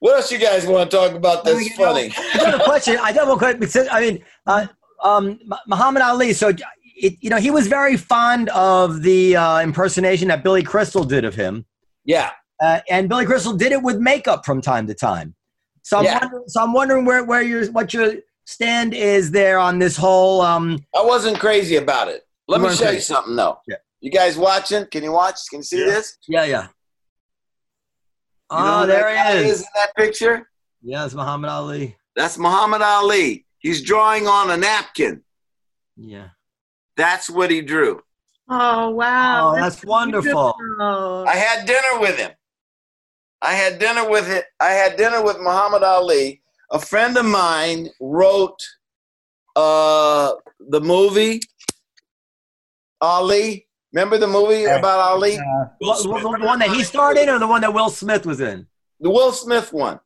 What 0.00 0.16
else 0.16 0.30
you 0.30 0.38
guys 0.38 0.66
want 0.66 0.90
to 0.90 0.96
talk 0.96 1.12
about 1.12 1.44
that's 1.44 1.62
you 1.62 1.70
know, 1.70 1.76
funny? 1.76 2.12
I 2.34 2.50
have 2.50 2.60
a 2.60 2.64
question. 2.64 2.98
I 2.98 3.12
have 3.12 3.28
a 3.28 3.36
question 3.36 3.60
because 3.60 3.88
I 3.90 4.00
mean, 4.00 4.24
uh, 4.46 4.66
um, 5.02 5.38
Muhammad 5.66 6.02
Ali. 6.02 6.32
So, 6.32 6.48
it, 6.48 7.14
you 7.20 7.30
know, 7.30 7.38
he 7.38 7.50
was 7.50 7.66
very 7.66 7.96
fond 7.96 8.48
of 8.50 9.02
the 9.02 9.36
uh, 9.36 9.60
impersonation 9.60 10.28
that 10.28 10.42
Billy 10.42 10.62
Crystal 10.62 11.04
did 11.04 11.24
of 11.24 11.34
him. 11.34 11.64
Yeah. 12.04 12.32
Uh, 12.60 12.80
and 12.88 13.08
Billy 13.08 13.26
Crystal 13.26 13.52
did 13.52 13.72
it 13.72 13.82
with 13.82 13.98
makeup 13.98 14.46
from 14.46 14.60
time 14.60 14.86
to 14.86 14.94
time. 14.94 15.34
So 15.82 15.98
I'm, 15.98 16.04
yeah. 16.04 16.18
wondering, 16.20 16.44
so 16.48 16.62
I'm 16.62 16.72
wondering 16.72 17.04
where, 17.04 17.24
where 17.24 17.42
your 17.42 17.70
what 17.72 17.94
your 17.94 18.14
stand 18.44 18.94
is 18.94 19.30
there 19.30 19.58
on 19.58 19.78
this 19.78 19.96
whole. 19.96 20.40
Um, 20.40 20.84
I 20.94 21.04
wasn't 21.04 21.38
crazy 21.38 21.76
about 21.76 22.08
it. 22.08 22.22
Let 22.48 22.60
me 22.60 22.68
show 22.70 22.84
crazy. 22.84 22.96
you 22.96 23.00
something 23.02 23.36
though. 23.36 23.58
Yeah. 23.68 23.76
You 24.00 24.10
guys 24.10 24.36
watching? 24.36 24.86
Can 24.86 25.02
you 25.02 25.12
watch? 25.12 25.40
Can 25.50 25.60
you 25.60 25.64
see 25.64 25.80
yeah. 25.80 25.86
this? 25.86 26.18
Yeah, 26.28 26.44
yeah. 26.44 26.68
Oh, 28.50 28.86
there 28.86 29.08
he 29.10 29.40
is. 29.48 29.52
is 29.52 29.60
in 29.60 29.66
that 29.74 29.94
picture? 29.96 30.48
Yeah, 30.82 31.04
it's 31.04 31.14
Muhammad 31.14 31.50
Ali. 31.50 31.96
That's 32.14 32.38
Muhammad 32.38 32.82
Ali. 32.82 33.44
He's 33.58 33.82
drawing 33.82 34.26
on 34.28 34.50
a 34.50 34.56
napkin. 34.56 35.22
Yeah. 35.96 36.28
That's 36.96 37.28
what 37.28 37.50
he 37.50 37.62
drew. 37.62 38.00
Oh 38.48 38.90
wow. 38.90 39.50
Oh, 39.50 39.54
that's, 39.56 39.76
that's 39.76 39.84
wonderful. 39.84 40.54
Beautiful. 40.58 41.24
I 41.26 41.34
had 41.34 41.66
dinner 41.66 42.00
with 42.00 42.16
him. 42.16 42.30
I 43.46 43.52
had 43.52 43.78
dinner 43.78 44.08
with 44.10 44.28
it. 44.28 44.44
I 44.58 44.70
had 44.70 44.96
dinner 44.96 45.22
with 45.22 45.38
Muhammad 45.38 45.84
Ali. 45.84 46.42
A 46.72 46.80
friend 46.80 47.16
of 47.16 47.24
mine 47.24 47.88
wrote 48.00 48.60
uh, 49.54 50.32
the 50.68 50.80
movie 50.80 51.40
Ali. 53.00 53.68
Remember 53.92 54.18
the 54.18 54.26
movie 54.26 54.64
about 54.64 54.98
Ali? 54.98 55.38
Uh, 55.38 55.66
the, 55.80 56.38
one 56.40 56.58
that 56.58 56.70
he 56.70 56.82
starred 56.82 57.18
in, 57.18 57.28
or 57.28 57.38
the 57.38 57.46
one 57.46 57.60
that 57.60 57.72
Will 57.72 57.88
Smith 57.88 58.26
was 58.26 58.40
in? 58.40 58.66
The 58.98 59.10
Will 59.10 59.30
Smith 59.30 59.72
one. 59.72 60.00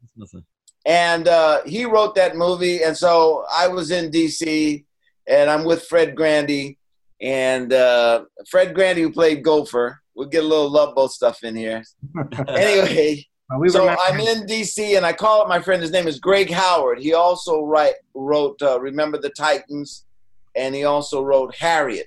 And 0.84 1.26
uh, 1.26 1.62
he 1.64 1.86
wrote 1.86 2.14
that 2.16 2.36
movie, 2.36 2.82
and 2.82 2.94
so 2.94 3.46
I 3.50 3.68
was 3.68 3.90
in 3.90 4.10
D.C. 4.10 4.84
and 5.26 5.48
I'm 5.48 5.64
with 5.64 5.84
Fred 5.84 6.14
Grandy, 6.14 6.78
and 7.22 7.72
uh, 7.72 8.24
Fred 8.50 8.74
Grandy 8.74 9.00
who 9.00 9.12
played 9.12 9.42
Gopher. 9.42 9.98
We'll 10.14 10.28
get 10.28 10.44
a 10.44 10.46
little 10.46 10.68
Love 10.68 10.94
Boat 10.94 11.12
stuff 11.12 11.42
in 11.42 11.56
here. 11.56 11.82
anyway, 12.48 13.26
well, 13.50 13.60
we 13.60 13.68
so 13.68 13.88
I'm 13.88 14.20
in 14.20 14.46
DC 14.46 14.96
and 14.96 15.04
I 15.04 15.12
call 15.12 15.42
up 15.42 15.48
my 15.48 15.60
friend. 15.60 15.82
His 15.82 15.90
name 15.90 16.06
is 16.06 16.20
Greg 16.20 16.50
Howard. 16.50 17.00
He 17.00 17.14
also 17.14 17.64
write, 17.64 17.94
wrote 18.14 18.60
uh, 18.62 18.80
Remember 18.80 19.18
the 19.18 19.30
Titans, 19.30 20.06
and 20.54 20.74
he 20.74 20.84
also 20.84 21.22
wrote 21.22 21.54
Harriet 21.56 22.06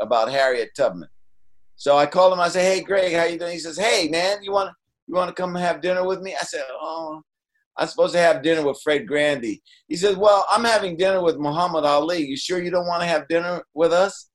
about 0.00 0.30
Harriet 0.30 0.70
Tubman. 0.76 1.08
So 1.76 1.96
I 1.96 2.06
called 2.06 2.32
him. 2.32 2.40
I 2.40 2.48
said, 2.48 2.70
"Hey, 2.70 2.82
Greg, 2.82 3.14
how 3.14 3.24
you 3.24 3.38
doing?" 3.38 3.52
He 3.52 3.58
says, 3.58 3.78
"Hey, 3.78 4.08
man, 4.08 4.42
you 4.42 4.52
want 4.52 4.70
you 5.06 5.14
want 5.14 5.34
to 5.34 5.34
come 5.34 5.54
have 5.54 5.80
dinner 5.80 6.06
with 6.06 6.20
me?" 6.20 6.34
I 6.34 6.44
said, 6.44 6.62
"Oh, 6.70 7.22
I'm 7.76 7.88
supposed 7.88 8.12
to 8.12 8.20
have 8.20 8.42
dinner 8.42 8.64
with 8.64 8.80
Fred 8.84 9.08
Grandy." 9.08 9.62
He 9.88 9.96
says, 9.96 10.16
"Well, 10.16 10.46
I'm 10.50 10.64
having 10.64 10.96
dinner 10.96 11.22
with 11.22 11.38
Muhammad 11.38 11.84
Ali. 11.84 12.24
You 12.24 12.36
sure 12.36 12.62
you 12.62 12.70
don't 12.70 12.86
want 12.86 13.02
to 13.02 13.08
have 13.08 13.26
dinner 13.28 13.64
with 13.74 13.92
us?" 13.92 14.30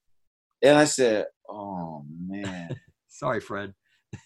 And 0.63 0.77
I 0.77 0.85
said, 0.85 1.27
"Oh 1.47 2.03
man." 2.27 2.75
Sorry, 3.07 3.39
Fred. 3.39 3.73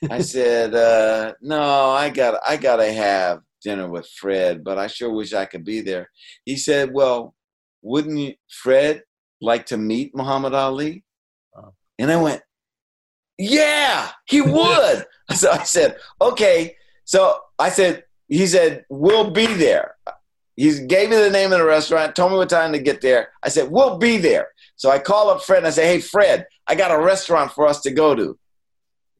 I 0.09 0.21
said, 0.21 0.73
uh, 0.75 1.33
"No, 1.41 1.89
I 1.91 2.09
got 2.09 2.39
I 2.45 2.57
got 2.57 2.77
to 2.77 2.91
have 2.91 3.41
dinner 3.63 3.89
with 3.89 4.07
Fred, 4.07 4.63
but 4.63 4.77
I 4.77 4.87
sure 4.87 5.11
wish 5.11 5.33
I 5.33 5.45
could 5.45 5.63
be 5.63 5.81
there." 5.81 6.09
He 6.45 6.57
said, 6.57 6.93
"Well, 6.93 7.35
wouldn't 7.81 8.17
you, 8.17 8.33
Fred 8.49 9.03
like 9.41 9.67
to 9.67 9.77
meet 9.77 10.15
Muhammad 10.15 10.53
Ali?" 10.53 11.03
Oh. 11.55 11.73
And 11.99 12.11
I 12.11 12.21
went, 12.21 12.41
"Yeah, 13.37 14.09
he 14.27 14.41
would." 14.41 15.05
so 15.35 15.51
I 15.51 15.63
said, 15.63 15.97
"Okay." 16.21 16.75
So 17.05 17.39
I 17.57 17.69
said, 17.69 18.03
he 18.27 18.47
said, 18.47 18.85
"We'll 18.89 19.31
be 19.31 19.47
there." 19.47 19.95
He 20.55 20.85
gave 20.85 21.09
me 21.09 21.15
the 21.15 21.29
name 21.29 21.51
of 21.53 21.59
the 21.59 21.65
restaurant, 21.65 22.15
told 22.15 22.31
me 22.31 22.37
what 22.37 22.49
time 22.49 22.73
to 22.73 22.79
get 22.79 23.01
there. 23.01 23.29
I 23.41 23.49
said, 23.49 23.71
We'll 23.71 23.97
be 23.97 24.17
there. 24.17 24.49
So 24.75 24.91
I 24.91 24.99
call 24.99 25.29
up 25.29 25.41
Fred 25.41 25.59
and 25.59 25.67
I 25.67 25.71
say, 25.71 25.87
Hey, 25.87 26.01
Fred, 26.01 26.45
I 26.67 26.75
got 26.75 26.91
a 26.91 27.01
restaurant 27.01 27.51
for 27.51 27.65
us 27.65 27.81
to 27.81 27.91
go 27.91 28.13
to. 28.13 28.37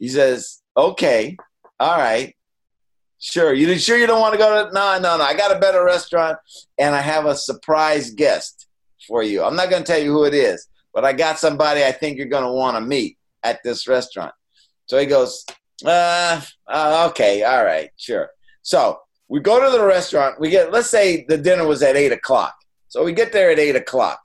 He 0.01 0.09
says, 0.09 0.61
Okay, 0.75 1.37
all 1.79 1.97
right. 1.97 2.35
Sure. 3.19 3.53
You 3.53 3.77
sure 3.77 3.97
you 3.97 4.07
don't 4.07 4.19
want 4.19 4.33
to 4.33 4.39
go 4.39 4.65
to 4.65 4.73
no, 4.73 4.97
no, 4.99 5.15
no. 5.15 5.23
I 5.23 5.35
got 5.35 5.55
a 5.55 5.59
better 5.59 5.85
restaurant 5.85 6.39
and 6.79 6.95
I 6.95 7.01
have 7.01 7.27
a 7.27 7.35
surprise 7.35 8.09
guest 8.09 8.67
for 9.07 9.21
you. 9.21 9.43
I'm 9.43 9.55
not 9.55 9.69
gonna 9.69 9.85
tell 9.85 10.01
you 10.01 10.11
who 10.11 10.23
it 10.23 10.33
is, 10.33 10.67
but 10.91 11.05
I 11.05 11.13
got 11.13 11.37
somebody 11.37 11.83
I 11.83 11.91
think 11.91 12.17
you're 12.17 12.25
gonna 12.25 12.51
want 12.51 12.77
to 12.77 12.81
meet 12.81 13.19
at 13.43 13.59
this 13.63 13.87
restaurant. 13.87 14.33
So 14.87 14.97
he 14.97 15.05
goes, 15.05 15.45
uh, 15.85 16.41
uh, 16.67 17.07
okay, 17.11 17.43
all 17.43 17.63
right, 17.63 17.91
sure. 17.95 18.31
So 18.63 18.99
we 19.29 19.39
go 19.39 19.63
to 19.63 19.71
the 19.77 19.85
restaurant. 19.85 20.39
We 20.39 20.49
get, 20.49 20.71
let's 20.71 20.89
say 20.89 21.25
the 21.27 21.37
dinner 21.37 21.67
was 21.67 21.83
at 21.83 21.95
eight 21.95 22.11
o'clock. 22.11 22.55
So 22.87 23.03
we 23.03 23.13
get 23.13 23.31
there 23.31 23.51
at 23.51 23.59
eight 23.59 23.75
o'clock. 23.75 24.19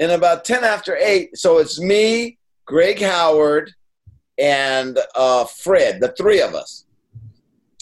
And 0.00 0.10
about 0.10 0.44
10 0.44 0.64
after 0.64 0.96
eight, 0.96 1.36
so 1.36 1.58
it's 1.58 1.80
me, 1.80 2.38
Greg 2.66 3.00
Howard, 3.00 3.72
and 4.38 4.98
uh, 5.14 5.44
Fred, 5.44 6.00
the 6.00 6.08
three 6.08 6.40
of 6.40 6.54
us. 6.54 6.86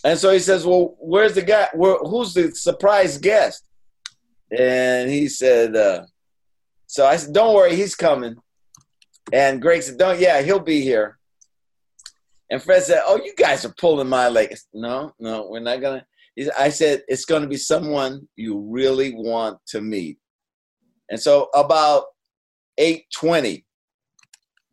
And 0.04 0.18
so 0.18 0.30
he 0.30 0.38
says, 0.38 0.66
Well, 0.66 0.94
where's 0.98 1.34
the 1.34 1.42
guy? 1.42 1.68
Where, 1.72 1.96
who's 1.98 2.34
the 2.34 2.54
surprise 2.54 3.18
guest? 3.18 3.66
And 4.56 5.10
he 5.10 5.28
said, 5.28 5.74
uh, 5.74 6.04
So 6.86 7.06
I 7.06 7.16
said, 7.16 7.32
Don't 7.32 7.54
worry, 7.54 7.74
he's 7.74 7.94
coming. 7.94 8.36
And 9.32 9.62
Greg 9.62 9.82
said, 9.82 9.98
Don't, 9.98 10.20
yeah, 10.20 10.42
he'll 10.42 10.60
be 10.60 10.82
here. 10.82 11.18
And 12.50 12.62
Fred 12.62 12.82
said, 12.82 13.02
Oh, 13.06 13.16
you 13.16 13.34
guys 13.36 13.64
are 13.64 13.74
pulling 13.78 14.08
my 14.08 14.28
leg. 14.28 14.54
No, 14.74 15.12
no, 15.18 15.48
we're 15.48 15.60
not 15.60 15.80
to. 16.36 16.52
I 16.58 16.68
said, 16.68 17.02
It's 17.08 17.24
to 17.42 17.48
be 17.48 17.56
someone 17.56 18.28
you 18.36 18.60
really 18.60 19.14
want 19.14 19.58
to 19.68 19.80
meet. 19.80 20.18
And 21.08 21.18
so 21.18 21.48
about 21.54 22.04
820, 22.76 23.64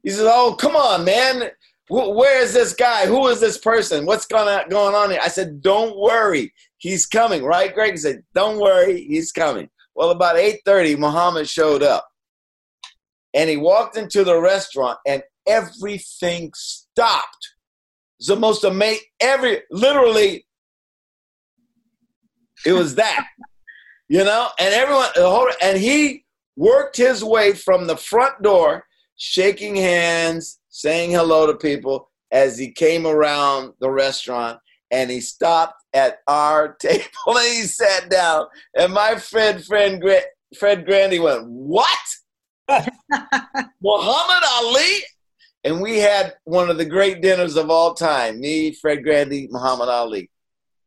he 0.03 0.09
says, 0.09 0.27
Oh, 0.29 0.55
come 0.59 0.75
on, 0.75 1.05
man. 1.05 1.51
Where 1.91 2.41
is 2.41 2.53
this 2.53 2.73
guy? 2.73 3.05
Who 3.05 3.27
is 3.27 3.41
this 3.41 3.57
person? 3.57 4.05
What's 4.05 4.25
going 4.25 4.69
going 4.69 4.95
on 4.95 5.09
here? 5.11 5.19
I 5.21 5.27
said, 5.27 5.61
Don't 5.61 5.97
worry. 5.97 6.53
He's 6.77 7.05
coming, 7.05 7.43
right, 7.43 7.73
Greg? 7.73 7.91
He 7.91 7.97
said, 7.97 8.23
Don't 8.33 8.59
worry. 8.59 9.03
He's 9.03 9.33
coming. 9.33 9.69
Well, 9.93 10.11
about 10.11 10.37
8.30, 10.37 10.97
Muhammad 10.97 11.49
showed 11.49 11.83
up. 11.83 12.07
And 13.33 13.49
he 13.49 13.57
walked 13.57 13.97
into 13.97 14.23
the 14.23 14.39
restaurant 14.39 14.99
and 15.05 15.21
everything 15.45 16.51
stopped. 16.55 17.49
It's 18.19 18.29
the 18.29 18.37
most 18.37 18.63
amazing, 18.63 19.03
every, 19.19 19.61
literally, 19.69 20.45
it 22.65 22.71
was 22.71 22.95
that, 22.95 23.25
you 24.07 24.23
know? 24.23 24.47
And 24.59 24.73
everyone, 24.73 25.09
the 25.13 25.29
whole, 25.29 25.49
and 25.61 25.77
he 25.77 26.23
worked 26.55 26.95
his 26.95 27.21
way 27.21 27.51
from 27.51 27.87
the 27.87 27.97
front 27.97 28.41
door, 28.41 28.85
shaking 29.17 29.75
hands, 29.75 30.60
saying 30.71 31.11
hello 31.11 31.45
to 31.45 31.53
people 31.53 32.09
as 32.31 32.57
he 32.57 32.71
came 32.71 33.05
around 33.05 33.73
the 33.79 33.89
restaurant 33.89 34.57
and 34.89 35.11
he 35.11 35.21
stopped 35.21 35.83
at 35.93 36.19
our 36.27 36.73
table 36.79 37.03
and 37.27 37.53
he 37.53 37.63
sat 37.63 38.09
down. 38.09 38.47
And 38.75 38.93
my 38.93 39.15
friend, 39.15 39.63
friend 39.63 40.03
Fred 40.57 40.85
Grandy 40.85 41.19
went, 41.19 41.45
What? 41.47 41.99
Muhammad 42.69 44.43
Ali? 44.53 44.99
And 45.63 45.79
we 45.79 45.99
had 45.99 46.33
one 46.45 46.69
of 46.69 46.77
the 46.77 46.85
great 46.85 47.21
dinners 47.21 47.55
of 47.55 47.69
all 47.69 47.93
time. 47.93 48.39
Me, 48.39 48.73
Fred 48.73 49.03
Grandy, 49.03 49.47
Muhammad 49.51 49.89
Ali. 49.89 50.29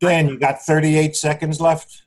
Dan, 0.00 0.28
you 0.28 0.38
got 0.38 0.62
38 0.62 1.14
seconds 1.14 1.60
left. 1.60 2.02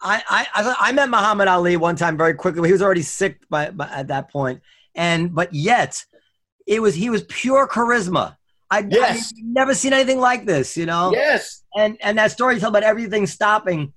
I, 0.00 0.22
I 0.28 0.74
I 0.80 0.92
met 0.92 1.08
Muhammad 1.08 1.48
Ali 1.48 1.76
one 1.76 1.96
time 1.96 2.16
very 2.16 2.34
quickly. 2.34 2.68
He 2.68 2.72
was 2.72 2.82
already 2.82 3.02
sick 3.02 3.40
by, 3.48 3.70
by 3.70 3.88
at 3.88 4.08
that 4.08 4.30
point, 4.30 4.60
and 4.94 5.34
but 5.34 5.52
yet 5.52 6.04
it 6.68 6.80
was 6.80 6.94
he 6.94 7.10
was 7.10 7.24
pure 7.24 7.66
charisma. 7.66 8.36
I, 8.70 8.86
yes. 8.88 9.32
I 9.34 9.40
never 9.42 9.74
seen 9.74 9.94
anything 9.94 10.20
like 10.20 10.44
this, 10.44 10.76
you 10.76 10.84
know. 10.84 11.10
Yes. 11.12 11.64
And 11.74 11.96
and 12.02 12.18
that 12.18 12.30
story 12.30 12.60
tell 12.60 12.68
about 12.68 12.82
everything 12.82 13.26
stopping. 13.26 13.94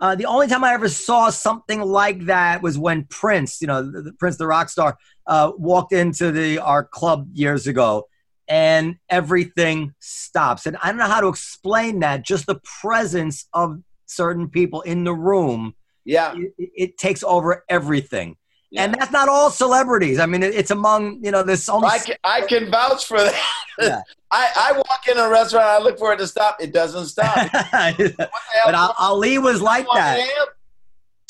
Uh, 0.00 0.14
the 0.14 0.26
only 0.26 0.46
time 0.46 0.62
I 0.64 0.74
ever 0.74 0.88
saw 0.88 1.30
something 1.30 1.80
like 1.80 2.26
that 2.26 2.62
was 2.62 2.76
when 2.78 3.04
Prince, 3.04 3.60
you 3.60 3.66
know, 3.66 3.82
the, 3.82 4.02
the 4.02 4.12
Prince 4.12 4.36
the 4.36 4.46
rock 4.46 4.68
star, 4.68 4.96
uh, 5.26 5.52
walked 5.56 5.92
into 5.92 6.32
the 6.32 6.58
our 6.58 6.84
club 6.84 7.28
years 7.32 7.68
ago, 7.68 8.08
and 8.48 8.96
everything 9.08 9.94
stops. 10.00 10.66
And 10.66 10.76
I 10.82 10.88
don't 10.88 10.98
know 10.98 11.06
how 11.06 11.20
to 11.20 11.28
explain 11.28 12.00
that. 12.00 12.24
Just 12.24 12.46
the 12.46 12.60
presence 12.80 13.46
of 13.52 13.80
certain 14.06 14.48
people 14.48 14.80
in 14.82 15.04
the 15.04 15.14
room. 15.14 15.74
Yeah. 16.04 16.34
It, 16.36 16.70
it 16.74 16.98
takes 16.98 17.22
over 17.22 17.64
everything. 17.68 18.36
Yeah. 18.70 18.84
And 18.84 18.94
that's 18.94 19.12
not 19.12 19.28
all 19.28 19.50
celebrities. 19.50 20.18
I 20.18 20.26
mean, 20.26 20.42
it's 20.42 20.70
among 20.70 21.24
you 21.24 21.30
know. 21.30 21.42
this. 21.42 21.68
only. 21.68 21.88
I 21.88 21.98
can, 21.98 22.16
I 22.22 22.40
can 22.42 22.70
vouch 22.70 23.06
for 23.06 23.18
that. 23.18 23.52
Yeah. 23.78 24.02
I, 24.30 24.50
I 24.56 24.72
walk 24.72 25.08
in 25.10 25.16
a 25.16 25.28
restaurant, 25.28 25.64
I 25.64 25.78
look 25.78 25.98
for 25.98 26.12
it 26.12 26.18
to 26.18 26.26
stop. 26.26 26.58
It 26.60 26.72
doesn't 26.72 27.06
stop. 27.06 27.50
but 27.52 28.74
Ali 28.98 29.38
was 29.38 29.62
like 29.62 29.86
that. 29.94 30.26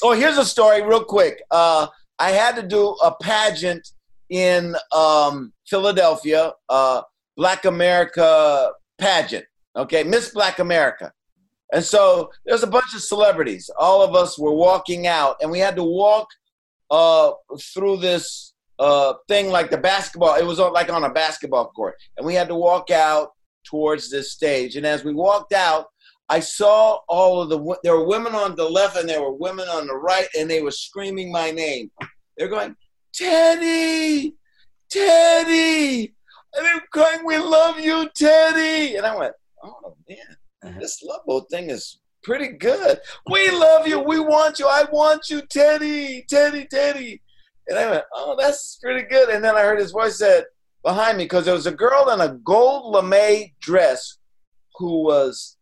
Oh, 0.02 0.12
here's 0.12 0.36
a 0.36 0.44
story, 0.44 0.82
real 0.82 1.04
quick. 1.04 1.40
Uh, 1.50 1.86
I 2.18 2.32
had 2.32 2.56
to 2.56 2.62
do 2.62 2.96
a 3.02 3.14
pageant 3.22 3.88
in 4.30 4.74
um, 4.92 5.52
Philadelphia, 5.66 6.52
uh, 6.68 7.02
Black 7.36 7.64
America 7.64 8.72
pageant. 8.98 9.44
Okay, 9.76 10.02
Miss 10.02 10.30
Black 10.30 10.58
America. 10.58 11.12
And 11.72 11.84
so 11.84 12.30
there's 12.46 12.62
a 12.62 12.68
bunch 12.68 12.94
of 12.94 13.02
celebrities. 13.02 13.70
All 13.78 14.02
of 14.02 14.14
us 14.14 14.38
were 14.38 14.54
walking 14.54 15.06
out, 15.06 15.36
and 15.40 15.50
we 15.50 15.58
had 15.58 15.76
to 15.76 15.84
walk 15.84 16.26
uh, 16.90 17.32
through 17.74 17.98
this 17.98 18.54
uh, 18.78 19.14
thing 19.26 19.50
like 19.50 19.70
the 19.70 19.78
basketball. 19.78 20.36
It 20.36 20.46
was 20.46 20.60
on, 20.60 20.72
like 20.72 20.90
on 20.90 21.04
a 21.04 21.10
basketball 21.10 21.66
court, 21.70 21.96
and 22.16 22.26
we 22.26 22.34
had 22.34 22.48
to 22.48 22.54
walk 22.54 22.90
out 22.90 23.30
towards 23.64 24.10
this 24.10 24.32
stage. 24.32 24.76
And 24.76 24.86
as 24.86 25.04
we 25.04 25.14
walked 25.14 25.52
out, 25.52 25.86
I 26.28 26.40
saw 26.40 27.00
all 27.08 27.40
of 27.40 27.48
the 27.48 27.76
there 27.82 27.96
were 27.96 28.06
women 28.06 28.34
on 28.34 28.54
the 28.54 28.68
left 28.68 28.96
and 28.96 29.08
there 29.08 29.22
were 29.22 29.32
women 29.32 29.68
on 29.68 29.86
the 29.86 29.96
right, 29.96 30.28
and 30.38 30.50
they 30.50 30.62
were 30.62 30.70
screaming 30.70 31.32
my 31.32 31.50
name. 31.50 31.90
They're 32.36 32.48
going, 32.48 32.76
Teddy, 33.14 34.34
Teddy, 34.90 36.14
and 36.54 36.66
they're 36.66 36.84
crying, 36.92 37.24
"We 37.24 37.38
love 37.38 37.80
you, 37.80 38.08
Teddy." 38.14 38.96
And 38.96 39.06
I 39.06 39.16
went, 39.16 39.34
"Oh 39.64 39.96
man, 40.08 40.78
this 40.78 41.02
love 41.02 41.22
boat 41.26 41.48
thing 41.50 41.70
is 41.70 41.98
pretty 42.28 42.58
good. 42.58 43.00
We 43.30 43.50
love 43.50 43.88
you. 43.88 44.00
We 44.00 44.20
want 44.20 44.58
you. 44.58 44.66
I 44.66 44.84
want 44.92 45.30
you, 45.30 45.40
Teddy, 45.40 46.26
Teddy, 46.28 46.66
Teddy. 46.70 47.22
And 47.66 47.78
I 47.78 47.90
went, 47.90 48.04
oh, 48.14 48.36
that's 48.38 48.78
pretty 48.82 49.08
good. 49.08 49.30
And 49.30 49.42
then 49.42 49.56
I 49.56 49.62
heard 49.62 49.78
his 49.78 49.92
voice 49.92 50.18
said 50.18 50.44
behind 50.84 51.16
me 51.16 51.24
because 51.24 51.46
there 51.46 51.54
was 51.54 51.66
a 51.66 51.72
girl 51.72 52.10
in 52.10 52.20
a 52.20 52.34
gold 52.44 52.94
lame 52.94 53.48
dress 53.62 54.18
who 54.76 55.04
was 55.04 55.56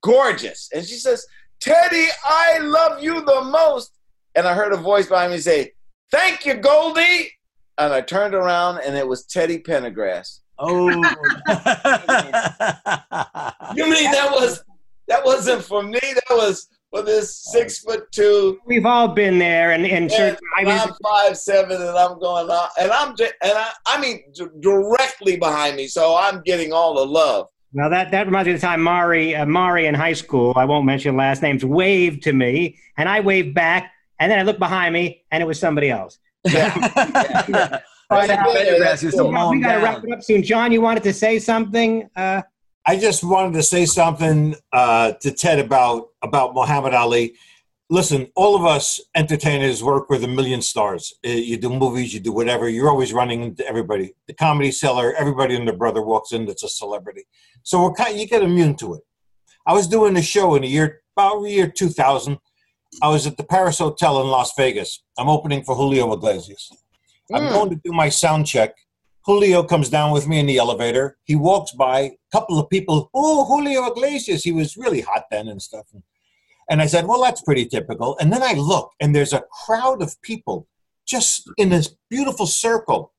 gorgeous. 0.00 0.70
And 0.72 0.86
she 0.86 0.94
says, 0.94 1.26
Teddy, 1.60 2.06
I 2.24 2.58
love 2.58 3.02
you 3.02 3.24
the 3.24 3.42
most. 3.42 3.90
And 4.36 4.46
I 4.46 4.54
heard 4.54 4.72
a 4.72 4.76
voice 4.76 5.08
behind 5.08 5.32
me 5.32 5.38
say, 5.38 5.72
thank 6.12 6.46
you, 6.46 6.54
Goldie. 6.54 7.32
And 7.76 7.92
I 7.92 8.02
turned 8.02 8.34
around 8.34 8.82
and 8.86 8.96
it 8.96 9.06
was 9.06 9.24
Teddy 9.24 9.58
Pendergrass. 9.58 10.42
Oh. 10.60 10.88
you 13.74 13.90
mean 13.90 14.12
that 14.12 14.28
was 14.30 14.62
that 15.08 15.24
wasn't 15.24 15.64
for 15.64 15.82
me. 15.82 15.98
That 16.02 16.36
was 16.36 16.68
for 16.90 17.02
this 17.02 17.34
six 17.52 17.80
foot 17.80 18.10
two. 18.12 18.58
We've 18.66 18.86
all 18.86 19.08
been 19.08 19.38
there, 19.38 19.72
and 19.72 19.86
and, 19.86 20.10
and 20.12 20.38
I 20.56 20.62
am 20.62 20.90
five 21.02 21.36
seven, 21.36 21.80
and 21.80 21.96
I'm 21.96 22.18
going 22.18 22.48
on, 22.48 22.68
and 22.80 22.90
I'm 22.90 23.10
and 23.18 23.32
I, 23.42 23.70
I 23.86 24.00
mean 24.00 24.22
directly 24.60 25.36
behind 25.36 25.76
me, 25.76 25.86
so 25.86 26.16
I'm 26.16 26.42
getting 26.42 26.72
all 26.72 26.94
the 26.94 27.06
love. 27.06 27.48
Well, 27.72 27.90
that, 27.90 28.10
that 28.12 28.26
reminds 28.26 28.46
me 28.46 28.54
of 28.54 28.60
the 28.60 28.66
time 28.66 28.80
Mari, 28.80 29.34
uh, 29.36 29.44
Mari 29.44 29.86
in 29.86 29.94
high 29.94 30.14
school, 30.14 30.54
I 30.56 30.64
won't 30.64 30.86
mention 30.86 31.16
last 31.16 31.42
names, 31.42 31.64
waved 31.64 32.22
to 32.22 32.32
me, 32.32 32.78
and 32.96 33.10
I 33.10 33.20
waved 33.20 33.54
back, 33.54 33.92
and 34.18 34.32
then 34.32 34.38
I 34.38 34.42
looked 34.42 34.58
behind 34.58 34.94
me, 34.94 35.24
and 35.30 35.42
it 35.42 35.46
was 35.46 35.58
somebody 35.58 35.90
else. 35.90 36.18
Yeah. 36.48 37.44
yeah. 37.48 37.78
But, 38.10 38.30
uh, 38.30 38.42
we 38.46 39.60
got 39.60 39.74
to 39.74 39.80
wrap 39.82 40.02
it 40.02 40.10
up 40.10 40.22
soon. 40.22 40.42
John, 40.42 40.72
you 40.72 40.80
wanted 40.80 41.02
to 41.02 41.12
say 41.12 41.38
something? 41.38 42.08
Uh, 42.16 42.40
I 42.88 42.96
just 42.96 43.22
wanted 43.22 43.52
to 43.52 43.62
say 43.62 43.84
something 43.84 44.54
uh, 44.72 45.12
to 45.20 45.30
Ted 45.30 45.58
about 45.58 46.08
about 46.22 46.54
Muhammad 46.54 46.94
Ali. 46.94 47.34
Listen, 47.90 48.28
all 48.34 48.56
of 48.56 48.64
us 48.64 48.98
entertainers 49.14 49.84
work 49.84 50.08
with 50.08 50.24
a 50.24 50.28
million 50.28 50.62
stars. 50.62 51.12
Uh, 51.22 51.28
you 51.28 51.58
do 51.58 51.68
movies, 51.68 52.14
you 52.14 52.20
do 52.20 52.32
whatever. 52.32 52.66
You're 52.66 52.88
always 52.88 53.12
running 53.12 53.42
into 53.42 53.66
everybody. 53.68 54.14
The 54.26 54.32
comedy 54.32 54.70
cellar, 54.72 55.12
everybody 55.18 55.54
and 55.54 55.68
their 55.68 55.76
brother 55.76 56.00
walks 56.00 56.32
in 56.32 56.46
that's 56.46 56.62
a 56.62 56.68
celebrity. 56.70 57.24
So 57.62 57.82
we're 57.82 57.92
kind, 57.92 58.18
you 58.18 58.26
get 58.26 58.42
immune 58.42 58.74
to 58.76 58.94
it. 58.94 59.02
I 59.66 59.74
was 59.74 59.86
doing 59.86 60.16
a 60.16 60.22
show 60.22 60.54
in 60.54 60.62
the 60.62 60.68
year 60.68 61.02
about 61.14 61.42
the 61.42 61.50
year 61.50 61.68
2000. 61.68 62.38
I 63.02 63.08
was 63.10 63.26
at 63.26 63.36
the 63.36 63.44
Paris 63.44 63.80
Hotel 63.80 64.22
in 64.22 64.28
Las 64.28 64.52
Vegas. 64.56 65.02
I'm 65.18 65.28
opening 65.28 65.62
for 65.62 65.74
Julio 65.74 66.10
Iglesias. 66.14 66.72
Mm. 67.30 67.36
I'm 67.36 67.52
going 67.52 67.68
to 67.68 67.76
do 67.84 67.92
my 67.92 68.08
sound 68.08 68.46
check 68.46 68.74
Julio 69.28 69.62
comes 69.62 69.90
down 69.90 70.10
with 70.12 70.26
me 70.26 70.40
in 70.40 70.46
the 70.46 70.56
elevator. 70.56 71.18
He 71.24 71.36
walks 71.36 71.72
by, 71.72 72.00
a 72.00 72.18
couple 72.32 72.58
of 72.58 72.70
people, 72.70 73.10
oh, 73.12 73.44
Julio 73.44 73.84
Iglesias. 73.84 74.42
He 74.42 74.52
was 74.52 74.78
really 74.78 75.02
hot 75.02 75.24
then 75.30 75.48
and 75.48 75.60
stuff. 75.60 75.84
And 76.70 76.80
I 76.80 76.86
said, 76.86 77.06
well, 77.06 77.20
that's 77.20 77.42
pretty 77.42 77.66
typical. 77.66 78.16
And 78.22 78.32
then 78.32 78.42
I 78.42 78.54
look, 78.54 78.90
and 79.00 79.14
there's 79.14 79.34
a 79.34 79.44
crowd 79.66 80.00
of 80.00 80.18
people 80.22 80.66
just 81.06 81.50
in 81.58 81.68
this 81.68 81.94
beautiful 82.08 82.46
circle, 82.46 83.12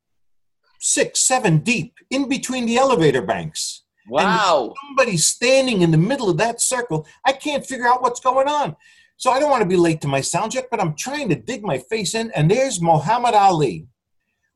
six, 0.79 1.19
seven 1.19 1.59
deep, 1.59 1.93
in 2.09 2.27
between 2.27 2.65
the 2.65 2.77
elevator 2.77 3.21
banks. 3.21 3.83
Wow. 4.07 4.73
Somebody's 4.87 5.27
standing 5.27 5.83
in 5.83 5.91
the 5.91 5.97
middle 5.99 6.27
of 6.27 6.37
that 6.37 6.59
circle. 6.59 7.05
I 7.23 7.33
can't 7.33 7.63
figure 7.63 7.87
out 7.87 8.01
what's 8.01 8.19
going 8.19 8.47
on. 8.47 8.75
So 9.17 9.29
I 9.29 9.39
don't 9.39 9.51
want 9.51 9.61
to 9.61 9.69
be 9.69 9.77
late 9.77 10.01
to 10.01 10.07
my 10.07 10.21
sound 10.21 10.53
check, 10.53 10.71
but 10.71 10.81
I'm 10.81 10.95
trying 10.95 11.29
to 11.29 11.35
dig 11.35 11.61
my 11.61 11.77
face 11.77 12.15
in, 12.15 12.31
and 12.31 12.49
there's 12.49 12.81
Muhammad 12.81 13.35
Ali 13.35 13.85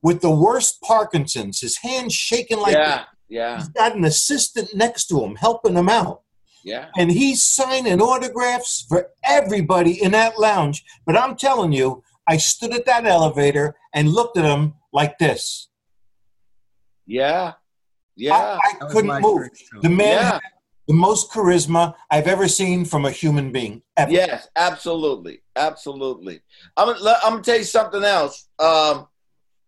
with 0.04 0.20
the 0.20 0.30
worst 0.30 0.80
Parkinson's, 0.82 1.60
his 1.60 1.78
hands 1.78 2.12
shaking 2.14 2.58
like 2.58 2.74
yeah. 2.74 2.88
that. 2.88 3.06
Yeah. 3.28 3.56
He's 3.56 3.68
got 3.70 3.96
an 3.96 4.04
assistant 4.04 4.68
next 4.74 5.06
to 5.06 5.24
him 5.24 5.34
helping 5.34 5.74
him 5.74 5.88
out. 5.88 6.20
Yeah. 6.62 6.88
And 6.98 7.10
he's 7.10 7.42
signing 7.42 8.00
autographs 8.00 8.84
for 8.86 9.08
everybody 9.24 10.02
in 10.02 10.12
that 10.12 10.38
lounge. 10.38 10.84
But 11.06 11.16
I'm 11.16 11.36
telling 11.36 11.72
you, 11.72 12.04
I 12.28 12.36
stood 12.36 12.74
at 12.74 12.84
that 12.84 13.06
elevator 13.06 13.76
and 13.94 14.10
looked 14.10 14.36
at 14.36 14.44
him 14.44 14.74
like 14.92 15.16
this. 15.18 15.68
Yeah. 17.06 17.52
Yeah. 18.14 18.34
I, 18.34 18.58
I 18.82 18.86
couldn't 18.90 19.22
move. 19.22 19.48
The 19.80 19.88
man 19.88 20.20
Yeah. 20.20 20.38
the 20.86 20.94
most 20.94 21.30
charisma 21.30 21.94
I've 22.10 22.28
ever 22.28 22.46
seen 22.46 22.84
from 22.84 23.06
a 23.06 23.10
human 23.10 23.52
being. 23.52 23.80
Ever. 23.96 24.12
Yes, 24.12 24.48
absolutely, 24.54 25.42
absolutely. 25.56 26.42
I'm 26.76 26.88
gonna- 26.88 27.18
I'm 27.24 27.32
gonna 27.32 27.42
tell 27.42 27.56
you 27.58 27.64
something 27.64 28.04
else. 28.04 28.48
Um, 28.58 29.08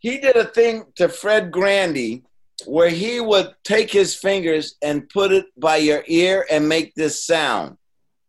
he 0.07 0.19
did 0.19 0.37
a 0.37 0.45
thing 0.45 0.85
to 0.95 1.09
Fred 1.09 1.51
Grandy 1.51 2.23
where 2.65 2.89
he 2.91 3.19
would 3.21 3.49
take 3.65 3.91
his 3.91 4.15
fingers 4.15 4.77
and 4.81 5.09
put 5.09 5.33
it 5.33 5.47
by 5.59 5.79
your 5.79 6.05
ear 6.07 6.47
and 6.49 6.69
make 6.69 6.95
this 6.95 7.27
sound. 7.27 7.77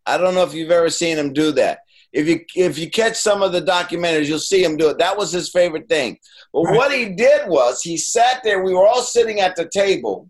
I 0.04 0.18
don't 0.18 0.34
know 0.34 0.42
if 0.42 0.54
you've 0.54 0.72
ever 0.72 0.90
seen 0.90 1.16
him 1.16 1.32
do 1.32 1.52
that. 1.52 1.78
If 2.12 2.26
you 2.26 2.40
if 2.56 2.78
you 2.78 2.90
catch 2.90 3.16
some 3.16 3.42
of 3.42 3.52
the 3.52 3.62
documentaries, 3.62 4.26
you'll 4.26 4.40
see 4.52 4.64
him 4.64 4.76
do 4.76 4.88
it. 4.88 4.98
That 4.98 5.16
was 5.16 5.30
his 5.30 5.50
favorite 5.50 5.88
thing. 5.88 6.18
But 6.52 6.62
Right. 6.62 6.76
what 6.76 6.92
he 6.92 7.04
did 7.10 7.48
was 7.48 7.80
he 7.80 7.96
sat 7.96 8.42
there. 8.42 8.60
We 8.64 8.74
were 8.74 8.86
all 8.86 9.02
sitting 9.02 9.38
at 9.40 9.54
the 9.54 9.68
table, 9.72 10.28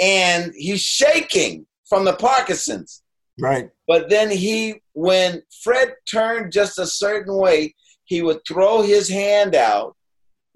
and 0.00 0.52
he's 0.56 0.80
shaking 0.80 1.66
from 1.88 2.04
the 2.04 2.14
Parkinson's. 2.14 3.02
Right. 3.38 3.70
But 3.86 4.10
then 4.10 4.28
he, 4.30 4.82
when 4.94 5.42
Fred 5.62 5.94
turned 6.10 6.50
just 6.52 6.78
a 6.80 6.86
certain 6.86 7.36
way, 7.36 7.74
he 8.06 8.22
would 8.22 8.40
throw 8.48 8.82
his 8.82 9.08
hand 9.08 9.54
out, 9.54 9.94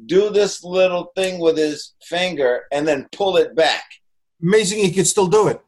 do 0.06 0.30
this 0.30 0.64
little 0.64 1.12
thing 1.16 1.38
with 1.38 1.56
his 1.56 1.94
finger, 2.02 2.64
and 2.72 2.86
then 2.86 3.08
pull 3.12 3.36
it 3.36 3.54
back. 3.54 3.84
Amazing 4.42 4.80
he 4.80 4.92
could 4.92 5.06
still 5.06 5.28
do 5.28 5.48
it. 5.48 5.60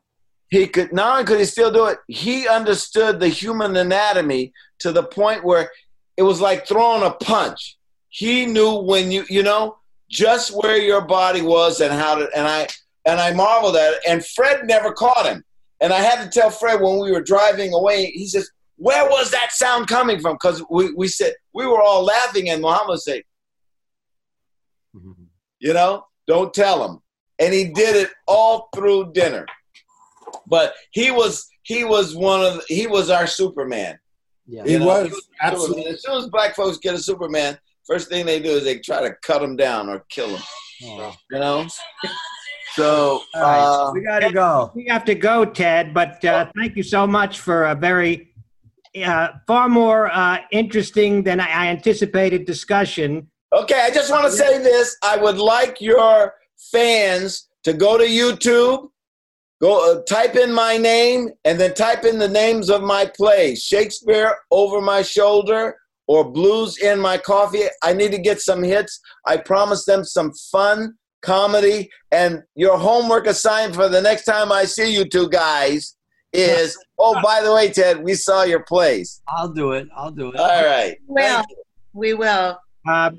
He 0.51 0.67
could 0.67 0.93
not 0.93 1.13
only 1.13 1.25
could 1.25 1.39
he 1.41 1.45
still 1.47 1.73
do 1.73 1.87
it, 1.87 1.99
he 2.07 2.47
understood 2.47 3.19
the 3.19 3.29
human 3.29 3.77
anatomy 3.77 4.53
to 4.81 4.93
the 4.93 5.03
point 5.03 5.45
where 5.45 5.71
it 6.17 6.23
was 6.23 6.41
like 6.41 6.67
throwing 6.67 7.03
a 7.03 7.11
punch. 7.11 7.77
He 8.09 8.47
knew 8.47 8.77
when 8.77 9.11
you, 9.11 9.25
you 9.29 9.43
know, 9.43 9.79
just 10.09 10.57
where 10.57 10.77
your 10.77 11.01
body 11.01 11.43
was 11.43 11.81
and 11.81 11.93
how 11.93 12.15
to, 12.15 12.29
and 12.37 12.47
I, 12.47 12.69
and 13.05 13.21
I 13.21 13.33
marveled 13.33 13.77
at 13.77 13.95
it. 13.95 14.01
And 14.09 14.25
Fred 14.25 14.67
never 14.67 14.93
caught 14.93 15.27
him. 15.27 15.43
And 15.81 15.93
I 15.93 15.99
had 15.99 16.23
to 16.23 16.31
tell 16.31 16.51
Fred 16.51 16.81
when 16.81 17.01
we 17.01 17.11
were 17.11 17.21
driving 17.21 17.75
away, 17.75 18.07
he 18.07 18.27
says, 18.27 18.49
Where 18.77 19.05
was 19.07 19.31
that 19.33 19.53
sound 19.53 19.89
coming 19.89 20.21
from? 20.21 20.35
Because 20.35 20.63
we, 20.71 20.93
we 20.95 21.09
said, 21.09 21.35
we 21.53 21.67
were 21.67 21.83
all 21.83 22.05
laughing, 22.05 22.49
and 22.49 22.63
Muhammad 22.63 23.01
said, 23.01 23.23
You 25.65 25.73
know, 25.73 26.05
don't 26.27 26.53
tell 26.53 26.87
him. 26.87 26.99
And 27.39 27.55
he 27.55 27.65
did 27.65 27.97
it 27.97 28.11
all 28.29 28.69
through 28.75 29.13
dinner. 29.13 29.47
But 30.47 30.75
he 30.93 31.11
was 31.11 31.49
he 31.63 31.85
was 31.85 32.15
one 32.15 32.45
of 32.45 32.55
the, 32.57 32.63
he 32.69 32.87
was 32.87 33.09
our 33.09 33.27
Superman. 33.27 33.99
Yeah. 34.47 34.65
He 34.65 34.73
You 34.73 34.81
know, 34.81 34.87
was. 34.87 35.05
Superman. 35.05 35.23
Absolutely. 35.41 35.87
As 35.87 36.03
soon 36.03 36.19
as 36.19 36.29
black 36.29 36.55
folks 36.55 36.77
get 36.77 36.95
a 36.95 36.99
Superman, 36.99 37.59
first 37.87 38.11
thing 38.11 38.27
they 38.27 38.41
do 38.41 38.51
is 38.51 38.65
they 38.65 38.79
try 38.79 39.01
to 39.01 39.15
cut 39.23 39.43
him 39.43 39.57
down 39.57 39.89
or 39.89 40.05
kill 40.11 40.37
him. 40.37 40.43
Oh. 40.85 41.15
You 41.31 41.39
know. 41.39 41.67
So 42.75 43.23
All 43.37 43.41
right, 43.41 43.61
uh, 43.61 43.93
we 43.95 44.01
gotta 44.01 44.33
go. 44.33 44.73
We 44.75 44.87
have 44.87 45.05
to 45.05 45.15
go, 45.15 45.45
Ted, 45.45 45.95
but 45.95 46.25
uh, 46.25 46.51
thank 46.57 46.75
you 46.75 46.83
so 46.83 47.07
much 47.07 47.39
for 47.39 47.67
a 47.67 47.75
very, 47.77 48.35
uh, 49.01 49.29
far 49.47 49.69
more 49.69 50.11
uh, 50.11 50.39
interesting 50.51 51.23
than 51.23 51.39
I 51.39 51.69
anticipated 51.69 52.47
discussion. 52.47 53.31
Okay, 53.55 53.81
I 53.81 53.91
just 53.91 54.11
want 54.11 54.25
to 54.25 54.33
say 54.33 54.59
this. 54.59 54.97
I 55.03 55.17
would 55.17 55.39
like 55.39 55.81
your 55.81 56.35
fans 56.73 57.49
to 57.63 57.73
go 57.73 57.97
to 57.97 58.05
YouTube, 58.05 58.89
go 59.61 59.93
uh, 59.93 60.03
type 60.03 60.35
in 60.35 60.53
my 60.53 60.77
name, 60.77 61.29
and 61.45 61.61
then 61.61 61.73
type 61.73 62.05
in 62.05 62.19
the 62.19 62.29
names 62.29 62.69
of 62.69 62.83
my 62.83 63.09
plays 63.17 63.63
Shakespeare 63.63 64.37
Over 64.51 64.81
My 64.81 65.03
Shoulder 65.03 65.77
or 66.09 66.31
Blues 66.33 66.79
in 66.79 66.99
My 66.99 67.17
Coffee. 67.17 67.63
I 67.83 67.93
need 67.93 68.11
to 68.11 68.19
get 68.19 68.41
some 68.41 68.63
hits. 68.63 69.01
I 69.25 69.37
promise 69.37 69.85
them 69.85 70.03
some 70.03 70.33
fun 70.51 70.95
comedy. 71.23 71.91
And 72.11 72.43
your 72.57 72.77
homework 72.77 73.29
assignment 73.29 73.77
for 73.77 73.89
the 73.89 74.03
next 74.03 74.25
time 74.25 74.51
I 74.51 74.65
see 74.65 74.93
you 74.93 75.09
two 75.09 75.29
guys 75.29 75.97
is 76.33 76.77
oh, 76.99 77.21
by 77.23 77.41
the 77.41 77.55
way, 77.55 77.71
Ted, 77.71 78.03
we 78.03 78.15
saw 78.15 78.43
your 78.43 78.65
plays. 78.65 79.23
I'll 79.29 79.49
do 79.49 79.73
it. 79.73 79.87
I'll 79.97 80.11
do 80.11 80.33
it. 80.33 80.41
All 80.41 80.65
right. 80.65 80.97
Well, 81.07 81.37
Thank 81.37 81.51
you. 81.51 81.57
we 81.93 82.15
will. 82.15 82.59
Uh, 82.87 83.11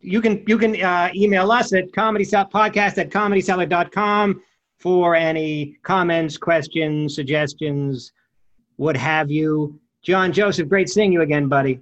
you 0.00 0.20
can 0.20 0.44
you 0.46 0.58
can 0.58 0.80
uh, 0.82 1.10
email 1.14 1.50
us 1.50 1.72
at 1.72 1.92
comedy 1.92 2.24
podcast 2.24 2.98
at 2.98 3.10
comedycellar.com 3.10 4.42
for 4.78 5.14
any 5.14 5.78
comments, 5.82 6.36
questions, 6.36 7.14
suggestions, 7.14 8.12
what 8.76 8.96
have 8.96 9.30
you. 9.30 9.78
John 10.02 10.32
Joseph, 10.32 10.68
great 10.68 10.88
seeing 10.88 11.12
you 11.12 11.22
again, 11.22 11.48
buddy. 11.48 11.80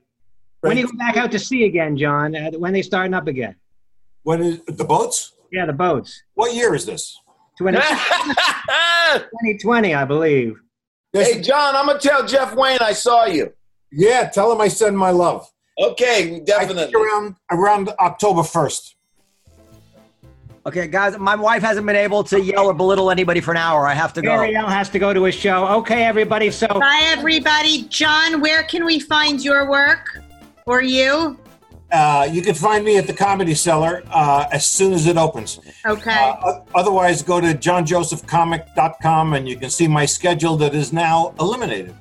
When 0.60 0.76
are 0.76 0.80
you 0.80 0.86
go 0.86 0.96
back 0.96 1.16
out 1.16 1.30
to 1.32 1.38
sea 1.38 1.64
again, 1.64 1.96
John? 1.96 2.34
Uh, 2.34 2.50
when 2.52 2.72
they 2.72 2.80
starting 2.80 3.12
up 3.12 3.26
again? 3.26 3.54
When 4.22 4.42
is 4.42 4.60
the 4.66 4.84
boats? 4.84 5.32
Yeah, 5.52 5.66
the 5.66 5.74
boats. 5.74 6.22
What 6.34 6.54
year 6.54 6.74
is 6.74 6.86
this? 6.86 7.20
20, 7.58 7.76
2020, 9.14 9.94
I 9.94 10.04
believe. 10.06 10.56
hey, 11.12 11.40
John, 11.42 11.76
I'm 11.76 11.86
going 11.86 12.00
to 12.00 12.08
tell 12.08 12.26
Jeff 12.26 12.54
Wayne 12.54 12.78
I 12.80 12.94
saw 12.94 13.26
you. 13.26 13.52
Yeah, 13.92 14.28
tell 14.28 14.50
him 14.50 14.60
I 14.60 14.68
send 14.68 14.96
my 14.96 15.10
love. 15.10 15.46
Okay, 15.78 16.20
I 16.20 16.24
think 16.24 16.46
definitely. 16.46 16.94
around 16.94 17.36
around 17.50 17.88
October 17.98 18.42
first. 18.42 18.96
Okay, 20.66 20.86
guys, 20.86 21.18
my 21.18 21.34
wife 21.34 21.62
hasn't 21.62 21.86
been 21.86 21.96
able 21.96 22.24
to 22.24 22.40
yell 22.40 22.66
or 22.66 22.74
belittle 22.74 23.10
anybody 23.10 23.40
for 23.40 23.50
an 23.50 23.58
hour. 23.58 23.86
I 23.86 23.92
have 23.92 24.14
to 24.14 24.22
go. 24.22 24.30
Periel 24.30 24.66
has 24.66 24.88
to 24.90 24.98
go 24.98 25.12
to 25.12 25.26
a 25.26 25.32
show. 25.32 25.66
Okay, 25.66 26.04
everybody. 26.04 26.50
So 26.50 26.66
Bye, 26.68 27.00
everybody. 27.02 27.82
John, 27.88 28.40
where 28.40 28.62
can 28.62 28.84
we 28.86 28.98
find 28.98 29.44
your 29.44 29.68
work 29.68 30.22
or 30.64 30.80
you? 30.80 31.38
Uh, 31.92 32.26
you 32.30 32.40
can 32.40 32.54
find 32.54 32.82
me 32.82 32.96
at 32.96 33.06
the 33.06 33.12
Comedy 33.12 33.54
Cellar 33.54 34.02
uh, 34.10 34.46
as 34.50 34.64
soon 34.66 34.94
as 34.94 35.06
it 35.06 35.18
opens. 35.18 35.60
Okay. 35.86 36.34
Uh, 36.42 36.60
otherwise, 36.74 37.22
go 37.22 37.40
to 37.40 37.48
johnjosephcomic.com 37.48 39.34
and 39.34 39.46
you 39.46 39.56
can 39.56 39.68
see 39.68 39.86
my 39.86 40.06
schedule 40.06 40.56
that 40.56 40.74
is 40.74 40.92
now 40.92 41.34
eliminated. 41.38 41.94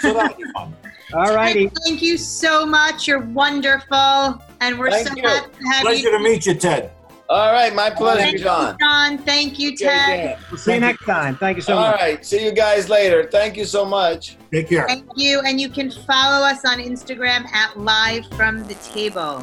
So 0.00 0.12
that'll 0.12 0.36
be 0.36 0.44
fun. 0.52 0.74
All 1.14 1.34
righty. 1.34 1.70
Thank 1.84 2.02
you 2.02 2.16
so 2.16 2.64
much. 2.66 3.06
You're 3.06 3.20
wonderful. 3.20 4.42
And 4.60 4.78
we're 4.78 4.90
Thank 4.90 5.08
so 5.08 5.14
you. 5.16 5.22
happy 5.22 5.50
to 5.50 5.64
have 5.68 5.82
Pleasure 5.82 6.10
you. 6.10 6.18
to 6.18 6.22
meet 6.22 6.46
you, 6.46 6.54
Ted. 6.54 6.90
All 7.28 7.50
right, 7.52 7.74
my 7.74 7.88
pleasure, 7.88 8.20
Thank 8.20 8.32
you, 8.34 8.44
John. 8.44 8.76
John. 8.78 9.16
Thank 9.18 9.58
you, 9.58 9.74
Ted. 9.74 10.38
We'll 10.50 10.58
see 10.58 10.74
you 10.74 10.80
next 10.80 11.04
time. 11.06 11.36
Thank 11.36 11.56
you 11.56 11.62
so 11.62 11.76
All 11.78 11.90
much. 11.92 12.00
right, 12.00 12.26
see 12.26 12.44
you 12.44 12.52
guys 12.52 12.90
later. 12.90 13.28
Thank 13.30 13.56
you 13.56 13.64
so 13.64 13.86
much. 13.86 14.36
Take 14.52 14.68
care. 14.68 14.86
Thank 14.86 15.08
you. 15.16 15.40
And 15.40 15.58
you 15.58 15.70
can 15.70 15.90
follow 15.90 16.44
us 16.44 16.64
on 16.66 16.78
Instagram 16.78 17.46
at 17.52 17.78
Live 17.78 18.26
from 18.36 18.64
the 18.68 18.74
Table. 18.74 19.42